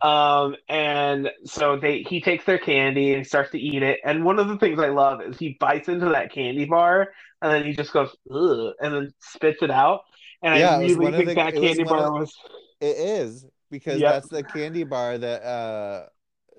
Um, 0.01 0.55
and 0.69 1.31
so 1.45 1.77
they 1.77 2.03
he 2.03 2.21
takes 2.21 2.45
their 2.45 2.59
candy 2.59 3.15
and 3.15 3.25
starts 3.25 3.49
to 3.51 3.59
eat 3.59 3.81
it. 3.81 3.99
And 4.05 4.23
one 4.23 4.37
of 4.37 4.47
the 4.47 4.57
things 4.57 4.79
I 4.79 4.89
love 4.89 5.21
is 5.21 5.39
he 5.39 5.57
bites 5.59 5.89
into 5.89 6.09
that 6.09 6.31
candy 6.31 6.65
bar 6.65 7.09
and 7.41 7.51
then 7.51 7.65
he 7.65 7.73
just 7.73 7.91
goes 7.93 8.15
Ugh, 8.31 8.73
and 8.79 8.93
then 8.93 9.11
spits 9.19 9.63
it 9.63 9.71
out. 9.71 10.01
And 10.43 10.59
Yeah, 10.59 10.77
I 10.77 10.81
really 10.81 11.11
think 11.11 11.29
the- 11.29 11.33
that 11.35 11.55
it 11.55 11.59
was 11.61 11.77
candy 11.77 11.83
one 11.83 11.99
of 11.99 12.13
was 12.13 12.33
It 12.79 12.95
is 12.97 13.45
because 13.71 13.99
Yep. 13.99 14.13
that's 14.13 14.29
the 14.29 14.43
candy 14.43 14.83
bar 14.83 15.17
that 15.17 15.41
uh 15.43 16.05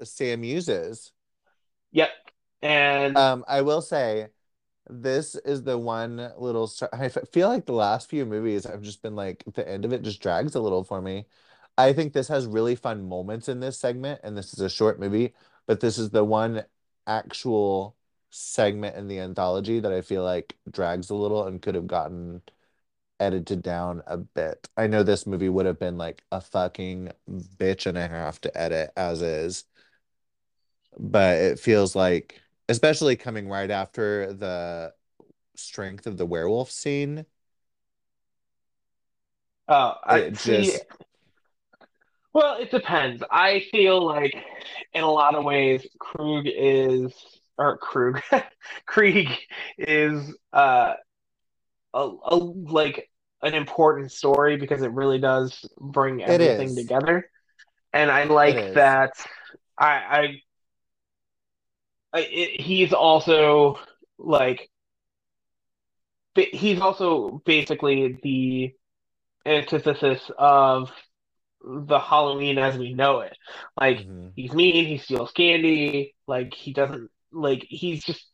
Sam 0.05 0.45
uses. 0.45 1.12
yep. 1.93 2.11
And 2.62 3.16
Um, 3.16 3.45
I 3.49 3.62
will 3.62 3.83
say 3.83 4.29
this 4.91 5.35
is 5.37 5.62
the 5.65 5.79
one 5.79 6.33
little 6.39 6.66
str- 6.66 6.87
I 6.93 7.09
feel 7.09 7.49
like 7.49 7.66
the 7.66 7.73
last 7.73 8.09
few 8.11 8.27
movies 8.27 8.66
I've 8.66 8.83
just 8.83 9.03
been 9.03 9.16
like 9.16 9.45
the 9.55 9.69
end 9.69 9.85
of 9.85 9.93
it 9.93 10.03
just 10.03 10.20
drags 10.23 10.55
a 10.55 10.61
little 10.61 10.85
for 10.85 11.01
me. 11.03 11.27
I 11.77 11.93
think 11.93 12.12
this 12.12 12.29
has 12.29 12.47
really 12.47 12.75
fun 12.77 13.09
moments 13.09 13.49
in 13.49 13.61
this 13.61 13.79
segment, 13.79 14.20
and 14.25 14.37
this 14.37 14.53
is 14.53 14.61
a 14.61 14.69
short 14.70 14.99
movie, 15.01 15.35
but 15.66 15.81
this 15.81 15.99
is 15.99 16.11
the 16.11 16.25
one 16.25 16.65
actual 17.07 17.97
segment 18.31 18.97
in 18.97 19.09
the 19.09 19.20
anthology 19.20 19.81
that 19.81 19.93
I 19.93 20.03
feel 20.03 20.25
like 20.25 20.57
drags 20.70 21.11
a 21.11 21.15
little 21.15 21.47
and 21.47 21.62
could 21.62 21.75
have 21.77 21.87
gotten 21.87 22.43
edited 23.20 23.62
down 23.62 24.03
a 24.07 24.16
bit. 24.19 24.69
I 24.77 24.87
know 24.87 25.03
this 25.03 25.27
movie 25.27 25.49
would 25.49 25.66
have 25.66 25.79
been 25.79 25.99
like 25.99 26.23
a 26.33 26.41
fucking 26.41 27.12
bitch 27.29 27.87
and 27.87 27.99
a 27.99 28.09
half 28.09 28.41
to 28.43 28.59
edit 28.59 28.93
as 28.97 29.23
is, 29.23 29.65
but 30.98 31.36
it 31.36 31.59
feels 31.59 31.97
like, 31.97 32.40
especially 32.69 33.16
coming 33.16 33.48
right 33.48 33.70
after 33.70 34.32
the 34.32 34.93
strength 35.56 36.06
of 36.06 36.16
the 36.16 36.27
werewolf 36.27 36.70
scene, 36.70 37.27
uh, 39.69 39.94
I 40.05 40.32
see. 40.32 40.62
just 40.62 40.85
Well, 42.32 42.59
it 42.59 42.70
depends. 42.70 43.23
I 43.31 43.65
feel 43.70 44.05
like 44.05 44.35
in 44.94 45.02
a 45.02 45.10
lot 45.10 45.35
of 45.35 45.44
ways, 45.44 45.86
Krug 45.98 46.44
is 46.47 47.12
or 47.56 47.77
Krug, 47.78 48.23
Kreeg 48.89 49.36
is 49.77 50.35
uh 50.52 50.94
a, 51.94 52.01
a 52.01 52.36
like 52.36 53.10
an 53.43 53.55
important 53.55 54.12
story 54.12 54.56
because 54.56 54.82
it 54.82 54.93
really 54.93 55.19
does 55.19 55.65
bring 55.78 56.23
everything 56.23 56.74
together. 56.74 57.31
And 57.93 58.10
I 58.10 58.24
like 58.24 58.73
that. 58.74 59.12
I, 59.78 59.86
I 59.89 60.43
it, 62.15 62.61
he's 62.61 62.93
also 62.93 63.79
like 64.19 64.71
he's 66.35 66.81
also 66.81 67.43
basically 67.45 68.19
the 68.23 68.75
antithesis 69.47 70.31
of 70.39 70.91
the 71.63 71.99
Halloween 71.99 72.59
as 72.59 72.77
we 72.79 72.95
know 72.95 73.21
it. 73.21 73.37
Like 73.79 74.07
hmm 74.07 74.29
he's 74.35 74.53
mean, 74.53 74.87
he 74.87 74.99
steals 74.99 75.33
candy, 75.33 76.15
like 76.27 76.55
he 76.55 76.73
doesn't 76.73 77.11
like 77.33 77.67
he's 77.69 78.05
just 78.05 78.25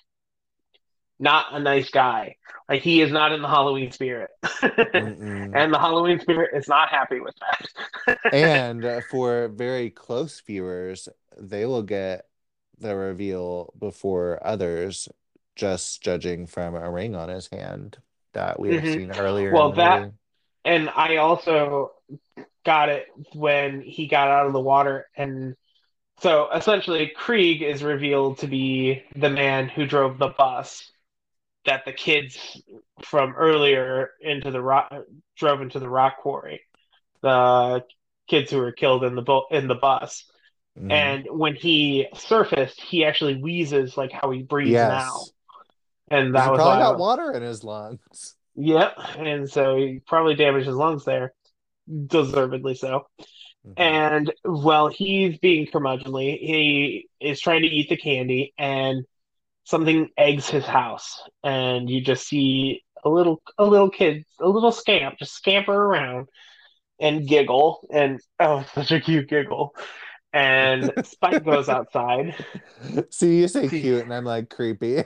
not 1.18 1.46
a 1.52 1.60
nice 1.60 1.90
guy. 1.90 2.36
Like 2.68 2.82
he 2.82 3.00
is 3.00 3.10
not 3.12 3.32
in 3.32 3.42
the 3.42 3.48
Halloween 3.48 3.90
spirit. 3.92 4.30
And 5.52 5.72
the 5.72 5.78
Halloween 5.78 6.18
spirit 6.20 6.50
is 6.56 6.68
not 6.68 6.88
happy 6.90 7.20
with 7.20 7.34
that. 7.40 8.18
And 8.32 8.84
uh, 8.84 9.00
for 9.00 9.48
very 9.48 9.90
close 9.90 10.40
viewers, 10.40 11.08
they 11.38 11.64
will 11.66 11.82
get 11.82 12.26
the 12.78 12.96
reveal 12.96 13.72
before 13.78 14.38
others, 14.46 15.08
just 15.56 16.02
judging 16.02 16.46
from 16.46 16.74
a 16.74 16.90
ring 16.90 17.14
on 17.14 17.28
his 17.28 17.48
hand 17.48 17.98
that 18.32 18.58
we 18.60 18.70
have 18.72 18.88
hmm 18.88 18.88
seen 18.88 19.10
earlier 19.12 19.58
Well, 19.58 19.72
that 19.72 20.00
movie. 20.00 20.12
and 20.64 20.90
I 20.90 21.16
also 21.16 21.92
got 22.64 22.88
it 22.88 23.06
when 23.34 23.82
he 23.82 24.06
got 24.08 24.28
out 24.28 24.46
of 24.46 24.52
the 24.52 24.60
water 24.60 25.08
and 25.16 25.56
so 26.20 26.50
essentially 26.52 27.12
Kreeg 27.16 27.62
is 27.62 27.82
revealed 27.82 28.38
to 28.38 28.46
be 28.48 29.02
the 29.16 29.30
man 29.30 29.68
who 29.68 29.86
drove 29.86 30.18
the 30.18 30.28
bus 30.38 30.90
that 31.66 31.84
the 31.84 31.92
kids 31.92 32.62
from 33.04 33.34
earlier 33.36 34.10
into 34.20 34.50
the 34.50 34.62
rock 34.62 34.92
drove 35.36 35.62
into 35.62 35.78
the 35.80 35.88
rock 35.88 36.18
quarry. 36.20 36.62
The 37.22 37.84
kids 38.28 38.50
who 38.50 38.58
were 38.58 38.72
killed 38.72 39.04
in 39.04 39.14
the 39.14 39.22
boat 39.22 39.46
in 39.50 39.68
the 39.68 39.74
bus. 39.74 40.24
Hmm 40.76 40.90
And 40.90 41.26
when 41.30 41.54
he 41.54 42.08
surfaced, 42.14 42.80
he 42.80 43.04
actually 43.04 43.36
wheezes 43.40 43.96
like 43.96 44.12
how 44.12 44.30
he 44.30 44.42
breathes 44.42 44.84
now. 44.84 45.28
And 46.10 46.34
that 46.34 46.52
was 46.52 46.62
probably 46.62 46.78
got 46.78 46.96
water 46.96 47.32
in 47.32 47.42
his 47.42 47.64
lungs. 47.64 48.34
yep. 48.54 48.94
And 49.16 49.48
so 49.50 49.76
he 49.76 50.00
probably 50.06 50.34
damaged 50.34 50.66
his 50.66 50.76
lungs 50.76 51.04
there, 51.04 51.32
deservedly 52.06 52.74
so. 52.74 53.06
hmm 53.64 53.74
And 53.76 54.32
while 54.44 54.88
he's 54.88 55.38
being 55.38 55.66
curmudgeonly. 55.66 56.38
He 56.40 57.08
is 57.20 57.40
trying 57.40 57.62
to 57.62 57.68
eat 57.68 57.88
the 57.90 57.96
candy, 57.96 58.54
and 58.58 59.04
something 59.64 60.08
eggs 60.18 60.48
his 60.50 60.66
house, 60.66 61.22
and 61.44 61.90
you 61.90 62.00
just 62.02 62.26
see 62.28 62.82
a 63.04 63.08
little 63.10 63.42
a 63.58 63.64
little 63.64 63.90
kid, 63.90 64.24
a 64.40 64.48
little 64.48 64.72
scamp, 64.72 65.18
just 65.18 65.34
scamper 65.34 65.74
around 65.74 66.28
and 67.00 67.28
giggle, 67.28 67.86
and 67.92 68.20
oh, 68.40 68.64
such 68.74 68.92
a 68.92 69.00
cute 69.00 69.28
giggle. 69.28 69.74
And 70.34 70.92
Spike 71.04 71.44
goes 71.44 71.68
outside. 71.68 72.34
See, 73.10 73.38
you 73.38 73.48
say 73.48 73.68
cute, 73.68 74.02
and 74.02 74.12
I'm 74.12 74.24
like 74.24 74.50
creepy. 74.50 75.04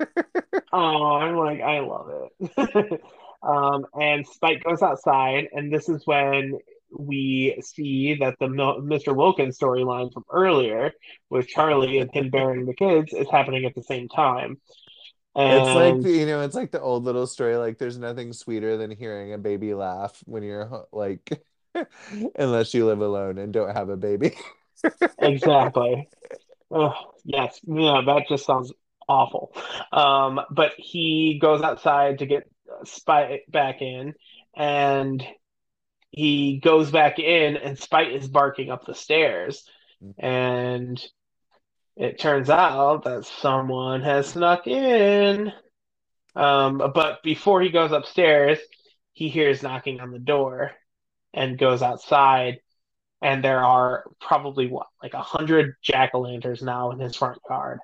oh, 0.72 1.16
I'm 1.16 1.36
like, 1.36 1.60
I 1.60 1.80
love 1.80 2.10
it. 2.40 3.02
um, 3.42 3.84
and 3.94 4.26
Spike 4.26 4.64
goes 4.64 4.80
outside, 4.80 5.48
and 5.52 5.72
this 5.72 5.90
is 5.90 6.06
when 6.06 6.58
we 6.98 7.60
see 7.62 8.16
that 8.20 8.36
the 8.40 8.46
Mr. 8.46 9.14
Wilkins 9.14 9.58
storyline 9.58 10.12
from 10.12 10.24
earlier 10.32 10.92
with 11.28 11.46
Charlie 11.46 11.98
and 11.98 12.10
him 12.12 12.30
burying 12.30 12.64
the 12.66 12.74
kids 12.74 13.12
is 13.12 13.28
happening 13.30 13.66
at 13.66 13.74
the 13.74 13.82
same 13.82 14.08
time. 14.08 14.56
It's 15.36 15.74
like, 15.74 15.94
And 15.94 16.04
you 16.04 16.26
know, 16.26 16.40
it's 16.40 16.56
like 16.56 16.72
the 16.72 16.80
old 16.80 17.04
little 17.04 17.26
story, 17.26 17.56
like 17.56 17.78
there's 17.78 17.98
nothing 17.98 18.32
sweeter 18.32 18.76
than 18.76 18.90
hearing 18.90 19.32
a 19.32 19.38
baby 19.38 19.74
laugh 19.74 20.20
when 20.24 20.42
you're 20.42 20.86
like, 20.90 21.44
unless 22.34 22.74
you 22.74 22.86
live 22.86 23.00
alone 23.00 23.38
and 23.38 23.52
don't 23.52 23.76
have 23.76 23.90
a 23.90 23.96
baby. 23.96 24.32
Exactly. 25.18 26.08
Oh, 26.70 26.94
yes, 27.24 27.60
yeah, 27.64 28.02
that 28.06 28.28
just 28.28 28.46
sounds 28.46 28.72
awful. 29.08 29.54
Um, 29.92 30.40
but 30.50 30.72
he 30.76 31.38
goes 31.40 31.62
outside 31.62 32.20
to 32.20 32.26
get 32.26 32.48
Spite 32.84 33.50
back 33.50 33.82
in, 33.82 34.14
and 34.54 35.24
he 36.10 36.58
goes 36.58 36.90
back 36.90 37.18
in, 37.18 37.56
and 37.56 37.78
Spite 37.78 38.12
is 38.12 38.28
barking 38.28 38.70
up 38.70 38.86
the 38.86 38.94
stairs, 38.94 39.64
and 40.18 41.02
it 41.96 42.18
turns 42.18 42.48
out 42.48 43.04
that 43.04 43.26
someone 43.26 44.02
has 44.02 44.28
snuck 44.28 44.66
in. 44.66 45.52
Um, 46.34 46.78
but 46.94 47.22
before 47.22 47.60
he 47.60 47.70
goes 47.70 47.92
upstairs, 47.92 48.58
he 49.12 49.28
hears 49.28 49.62
knocking 49.62 50.00
on 50.00 50.12
the 50.12 50.18
door 50.18 50.70
and 51.34 51.58
goes 51.58 51.82
outside, 51.82 52.60
and 53.22 53.44
there 53.44 53.62
are 53.62 54.04
probably 54.20 54.66
what 54.66 54.86
like 55.02 55.14
a 55.14 55.22
hundred 55.22 55.74
jack 55.82 56.10
o' 56.14 56.20
lanterns 56.20 56.62
now 56.62 56.90
in 56.90 56.98
his 56.98 57.16
front 57.16 57.38
yard. 57.48 57.80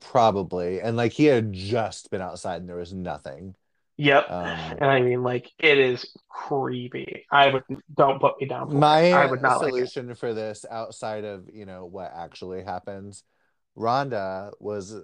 Probably. 0.00 0.80
And 0.80 0.96
like 0.96 1.12
he 1.12 1.24
had 1.24 1.52
just 1.52 2.10
been 2.10 2.20
outside 2.20 2.60
and 2.60 2.68
there 2.68 2.76
was 2.76 2.92
nothing. 2.92 3.54
Yep, 3.98 4.30
Um, 4.30 4.46
and 4.46 4.84
I 4.84 5.00
mean 5.00 5.22
like 5.22 5.50
it 5.58 5.78
is 5.78 6.06
creepy. 6.28 7.26
I 7.30 7.48
would 7.48 7.62
don't 7.94 8.20
put 8.20 8.40
me 8.40 8.46
down 8.46 8.68
for 8.68 8.74
it. 8.74 8.78
I 8.78 8.80
my 8.80 9.26
would 9.26 9.42
not 9.42 9.60
like 9.60 9.68
solution 9.68 10.14
for 10.14 10.34
this 10.34 10.64
outside 10.70 11.24
of, 11.24 11.48
you 11.52 11.66
know, 11.66 11.84
what 11.84 12.10
actually 12.14 12.64
happens, 12.64 13.22
Rhonda 13.76 14.52
was 14.58 14.96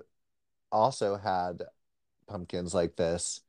also 0.72 1.16
had 1.16 1.62
pumpkins 2.26 2.74
like 2.74 2.96
this 2.96 3.40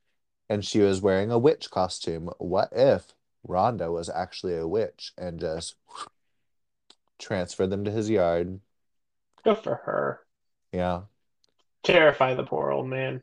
and 0.48 0.64
she 0.64 0.80
was 0.80 1.00
wearing 1.00 1.30
a 1.30 1.38
witch 1.38 1.70
costume. 1.70 2.30
What 2.38 2.68
if 2.72 3.14
Rhonda 3.48 3.92
was 3.92 4.08
actually 4.08 4.56
a 4.56 4.68
witch 4.68 5.12
and 5.16 5.40
just 5.40 5.74
transferred 7.20 7.70
them 7.70 7.84
to 7.84 7.90
his 7.90 8.10
yard? 8.10 8.60
Good 9.44 9.58
for 9.58 9.74
her. 9.74 10.26
Yeah. 10.72 11.02
Terrify 11.82 12.34
the 12.34 12.44
poor 12.44 12.70
old 12.70 12.88
man. 12.88 13.22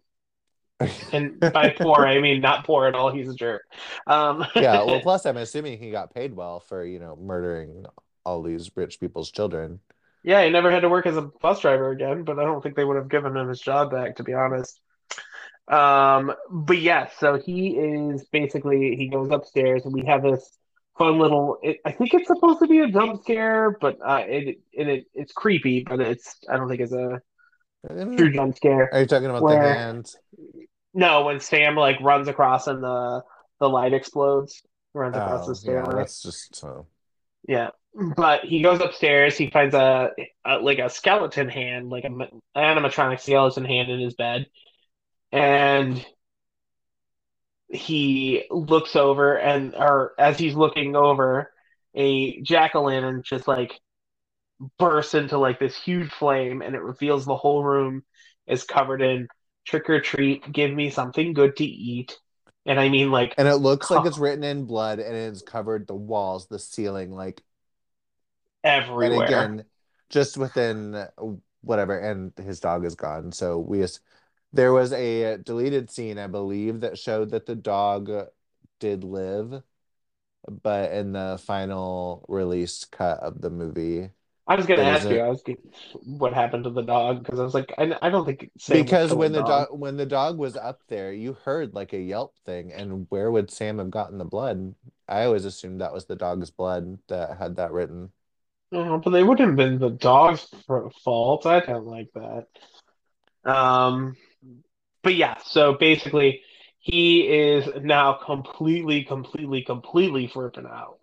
And 1.12 1.40
by 1.52 1.70
poor, 1.72 2.06
I 2.06 2.20
mean 2.20 2.42
not 2.42 2.66
poor 2.66 2.86
at 2.88 2.96
all. 2.96 3.12
He's 3.12 3.30
a 3.30 3.34
jerk. 3.36 3.64
Um, 4.06 4.46
Yeah, 4.56 4.84
well, 4.84 5.00
plus 5.02 5.26
I'm 5.26 5.38
assuming 5.38 5.80
he 5.80 5.92
got 5.92 6.14
paid 6.14 6.34
well 6.36 6.60
for, 6.60 6.84
you 6.84 7.00
know, 7.00 7.16
murdering 7.16 7.86
all 8.26 8.42
these 8.44 8.72
rich 8.76 9.00
people's 9.00 9.32
children. 9.32 9.80
yeah, 10.24 10.44
he 10.44 10.50
never 10.50 10.72
had 10.72 10.82
to 10.82 10.90
work 10.90 11.06
as 11.06 11.18
a 11.18 11.22
bus 11.22 11.62
driver 11.62 11.90
again, 11.92 12.24
but 12.24 12.40
I 12.40 12.44
don't 12.44 12.62
think 12.62 12.76
they 12.76 12.84
would 12.84 12.98
have 12.98 13.10
given 13.10 13.36
him 13.36 13.48
his 13.48 13.62
job 13.62 13.92
back, 13.92 14.18
to 14.18 14.24
be 14.24 14.34
honest. 14.34 14.80
Um, 15.68 16.34
but 16.50 16.78
yes, 16.80 17.12
yeah, 17.14 17.20
so 17.20 17.40
he 17.40 17.78
is 17.78 18.26
basically 18.32 18.96
he 18.96 19.10
goes 19.10 19.30
upstairs, 19.32 19.86
and 19.86 19.94
we 19.94 20.06
have 20.06 20.24
this 20.24 20.58
fun 20.98 21.20
little. 21.20 21.58
It, 21.62 21.78
I 21.86 21.92
think 21.92 22.14
it's 22.14 22.28
supposed 22.28 22.60
to 22.60 22.68
be 22.68 22.80
a 22.80 22.88
jump 22.90 23.22
scare, 23.24 23.78
but 23.82 23.98
uh, 24.06 24.24
it, 24.28 24.60
it 24.74 24.88
it 24.88 25.06
it's 25.14 25.34
creepy, 25.34 25.86
but 25.88 26.00
it's 26.00 26.38
I 26.50 26.58
don't 26.58 26.70
think 26.70 26.82
it's 26.82 26.94
a 26.94 27.22
true 28.18 28.32
Mm, 28.32 28.34
jump 28.34 28.56
scare. 28.56 28.94
Are 28.94 29.02
you 29.02 29.06
talking 29.08 29.30
about 29.30 29.48
the 29.48 29.58
Where 29.58 29.60
hand? 29.60 30.16
no, 30.94 31.26
when 31.26 31.40
Sam 31.40 31.76
like 31.76 32.00
runs 32.02 32.28
across 32.28 32.68
and 32.68 32.84
the 32.84 33.24
the 33.60 33.68
light 33.70 33.94
explodes, 33.94 34.62
runs 34.94 35.18
across 35.18 35.46
the 35.46 35.54
Oh, 35.54 35.60
yeah, 35.64 35.92
that's 35.94 36.22
just 36.24 36.56
so. 36.56 36.88
Yeah, 37.48 37.70
but 38.16 38.44
he 38.46 38.62
goes 38.62 38.82
upstairs. 38.82 39.38
He 39.38 39.50
finds 39.50 39.74
a, 39.74 40.10
a 40.46 40.58
like 40.58 40.80
a 40.80 40.90
skeleton 40.90 41.50
hand, 41.50 41.90
like 41.90 42.04
a 42.04 42.10
animatronic 42.58 43.22
skeleton 43.22 43.66
hand 43.66 43.90
in 43.90 44.00
his 44.00 44.16
bed, 44.16 44.48
and 45.32 46.06
he 47.70 48.46
looks 48.50 48.96
over 48.96 49.38
and 49.38 49.76
or 49.76 50.14
as 50.18 50.38
he's 50.38 50.56
looking 50.56 50.96
over 50.96 51.52
a 51.94 52.42
jack-o'-lantern 52.42 53.24
just 53.24 53.48
like 53.48 53.80
bursts 54.80 55.14
into 55.14 55.38
like 55.38 55.60
this 55.60 55.76
huge 55.76 56.12
flame 56.12 56.62
and 56.62 56.76
it 56.76 56.82
reveals 56.82 57.26
the 57.26 57.36
whole 57.36 57.64
room 57.64 58.04
is 58.48 58.64
covered 58.64 59.02
in 59.02 59.28
trick 59.66 59.90
or 59.90 60.00
treat, 60.00 60.50
give 60.52 60.72
me 60.72 60.90
something 60.90 61.34
good 61.34 61.58
to 61.58 61.66
eat. 61.66 62.18
And 62.66 62.80
I 62.80 62.90
mean 62.90 63.12
like 63.12 63.36
And 63.38 63.48
it 63.48 63.58
looks 63.58 63.90
like 63.92 64.06
it's 64.06 64.18
written 64.18 64.44
in 64.44 64.66
blood 64.66 65.00
and 65.00 65.16
it's 65.16 65.42
covered 65.42 65.88
the 65.88 65.96
walls, 65.96 66.48
the 66.48 66.60
ceiling, 66.60 67.12
like 67.12 67.42
and 68.64 68.84
everywhere. 68.84 69.26
again, 69.26 69.64
just 70.10 70.38
within 70.38 71.06
whatever, 71.62 71.98
and 71.98 72.32
his 72.38 72.60
dog 72.60 72.86
is 72.86 72.96
gone. 72.96 73.32
So 73.32 73.60
we 73.60 73.80
just 73.80 74.00
there 74.58 74.74
was 74.74 74.92
a 74.92 75.38
deleted 75.38 75.92
scene, 75.92 76.18
I 76.18 76.26
believe, 76.26 76.82
that 76.82 76.98
showed 76.98 77.30
that 77.30 77.46
the 77.46 77.56
dog 77.56 78.10
did 78.80 79.04
live, 79.04 79.62
but 80.50 80.92
in 80.92 81.14
the 81.14 81.40
final 81.46 82.26
release 82.28 82.84
cut 82.86 83.20
of 83.20 83.40
the 83.40 83.52
movie, 83.52 84.10
I 84.48 84.56
was 84.56 84.66
gonna 84.66 84.82
ask 84.82 85.08
you, 85.08 85.20
I 85.20 85.28
was 85.28 85.44
gonna, 85.44 85.60
what 86.04 86.34
happened 86.34 86.64
to 86.64 86.72
the 86.72 86.82
dog 86.82 87.24
because 87.24 87.40
I 87.40 87.44
was 87.44 87.54
like, 87.54 87.72
I, 87.78 87.96
I 88.02 88.10
don't 88.10 88.26
think 88.26 88.50
Sam 88.58 88.82
because 88.82 89.14
when 89.14 89.32
the 89.32 89.44
dog. 89.44 89.68
dog 89.70 89.80
when 89.80 89.96
the 89.96 90.06
dog 90.08 90.40
was 90.40 90.58
up 90.58 90.82
there, 90.88 91.14
you 91.14 91.34
heard 91.46 91.76
like 91.76 91.94
a 91.94 92.00
yelp 92.00 92.34
thing, 92.46 92.74
and 92.74 93.06
where 93.10 93.30
would 93.30 93.52
Sam 93.52 93.78
have 93.78 93.92
gotten 93.92 94.18
the 94.18 94.26
blood? 94.26 94.74
I 95.08 95.26
always 95.26 95.46
assumed 95.46 95.82
that 95.82 95.94
was 95.94 96.06
the 96.06 96.16
dog's 96.16 96.50
blood 96.50 96.98
that 97.10 97.38
had 97.38 97.58
that 97.58 97.74
written. 97.74 98.12
Oh, 98.72 98.98
but 98.98 99.12
they 99.12 99.24
wouldn't 99.24 99.50
have 99.50 99.56
been 99.56 99.78
the 99.78 99.90
dog's 99.90 100.48
fault. 101.04 101.46
I 101.46 101.60
don't 101.60 101.86
like 101.86 102.10
that. 102.16 102.48
Um, 103.46 104.18
but 105.08 105.16
yeah, 105.16 105.38
so 105.46 105.72
basically, 105.72 106.42
he 106.80 107.22
is 107.22 107.66
now 107.82 108.12
completely, 108.12 109.06
completely, 109.06 109.62
completely 109.62 110.28
flipping 110.28 110.66
out. 110.66 110.98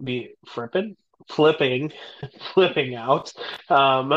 Be 0.00 0.34
flipping, 0.46 0.96
flipping, 1.28 1.92
flipping 2.54 2.94
out. 2.94 3.32
Um, 3.68 4.14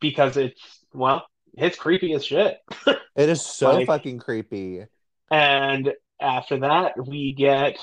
because 0.00 0.36
it's 0.36 0.60
well, 0.92 1.28
it's 1.54 1.78
creepy 1.78 2.12
as 2.12 2.24
shit. 2.24 2.58
It 3.14 3.28
is 3.28 3.40
so 3.44 3.74
Like, 3.74 3.86
fucking 3.86 4.18
creepy. 4.18 4.86
and 5.30 5.92
after 6.20 6.58
that, 6.58 6.94
we 7.06 7.34
get 7.34 7.78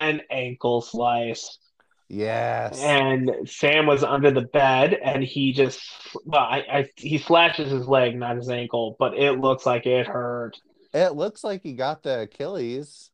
an 0.00 0.22
ankle 0.30 0.82
slice. 0.82 1.58
Yes. 2.08 2.80
And 2.82 3.30
Sam 3.46 3.86
was 3.86 4.04
under 4.04 4.30
the 4.30 4.42
bed, 4.42 4.94
and 4.94 5.22
he 5.22 5.52
just 5.52 5.82
well, 6.24 6.42
I, 6.42 6.58
I 6.70 6.88
he 6.96 7.18
slashes 7.18 7.70
his 7.70 7.88
leg, 7.88 8.16
not 8.16 8.36
his 8.36 8.50
ankle, 8.50 8.96
but 8.98 9.16
it 9.16 9.40
looks 9.40 9.64
like 9.64 9.86
it 9.86 10.06
hurt. 10.06 10.58
It 10.92 11.14
looks 11.14 11.42
like 11.42 11.62
he 11.62 11.72
got 11.72 12.02
the 12.02 12.20
Achilles. 12.20 13.10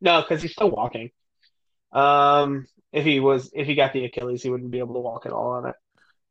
No, 0.00 0.22
because 0.22 0.40
he's 0.40 0.52
still 0.52 0.70
walking. 0.70 1.10
Um, 1.92 2.66
if 2.92 3.04
he 3.04 3.20
was, 3.20 3.50
if 3.52 3.66
he 3.66 3.74
got 3.74 3.92
the 3.92 4.04
Achilles, 4.04 4.42
he 4.42 4.50
wouldn't 4.50 4.70
be 4.70 4.78
able 4.78 4.94
to 4.94 5.00
walk 5.00 5.26
at 5.26 5.32
all 5.32 5.50
on 5.50 5.66
it. 5.68 5.74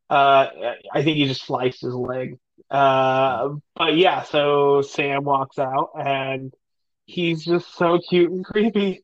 Uh, 0.09 0.47
I 0.91 1.03
think 1.03 1.17
he 1.17 1.27
just 1.27 1.45
sliced 1.45 1.81
his 1.81 1.93
leg. 1.93 2.39
Uh, 2.69 3.49
but 3.75 3.95
yeah, 3.95 4.23
so 4.23 4.81
Sam 4.81 5.23
walks 5.23 5.59
out, 5.59 5.91
and 5.99 6.53
he's 7.05 7.45
just 7.45 7.75
so 7.75 7.99
cute 7.99 8.31
and 8.31 8.43
creepy, 8.43 9.03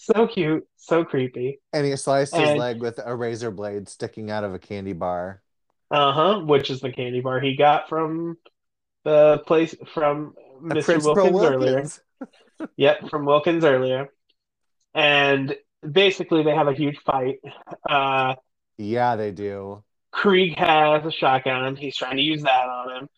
so 0.00 0.26
cute, 0.26 0.66
so 0.76 1.04
creepy, 1.04 1.60
And 1.72 1.86
he 1.86 1.94
sliced 1.96 2.34
his 2.34 2.56
leg 2.56 2.80
with 2.80 2.98
a 3.04 3.14
razor 3.14 3.50
blade 3.50 3.88
sticking 3.88 4.30
out 4.30 4.44
of 4.44 4.54
a 4.54 4.58
candy 4.58 4.92
bar. 4.92 5.42
uh-huh, 5.90 6.40
which 6.40 6.70
is 6.70 6.80
the 6.80 6.90
candy 6.90 7.20
bar 7.20 7.40
he 7.40 7.56
got 7.56 7.88
from 7.88 8.38
the 9.04 9.42
place 9.46 9.74
from 9.94 10.34
A 10.70 10.74
Mr. 10.74 10.84
Principal 10.84 11.14
Wilkins 11.14 11.42
earlier. 11.42 11.84
Yep, 12.76 13.08
from 13.08 13.24
Wilkins 13.24 13.64
earlier. 13.64 14.08
And 14.94 15.56
basically 15.88 16.42
they 16.42 16.54
have 16.54 16.68
a 16.68 16.74
huge 16.74 16.98
fight. 17.06 17.38
Uh 17.88 18.34
Yeah, 18.76 19.16
they 19.16 19.30
do. 19.30 19.82
Kreeg 20.12 20.58
has 20.58 21.04
a 21.06 21.10
shotgun. 21.10 21.76
He's 21.76 21.96
trying 21.96 22.16
to 22.16 22.22
use 22.22 22.42
that 22.42 22.68
on 22.68 22.96
him. 22.96 23.08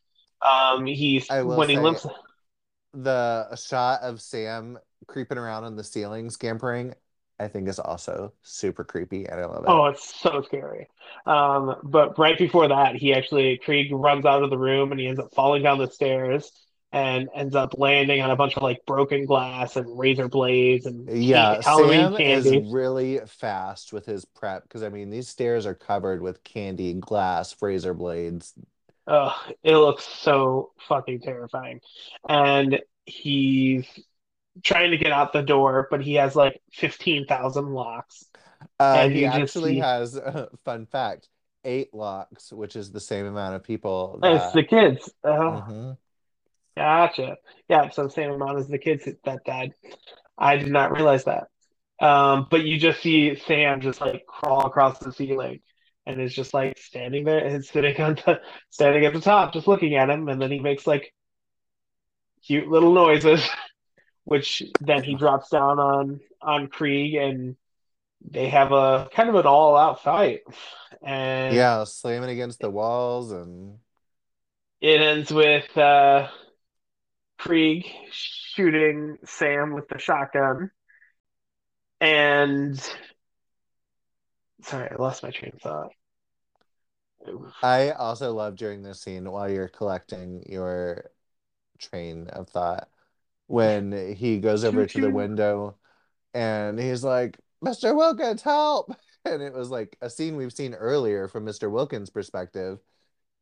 Um 0.41 0.87
he's 0.87 1.29
when 1.29 1.69
he 1.69 1.77
limps 1.77 2.07
the 2.95 3.57
shot 3.57 4.03
of 4.03 4.21
Sam 4.21 4.79
creeping 5.07 5.39
around 5.39 5.65
on 5.65 5.77
the 5.77 5.85
ceiling, 5.85 6.31
scampering, 6.31 6.95
I 7.39 7.49
think 7.49 7.69
is 7.69 7.79
also 7.79 8.33
super 8.43 8.85
creepy 8.85 9.27
and 9.27 9.41
I 9.41 9.47
love 9.47 9.65
it. 9.65 9.70
oh, 9.70 9.87
it's 9.87 10.20
so 10.20 10.43
scary. 10.43 10.89
Um, 11.27 11.77
but 11.83 12.19
right 12.19 12.39
before 12.39 12.69
that, 12.69 12.95
he 12.95 13.12
actually 13.12 13.61
Kreeg 13.65 13.89
runs 13.91 14.24
out 14.24 14.43
of 14.43 14.51
the 14.51 14.59
room 14.59 14.93
and 14.93 15.01
he 15.01 15.09
ends 15.09 15.20
up 15.20 15.35
falling 15.35 15.62
down 15.62 15.79
the 15.79 15.91
stairs 15.91 16.51
and 16.93 17.29
ends 17.35 17.55
up 17.55 17.79
landing 17.79 18.20
on 18.20 18.31
a 18.31 18.37
bunch 18.37 18.57
of 18.57 18.62
like 18.62 18.85
broken 18.87 19.24
glass 19.24 19.77
and 19.77 19.99
razor 19.99 20.29
blades 20.29 20.87
and 20.87 21.09
Yeah, 21.09 21.61
Halloween 21.62 22.16
Sam 22.16 22.16
is 22.20 22.73
really 22.73 23.20
fast 23.27 23.93
with 23.93 24.07
his 24.07 24.24
prep 24.24 24.62
because 24.65 24.83
I 24.83 24.91
mean 24.91 25.11
these 25.11 25.29
stairs 25.29 25.66
are 25.66 25.74
covered 25.74 26.20
with 26.23 26.45
candy, 26.45 26.95
glass, 26.95 27.57
razor 27.61 27.95
blades. 27.95 28.55
Ugh, 29.07 29.55
it 29.65 29.77
looks 29.77 30.05
so 30.05 30.73
fucking 30.87 31.20
terrifying. 31.23 31.81
And 32.29 32.81
he's 33.05 33.87
trying 34.62 34.91
to 34.91 34.99
get 34.99 35.12
out 35.12 35.33
the 35.33 35.43
door, 35.43 35.89
but 35.91 36.03
he 36.03 36.15
has 36.15 36.37
like 36.37 36.61
15,000 36.73 37.73
locks. 37.73 38.24
Uh, 38.79 39.09
he 39.09 39.23
just 39.23 39.37
actually 39.37 39.74
see 39.74 39.81
has, 39.81 40.20
fun 40.65 40.87
fact, 40.87 41.29
eight 41.65 41.93
locks, 41.95 42.53
which 42.53 42.77
is 42.77 42.91
the 42.91 43.01
same 43.01 43.27
amount 43.27 43.55
of 43.55 43.62
people 43.62 44.20
it's 44.23 44.45
that. 44.45 44.55
the 44.55 44.65
kids. 44.65 45.12
Oh, 45.24 45.65
Mhm. 45.69 45.97
gotcha. 46.77 47.37
Yeah, 47.69 47.91
so 47.91 48.05
the 48.05 48.11
same 48.11 48.31
amount 48.31 48.59
as 48.59 48.69
the 48.69 48.79
kids 48.79 49.09
that 49.24 49.45
died. 49.45 49.73
I 50.37 50.57
did 50.57 50.70
not 50.70 50.93
realize 50.93 51.24
that. 51.24 51.49
Um, 52.01 52.49
but 52.51 52.65
you 52.65 52.79
just 52.79 53.01
see 53.01 53.37
Sam 53.37 53.81
just 53.81 54.01
like 54.01 54.27
crawl 54.27 54.66
across 54.66 54.99
the 54.99 55.12
ceiling 55.12 55.61
and 56.05 56.20
is 56.20 56.35
just 56.35 56.53
like 56.53 56.79
standing 56.79 57.24
there 57.24 57.45
and 57.45 57.65
sitting 57.65 58.01
on 58.01 58.15
the 58.27 58.41
standing 58.70 59.05
at 59.05 59.12
the 59.12 59.20
top, 59.20 59.53
just 59.53 59.69
looking 59.69 59.95
at 59.95 60.11
him, 60.11 60.29
and 60.29 60.43
then 60.43 60.51
he 60.51 60.59
makes 60.59 60.87
like 60.87 61.15
cute 62.45 62.69
little 62.69 62.93
noises. 62.93 63.49
which 64.24 64.62
then 64.81 65.03
he 65.03 65.15
drops 65.15 65.51
down 65.51 65.78
on 65.78 66.20
on 66.40 66.69
Kreeg 66.69 67.16
and 67.19 67.57
they 68.31 68.49
have 68.51 68.73
a 68.73 69.11
kind 69.15 69.28
of 69.28 69.36
an 69.36 69.47
all 69.47 69.77
out 69.77 70.03
fight. 70.03 70.43
And 71.03 71.57
Yeah, 71.57 71.85
slamming 71.85 72.31
against 72.31 72.61
the 72.61 72.70
walls 72.70 73.31
and 73.32 73.78
it 74.81 75.01
ends 75.01 75.32
with 75.32 75.77
uh 75.78 76.28
Kreeg 77.39 77.85
shooting 78.11 79.19
Sam 79.27 79.74
with 79.74 79.86
the 79.89 79.99
shotgun. 79.99 80.70
And 82.01 82.78
sorry, 84.62 84.90
I 84.90 84.94
lost 84.97 85.23
my 85.23 85.31
train 85.31 85.53
of 85.55 85.61
thought. 85.61 85.93
I 87.62 87.90
also 87.93 88.32
love 88.32 88.57
during 88.57 88.82
this 88.82 89.01
scene 89.03 89.31
while 89.31 89.49
you're 89.51 89.69
collecting 89.69 90.43
your 90.49 91.11
train 91.78 92.28
of 92.28 92.51
thought 92.51 92.90
when 93.47 94.14
he 94.14 94.39
goes 94.39 94.64
over 94.64 94.86
to 94.86 95.01
the 95.01 95.10
window 95.10 95.77
and 96.35 96.78
he's 96.78 97.05
like, 97.05 97.39
Mr. 97.64 97.94
Wilkins, 97.94 98.43
help! 98.43 98.94
And 99.24 99.40
it 99.40 99.52
was 99.52 99.70
like 99.70 99.97
a 100.01 100.10
scene 100.10 100.35
we've 100.35 100.52
seen 100.52 100.74
earlier 100.74 101.28
from 101.28 101.47
Mr. 101.47 101.70
Wilkins' 101.70 102.10
perspective. 102.10 102.81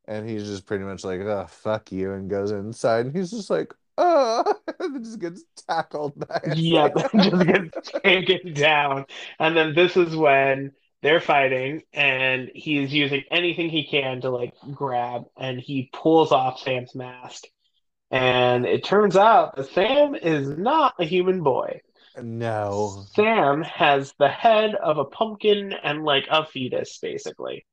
And 0.06 0.28
he's 0.28 0.44
just 0.44 0.66
pretty 0.66 0.84
much 0.84 1.04
like, 1.04 1.20
oh, 1.20 1.46
fuck 1.48 1.90
you, 1.90 2.12
and 2.12 2.28
goes 2.28 2.50
inside. 2.50 3.06
And 3.06 3.16
he's 3.16 3.30
just 3.30 3.48
like, 3.48 3.72
oh, 3.96 4.54
and 4.78 5.02
just 5.02 5.20
gets 5.20 5.42
tackled 5.66 6.18
by 6.18 6.40
Yep, 6.54 6.94
just 7.16 7.46
gets 7.46 7.90
taken 8.04 8.52
down. 8.52 9.06
And 9.38 9.56
then 9.56 9.74
this 9.74 9.96
is 9.96 10.14
when 10.14 10.72
they're 11.02 11.20
fighting, 11.20 11.82
and 11.94 12.50
he's 12.54 12.92
using 12.92 13.24
anything 13.30 13.70
he 13.70 13.86
can 13.86 14.20
to 14.20 14.28
like 14.28 14.52
grab, 14.74 15.24
and 15.38 15.58
he 15.58 15.88
pulls 15.94 16.30
off 16.30 16.60
Sam's 16.60 16.94
mask. 16.94 17.44
And 18.10 18.66
it 18.66 18.84
turns 18.84 19.16
out 19.16 19.56
that 19.56 19.70
Sam 19.70 20.14
is 20.14 20.48
not 20.48 20.94
a 20.98 21.04
human 21.04 21.42
boy. 21.42 21.80
No. 22.20 23.04
Sam 23.14 23.62
has 23.62 24.12
the 24.18 24.28
head 24.28 24.74
of 24.74 24.98
a 24.98 25.04
pumpkin 25.04 25.72
and 25.72 26.04
like 26.04 26.26
a 26.30 26.44
fetus, 26.44 26.98
basically, 26.98 27.66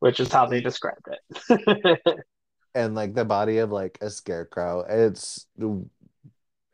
which 0.00 0.18
is 0.18 0.32
how 0.32 0.46
they 0.46 0.60
described 0.60 1.08
it. 1.08 2.00
And 2.76 2.96
like 2.96 3.14
the 3.14 3.24
body 3.24 3.58
of 3.58 3.70
like 3.70 3.98
a 4.00 4.10
scarecrow. 4.10 4.84
It's 4.88 5.46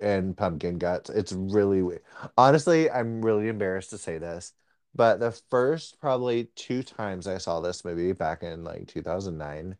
and 0.00 0.36
pumpkin 0.36 0.78
guts. 0.78 1.10
It's 1.10 1.32
really 1.32 1.82
weird. 1.82 2.02
Honestly, 2.36 2.90
I'm 2.90 3.22
really 3.22 3.48
embarrassed 3.48 3.90
to 3.90 3.98
say 3.98 4.18
this, 4.18 4.52
but 4.94 5.20
the 5.20 5.32
first 5.50 6.00
probably 6.00 6.48
two 6.56 6.82
times 6.82 7.26
I 7.26 7.38
saw 7.38 7.60
this 7.60 7.84
movie 7.84 8.12
back 8.12 8.42
in 8.42 8.64
like 8.64 8.88
2009, 8.88 9.76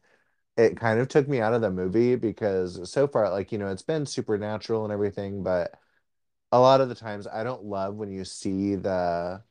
it 0.57 0.77
kind 0.77 1.01
of 1.01 1.09
took 1.09 1.29
me 1.29 1.41
out 1.41 1.55
of 1.55 1.61
the 1.63 1.71
movie 1.71 2.17
because 2.17 2.91
so 2.91 3.07
far, 3.09 3.31
like, 3.31 3.53
you 3.53 3.59
know, 3.59 3.69
it's 3.69 3.83
been 3.83 4.07
supernatural 4.07 4.85
and 4.85 4.93
everything, 4.93 5.43
but 5.43 5.75
a 6.53 6.61
lot 6.61 6.81
of 6.83 6.89
the 6.91 6.97
times 6.97 7.27
I 7.29 7.45
don't 7.45 7.65
love 7.65 7.97
when 7.97 8.11
you 8.13 8.25
see 8.25 8.77
the 8.77 9.43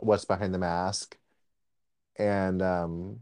what's 0.00 0.24
behind 0.24 0.54
the 0.54 0.58
mask. 0.58 1.16
And 2.16 2.62
um 2.62 3.20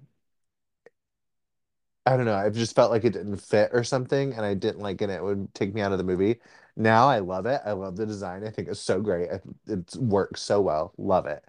I 2.06 2.16
don't 2.16 2.24
know. 2.26 2.34
I've 2.34 2.54
just 2.54 2.74
felt 2.74 2.90
like 2.90 3.04
it 3.04 3.12
didn't 3.12 3.36
fit 3.36 3.70
or 3.72 3.84
something, 3.84 4.32
and 4.32 4.44
I 4.44 4.54
didn't 4.54 4.80
like 4.80 5.02
it. 5.02 5.10
It 5.10 5.22
would 5.22 5.52
take 5.54 5.74
me 5.74 5.82
out 5.82 5.92
of 5.92 5.98
the 5.98 6.04
movie. 6.04 6.40
Now 6.76 7.08
I 7.08 7.18
love 7.18 7.44
it. 7.46 7.60
I 7.64 7.72
love 7.72 7.96
the 7.96 8.06
design. 8.06 8.44
I 8.44 8.50
think 8.50 8.68
it's 8.68 8.80
so 8.80 9.00
great. 9.02 9.30
I, 9.30 9.40
it 9.66 9.94
works 9.96 10.40
so 10.42 10.60
well. 10.62 10.94
Love 10.96 11.26
it. 11.26 11.44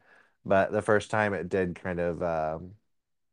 But 0.45 0.71
the 0.71 0.81
first 0.81 1.11
time 1.11 1.33
it 1.33 1.47
did 1.49 1.75
kind 1.75 1.99
of 1.99 2.21
um, 2.23 2.73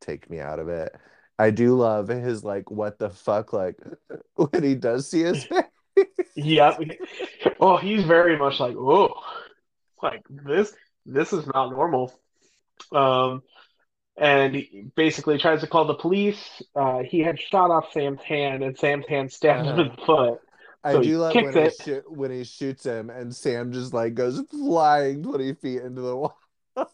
take 0.01 0.29
me 0.29 0.39
out 0.39 0.59
of 0.59 0.69
it. 0.69 0.95
I 1.39 1.51
do 1.51 1.75
love 1.75 2.07
his 2.07 2.43
like 2.43 2.71
what 2.71 2.97
the 2.99 3.09
fuck 3.09 3.53
like 3.53 3.77
when 4.35 4.63
he 4.63 4.75
does 4.75 5.09
see 5.09 5.21
his 5.23 5.43
face. 5.43 5.63
Yep. 6.35 6.81
Oh, 7.59 7.77
he's 7.77 8.03
very 8.03 8.37
much 8.37 8.59
like, 8.59 8.75
oh, 8.75 9.13
like 10.01 10.23
this. 10.29 10.73
This 11.05 11.33
is 11.33 11.47
not 11.47 11.71
normal. 11.71 12.13
Um, 12.91 13.41
and 14.17 14.55
he 14.55 14.85
basically 14.95 15.37
tries 15.37 15.61
to 15.61 15.67
call 15.67 15.85
the 15.85 15.95
police. 15.95 16.61
Uh, 16.75 16.99
he 17.03 17.19
had 17.19 17.39
shot 17.39 17.71
off 17.71 17.91
Sam's 17.91 18.21
hand, 18.21 18.63
and 18.63 18.77
Sam's 18.77 19.07
hand 19.07 19.31
stabbed 19.31 19.65
him 19.67 19.79
in 19.79 19.87
Uh-huh. 19.87 19.95
the 19.97 20.05
foot. 20.05 20.39
I 20.83 20.93
So 20.93 21.01
he 21.01 21.09
do 21.09 21.17
love 21.17 21.35
when 21.35 21.53
he 21.55 21.69
shoot 21.71 22.11
when 22.11 22.31
he 22.31 22.43
shoots 22.43 22.83
him 22.83 23.09
and 23.09 23.35
Sam 23.35 23.71
just 23.71 23.93
like 23.93 24.13
goes 24.13 24.39
flying 24.51 25.23
20 25.23 25.53
feet 25.55 25.81
into 25.81 26.01
the 26.01 26.15
wall. 26.15 26.37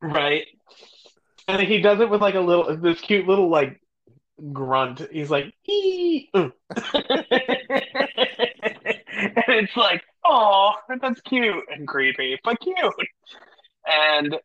Right. 0.00 0.46
And 1.48 1.62
he 1.62 1.80
does 1.80 2.00
it 2.00 2.10
with 2.10 2.20
like 2.20 2.34
a 2.34 2.40
little, 2.40 2.76
this 2.76 3.00
cute 3.00 3.26
little 3.26 3.48
like 3.48 3.80
grunt. 4.52 5.02
He's 5.10 5.30
like, 5.30 5.46
and 5.66 6.52
it's 9.48 9.76
like, 9.76 10.02
oh, 10.24 10.74
that's 11.00 11.20
cute 11.22 11.64
and 11.70 11.88
creepy, 11.88 12.38
but 12.44 12.60
cute. 12.60 12.76
And 13.86 14.36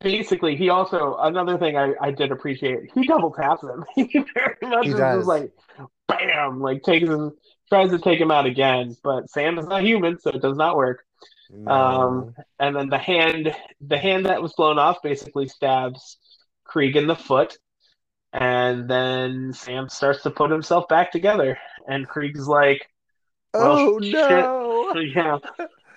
basically, 0.00 0.56
he 0.56 0.68
also, 0.68 1.16
another 1.18 1.58
thing 1.58 1.76
I, 1.76 1.94
I 2.00 2.10
did 2.10 2.30
appreciate, 2.30 2.90
he 2.94 3.06
double 3.06 3.32
taps 3.32 3.62
him. 3.62 3.84
He 3.94 4.24
very 4.34 4.56
much 4.62 4.84
He 4.84 4.92
is 4.92 5.26
like, 5.26 5.52
bam, 6.06 6.60
like 6.60 6.82
takes 6.82 7.08
him, 7.08 7.32
tries 7.70 7.90
to 7.90 7.98
take 7.98 8.20
him 8.20 8.30
out 8.30 8.46
again. 8.46 8.96
But 9.02 9.30
Sam 9.30 9.58
is 9.58 9.66
not 9.66 9.82
human, 9.82 10.20
so 10.20 10.30
it 10.30 10.42
does 10.42 10.56
not 10.56 10.76
work. 10.76 11.04
No. 11.50 11.70
Um, 11.70 12.34
and 12.58 12.74
then 12.74 12.88
the 12.88 12.98
hand, 12.98 13.54
the 13.80 13.98
hand 13.98 14.26
that 14.26 14.42
was 14.42 14.52
blown 14.54 14.78
off, 14.78 15.02
basically 15.02 15.48
stabs 15.48 16.18
Kreeg 16.66 16.96
in 16.96 17.06
the 17.06 17.14
foot, 17.14 17.58
and 18.32 18.88
then 18.88 19.52
Sam 19.52 19.88
starts 19.88 20.22
to 20.22 20.30
put 20.30 20.50
himself 20.50 20.88
back 20.88 21.12
together, 21.12 21.58
and 21.86 22.08
Kreeg's 22.08 22.48
like, 22.48 22.88
well, 23.52 23.78
oh 23.78 24.00
shit. 24.00 24.12
no. 24.12 24.94
yeah, 25.00 25.38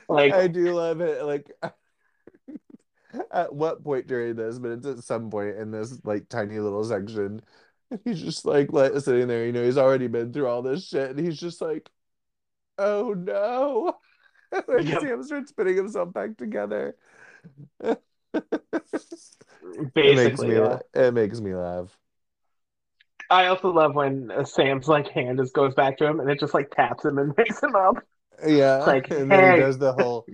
like, 0.10 0.34
I 0.34 0.48
do 0.48 0.74
love 0.74 1.02
it. 1.02 1.24
Like 1.24 1.50
at 3.32 3.54
what 3.54 3.84
point 3.84 4.08
during 4.08 4.36
this, 4.36 4.60
but 4.60 4.72
it's 4.72 4.86
at 4.86 5.04
some 5.04 5.30
point 5.30 5.58
in 5.58 5.72
this 5.72 6.00
like 6.04 6.30
tiny 6.30 6.60
little 6.60 6.84
section. 6.84 7.42
And 7.90 8.00
he's 8.06 8.22
just 8.22 8.46
like 8.46 8.72
let, 8.74 9.02
sitting 9.02 9.28
there, 9.28 9.46
you 9.46 9.52
know, 9.52 9.64
he's 9.64 9.78
already 9.78 10.08
been 10.08 10.34
through 10.34 10.48
all 10.48 10.62
this 10.62 10.88
shit, 10.88 11.12
and 11.12 11.20
he's 11.20 11.40
just 11.40 11.62
like, 11.62 11.90
oh 12.78 13.14
no. 13.14 13.96
And 14.68 14.88
Yep. 14.88 15.00
Sam 15.00 15.24
starts 15.24 15.52
putting 15.52 15.76
himself 15.78 16.14
back 16.14 16.38
together. 16.38 16.96
It 20.02 20.14
makes 20.14 20.42
basically, 20.42 20.46
me 20.46 20.56
yeah. 20.56 20.80
it 20.94 21.14
makes 21.14 21.40
me 21.42 21.54
laugh. 21.54 21.98
I 23.30 23.48
also 23.48 23.72
love 23.74 23.94
when 23.96 24.32
uh, 24.32 24.44
Sam's 24.46 24.88
like 24.88 25.10
hand 25.10 25.40
just 25.40 25.54
goes 25.54 25.74
back 25.74 25.98
to 25.98 26.06
him, 26.06 26.20
and 26.20 26.30
it 26.30 26.40
just 26.40 26.54
like 26.54 26.72
taps 26.72 27.04
him 27.06 27.18
and 27.18 27.34
makes 27.38 27.62
him 27.62 27.76
up. 27.76 27.96
Yeah, 28.46 28.86
Like, 28.86 29.10
and 29.10 29.32
then 29.32 29.44
he 29.44 29.54
does 29.54 29.78
the 29.80 29.94
whole 29.94 30.30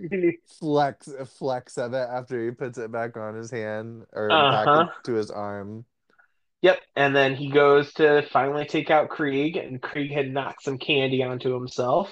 flex 0.60 1.10
flex 1.38 1.77
of 1.77 1.94
it 1.94 1.98
after 2.10 2.44
he 2.44 2.52
puts 2.52 2.77
it 2.77 2.91
back 2.91 3.15
on 3.18 3.35
his 3.35 3.49
hand 3.52 4.06
or 4.14 4.40
Uh-huh. 4.40 4.68
back 4.73 4.90
to 5.03 5.14
his 5.14 5.31
arm. 5.31 5.85
Yep, 6.61 6.80
and 6.95 7.15
then 7.15 7.35
he 7.35 7.52
goes 7.52 7.94
to 7.95 8.23
finally 8.31 8.65
take 8.65 8.90
out 8.90 9.10
Kreeg, 9.10 9.57
and 9.64 9.81
Kreeg 9.81 10.11
had 10.11 10.31
knocked 10.31 10.64
some 10.64 10.77
candy 10.77 11.22
onto 11.22 11.53
himself. 11.53 12.10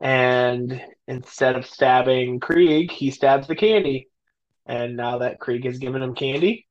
And 0.00 0.80
instead 1.06 1.56
of 1.56 1.66
stabbing 1.66 2.40
Kreeg, 2.40 2.90
he 2.90 3.10
stabs 3.10 3.46
the 3.46 3.54
candy. 3.54 4.08
And 4.66 4.96
now 4.96 5.18
that 5.18 5.40
Kreeg 5.40 5.64
has 5.64 5.78
given 5.78 6.02
him 6.02 6.14
candy, 6.14 6.66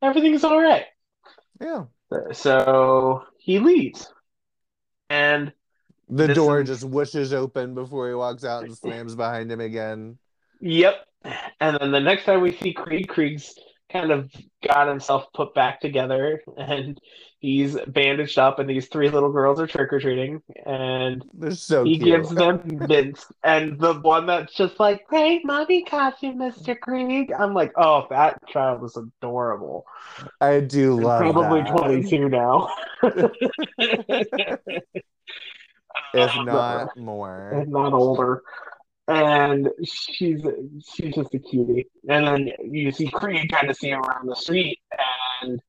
everything's 0.00 0.44
all 0.44 0.60
right. 0.60 0.86
Yeah. 1.60 1.84
So 2.32 3.24
he 3.38 3.58
leaves. 3.58 4.12
And 5.10 5.52
The 6.08 6.34
door 6.34 6.60
is- 6.60 6.68
just 6.68 6.84
whooshes 6.84 7.32
open 7.32 7.74
before 7.74 8.08
he 8.08 8.14
walks 8.14 8.44
out 8.44 8.64
and 8.64 8.76
slams 8.76 9.14
behind 9.14 9.52
him 9.52 9.60
again. 9.60 10.18
Yep. 10.60 10.94
And 11.60 11.78
then 11.78 11.92
the 11.92 12.00
next 12.00 12.24
time 12.24 12.40
we 12.40 12.52
see 12.52 12.74
Kreeg, 12.74 13.06
Kreeg's 13.06 13.54
kind 13.92 14.10
of 14.10 14.30
got 14.66 14.88
himself 14.88 15.26
put 15.34 15.54
back 15.54 15.80
together 15.80 16.40
and 16.56 17.00
he's 17.40 17.76
bandaged 17.88 18.38
up, 18.38 18.58
and 18.60 18.70
these 18.70 18.86
three 18.88 19.10
little 19.10 19.32
girls 19.32 19.60
are 19.60 19.66
trick 19.66 19.92
or 19.92 19.98
treating, 20.00 20.40
and 20.64 21.24
so 21.50 21.84
he 21.84 21.98
cute. 21.98 22.06
gives 22.06 22.30
them 22.30 22.62
mints. 22.88 23.26
And 23.42 23.78
the 23.80 23.94
one 23.94 24.26
that's 24.26 24.54
just 24.54 24.78
like, 24.80 25.04
hey 25.10 25.40
mommy 25.44 25.84
got 25.84 26.22
you, 26.22 26.32
Mr. 26.32 26.76
Kreeg. 26.78 27.30
I'm 27.38 27.52
like, 27.52 27.72
Oh, 27.76 28.06
that 28.10 28.38
child 28.48 28.84
is 28.84 28.96
adorable. 28.96 29.84
I 30.40 30.60
do 30.60 31.00
love 31.00 31.20
Probably 31.20 31.62
that. 31.62 31.76
22 31.76 32.28
now. 32.28 32.68
If 36.14 36.30
not 36.44 36.96
more. 36.96 37.52
if 37.62 37.68
not 37.68 37.92
older. 37.92 38.42
And 39.08 39.68
she's 39.84 40.40
she's 40.94 41.14
just 41.14 41.34
a 41.34 41.38
cutie. 41.38 41.86
And 42.08 42.26
then 42.26 42.50
you 42.62 42.92
see 42.92 43.08
Kreeg 43.08 43.50
kind 43.50 43.68
of 43.68 43.76
see 43.76 43.90
him 43.90 44.00
around 44.00 44.28
the 44.28 44.36
street, 44.36 44.78
and 45.42 45.60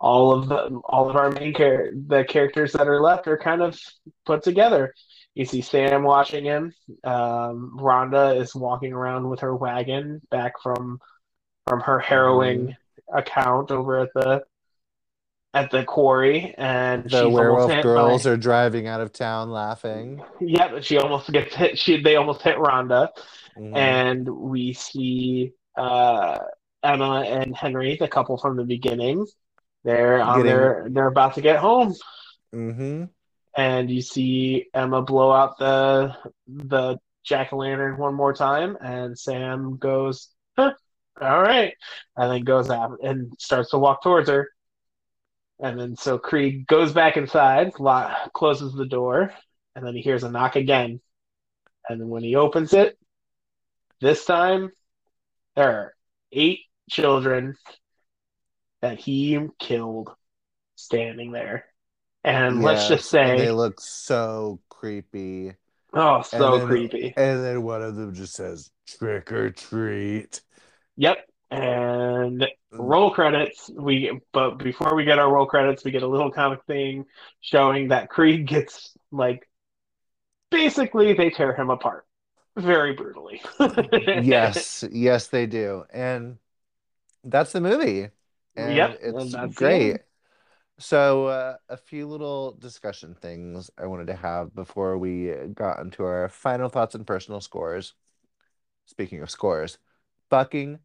all 0.00 0.32
of 0.32 0.48
the 0.48 0.80
all 0.84 1.10
of 1.10 1.16
our 1.16 1.30
main 1.30 1.54
char- 1.54 1.90
the 1.92 2.24
characters 2.24 2.72
that 2.72 2.88
are 2.88 3.02
left 3.02 3.26
are 3.26 3.36
kind 3.38 3.62
of 3.62 3.78
put 4.24 4.42
together. 4.42 4.94
You 5.34 5.44
see 5.44 5.60
Sam 5.60 6.02
watching 6.02 6.44
him. 6.44 6.72
Um, 7.04 7.76
Rhonda 7.78 8.40
is 8.40 8.54
walking 8.54 8.92
around 8.92 9.28
with 9.28 9.40
her 9.40 9.54
wagon 9.54 10.20
back 10.30 10.54
from 10.62 10.98
from 11.66 11.80
her 11.80 11.98
harrowing 11.98 12.74
account 13.12 13.70
over 13.70 14.00
at 14.00 14.08
the 14.14 14.42
at 15.54 15.70
the 15.70 15.82
quarry, 15.84 16.54
and 16.58 17.08
The 17.10 17.28
werewolf 17.28 17.82
girls 17.82 18.24
by- 18.24 18.30
are 18.30 18.36
driving 18.36 18.86
out 18.86 19.00
of 19.00 19.12
town 19.12 19.50
laughing. 19.50 20.22
Yep, 20.40 20.70
but 20.72 20.84
she 20.84 20.98
almost 20.98 21.30
gets 21.32 21.54
hit. 21.54 21.78
She 21.78 22.02
they 22.02 22.16
almost 22.16 22.42
hit 22.42 22.56
Rhonda, 22.56 23.08
Mhm. 23.56 23.76
and 23.76 24.28
we 24.28 24.72
see 24.74 25.52
uh, 25.76 26.38
Emma 26.82 27.22
and 27.26 27.56
Henry, 27.56 27.96
the 27.96 28.08
couple 28.08 28.36
from 28.36 28.56
the 28.56 28.64
beginning. 28.64 29.24
They're 29.84 30.20
on 30.20 30.38
Getting- 30.38 30.46
their 30.52 30.86
they're 30.90 31.06
about 31.06 31.34
to 31.34 31.40
get 31.40 31.56
home, 31.60 31.94
Mhm. 32.54 33.08
and 33.56 33.90
you 33.90 34.02
see 34.02 34.68
Emma 34.74 35.02
blow 35.02 35.30
out 35.32 35.56
the 35.58 36.14
the 36.48 36.98
jack 37.24 37.52
o' 37.52 37.58
lantern 37.58 37.96
one 37.96 38.14
more 38.14 38.32
time, 38.32 38.76
and 38.80 39.16
Sam 39.18 39.76
goes, 39.76 40.28
huh, 40.56 40.72
"All 41.20 41.40
right," 41.42 41.74
and 42.16 42.32
then 42.32 42.42
goes 42.44 42.70
out 42.70 42.98
and 43.02 43.32
starts 43.38 43.70
to 43.70 43.78
walk 43.78 44.02
towards 44.02 44.28
her. 44.28 44.48
And 45.60 45.78
then 45.78 45.96
so 45.96 46.18
Kreeg 46.18 46.66
goes 46.66 46.92
back 46.92 47.16
inside, 47.16 47.78
lock, 47.78 48.32
closes 48.32 48.72
the 48.74 48.86
door, 48.86 49.32
and 49.74 49.84
then 49.84 49.94
he 49.94 50.02
hears 50.02 50.22
a 50.22 50.30
knock 50.30 50.56
again. 50.56 51.00
And 51.88 52.00
then 52.00 52.08
when 52.08 52.22
he 52.22 52.36
opens 52.36 52.72
it, 52.72 52.98
this 54.00 54.24
time 54.24 54.70
there 55.56 55.68
are 55.68 55.94
eight 56.30 56.60
children 56.88 57.56
that 58.82 58.98
he 59.00 59.38
killed 59.58 60.10
standing 60.76 61.32
there. 61.32 61.64
And 62.22 62.62
let's 62.62 62.88
just 62.88 63.08
say 63.10 63.38
they 63.38 63.50
look 63.50 63.80
so 63.80 64.60
creepy. 64.68 65.54
oh, 65.92 66.22
so 66.22 66.54
and 66.54 66.62
then- 66.62 66.68
creepy. 66.68 67.14
And 67.16 67.44
then 67.44 67.62
one 67.62 67.82
of 67.82 67.96
them 67.96 68.14
just 68.14 68.34
says, 68.34 68.70
trick 68.86 69.32
or 69.32 69.50
treat. 69.50 70.40
Yep. 70.96 71.27
And 71.50 72.46
roll 72.72 73.10
credits. 73.10 73.70
We 73.74 74.20
but 74.32 74.58
before 74.58 74.94
we 74.94 75.04
get 75.04 75.18
our 75.18 75.32
roll 75.32 75.46
credits, 75.46 75.84
we 75.84 75.90
get 75.90 76.02
a 76.02 76.06
little 76.08 76.30
comic 76.30 76.60
thing 76.66 77.06
showing 77.40 77.88
that 77.88 78.10
Kreeg 78.10 78.46
gets 78.46 78.96
like 79.10 79.48
basically 80.50 81.14
they 81.14 81.30
tear 81.30 81.54
him 81.54 81.70
apart 81.70 82.06
very 82.56 82.92
brutally. 82.94 83.40
yes, 84.12 84.84
yes, 84.90 85.28
they 85.28 85.46
do. 85.46 85.84
And 85.92 86.38
that's 87.24 87.52
the 87.52 87.60
movie. 87.60 88.10
And 88.56 88.76
Yep, 88.76 88.98
it's 89.00 89.34
and 89.34 89.54
great. 89.54 89.96
end. 89.96 90.00
So, 90.78 91.26
uh, 91.28 91.56
a 91.68 91.76
few 91.76 92.06
little 92.08 92.52
discussion 92.52 93.14
things 93.14 93.70
I 93.78 93.86
wanted 93.86 94.08
to 94.08 94.16
have 94.16 94.54
before 94.54 94.98
we 94.98 95.32
got 95.54 95.80
into 95.80 96.04
our 96.04 96.28
final 96.28 96.68
thoughts 96.68 96.94
and 96.94 97.06
personal 97.06 97.40
scores. 97.40 97.94
Speaking 98.86 99.22
of 99.22 99.30
scores, 99.30 99.78
fucking 100.30 100.80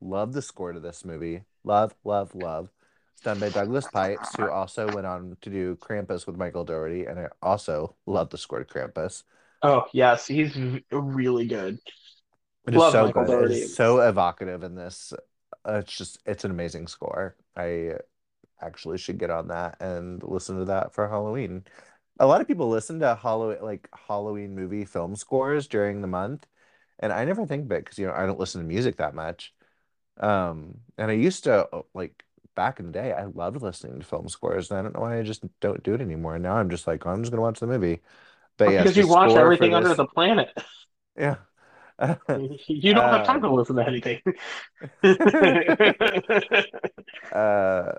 love 0.00 0.32
the 0.32 0.42
score 0.42 0.72
to 0.72 0.80
this 0.80 1.04
movie. 1.04 1.42
Love, 1.64 1.94
love, 2.04 2.34
love. 2.34 2.70
It's 3.14 3.22
done 3.22 3.38
by 3.40 3.48
Douglas 3.48 3.88
Pipes, 3.88 4.34
who 4.36 4.48
also 4.48 4.90
went 4.92 5.06
on 5.06 5.36
to 5.40 5.50
do 5.50 5.76
Krampus 5.76 6.26
with 6.26 6.36
Michael 6.36 6.64
Dougherty, 6.64 7.04
and 7.06 7.18
I 7.18 7.28
also 7.42 7.96
love 8.06 8.30
the 8.30 8.38
score 8.38 8.62
to 8.62 8.64
Krampus. 8.64 9.24
Oh 9.62 9.86
yes, 9.92 10.26
he's 10.26 10.56
really 10.90 11.46
good. 11.46 11.78
It 12.66 12.74
is 12.74 12.80
Love 12.80 12.92
so 12.92 13.06
Michael 13.06 13.24
good. 13.24 13.30
It 13.30 13.32
Dougherty. 13.32 13.54
is 13.62 13.74
so 13.74 14.00
evocative 14.00 14.62
in 14.62 14.74
this. 14.74 15.12
It's 15.66 15.96
just 15.96 16.18
it's 16.26 16.44
an 16.44 16.50
amazing 16.50 16.86
score. 16.86 17.36
I 17.56 17.94
actually 18.60 18.98
should 18.98 19.18
get 19.18 19.30
on 19.30 19.48
that 19.48 19.76
and 19.80 20.22
listen 20.22 20.58
to 20.58 20.66
that 20.66 20.94
for 20.94 21.08
Halloween. 21.08 21.64
A 22.20 22.26
lot 22.26 22.40
of 22.40 22.48
people 22.48 22.68
listen 22.68 23.00
to 23.00 23.14
Halloween 23.16 23.62
like 23.62 23.88
Halloween 24.08 24.54
movie 24.54 24.84
film 24.84 25.16
scores 25.16 25.68
during 25.68 26.00
the 26.02 26.08
month, 26.08 26.46
and 27.00 27.12
I 27.12 27.24
never 27.24 27.46
think 27.46 27.66
of 27.66 27.72
it 27.72 27.84
because 27.84 27.98
you 27.98 28.06
know 28.06 28.12
I 28.14 28.26
don't 28.26 28.40
listen 28.40 28.60
to 28.60 28.66
music 28.66 28.96
that 28.98 29.14
much. 29.14 29.54
Um, 30.20 30.80
and 30.98 31.10
I 31.10 31.14
used 31.14 31.44
to 31.44 31.68
uh, 31.72 31.82
like 31.94 32.24
back 32.54 32.80
in 32.80 32.86
the 32.86 32.92
day, 32.92 33.12
I 33.12 33.24
loved 33.24 33.62
listening 33.62 34.00
to 34.00 34.06
film 34.06 34.28
scores, 34.28 34.70
and 34.70 34.78
I 34.78 34.82
don't 34.82 34.94
know 34.94 35.00
why 35.02 35.18
I 35.18 35.22
just 35.22 35.44
don't 35.60 35.82
do 35.82 35.94
it 35.94 36.00
anymore. 36.00 36.34
And 36.34 36.42
now 36.42 36.56
I'm 36.56 36.70
just 36.70 36.86
like, 36.86 37.06
oh, 37.06 37.10
I'm 37.10 37.22
just 37.22 37.30
gonna 37.32 37.42
watch 37.42 37.60
the 37.60 37.66
movie. 37.66 38.00
But 38.58 38.70
yes, 38.72 38.84
because 38.84 38.96
the 38.96 39.02
you 39.02 39.06
watch 39.06 39.36
everything 39.36 39.74
under 39.74 39.94
the 39.94 40.06
planet. 40.06 40.50
yeah. 41.16 41.36
You 42.68 42.94
don't 42.94 43.10
have 43.10 43.24
time 43.24 43.40
Uh, 43.40 43.42
to 43.42 43.50
listen 43.52 43.76
to 43.76 43.86
anything. 43.86 44.20
uh, 47.32 47.92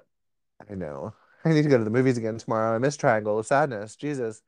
I 0.69 0.75
know. 0.75 1.13
I 1.45 1.49
need 1.49 1.63
to 1.63 1.69
go 1.69 1.77
to 1.77 1.83
the 1.83 1.89
movies 1.89 2.17
again 2.17 2.37
tomorrow. 2.37 2.75
I 2.75 2.79
miss 2.79 2.97
Triangle 2.97 3.39
of 3.39 3.45
Sadness. 3.47 3.95
Jesus. 3.95 4.41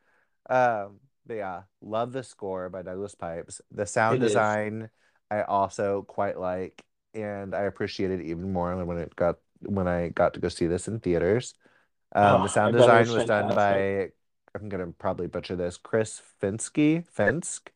Um, 0.50 1.00
but 1.26 1.36
yeah, 1.36 1.64
love 1.82 2.12
the 2.14 2.24
score 2.24 2.70
by 2.70 2.82
Douglas 2.84 3.16
Pipes. 3.16 3.62
The 3.72 3.86
sound 3.86 4.18
It 4.18 4.24
is. 4.24 4.34
design 4.34 4.90
I 5.30 5.44
also 5.44 6.04
quite 6.04 6.40
like, 6.40 6.84
and 7.14 7.56
I 7.56 7.62
appreciate 7.64 8.12
it 8.12 8.22
even 8.22 8.52
more 8.54 8.84
when 8.86 8.98
it 8.98 9.16
got 9.16 9.38
when 9.62 9.88
I 9.88 10.10
got 10.10 10.34
to 10.36 10.40
go 10.40 10.50
see 10.50 10.68
this 10.68 10.88
in 10.88 11.00
theaters. 11.00 11.54
Um, 12.16 12.44
the 12.44 12.50
Oh, 12.50 12.54
I 12.64 12.72
sound 12.74 12.74
design 12.74 13.12
was 13.12 13.12
was 13.12 13.26
done 13.26 13.54
by, 13.54 14.12
I'm 14.56 14.70
gonna 14.70 14.88
probably 14.94 15.28
butcher 15.28 15.56
this, 15.56 15.78
Chris 15.78 16.22
Finsky, 16.42 17.06
Finsk, 17.10 17.70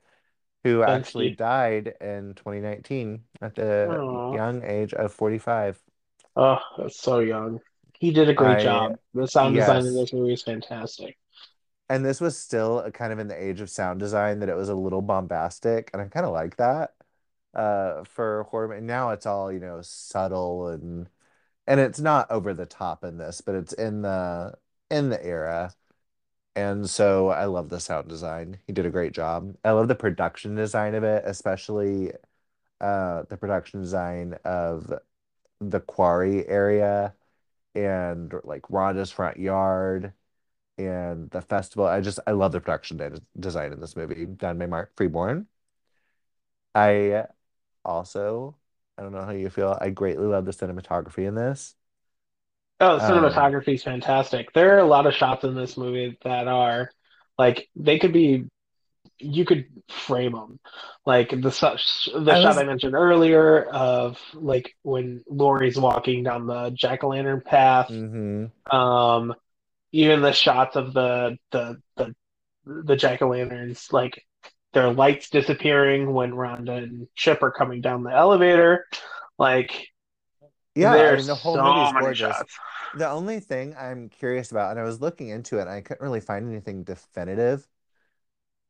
who 0.64 0.84
actually 0.84 1.30
died 1.32 1.96
in 2.02 2.36
2019 2.36 3.26
at 3.42 3.58
the 3.58 3.98
Oh, 3.98 4.32
young 4.32 4.64
age 4.64 4.94
of 4.94 5.14
45. 5.14 5.82
oh, 6.36 6.60
that's 6.78 7.02
so 7.02 7.20
young. 7.20 7.60
He 8.00 8.12
did 8.12 8.30
a 8.30 8.34
great 8.34 8.60
I, 8.60 8.60
job. 8.60 8.98
The 9.14 9.28
sound 9.28 9.56
design 9.56 9.86
in 9.86 9.96
this 9.96 10.14
movie 10.14 10.34
is 10.34 10.44
fantastic. 10.44 11.18
And 11.90 12.04
this 12.04 12.20
was 12.20 12.38
still 12.38 12.80
a 12.80 12.92
kind 12.92 13.14
of 13.14 13.20
in 13.20 13.28
the 13.28 13.42
age 13.42 13.62
of 13.62 13.70
sound 13.70 14.00
design 14.00 14.40
that 14.40 14.50
it 14.50 14.56
was 14.56 14.70
a 14.70 14.76
little 14.76 15.02
bombastic, 15.02 15.90
and 15.94 16.02
I 16.02 16.08
kind 16.08 16.26
of 16.26 16.32
like 16.34 16.58
that 16.58 16.96
uh 17.56 18.04
for 18.06 18.44
horror. 18.50 18.74
And 18.74 18.88
now 18.88 19.12
it's 19.12 19.26
all, 19.26 19.52
you 19.52 19.60
know, 19.60 19.82
subtle 19.82 20.70
and 20.70 21.10
and 21.68 21.80
it's 21.80 22.00
not 22.00 22.32
over 22.32 22.54
the 22.54 22.66
top 22.66 23.04
in 23.04 23.18
this, 23.18 23.42
but 23.42 23.56
it's 23.56 23.74
in 23.74 24.02
the 24.02 24.56
in 24.92 25.10
the 25.10 25.24
era. 25.26 25.74
And 26.56 26.90
so 26.90 27.30
I 27.30 27.46
love 27.46 27.70
the 27.70 27.80
sound 27.80 28.10
design. 28.10 28.60
He 28.68 28.74
did 28.74 28.86
a 28.86 28.90
great 28.92 29.14
job. 29.14 29.56
I 29.64 29.72
love 29.72 29.88
the 29.90 29.96
production 29.96 30.56
design 30.56 30.96
of 30.96 31.04
it, 31.04 31.24
especially 31.26 32.14
uh 32.82 33.24
the 33.30 33.38
production 33.38 33.82
design 33.82 34.36
of 34.46 34.94
the 35.62 35.80
quarry 35.82 36.48
area 36.48 37.16
and 37.76 38.34
like 38.44 38.64
Rhonda's 38.64 39.12
front 39.12 39.38
yard 39.40 40.14
and 40.78 41.30
the 41.32 41.42
festival. 41.42 41.86
I 41.88 42.02
just 42.02 42.20
I 42.28 42.32
love 42.32 42.52
the 42.54 42.62
production 42.62 42.98
de 42.98 43.22
design 43.40 43.74
in 43.74 43.80
this 43.82 43.96
movie 43.96 44.26
done 44.26 44.58
by 44.60 44.68
Mark 44.68 44.92
Freeborn. 44.96 45.48
I 46.74 47.28
also 47.86 48.58
I 48.98 49.04
don't 49.04 49.12
know 49.14 49.26
how 49.26 49.32
you 49.32 49.50
feel. 49.50 49.78
I 49.82 49.90
greatly 49.90 50.26
love 50.28 50.46
the 50.46 50.52
cinematography 50.52 51.28
in 51.28 51.36
this. 51.36 51.76
Oh, 52.82 53.00
the 53.00 53.00
Um, 53.00 53.54
cinematography 53.54 53.76
is 53.76 53.84
fantastic. 53.84 54.52
There 54.54 54.76
are 54.76 54.80
a 54.80 54.86
lot 54.88 55.06
of 55.08 55.14
shots 55.14 55.44
in 55.44 55.56
this 55.56 55.78
movie 55.78 56.18
that 56.24 56.48
are 56.48 56.92
like 57.38 57.70
they 57.76 58.00
could 58.00 58.12
be 58.14 58.46
you 59.20 59.46
could 59.46 59.68
frame 59.90 60.34
them. 60.34 60.60
Like 61.06 61.30
the 61.42 61.52
such 61.52 62.10
the 62.16 62.36
I 62.36 62.38
shot 62.38 62.60
I 62.60 62.66
mentioned 62.66 62.96
earlier 62.96 63.66
of 63.66 64.20
like 64.34 64.76
when 64.84 65.24
Laurie's 65.30 65.80
walking 65.80 66.24
down 66.24 66.48
the 66.48 66.72
jack-o'-lantern 66.72 67.46
path. 67.46 67.90
hmm 67.90 68.52
Um, 68.72 69.36
even 69.94 70.22
the 70.22 70.34
shots 70.34 70.76
of 70.78 70.94
the 70.94 71.38
the 71.52 71.82
the 71.98 72.16
the 72.66 72.96
jack-o'-lanterns, 72.96 73.94
like 73.94 74.24
their 74.76 74.94
lights 74.94 75.32
disappearing 75.32 76.14
when 76.14 76.34
Rhonda 76.34 76.78
and 76.84 77.08
Chip 77.16 77.42
are 77.42 77.52
coming 77.52 77.82
down 77.82 78.04
the 78.04 78.12
elevator. 78.12 78.86
Like 79.40 79.90
yeah, 80.76 80.92
I 80.94 80.98
there's 80.98 81.20
mean 81.20 81.28
the 81.28 81.36
whole 81.36 81.58
movie 81.58 81.86
so 81.88 81.94
many 81.94 82.06
gorgeous. 82.06 82.16
shots. 82.16 82.60
The 82.94 83.10
only 83.10 83.40
thing 83.40 83.76
I'm 83.78 84.10
curious 84.10 84.52
about, 84.52 84.72
and 84.72 84.80
I 84.80 84.84
was 84.84 85.02
looking 85.02 85.30
into 85.30 85.58
it, 85.58 85.62
and 85.62 85.70
I 85.70 85.82
couldn't 85.82 86.04
really 86.04 86.22
find 86.22 86.48
anything 86.50 86.84
definitive. 86.84 87.68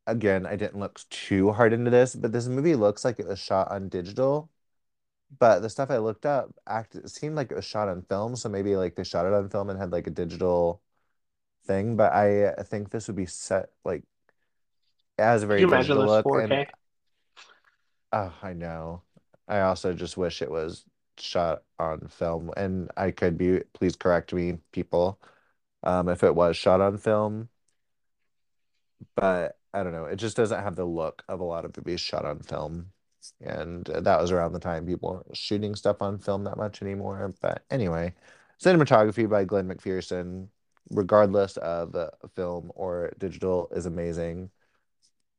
Again, 0.08 0.46
I 0.46 0.56
didn't 0.56 0.80
look 0.80 1.02
too 1.10 1.52
hard 1.52 1.74
into 1.74 1.90
this, 1.92 2.16
but 2.16 2.32
this 2.32 2.48
movie 2.48 2.76
looks 2.76 3.04
like 3.04 3.20
it 3.20 3.28
was 3.28 3.40
shot 3.40 3.72
on 3.72 3.90
digital. 3.90 4.50
But 5.40 5.60
the 5.62 5.70
stuff 5.70 5.92
I 5.92 5.98
looked 5.98 6.26
up 6.26 6.56
act 6.68 6.96
it 6.96 7.10
seemed 7.10 7.36
like 7.36 7.52
it 7.52 7.56
was 7.56 7.66
shot 7.66 7.90
on 7.90 8.04
film, 8.04 8.36
so 8.36 8.50
maybe 8.50 8.76
like 8.78 8.96
they 8.96 9.04
shot 9.04 9.26
it 9.26 9.34
on 9.34 9.50
film 9.50 9.70
and 9.70 9.80
had 9.80 9.92
like 9.92 10.08
a 10.08 10.12
digital 10.12 10.82
thing. 11.66 11.98
But 11.98 12.14
I 12.14 12.54
think 12.64 12.92
this 12.92 13.08
would 13.08 13.18
be 13.18 13.26
set 13.28 13.70
like 13.86 14.04
it 15.18 15.24
has 15.24 15.44
a 15.44 15.48
very 15.48 15.62
you 15.62 15.68
imagine 15.68 15.98
digital 15.98 16.06
look, 16.06 16.26
4K? 16.26 16.68
oh, 18.14 18.34
I 18.42 18.54
know. 18.54 19.02
I 19.48 19.62
also 19.62 19.94
just 19.94 20.18
wish 20.18 20.42
it 20.42 20.50
was 20.50 20.86
shot 21.18 21.64
on 21.80 22.08
film, 22.10 22.52
and 22.58 22.92
I 22.98 23.12
could 23.12 23.38
be, 23.38 23.62
please 23.74 23.96
correct 23.96 24.34
me, 24.34 24.58
people, 24.72 25.20
um, 25.84 26.10
if 26.10 26.24
it 26.24 26.36
was 26.36 26.58
shot 26.58 26.82
on 26.82 26.98
film. 26.98 27.50
But 29.16 29.58
I 29.74 29.84
don't 29.84 29.92
know, 29.94 30.06
it 30.06 30.16
just 30.18 30.38
doesn't 30.38 30.64
have 30.64 30.76
the 30.76 30.86
look 30.86 31.24
of 31.28 31.40
a 31.40 31.44
lot 31.44 31.66
of 31.66 31.76
movies 31.78 32.02
shot 32.02 32.26
on 32.26 32.40
film. 32.40 32.88
And 33.42 33.86
that 33.86 34.22
was 34.22 34.32
around 34.32 34.54
the 34.54 34.60
time 34.60 34.86
people 34.86 35.14
weren't 35.14 35.36
shooting 35.36 35.76
stuff 35.76 36.02
on 36.02 36.20
film 36.20 36.44
that 36.46 36.58
much 36.58 36.82
anymore. 36.82 37.34
But 37.42 37.64
anyway, 37.72 38.14
cinematography 38.64 39.28
by 39.30 39.46
Glen 39.46 39.68
MacPherson, 39.68 40.48
regardless 40.92 41.58
of 41.58 41.96
uh, 41.96 42.12
film 42.36 42.72
or 42.76 43.12
digital, 43.18 43.68
is 43.72 43.86
amazing. 43.86 44.50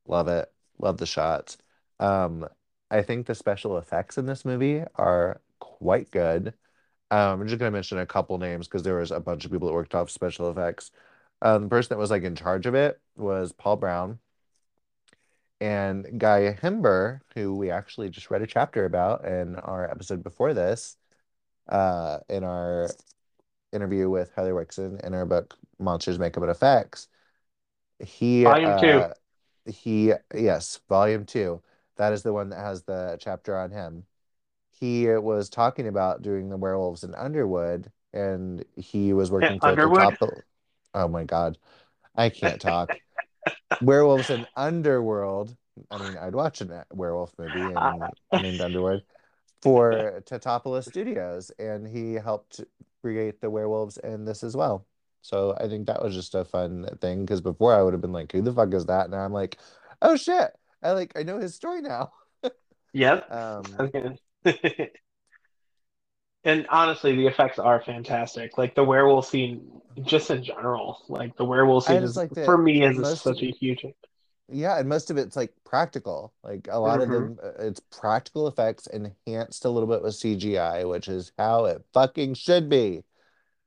Love 0.08 0.28
it. 0.28 0.52
Love 0.78 0.98
the 0.98 1.06
shots. 1.06 1.58
Um, 2.00 2.46
I 2.90 3.02
think 3.02 3.26
the 3.26 3.34
special 3.34 3.78
effects 3.78 4.18
in 4.18 4.26
this 4.26 4.44
movie 4.44 4.82
are 4.94 5.40
quite 5.58 6.10
good. 6.10 6.54
Um, 7.10 7.40
I'm 7.40 7.48
just 7.48 7.58
gonna 7.58 7.70
mention 7.70 7.98
a 7.98 8.06
couple 8.06 8.38
names 8.38 8.66
because 8.66 8.82
there 8.82 8.96
was 8.96 9.10
a 9.10 9.20
bunch 9.20 9.44
of 9.44 9.52
people 9.52 9.68
that 9.68 9.74
worked 9.74 9.94
off 9.94 10.10
special 10.10 10.50
effects. 10.50 10.90
Um, 11.42 11.64
the 11.64 11.68
person 11.68 11.90
that 11.90 12.00
was 12.00 12.10
like 12.10 12.22
in 12.22 12.34
charge 12.34 12.66
of 12.66 12.74
it 12.74 13.00
was 13.16 13.52
Paul 13.52 13.76
Brown 13.76 14.18
and 15.60 16.18
Guy 16.18 16.56
Himber, 16.60 17.20
who 17.34 17.54
we 17.54 17.70
actually 17.70 18.10
just 18.10 18.30
read 18.30 18.42
a 18.42 18.46
chapter 18.46 18.84
about 18.84 19.24
in 19.24 19.56
our 19.56 19.90
episode 19.90 20.22
before 20.22 20.54
this, 20.54 20.96
uh, 21.68 22.18
in 22.28 22.44
our 22.44 22.88
interview 23.72 24.08
with 24.08 24.32
Heather 24.34 24.54
Wixson 24.54 25.04
in 25.04 25.12
her 25.12 25.24
book 25.24 25.54
Monsters, 25.78 26.18
Makeup 26.18 26.42
and 26.42 26.50
Effects. 26.50 27.08
He 27.98 28.44
Volume 28.44 28.80
two. 28.80 29.04
He 29.66 30.12
yes, 30.34 30.80
volume 30.88 31.24
two. 31.24 31.62
That 31.96 32.12
is 32.12 32.22
the 32.22 32.32
one 32.32 32.50
that 32.50 32.58
has 32.58 32.82
the 32.82 33.16
chapter 33.20 33.56
on 33.56 33.70
him. 33.70 34.04
He 34.70 35.06
was 35.08 35.48
talking 35.48 35.88
about 35.88 36.22
doing 36.22 36.48
the 36.50 36.56
werewolves 36.56 37.04
in 37.04 37.14
Underwood, 37.14 37.90
and 38.12 38.64
he 38.76 39.12
was 39.12 39.30
working 39.30 39.58
for 39.58 39.68
Underwood. 39.68 40.18
Totopo. 40.18 40.42
Oh 40.94 41.08
my 41.08 41.24
God, 41.24 41.58
I 42.14 42.28
can't 42.28 42.60
talk. 42.60 42.96
Werewolves 43.80 44.30
in 44.30 44.46
Underworld. 44.56 45.56
I 45.90 45.98
mean, 45.98 46.16
I'd 46.16 46.34
watch 46.34 46.60
a 46.60 46.84
werewolf 46.92 47.32
movie 47.38 47.60
and 47.60 48.10
named 48.42 48.60
Underwood 48.60 49.02
for 49.62 50.22
Tatopoulos 50.26 50.84
Studios, 50.84 51.50
and 51.58 51.86
he 51.86 52.14
helped 52.14 52.62
create 53.02 53.40
the 53.40 53.50
werewolves 53.50 53.98
in 53.98 54.24
this 54.24 54.42
as 54.42 54.56
well. 54.56 54.86
So 55.26 55.56
I 55.60 55.68
think 55.68 55.86
that 55.86 56.02
was 56.02 56.14
just 56.14 56.34
a 56.34 56.44
fun 56.44 56.86
thing 57.00 57.24
because 57.24 57.40
before 57.40 57.74
I 57.74 57.82
would 57.82 57.94
have 57.94 58.00
been 58.02 58.12
like, 58.12 58.32
"Who 58.32 58.42
the 58.42 58.52
fuck 58.52 58.72
is 58.74 58.86
that?" 58.86 59.10
Now 59.10 59.18
I'm 59.24 59.32
like, 59.32 59.58
"Oh 60.02 60.16
shit!" 60.16 60.52
I 60.82 60.92
like 60.92 61.12
I 61.18 61.22
know 61.24 61.38
his 61.38 61.54
story 61.54 61.82
now. 61.82 62.12
yep. 62.92 63.30
Um, 63.30 63.84
And 66.44 66.66
honestly, 66.70 67.14
the 67.16 67.26
effects 67.26 67.58
are 67.58 67.82
fantastic. 67.82 68.56
Like 68.56 68.74
the 68.74 68.84
werewolf 68.84 69.26
scene, 69.28 69.80
just 70.02 70.30
in 70.30 70.44
general, 70.44 71.02
like 71.08 71.36
the 71.36 71.44
werewolf 71.44 71.84
scene 71.84 72.02
is 72.02 72.16
like 72.16 72.32
for 72.44 72.56
me 72.56 72.84
is 72.84 72.96
most 72.96 73.22
such 73.22 73.42
a 73.42 73.46
huge. 73.50 73.84
yeah, 74.48 74.78
and 74.78 74.88
most 74.88 75.10
of 75.10 75.16
it's 75.16 75.34
like 75.36 75.52
practical. 75.64 76.32
Like 76.44 76.68
a 76.70 76.78
lot 76.78 77.00
of 77.00 77.10
hmm 77.10 77.10
them, 77.10 77.38
uh, 77.42 77.52
it's 77.58 77.80
practical 77.80 78.46
effects 78.46 78.86
enhanced 78.86 79.64
a 79.64 79.70
little 79.70 79.88
bit 79.88 80.02
with 80.02 80.14
CGI, 80.14 80.84
which 80.84 81.08
is 81.08 81.32
how 81.38 81.64
it 81.64 81.84
fucking 81.92 82.34
should 82.34 82.68
be. 82.68 83.02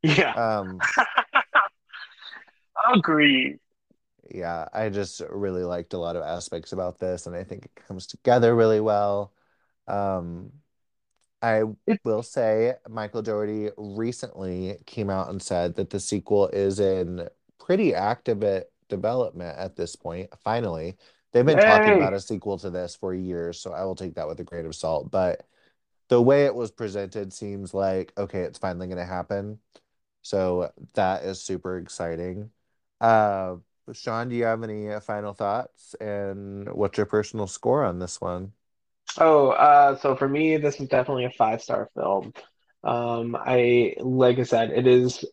Yeah, 0.03 0.36
Um, 0.36 0.88
agreed. 2.94 3.60
yeah, 4.30 4.68
I 4.74 4.90
just 4.90 5.22
really 5.30 5.64
liked 5.64 5.94
a 5.94 5.98
lot 5.98 6.16
of 6.16 6.24
aspects 6.24 6.72
about 6.72 7.00
this, 7.00 7.26
and 7.26 7.36
I 7.36 7.44
think 7.44 7.66
it 7.66 7.76
comes 7.88 8.08
together 8.08 8.56
really 8.56 8.80
well. 8.80 9.34
Um, 9.88 10.52
I 11.42 11.64
It, 11.88 12.00
will 12.04 12.24
say 12.24 12.76
Michael 12.88 13.22
Dougherty 13.22 13.70
recently 13.78 14.78
came 14.86 15.10
out 15.10 15.30
and 15.30 15.42
said 15.42 15.76
that 15.76 15.90
the 15.90 16.00
sequel 16.00 16.50
is 16.50 16.80
in 16.80 17.28
pretty 17.60 17.96
active 17.96 18.66
development 18.90 19.58
at 19.58 19.76
this 19.76 19.96
point. 19.96 20.30
Finally, 20.44 20.98
they've 21.32 21.46
been 21.46 21.58
talking 21.58 21.94
about 21.94 22.14
a 22.14 22.20
sequel 22.20 22.58
to 22.60 22.70
this 22.70 22.96
for 22.96 23.14
years, 23.14 23.60
so 23.60 23.72
I 23.72 23.84
will 23.86 23.96
take 23.96 24.16
that 24.16 24.28
with 24.28 24.40
a 24.40 24.44
grain 24.44 24.66
of 24.66 24.76
salt. 24.76 25.12
But 25.12 25.46
the 26.10 26.22
way 26.22 26.46
it 26.46 26.56
was 26.56 26.72
presented 26.72 27.32
seems 27.34 27.74
like 27.74 28.12
okay, 28.18 28.42
it's 28.42 28.60
finally 28.60 28.88
going 28.88 28.98
to 28.98 29.06
happen. 29.06 29.60
So 30.22 30.72
that 30.96 31.24
is 31.24 31.42
super 31.42 31.78
exciting. 31.78 32.52
Uh, 33.02 33.58
Shawn, 33.94 34.30
do 34.30 34.36
you 34.36 34.44
have 34.46 34.64
any 34.64 34.90
uh, 34.90 35.00
final 35.00 35.34
thoughts? 35.34 35.96
And 36.00 36.70
what's 36.74 36.98
your 36.98 37.06
personal 37.08 37.48
score 37.48 37.84
on 37.84 38.00
this 38.00 38.22
one? 38.22 38.54
Oh, 39.18 39.50
uh, 39.50 39.98
so 39.98 40.16
for 40.16 40.28
me, 40.28 40.58
this 40.58 40.80
is 40.80 40.88
definitely 40.88 41.26
a 41.26 41.32
five 41.32 41.62
star 41.62 41.90
film. 41.96 42.34
Um, 42.84 43.36
I 43.36 43.96
like 44.00 44.40
I 44.40 44.44
said, 44.44 44.72
it 44.72 44.88
is 44.88 45.26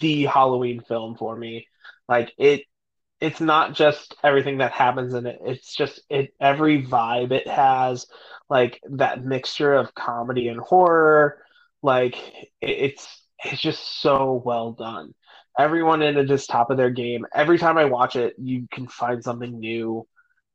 the 0.00 0.24
Halloween 0.24 0.80
film 0.80 1.16
for 1.16 1.36
me. 1.36 1.68
Like 2.08 2.32
it 2.38 2.62
it's 3.20 3.40
not 3.40 3.74
just 3.74 4.14
everything 4.22 4.58
that 4.58 4.72
happens 4.72 5.14
in 5.14 5.26
it. 5.26 5.38
It's 5.44 5.74
just 5.74 6.00
it 6.10 6.34
every 6.40 6.84
vibe 6.84 7.32
it 7.32 7.48
has, 7.48 8.06
like 8.50 8.80
that 8.90 9.24
mixture 9.24 9.74
of 9.74 9.94
comedy 9.94 10.48
and 10.48 10.60
horror. 10.60 11.42
Like 11.82 12.16
it, 12.16 12.48
it's 12.60 13.22
it's 13.44 13.60
just 13.62 14.00
so 14.02 14.42
well 14.44 14.72
done. 14.72 15.14
Everyone 15.58 16.02
in 16.02 16.16
it 16.16 16.30
is 16.30 16.46
top 16.46 16.70
of 16.70 16.76
their 16.76 16.90
game. 16.90 17.26
Every 17.34 17.58
time 17.58 17.78
I 17.78 17.84
watch 17.84 18.16
it, 18.16 18.34
you 18.38 18.66
can 18.72 18.86
find 18.88 19.22
something 19.22 19.58
new, 19.58 20.06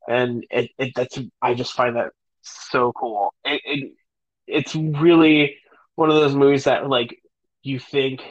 and 0.07 0.45
it, 0.49 0.71
it 0.77 0.93
that's 0.95 1.19
I 1.41 1.53
just 1.53 1.73
find 1.73 1.95
that 1.95 2.11
so 2.41 2.91
cool. 2.93 3.33
It, 3.45 3.61
it 3.65 3.91
it's 4.47 4.75
really 4.75 5.55
one 5.95 6.09
of 6.09 6.15
those 6.15 6.35
movies 6.35 6.65
that 6.65 6.89
like 6.89 7.17
you 7.63 7.79
think 7.79 8.21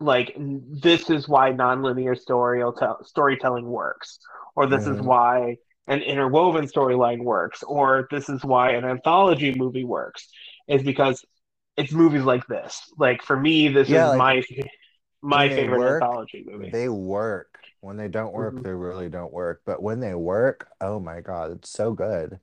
like 0.00 0.34
this 0.38 1.10
is 1.10 1.28
why 1.28 1.52
nonlinear 1.52 2.16
story 2.16 2.62
storytelling 3.02 3.66
works, 3.66 4.18
or 4.54 4.66
this 4.66 4.86
is 4.86 4.98
hmm 4.98 5.00
why 5.00 5.56
an 5.86 6.00
interwoven 6.02 6.66
storyline 6.66 7.22
works, 7.22 7.62
or 7.62 8.06
this 8.10 8.28
is 8.28 8.44
why 8.44 8.70
an 8.72 8.84
anthology 8.84 9.54
movie 9.56 9.84
works, 9.84 10.28
is 10.68 10.82
because 10.82 11.24
it's 11.76 11.92
movies 11.92 12.24
like 12.24 12.46
this. 12.46 12.82
Like 12.98 13.22
for 13.22 13.38
me, 13.38 13.68
this 13.68 13.92
Yeah, 13.92 14.06
is 14.06 14.10
like 14.10 14.26
my 14.26 14.42
my 15.26 15.48
favorite 15.50 15.82
work, 15.82 15.86
anthology 15.86 16.44
movie. 16.46 16.72
they 16.72 16.88
work. 16.88 17.58
When 17.80 17.96
they 17.96 18.08
don't 18.08 18.32
work, 18.32 18.56
Mhm. 18.56 18.62
they 18.62 18.72
really 18.72 19.08
don't 19.08 19.32
work. 19.32 19.62
But 19.64 19.82
when 19.82 20.00
they 20.00 20.14
work, 20.14 20.68
oh 20.80 20.98
my 21.00 21.20
God, 21.20 21.52
it's 21.52 21.70
so 21.70 21.92
good. 21.92 22.40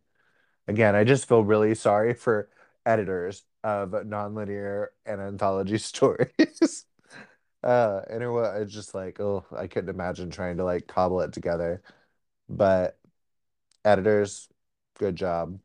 Again, 0.67 0.95
I 0.95 1.03
just 1.03 1.27
feel 1.27 1.43
really 1.43 1.75
sorry 1.75 2.13
for 2.13 2.49
editors 2.85 3.43
of 3.63 3.91
nonlinear 3.91 4.87
and 5.05 5.21
anthology 5.21 5.77
stories. 5.79 6.85
Uh, 7.63 8.01
and 8.09 8.23
it 8.23 8.29
was 8.29 8.73
just 8.73 8.95
like, 8.95 9.19
oh, 9.19 9.45
I 9.55 9.67
couldn't 9.67 9.89
imagine 9.89 10.29
trying 10.31 10.57
to 10.57 10.65
like 10.65 10.87
cobble 10.87 11.21
it 11.21 11.33
together. 11.33 11.81
But 12.49 12.97
editors, 13.85 14.49
good 14.99 15.15
job. 15.17 15.59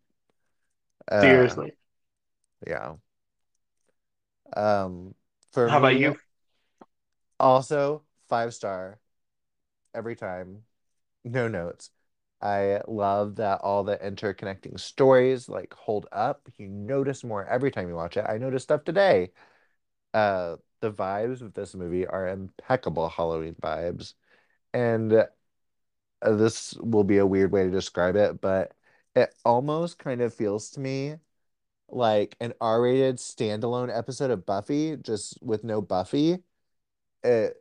Uh, 1.11 1.57
Seriously. 1.57 1.75
yeah. 2.67 2.97
Um, 4.57 5.15
for 5.53 5.71
How 5.71 5.79
about 5.79 5.97
me, 5.97 6.01
you? 6.01 6.17
Also 7.41 8.03
five 8.29 8.55
star 8.55 8.99
every 9.95 10.17
time. 10.17 10.65
No 11.25 11.49
notes. 11.49 11.91
I 12.41 12.81
love 12.87 13.37
that 13.37 13.61
all 13.63 13.83
the 13.85 13.97
interconnecting 13.97 14.79
stories 14.79 15.49
like 15.49 15.75
hold 15.75 16.07
up. 16.13 16.49
You 16.57 16.69
notice 16.69 17.25
more 17.25 17.45
every 17.45 17.71
time 17.71 17.89
you 17.89 17.95
watch 17.95 18.17
it. 18.17 18.25
I 18.29 18.39
noticed 18.39 18.65
stuff 18.65 18.85
today. 18.85 19.33
Uh, 20.15 20.57
the 20.81 20.93
vibes 20.93 21.43
of 21.43 21.55
this 21.55 21.75
movie 21.75 22.07
are 22.07 22.29
impeccable 22.29 23.09
Halloween 23.09 23.57
vibes. 23.61 24.15
And 24.73 25.13
uh, 25.13 25.27
this 26.23 26.75
will 26.75 27.05
be 27.05 27.19
a 27.19 27.27
weird 27.27 27.53
way 27.53 27.65
to 27.65 27.71
describe 27.71 28.17
it, 28.17 28.41
but 28.41 28.73
it 29.15 29.35
almost 29.45 29.99
kind 29.99 30.21
of 30.21 30.35
feels 30.35 30.71
to 30.71 30.81
me 30.81 31.17
like 31.89 32.37
an 32.41 32.55
R-rated 32.61 33.17
standalone 33.17 33.97
episode 33.97 34.31
of 34.31 34.47
Buffy, 34.47 34.97
just 34.97 35.39
with 35.43 35.65
no 35.65 35.81
Buffy. 35.81 36.39
It, 37.23 37.57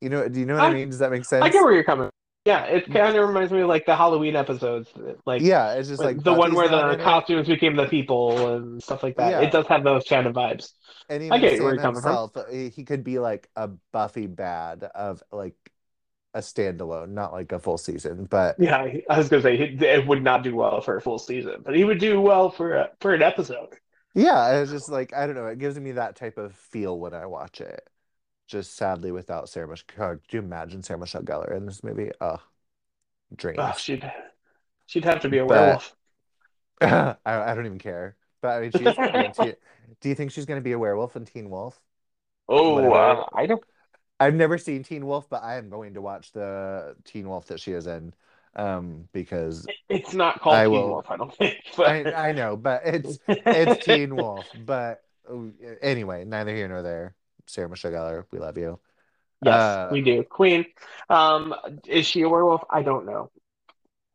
you 0.00 0.08
know, 0.08 0.28
do 0.28 0.40
you 0.40 0.46
know 0.46 0.54
what 0.54 0.64
I 0.64 0.68
I 0.68 0.74
mean? 0.74 0.88
Does 0.90 1.00
that 1.00 1.10
make 1.10 1.24
sense? 1.24 1.44
I 1.44 1.48
get 1.48 1.62
where 1.62 1.74
you're 1.74 1.84
coming. 1.84 2.10
Yeah, 2.44 2.64
it 2.64 2.88
mm. 2.88 2.92
kind 2.94 3.16
of 3.16 3.28
reminds 3.28 3.52
me 3.52 3.60
of 3.60 3.68
like 3.68 3.84
the 3.84 3.96
Halloween 3.96 4.36
episodes, 4.36 4.88
like 5.26 5.42
Yeah, 5.42 5.74
it's 5.74 5.88
just 5.88 6.02
like 6.02 6.22
the 6.22 6.32
one 6.32 6.54
where 6.54 6.68
the 6.68 6.90
in 6.90 7.00
it. 7.00 7.02
costumes 7.02 7.46
became 7.48 7.76
the 7.76 7.86
people 7.86 8.56
and 8.56 8.82
stuff 8.82 9.02
like 9.02 9.16
that. 9.16 9.42
It 9.42 9.50
does 9.52 9.66
have 9.66 9.84
those 9.84 10.04
kind 10.04 10.26
of 10.26 10.34
vibes. 10.34 10.72
And 11.10 11.22
I 11.30 11.38
even 11.38 11.40
get 11.40 11.60
where 11.60 11.74
you're 11.74 11.82
coming 11.82 12.02
from. 12.02 12.12
himself, 12.12 12.32
he 12.50 12.70
he 12.70 12.84
could 12.84 13.04
be 13.04 13.18
like 13.18 13.48
a 13.56 13.68
Buffy 13.92 14.26
bad 14.26 14.84
of 14.84 15.22
like 15.32 15.56
a 16.34 16.40
standalone, 16.40 17.10
not 17.10 17.32
like 17.32 17.52
a 17.52 17.58
full 17.58 17.78
season. 17.78 18.24
But 18.24 18.56
Yeah, 18.58 18.76
I 18.76 19.02
I 19.10 19.18
was 19.18 19.28
gonna 19.28 19.42
say 19.42 19.58
it 19.58 19.82
it 19.82 20.06
would 20.06 20.22
not 20.22 20.42
do 20.42 20.54
well 20.56 20.80
for 20.80 20.96
a 20.96 21.02
full 21.02 21.18
season, 21.18 21.62
but 21.64 21.76
he 21.76 21.84
would 21.84 21.98
do 21.98 22.20
well 22.20 22.50
for 22.50 22.74
a, 22.76 22.90
for 23.00 23.14
an 23.14 23.22
episode. 23.22 23.74
yeah, 24.14 24.60
it's 24.60 24.70
just 24.70 24.88
like 24.88 25.14
I 25.14 25.26
don't 25.26 25.36
know, 25.36 25.46
it 25.46 25.58
gives 25.58 25.78
me 25.78 25.92
that 25.92 26.16
type 26.16 26.38
of 26.38 26.54
feel 26.56 26.98
when 26.98 27.14
I 27.14 27.26
watch 27.26 27.60
it. 27.60 27.88
Just 28.48 28.76
sadly 28.76 29.12
without 29.12 29.48
Sarah 29.48 29.68
Michelle. 29.68 30.16
Could 30.16 30.20
you 30.32 30.40
imagine 30.40 30.82
Sarah 30.82 30.98
Michelle 30.98 31.22
Gellar 31.22 31.56
in 31.56 31.66
this 31.66 31.84
movie? 31.84 32.10
Oh, 32.20 32.40
Oh, 33.56 33.72
she'd 33.76 34.10
she'd 34.86 35.04
have 35.04 35.20
to 35.20 35.28
be 35.28 35.38
a 35.38 35.44
But 35.46 35.58
werewolf. 35.58 35.94
I, 36.80 37.16
I 37.26 37.54
don't 37.54 37.66
even 37.66 37.78
care. 37.78 38.16
But 38.40 38.48
I 38.48 38.60
mean, 38.62 38.70
she 38.70 38.84
is 38.84 38.96
going 38.96 39.12
to 39.12 39.18
be 39.18 39.24
in 39.26 39.32
Teen. 39.32 39.54
Do 40.00 40.08
you 40.08 40.14
think 40.14 40.30
she's 40.32 40.46
going 40.46 40.60
to 40.60 40.64
be 40.64 40.72
a 40.72 40.78
werewolf 40.78 41.16
in 41.16 41.24
Teen 41.24 41.50
Wolf? 41.50 41.80
Oh, 42.48 42.92
uh, 42.92 43.26
I 43.34 43.46
don't. 43.46 43.62
I've 44.20 44.34
never 44.34 44.58
seen 44.58 44.82
Teen 44.82 45.06
Wolf, 45.06 45.28
but 45.28 45.42
I 45.42 45.58
am 45.58 45.68
going 45.68 45.94
to 45.94 46.00
watch 46.00 46.32
the 46.32 46.96
Teen 47.04 47.28
Wolf 47.28 47.46
that 47.48 47.60
she 47.60 47.72
is 47.72 47.86
in, 47.86 48.14
um, 48.56 49.08
because 49.12 49.66
It's 49.88 50.14
not 50.14 50.40
called 50.40 50.56
I 50.56 50.64
Teen 50.64 50.72
will. 50.72 50.88
Wolf, 50.88 51.10
I 51.10 51.16
don't 51.16 51.34
think. 51.34 51.58
But 51.76 52.14
I 52.14 52.32
know, 52.32 52.56
but 52.56 52.82
it's 52.84 53.18
it's 53.28 53.84
Teen 53.84 54.16
Wolf. 54.16 54.46
But 54.64 55.02
uh, 55.30 55.36
anyway, 55.82 56.24
neither 56.24 56.54
here 56.54 56.68
nor 56.68 56.82
there. 56.82 57.14
Sarah 57.48 57.68
Michelle 57.68 57.92
Gellar, 57.92 58.26
we 58.32 58.38
love 58.38 58.58
you. 58.58 58.80
yes, 59.42 59.78
Uh, 59.78 59.88
we 59.88 60.02
do. 60.02 60.22
Queen. 60.24 60.66
Um, 61.08 61.54
is 61.86 62.06
she 62.06 62.22
a 62.22 62.28
werewolf? 62.28 62.62
I 62.70 62.82
don't 62.82 63.06
know. 63.06 63.30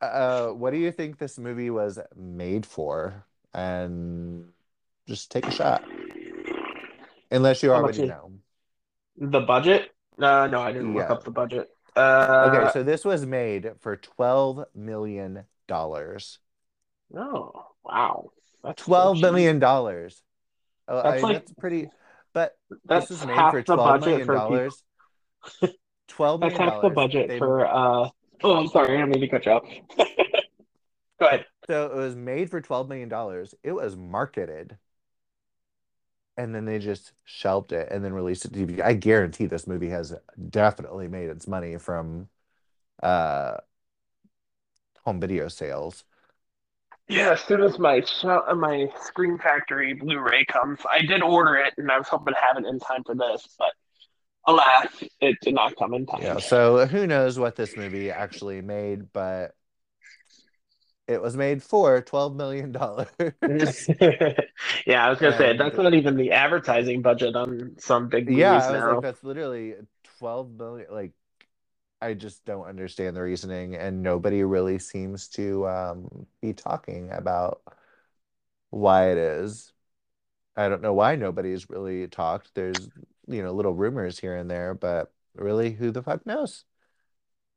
uh, 0.01 0.49
what 0.49 0.71
do 0.71 0.77
you 0.77 0.91
think 0.91 1.17
this 1.17 1.37
movie 1.39 1.69
was 1.69 1.99
made 2.15 2.65
for? 2.65 3.25
And 3.53 4.51
just 5.07 5.31
take 5.31 5.47
a 5.47 5.51
shot, 5.51 5.83
unless 7.31 7.63
you 7.63 7.71
How 7.71 7.79
already 7.79 8.03
know. 8.03 8.31
the 9.17 9.39
budget? 9.41 9.91
Uh, 10.19 10.47
no, 10.47 10.61
I 10.61 10.71
didn't 10.71 10.93
look 10.93 11.09
up 11.09 11.23
the 11.23 11.31
budget. 11.31 11.69
Okay, 12.41 12.67
Uh, 12.67 12.67
so 12.67 12.83
this 12.83 13.05
was 13.05 13.25
made 13.25 13.71
for 13.79 13.95
$12 13.97 14.65
million. 14.75 15.45
oh, 17.15 17.51
wow, 17.83 18.31
that's 18.63 18.83
so 18.85 19.09
12 19.09 19.15
cheap. 19.15 19.21
million. 19.21 19.59
dollars. 19.59 20.21
Oh, 20.87 20.99
I 20.99 21.11
That's 21.11 21.21
mean, 21.21 21.29
like 21.29 21.33
that's 21.33 21.53
pretty, 21.53 21.89
but 22.33 22.57
this 22.69 22.79
that's 22.85 23.09
was 23.09 23.25
made 23.25 23.35
half 23.35 23.51
for 23.51 23.61
the 23.65 23.77
$12 23.77 23.77
budget 23.77 24.05
million. 24.05 24.25
for 24.25 24.33
dollars. 24.33 24.83
12 26.09 26.41
That's 26.41 26.57
half 26.57 26.81
the 26.81 26.89
budget 26.89 27.27
They 27.29 27.37
for 27.37 27.65
uh. 27.65 28.09
Oh, 28.45 28.57
I'm 28.57 28.67
sorry, 28.67 28.95
I 28.97 28.97
didn't 29.05 29.11
mean 29.11 29.21
to 29.21 29.27
cut 29.29 29.45
you 29.45 29.51
off. 29.53 29.63
Go 31.19 31.27
ahead. 31.27 31.45
so 31.67 31.85
it 31.85 31.95
was 31.95 32.15
made 32.15 32.49
for 32.49 32.59
12 32.61 32.89
million. 32.89 33.09
dollars. 33.09 33.55
It 33.63 33.71
was 33.71 33.95
marketed 33.95 34.77
and 36.37 36.53
then 36.53 36.65
they 36.65 36.79
just 36.79 37.13
shelved 37.23 37.71
it 37.71 37.89
and 37.91 38.03
then 38.03 38.13
released 38.13 38.45
it 38.45 38.53
to 38.53 38.59
DVD. 38.65 38.81
I 38.81 38.93
guarantee 38.93 39.45
this 39.45 39.67
movie 39.67 39.89
has 39.89 40.13
definitely 40.49 41.07
made 41.07 41.29
its 41.29 41.47
money 41.47 41.77
from 41.77 42.27
uh 43.01 43.57
home 45.05 45.19
video 45.19 45.47
sales. 45.47 46.03
Yeah, 47.07 47.31
as 47.31 47.41
soon 47.41 47.61
as 47.61 47.77
my 47.77 48.01
uh, 48.23 48.55
my 48.55 48.87
Scream 49.01 49.37
Factory 49.37 49.93
Blu-ray 49.93 50.45
comes, 50.45 50.79
I 50.89 51.01
did 51.01 51.21
order 51.21 51.55
it, 51.55 51.73
and 51.77 51.91
I 51.91 51.97
was 51.97 52.07
hoping 52.07 52.33
to 52.33 52.39
have 52.39 52.63
it 52.63 52.67
in 52.67 52.79
time 52.79 53.03
for 53.03 53.13
this, 53.13 53.45
but 53.59 53.73
alas, 54.47 54.87
it 55.19 55.37
did 55.41 55.53
not 55.53 55.75
come 55.75 55.93
in 55.93 56.05
time. 56.05 56.21
Yeah, 56.21 56.39
so 56.39 56.85
who 56.85 57.05
knows 57.05 57.37
what 57.37 57.55
this 57.55 57.75
movie 57.75 58.09
actually 58.09 58.61
made, 58.61 59.11
but 59.11 59.53
it 61.07 61.21
was 61.21 61.35
made 61.35 61.61
for 61.61 62.01
$12 62.01 62.35
million. 62.35 62.73
Yeah, 64.85 65.05
I 65.05 65.09
was 65.09 65.19
gonna 65.19 65.37
say 65.37 65.57
that's 65.57 65.77
not 65.77 65.93
even 65.93 66.15
the 66.15 66.31
advertising 66.31 67.01
budget 67.01 67.35
on 67.35 67.75
some 67.77 68.07
big 68.09 68.29
yeah, 68.29 68.53
movies 68.53 68.67
I 68.67 68.71
was 68.71 68.93
like, 68.93 69.01
that's 69.01 69.23
literally 69.23 69.75
12 70.19 70.51
million. 70.57 70.87
Like, 70.91 71.11
I 72.03 72.13
just 72.13 72.43
don't 72.43 72.67
understand 72.67 73.15
the 73.15 73.21
reasoning, 73.21 73.75
and 73.75 74.03
nobody 74.03 74.43
really 74.43 74.77
seems 74.77 75.29
to 75.29 75.67
um, 75.67 76.25
be 76.41 76.51
talking 76.51 77.09
about 77.11 77.61
why 78.69 79.11
it 79.11 79.17
is. 79.17 79.71
I 80.57 80.67
don't 80.67 80.81
know 80.81 80.93
why 80.93 81.15
nobody's 81.15 81.69
really 81.69 82.07
talked. 82.07 82.53
There's, 82.55 82.89
you 83.27 83.41
know, 83.41 83.53
little 83.53 83.73
rumors 83.73 84.19
here 84.19 84.35
and 84.35 84.51
there, 84.51 84.73
but 84.73 85.13
really, 85.35 85.71
who 85.71 85.91
the 85.91 86.03
fuck 86.03 86.25
knows? 86.25 86.65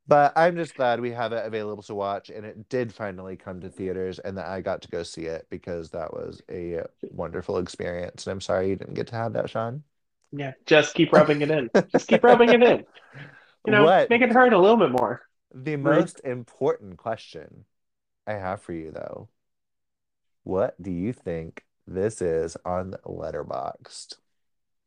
But 0.06 0.32
I'm 0.36 0.54
just 0.54 0.76
glad 0.76 1.00
we 1.00 1.10
have 1.10 1.32
it 1.32 1.44
available 1.44 1.82
to 1.84 1.94
watch, 1.96 2.30
and 2.30 2.46
it 2.46 2.68
did 2.68 2.94
finally 2.94 3.36
come 3.36 3.60
to 3.62 3.68
theaters, 3.68 4.20
and 4.20 4.38
that 4.38 4.46
I 4.46 4.60
got 4.60 4.82
to 4.82 4.88
go 4.88 5.02
see 5.02 5.22
it 5.22 5.48
because 5.50 5.90
that 5.90 6.12
was 6.12 6.40
a 6.48 6.82
wonderful 7.02 7.58
experience. 7.58 8.26
And 8.26 8.32
I'm 8.32 8.40
sorry 8.40 8.68
you 8.68 8.76
didn't 8.76 8.94
get 8.94 9.08
to 9.08 9.16
have 9.16 9.32
that, 9.32 9.50
Shawn. 9.50 9.82
Yeah, 10.30 10.52
just 10.66 10.94
keep 10.94 11.12
rubbing 11.12 11.42
it 11.42 11.50
in. 11.50 11.68
Just 11.90 12.06
keep 12.06 12.22
rubbing 12.22 12.50
it 12.50 12.62
in. 12.62 12.84
You 13.66 13.72
know, 13.72 13.84
What 13.84 14.10
make 14.10 14.22
it 14.22 14.32
hurt 14.32 14.52
a 14.52 14.58
little 14.58 14.76
bit 14.76 14.90
more. 14.90 15.22
the 15.54 15.76
most 15.76 16.20
important 16.24 16.96
question 16.96 17.64
I 18.26 18.34
have 18.34 18.62
for 18.62 18.72
you, 18.72 18.92
though, 18.92 19.28
what 20.44 20.80
do 20.80 20.90
you 20.90 21.12
think 21.12 21.64
this 21.86 22.22
is 22.22 22.56
on 22.64 22.94
Letterboxd? 23.04 24.14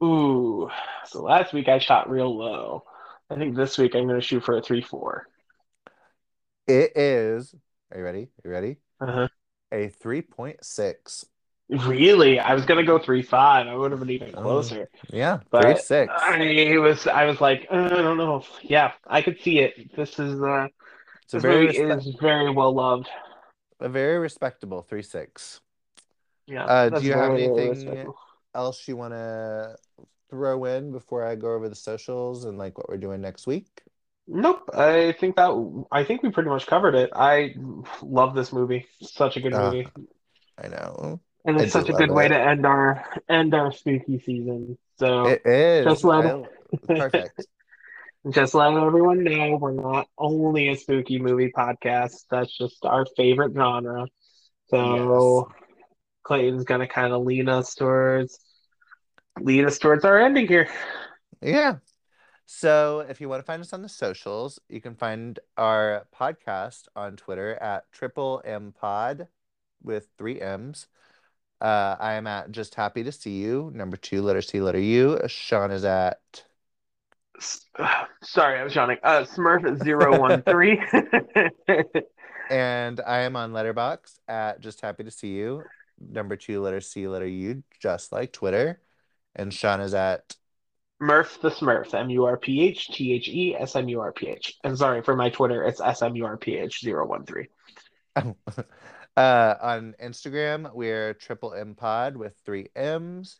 Ooh, 0.04 0.70
so 1.06 1.22
last 1.24 1.54
week 1.54 1.68
I 1.68 1.80
shot 1.80 2.10
real 2.10 2.38
low. 2.38 2.84
I 3.30 3.36
think 3.36 3.56
this 3.56 3.78
week 3.78 3.96
I'm 3.96 4.08
gonna 4.08 4.22
shoot 4.22 4.44
for 4.44 4.58
a 4.58 4.62
three 4.62 4.82
four. 4.82 5.28
It 6.68 6.96
is, 6.96 7.54
are 7.92 7.98
you 7.98 8.04
ready? 8.04 8.30
Are 8.44 8.48
you 8.48 8.52
ready? 8.52 8.78
Uh-huh. 9.02 9.28
A 9.72 9.90
3.6. 9.90 11.26
Really, 11.70 12.40
I 12.40 12.56
was 12.56 12.66
gonna 12.66 12.84
go 12.84 12.98
three 12.98 13.22
five. 13.22 13.68
I 13.68 13.76
would 13.76 13.92
have 13.92 14.00
been 14.00 14.10
even 14.10 14.32
Oh, 14.34 14.42
closer. 14.42 14.90
yeah, 15.12 15.40
three 15.56 15.76
six. 15.76 16.12
I 16.20 16.78
was 16.80 17.06
I 17.06 17.26
was 17.26 17.40
like, 17.40 17.68
uh, 17.72 17.76
I 17.76 17.90
don't 17.90 18.18
know. 18.18 18.44
Yeah, 18.64 18.94
I 19.06 19.22
could 19.22 19.40
see 19.40 19.60
it. 19.60 19.96
This 19.96 20.18
is 20.18 20.42
uh 20.42 20.68
It's 21.24 21.34
a 21.36 21.38
this 21.38 21.44
very 21.44 21.62
movie 21.62 21.68
respect, 21.68 22.02
is 22.02 22.16
very 22.20 22.50
well 22.52 22.74
loved. 22.74 23.08
a 23.80 23.90
very 23.90 24.18
respectable 24.18 24.82
three 24.82 25.04
six. 25.04 25.62
Yeah, 26.48 26.66
Uh, 26.66 26.90
do 26.90 27.06
you 27.06 27.14
have 27.14 27.36
anything 27.36 28.14
else 28.56 28.88
you 28.88 28.98
want 28.98 29.14
to 29.14 29.76
throw 30.30 30.66
in 30.66 30.92
before 30.92 31.24
I 31.26 31.36
go 31.36 31.54
over 31.54 31.70
the 31.70 31.76
socials 31.76 32.46
and 32.46 32.58
like 32.58 32.78
what 32.78 32.90
we're 32.90 32.98
doing 32.98 33.22
next 33.22 33.46
week? 33.48 33.84
Nope, 34.28 34.70
I 34.74 35.14
think 35.20 35.36
that 35.38 35.86
I 35.92 36.04
think 36.04 36.22
we 36.22 36.30
pretty 36.30 36.50
much 36.50 36.68
covered 36.68 36.94
it. 36.96 37.10
I 37.16 37.56
love 38.04 38.36
this 38.36 38.54
movie. 38.54 38.86
Such 39.02 39.38
a 39.38 39.42
good 39.42 39.54
Uh, 39.54 39.72
movie. 39.72 39.88
I 40.58 40.68
know. 40.68 41.22
And 41.46 41.60
it's 41.60 41.74
such 41.74 41.90
a 41.90 41.94
good 41.94 42.12
way 42.12 42.26
it. 42.26 42.30
to 42.30 42.40
end 42.40 42.66
our 42.66 43.04
end 43.30 43.54
our 43.54 43.72
spooky 43.72 44.20
season. 44.20 44.78
So 44.98 45.28
It 45.28 45.46
is. 45.46 45.86
just 45.86 46.04
let 46.04 46.46
perfect. 46.86 47.46
just 48.32 48.54
let 48.54 48.74
everyone 48.74 49.24
know 49.24 49.56
we're 49.56 49.72
not 49.72 50.08
only 50.18 50.70
a 50.70 50.76
spooky 50.76 51.20
movie 51.20 51.52
podcast. 51.56 52.26
That's 52.30 52.56
just 52.56 52.84
our 52.84 53.06
favorite 53.18 53.54
genre. 53.56 54.02
Yes. 54.02 54.10
So 54.72 55.52
Clayton's 56.24 56.66
gonna 56.66 56.88
kind 56.88 57.14
of 57.14 57.24
lead 57.24 57.48
us 57.50 57.74
towards 57.76 58.38
lead 59.40 59.66
us 59.66 59.80
towards 59.80 60.04
our 60.06 60.20
ending 60.20 60.48
here. 60.48 60.70
Yeah. 61.42 61.78
So 62.46 63.06
if 63.08 63.22
you 63.22 63.30
want 63.30 63.42
to 63.42 63.46
find 63.46 63.62
us 63.62 63.74
on 63.74 63.84
the 63.84 63.90
socials, 63.90 64.60
you 64.68 64.82
can 64.82 64.96
find 64.96 65.40
our 65.56 66.08
podcast 66.14 66.88
on 66.96 67.16
Twitter 67.16 67.56
at 67.56 67.92
Triple 67.92 68.42
M 68.44 68.74
Pod 68.78 69.28
with 69.82 70.10
three 70.18 70.42
M's. 70.42 70.88
Uh, 71.62 71.96
I 72.00 72.14
am 72.14 72.26
at 72.28 72.52
Just 72.52 72.76
Happy 72.76 73.04
to 73.04 73.12
See 73.12 73.38
You, 73.38 73.72
number 73.74 73.98
two, 73.98 74.22
letter 74.22 74.42
C, 74.42 74.62
letter 74.62 74.80
U. 74.80 75.20
Shawn 75.28 75.72
is 75.72 75.84
at 75.84 76.20
Sorry, 78.24 78.60
I 78.60 78.64
was 78.64 78.76
yawning. 78.76 78.98
Uh, 79.04 79.22
Smurf 79.24 79.84
zero 79.84 80.20
one 80.20 80.42
three. 80.50 80.82
and 82.50 83.02
I 83.06 83.20
am 83.20 83.36
on 83.36 83.52
Letterboxd 83.52 84.20
at 84.28 84.62
Just 84.62 84.82
Happy 84.82 85.04
to 85.04 85.12
See 85.12 85.34
You, 85.34 85.64
number 86.00 86.36
two, 86.36 86.62
letter 86.62 86.82
C, 86.82 87.08
letter 87.08 87.28
U, 87.28 87.64
just 87.82 88.12
like 88.12 88.32
Twitter. 88.32 88.82
And 89.36 89.54
Shawn 89.54 89.82
is 89.82 89.94
at 89.94 90.36
Murph 91.00 91.40
the 91.42 91.50
Smurf, 91.50 91.94
M 91.94 92.10
U 92.10 92.26
R 92.26 92.38
P 92.38 92.62
H 92.62 92.88
T 92.88 93.14
H 93.14 93.28
E 93.30 93.56
S 93.56 93.76
M 93.76 93.88
U 93.90 94.02
R 94.02 94.12
P 94.12 94.28
H. 94.28 94.58
And 94.64 94.78
sorry 94.78 95.02
for 95.02 95.16
my 95.16 95.30
Twitter, 95.30 95.64
it's 95.64 95.80
S 95.80 96.02
M 96.02 96.16
U 96.16 96.26
R 96.26 96.38
P 96.38 96.58
H 96.58 96.84
013. 96.84 97.48
uh, 99.20 99.56
on 99.62 99.96
Instagram, 100.02 100.74
we're 100.74 101.14
Triple 101.14 101.54
M 101.54 101.76
Pod 101.76 102.16
with 102.16 102.36
three 102.46 102.70
M's. 102.76 103.40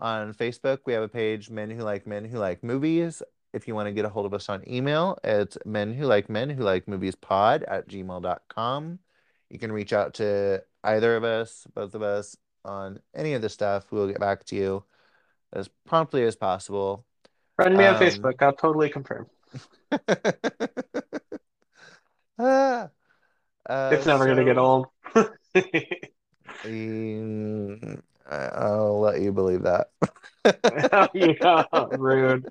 On 0.00 0.34
Facebook, 0.34 0.80
we 0.86 0.92
have 0.92 1.04
a 1.04 1.08
page, 1.08 1.50
Men 1.50 1.70
Who 1.70 1.82
Like 1.84 2.04
Men 2.04 2.24
Who 2.24 2.38
Like 2.38 2.64
Movies. 2.64 3.22
If 3.52 3.68
you 3.68 3.76
want 3.76 3.86
to 3.86 3.92
get 3.92 4.04
a 4.04 4.08
hold 4.08 4.26
of 4.26 4.34
us 4.34 4.48
on 4.48 4.68
email, 4.68 5.16
it's 5.22 5.56
men 5.64 5.94
who 5.94 6.06
like 6.06 6.28
men 6.28 6.50
who 6.50 6.64
like 6.64 6.88
movies 6.88 7.14
pod 7.14 7.62
at 7.62 7.88
gmail.com. 7.88 8.98
You 9.48 9.58
can 9.60 9.70
reach 9.70 9.92
out 9.92 10.14
to 10.14 10.64
either 10.82 11.16
of 11.16 11.22
us, 11.22 11.64
both 11.72 11.94
of 11.94 12.02
us, 12.02 12.36
on 12.64 12.98
any 13.14 13.34
of 13.34 13.42
the 13.42 13.48
stuff. 13.48 13.92
We'll 13.92 14.08
get 14.08 14.18
back 14.18 14.42
to 14.46 14.56
you 14.56 14.84
as 15.52 15.68
promptly 15.86 16.24
as 16.24 16.34
possible. 16.34 17.06
Friend 17.54 17.76
me 17.76 17.86
on 17.86 17.94
Um, 17.94 18.02
Facebook, 18.02 18.42
I'll 18.42 18.52
totally 18.52 18.90
confirm. 18.90 19.28
Ah, 22.36 22.88
uh, 23.68 23.90
It's 23.92 24.06
never 24.06 24.26
gonna 24.26 24.44
get 24.44 24.58
old. 24.58 24.88
mm, 26.64 28.02
I'll 28.28 29.00
let 29.00 29.20
you 29.20 29.32
believe 29.32 29.62
that. 29.62 29.88
yeah, 31.14 31.64
rude. 31.92 32.46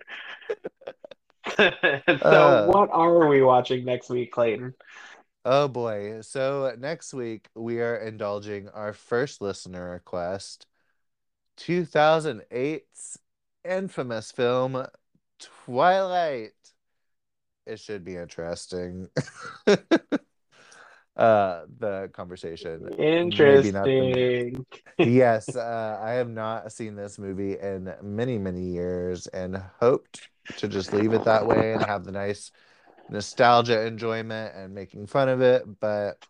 so, 1.58 2.20
Uh, 2.22 2.72
what 2.72 2.90
are 2.92 3.28
we 3.28 3.42
watching 3.42 3.86
next 3.86 4.10
week, 4.10 4.32
Clayton? 4.32 4.74
Oh 5.46 5.68
boy. 5.68 6.22
So 6.22 6.74
next 6.80 7.14
week 7.14 7.50
we 7.54 7.82
are 7.82 7.98
indulging 7.98 8.70
our 8.70 8.94
first 8.94 9.42
listener 9.42 9.92
request, 9.92 10.68
2008's 11.58 13.20
infamous 13.66 14.32
film 14.32 14.86
Twilight. 15.40 16.54
It 17.66 17.80
should 17.80 18.04
be 18.06 18.16
interesting. 18.16 19.10
Uh, 21.16 21.66
the 21.80 22.10
conversation. 22.12 22.90
Maybe 22.98 23.72
not 23.72 23.86
the 23.86 23.92
Interesting. 23.92 24.66
Yes, 24.98 25.56
uh, 25.56 26.00
I 26.02 26.12
have 26.12 26.30
not 26.30 26.72
seen 26.72 26.96
this 26.96 27.20
movie 27.20 27.58
in 27.60 27.94
many, 28.02 28.38
many 28.38 28.62
years 28.62 29.28
and 29.28 29.62
hoped 29.80 30.30
to 30.58 30.68
just 30.68 30.92
leave 30.94 31.14
it 31.14 31.24
that 31.26 31.46
way 31.46 31.74
and 31.74 31.84
have 31.84 32.04
the 32.04 32.12
nice 32.12 32.52
nostalgia 33.10 33.86
enjoyment 33.86 34.56
and 34.56 34.74
making 34.74 35.08
fun 35.08 35.30
of 35.30 35.42
it. 35.42 35.64
But 35.80 36.26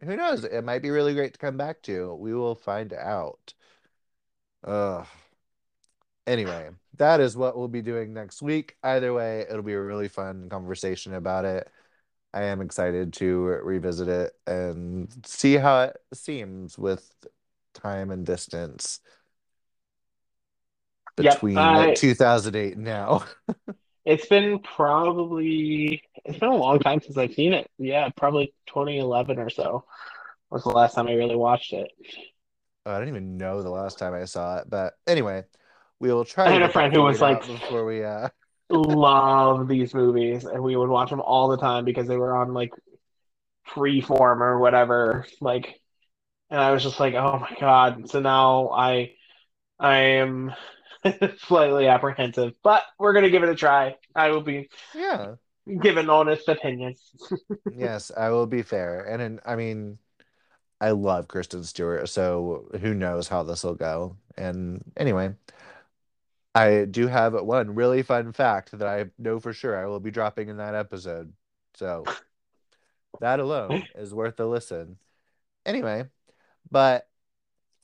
who 0.00 0.16
knows? 0.16 0.44
It 0.44 0.62
might 0.62 0.82
be 0.82 0.90
really 0.90 1.14
great 1.14 1.32
to 1.32 1.38
come 1.38 1.56
back 1.56 1.82
to. 1.82 2.14
We 2.14 2.34
will 2.34 2.54
find 2.54 2.92
out. 2.92 3.54
Ugh. 4.64 5.06
Anyway, 6.26 6.70
that 6.96 7.20
is 7.20 7.36
what 7.36 7.56
we'll 7.56 7.68
be 7.68 7.82
doing 7.82 8.14
next 8.14 8.42
week. 8.42 8.76
Either 8.82 9.12
way, 9.12 9.44
it'll 9.48 9.62
be 9.62 9.74
a 9.74 9.80
really 9.80 10.08
fun 10.08 10.48
conversation 10.48 11.14
about 11.14 11.44
it. 11.44 11.68
I 12.34 12.44
am 12.44 12.62
excited 12.62 13.14
to 13.14 13.40
revisit 13.64 14.08
it 14.08 14.34
and 14.46 15.08
see 15.26 15.54
how 15.54 15.82
it 15.84 15.96
seems 16.14 16.78
with 16.78 17.14
time 17.74 18.10
and 18.12 18.26
distance 18.26 19.00
Yep, 21.18 21.42
between 21.42 21.56
I 21.56 21.94
2008 21.94 22.74
and 22.76 22.84
now. 22.84 23.24
It's 24.04 24.26
been 24.26 24.58
probably 24.58 26.02
it's 26.24 26.38
been 26.38 26.50
a 26.50 26.56
long 26.56 26.78
time 26.78 27.00
since 27.00 27.16
I've 27.16 27.32
seen 27.34 27.54
it. 27.54 27.70
Yeah, 27.78 28.08
probably 28.16 28.52
2011 28.66 29.38
or 29.38 29.48
so 29.48 29.84
was 30.50 30.64
the 30.64 30.70
last 30.70 30.94
time 30.94 31.08
I 31.08 31.14
really 31.14 31.36
watched 31.36 31.72
it. 31.72 31.90
Oh, 32.86 32.92
I 32.92 32.98
don't 32.98 33.08
even 33.08 33.36
know 33.36 33.62
the 33.62 33.70
last 33.70 33.98
time 33.98 34.12
I 34.14 34.24
saw 34.26 34.58
it, 34.58 34.68
but 34.68 34.94
anyway, 35.06 35.44
we 36.00 36.12
will 36.12 36.24
try 36.24 36.46
I 36.46 36.50
to 36.50 36.52
had 36.52 36.62
a 36.62 36.68
friend 36.68 36.92
who 36.94 37.02
was 37.02 37.20
like, 37.20 37.42
before 37.46 37.84
we 37.84 38.04
uh 38.04 38.28
love 38.82 39.68
these 39.68 39.94
movies, 39.94 40.44
and 40.44 40.62
we 40.62 40.76
would 40.76 40.88
watch 40.88 41.10
them 41.10 41.20
all 41.20 41.48
the 41.48 41.56
time 41.56 41.84
because 41.84 42.06
they 42.06 42.16
were 42.16 42.36
on 42.36 42.54
like 42.54 42.72
Freeform 43.68 44.40
or 44.40 44.58
whatever. 44.58 45.26
Like, 45.40 45.80
and 46.50 46.60
I 46.60 46.70
was 46.70 46.82
just 46.82 47.00
like, 47.00 47.14
oh 47.14 47.38
my 47.38 47.56
God. 47.58 48.10
So 48.10 48.20
now 48.20 48.70
I 48.70 49.14
I 49.78 49.96
am 49.96 50.54
slightly 51.38 51.88
apprehensive, 51.88 52.54
but 52.62 52.82
we're 52.98 53.12
gonna 53.12 53.30
give 53.30 53.42
it 53.42 53.48
a 53.48 53.54
try. 53.54 53.96
I 54.14 54.30
will 54.30 54.42
be 54.42 54.68
yeah. 54.94 55.34
giving 55.80 56.08
honest 56.08 56.48
opinions. 56.48 57.10
Yes, 57.76 58.12
I 58.16 58.30
will 58.30 58.46
be 58.46 58.62
fair. 58.62 59.00
And 59.00 59.20
in, 59.20 59.40
I 59.44 59.56
mean, 59.56 59.98
I 60.80 60.92
love 60.92 61.26
Kristen 61.26 61.64
Stewart, 61.64 62.08
so 62.08 62.68
who 62.80 62.94
knows 62.94 63.26
how 63.26 63.42
this 63.42 63.64
will 63.64 63.74
go. 63.74 64.16
And 64.36 64.84
anyway, 64.96 65.34
I 66.54 66.84
do 66.84 67.08
have 67.08 67.34
one 67.34 67.74
really 67.74 68.02
fun 68.02 68.32
fact 68.32 68.78
that 68.78 68.86
I 68.86 69.06
know 69.18 69.40
for 69.40 69.52
sure 69.52 69.76
I 69.76 69.86
will 69.86 70.00
be 70.00 70.12
dropping 70.12 70.48
in 70.48 70.58
that 70.58 70.74
episode. 70.74 71.32
So 71.74 72.04
that 73.20 73.40
alone 73.40 73.84
is 73.96 74.14
worth 74.14 74.38
a 74.38 74.46
listen. 74.46 74.98
Anyway, 75.66 76.04
but 76.70 77.08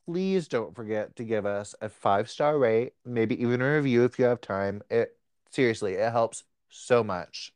please 0.06 0.48
don't 0.48 0.74
forget 0.74 1.16
to 1.16 1.24
give 1.24 1.46
us 1.46 1.74
a 1.80 1.88
five 1.88 2.30
star 2.30 2.58
rate, 2.58 2.92
maybe 3.04 3.40
even 3.42 3.60
a 3.60 3.74
review 3.74 4.04
if 4.04 4.18
you 4.18 4.24
have 4.26 4.40
time. 4.40 4.82
It 4.90 5.16
seriously, 5.50 5.94
it 5.94 6.12
helps 6.12 6.44
so 6.68 7.02
much. 7.02 7.52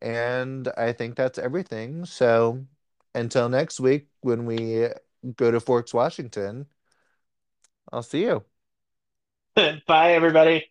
And 0.00 0.68
I 0.78 0.92
think 0.92 1.16
that's 1.16 1.38
everything. 1.38 2.06
So 2.06 2.64
until 3.14 3.48
next 3.50 3.80
week 3.80 4.08
when 4.22 4.46
we 4.46 4.88
go 5.36 5.50
to 5.50 5.60
Forks, 5.60 5.92
Washington, 5.92 6.66
I'll 7.92 8.02
see 8.02 8.22
you. 8.22 8.44
Bye, 9.86 10.12
everybody. 10.14 10.70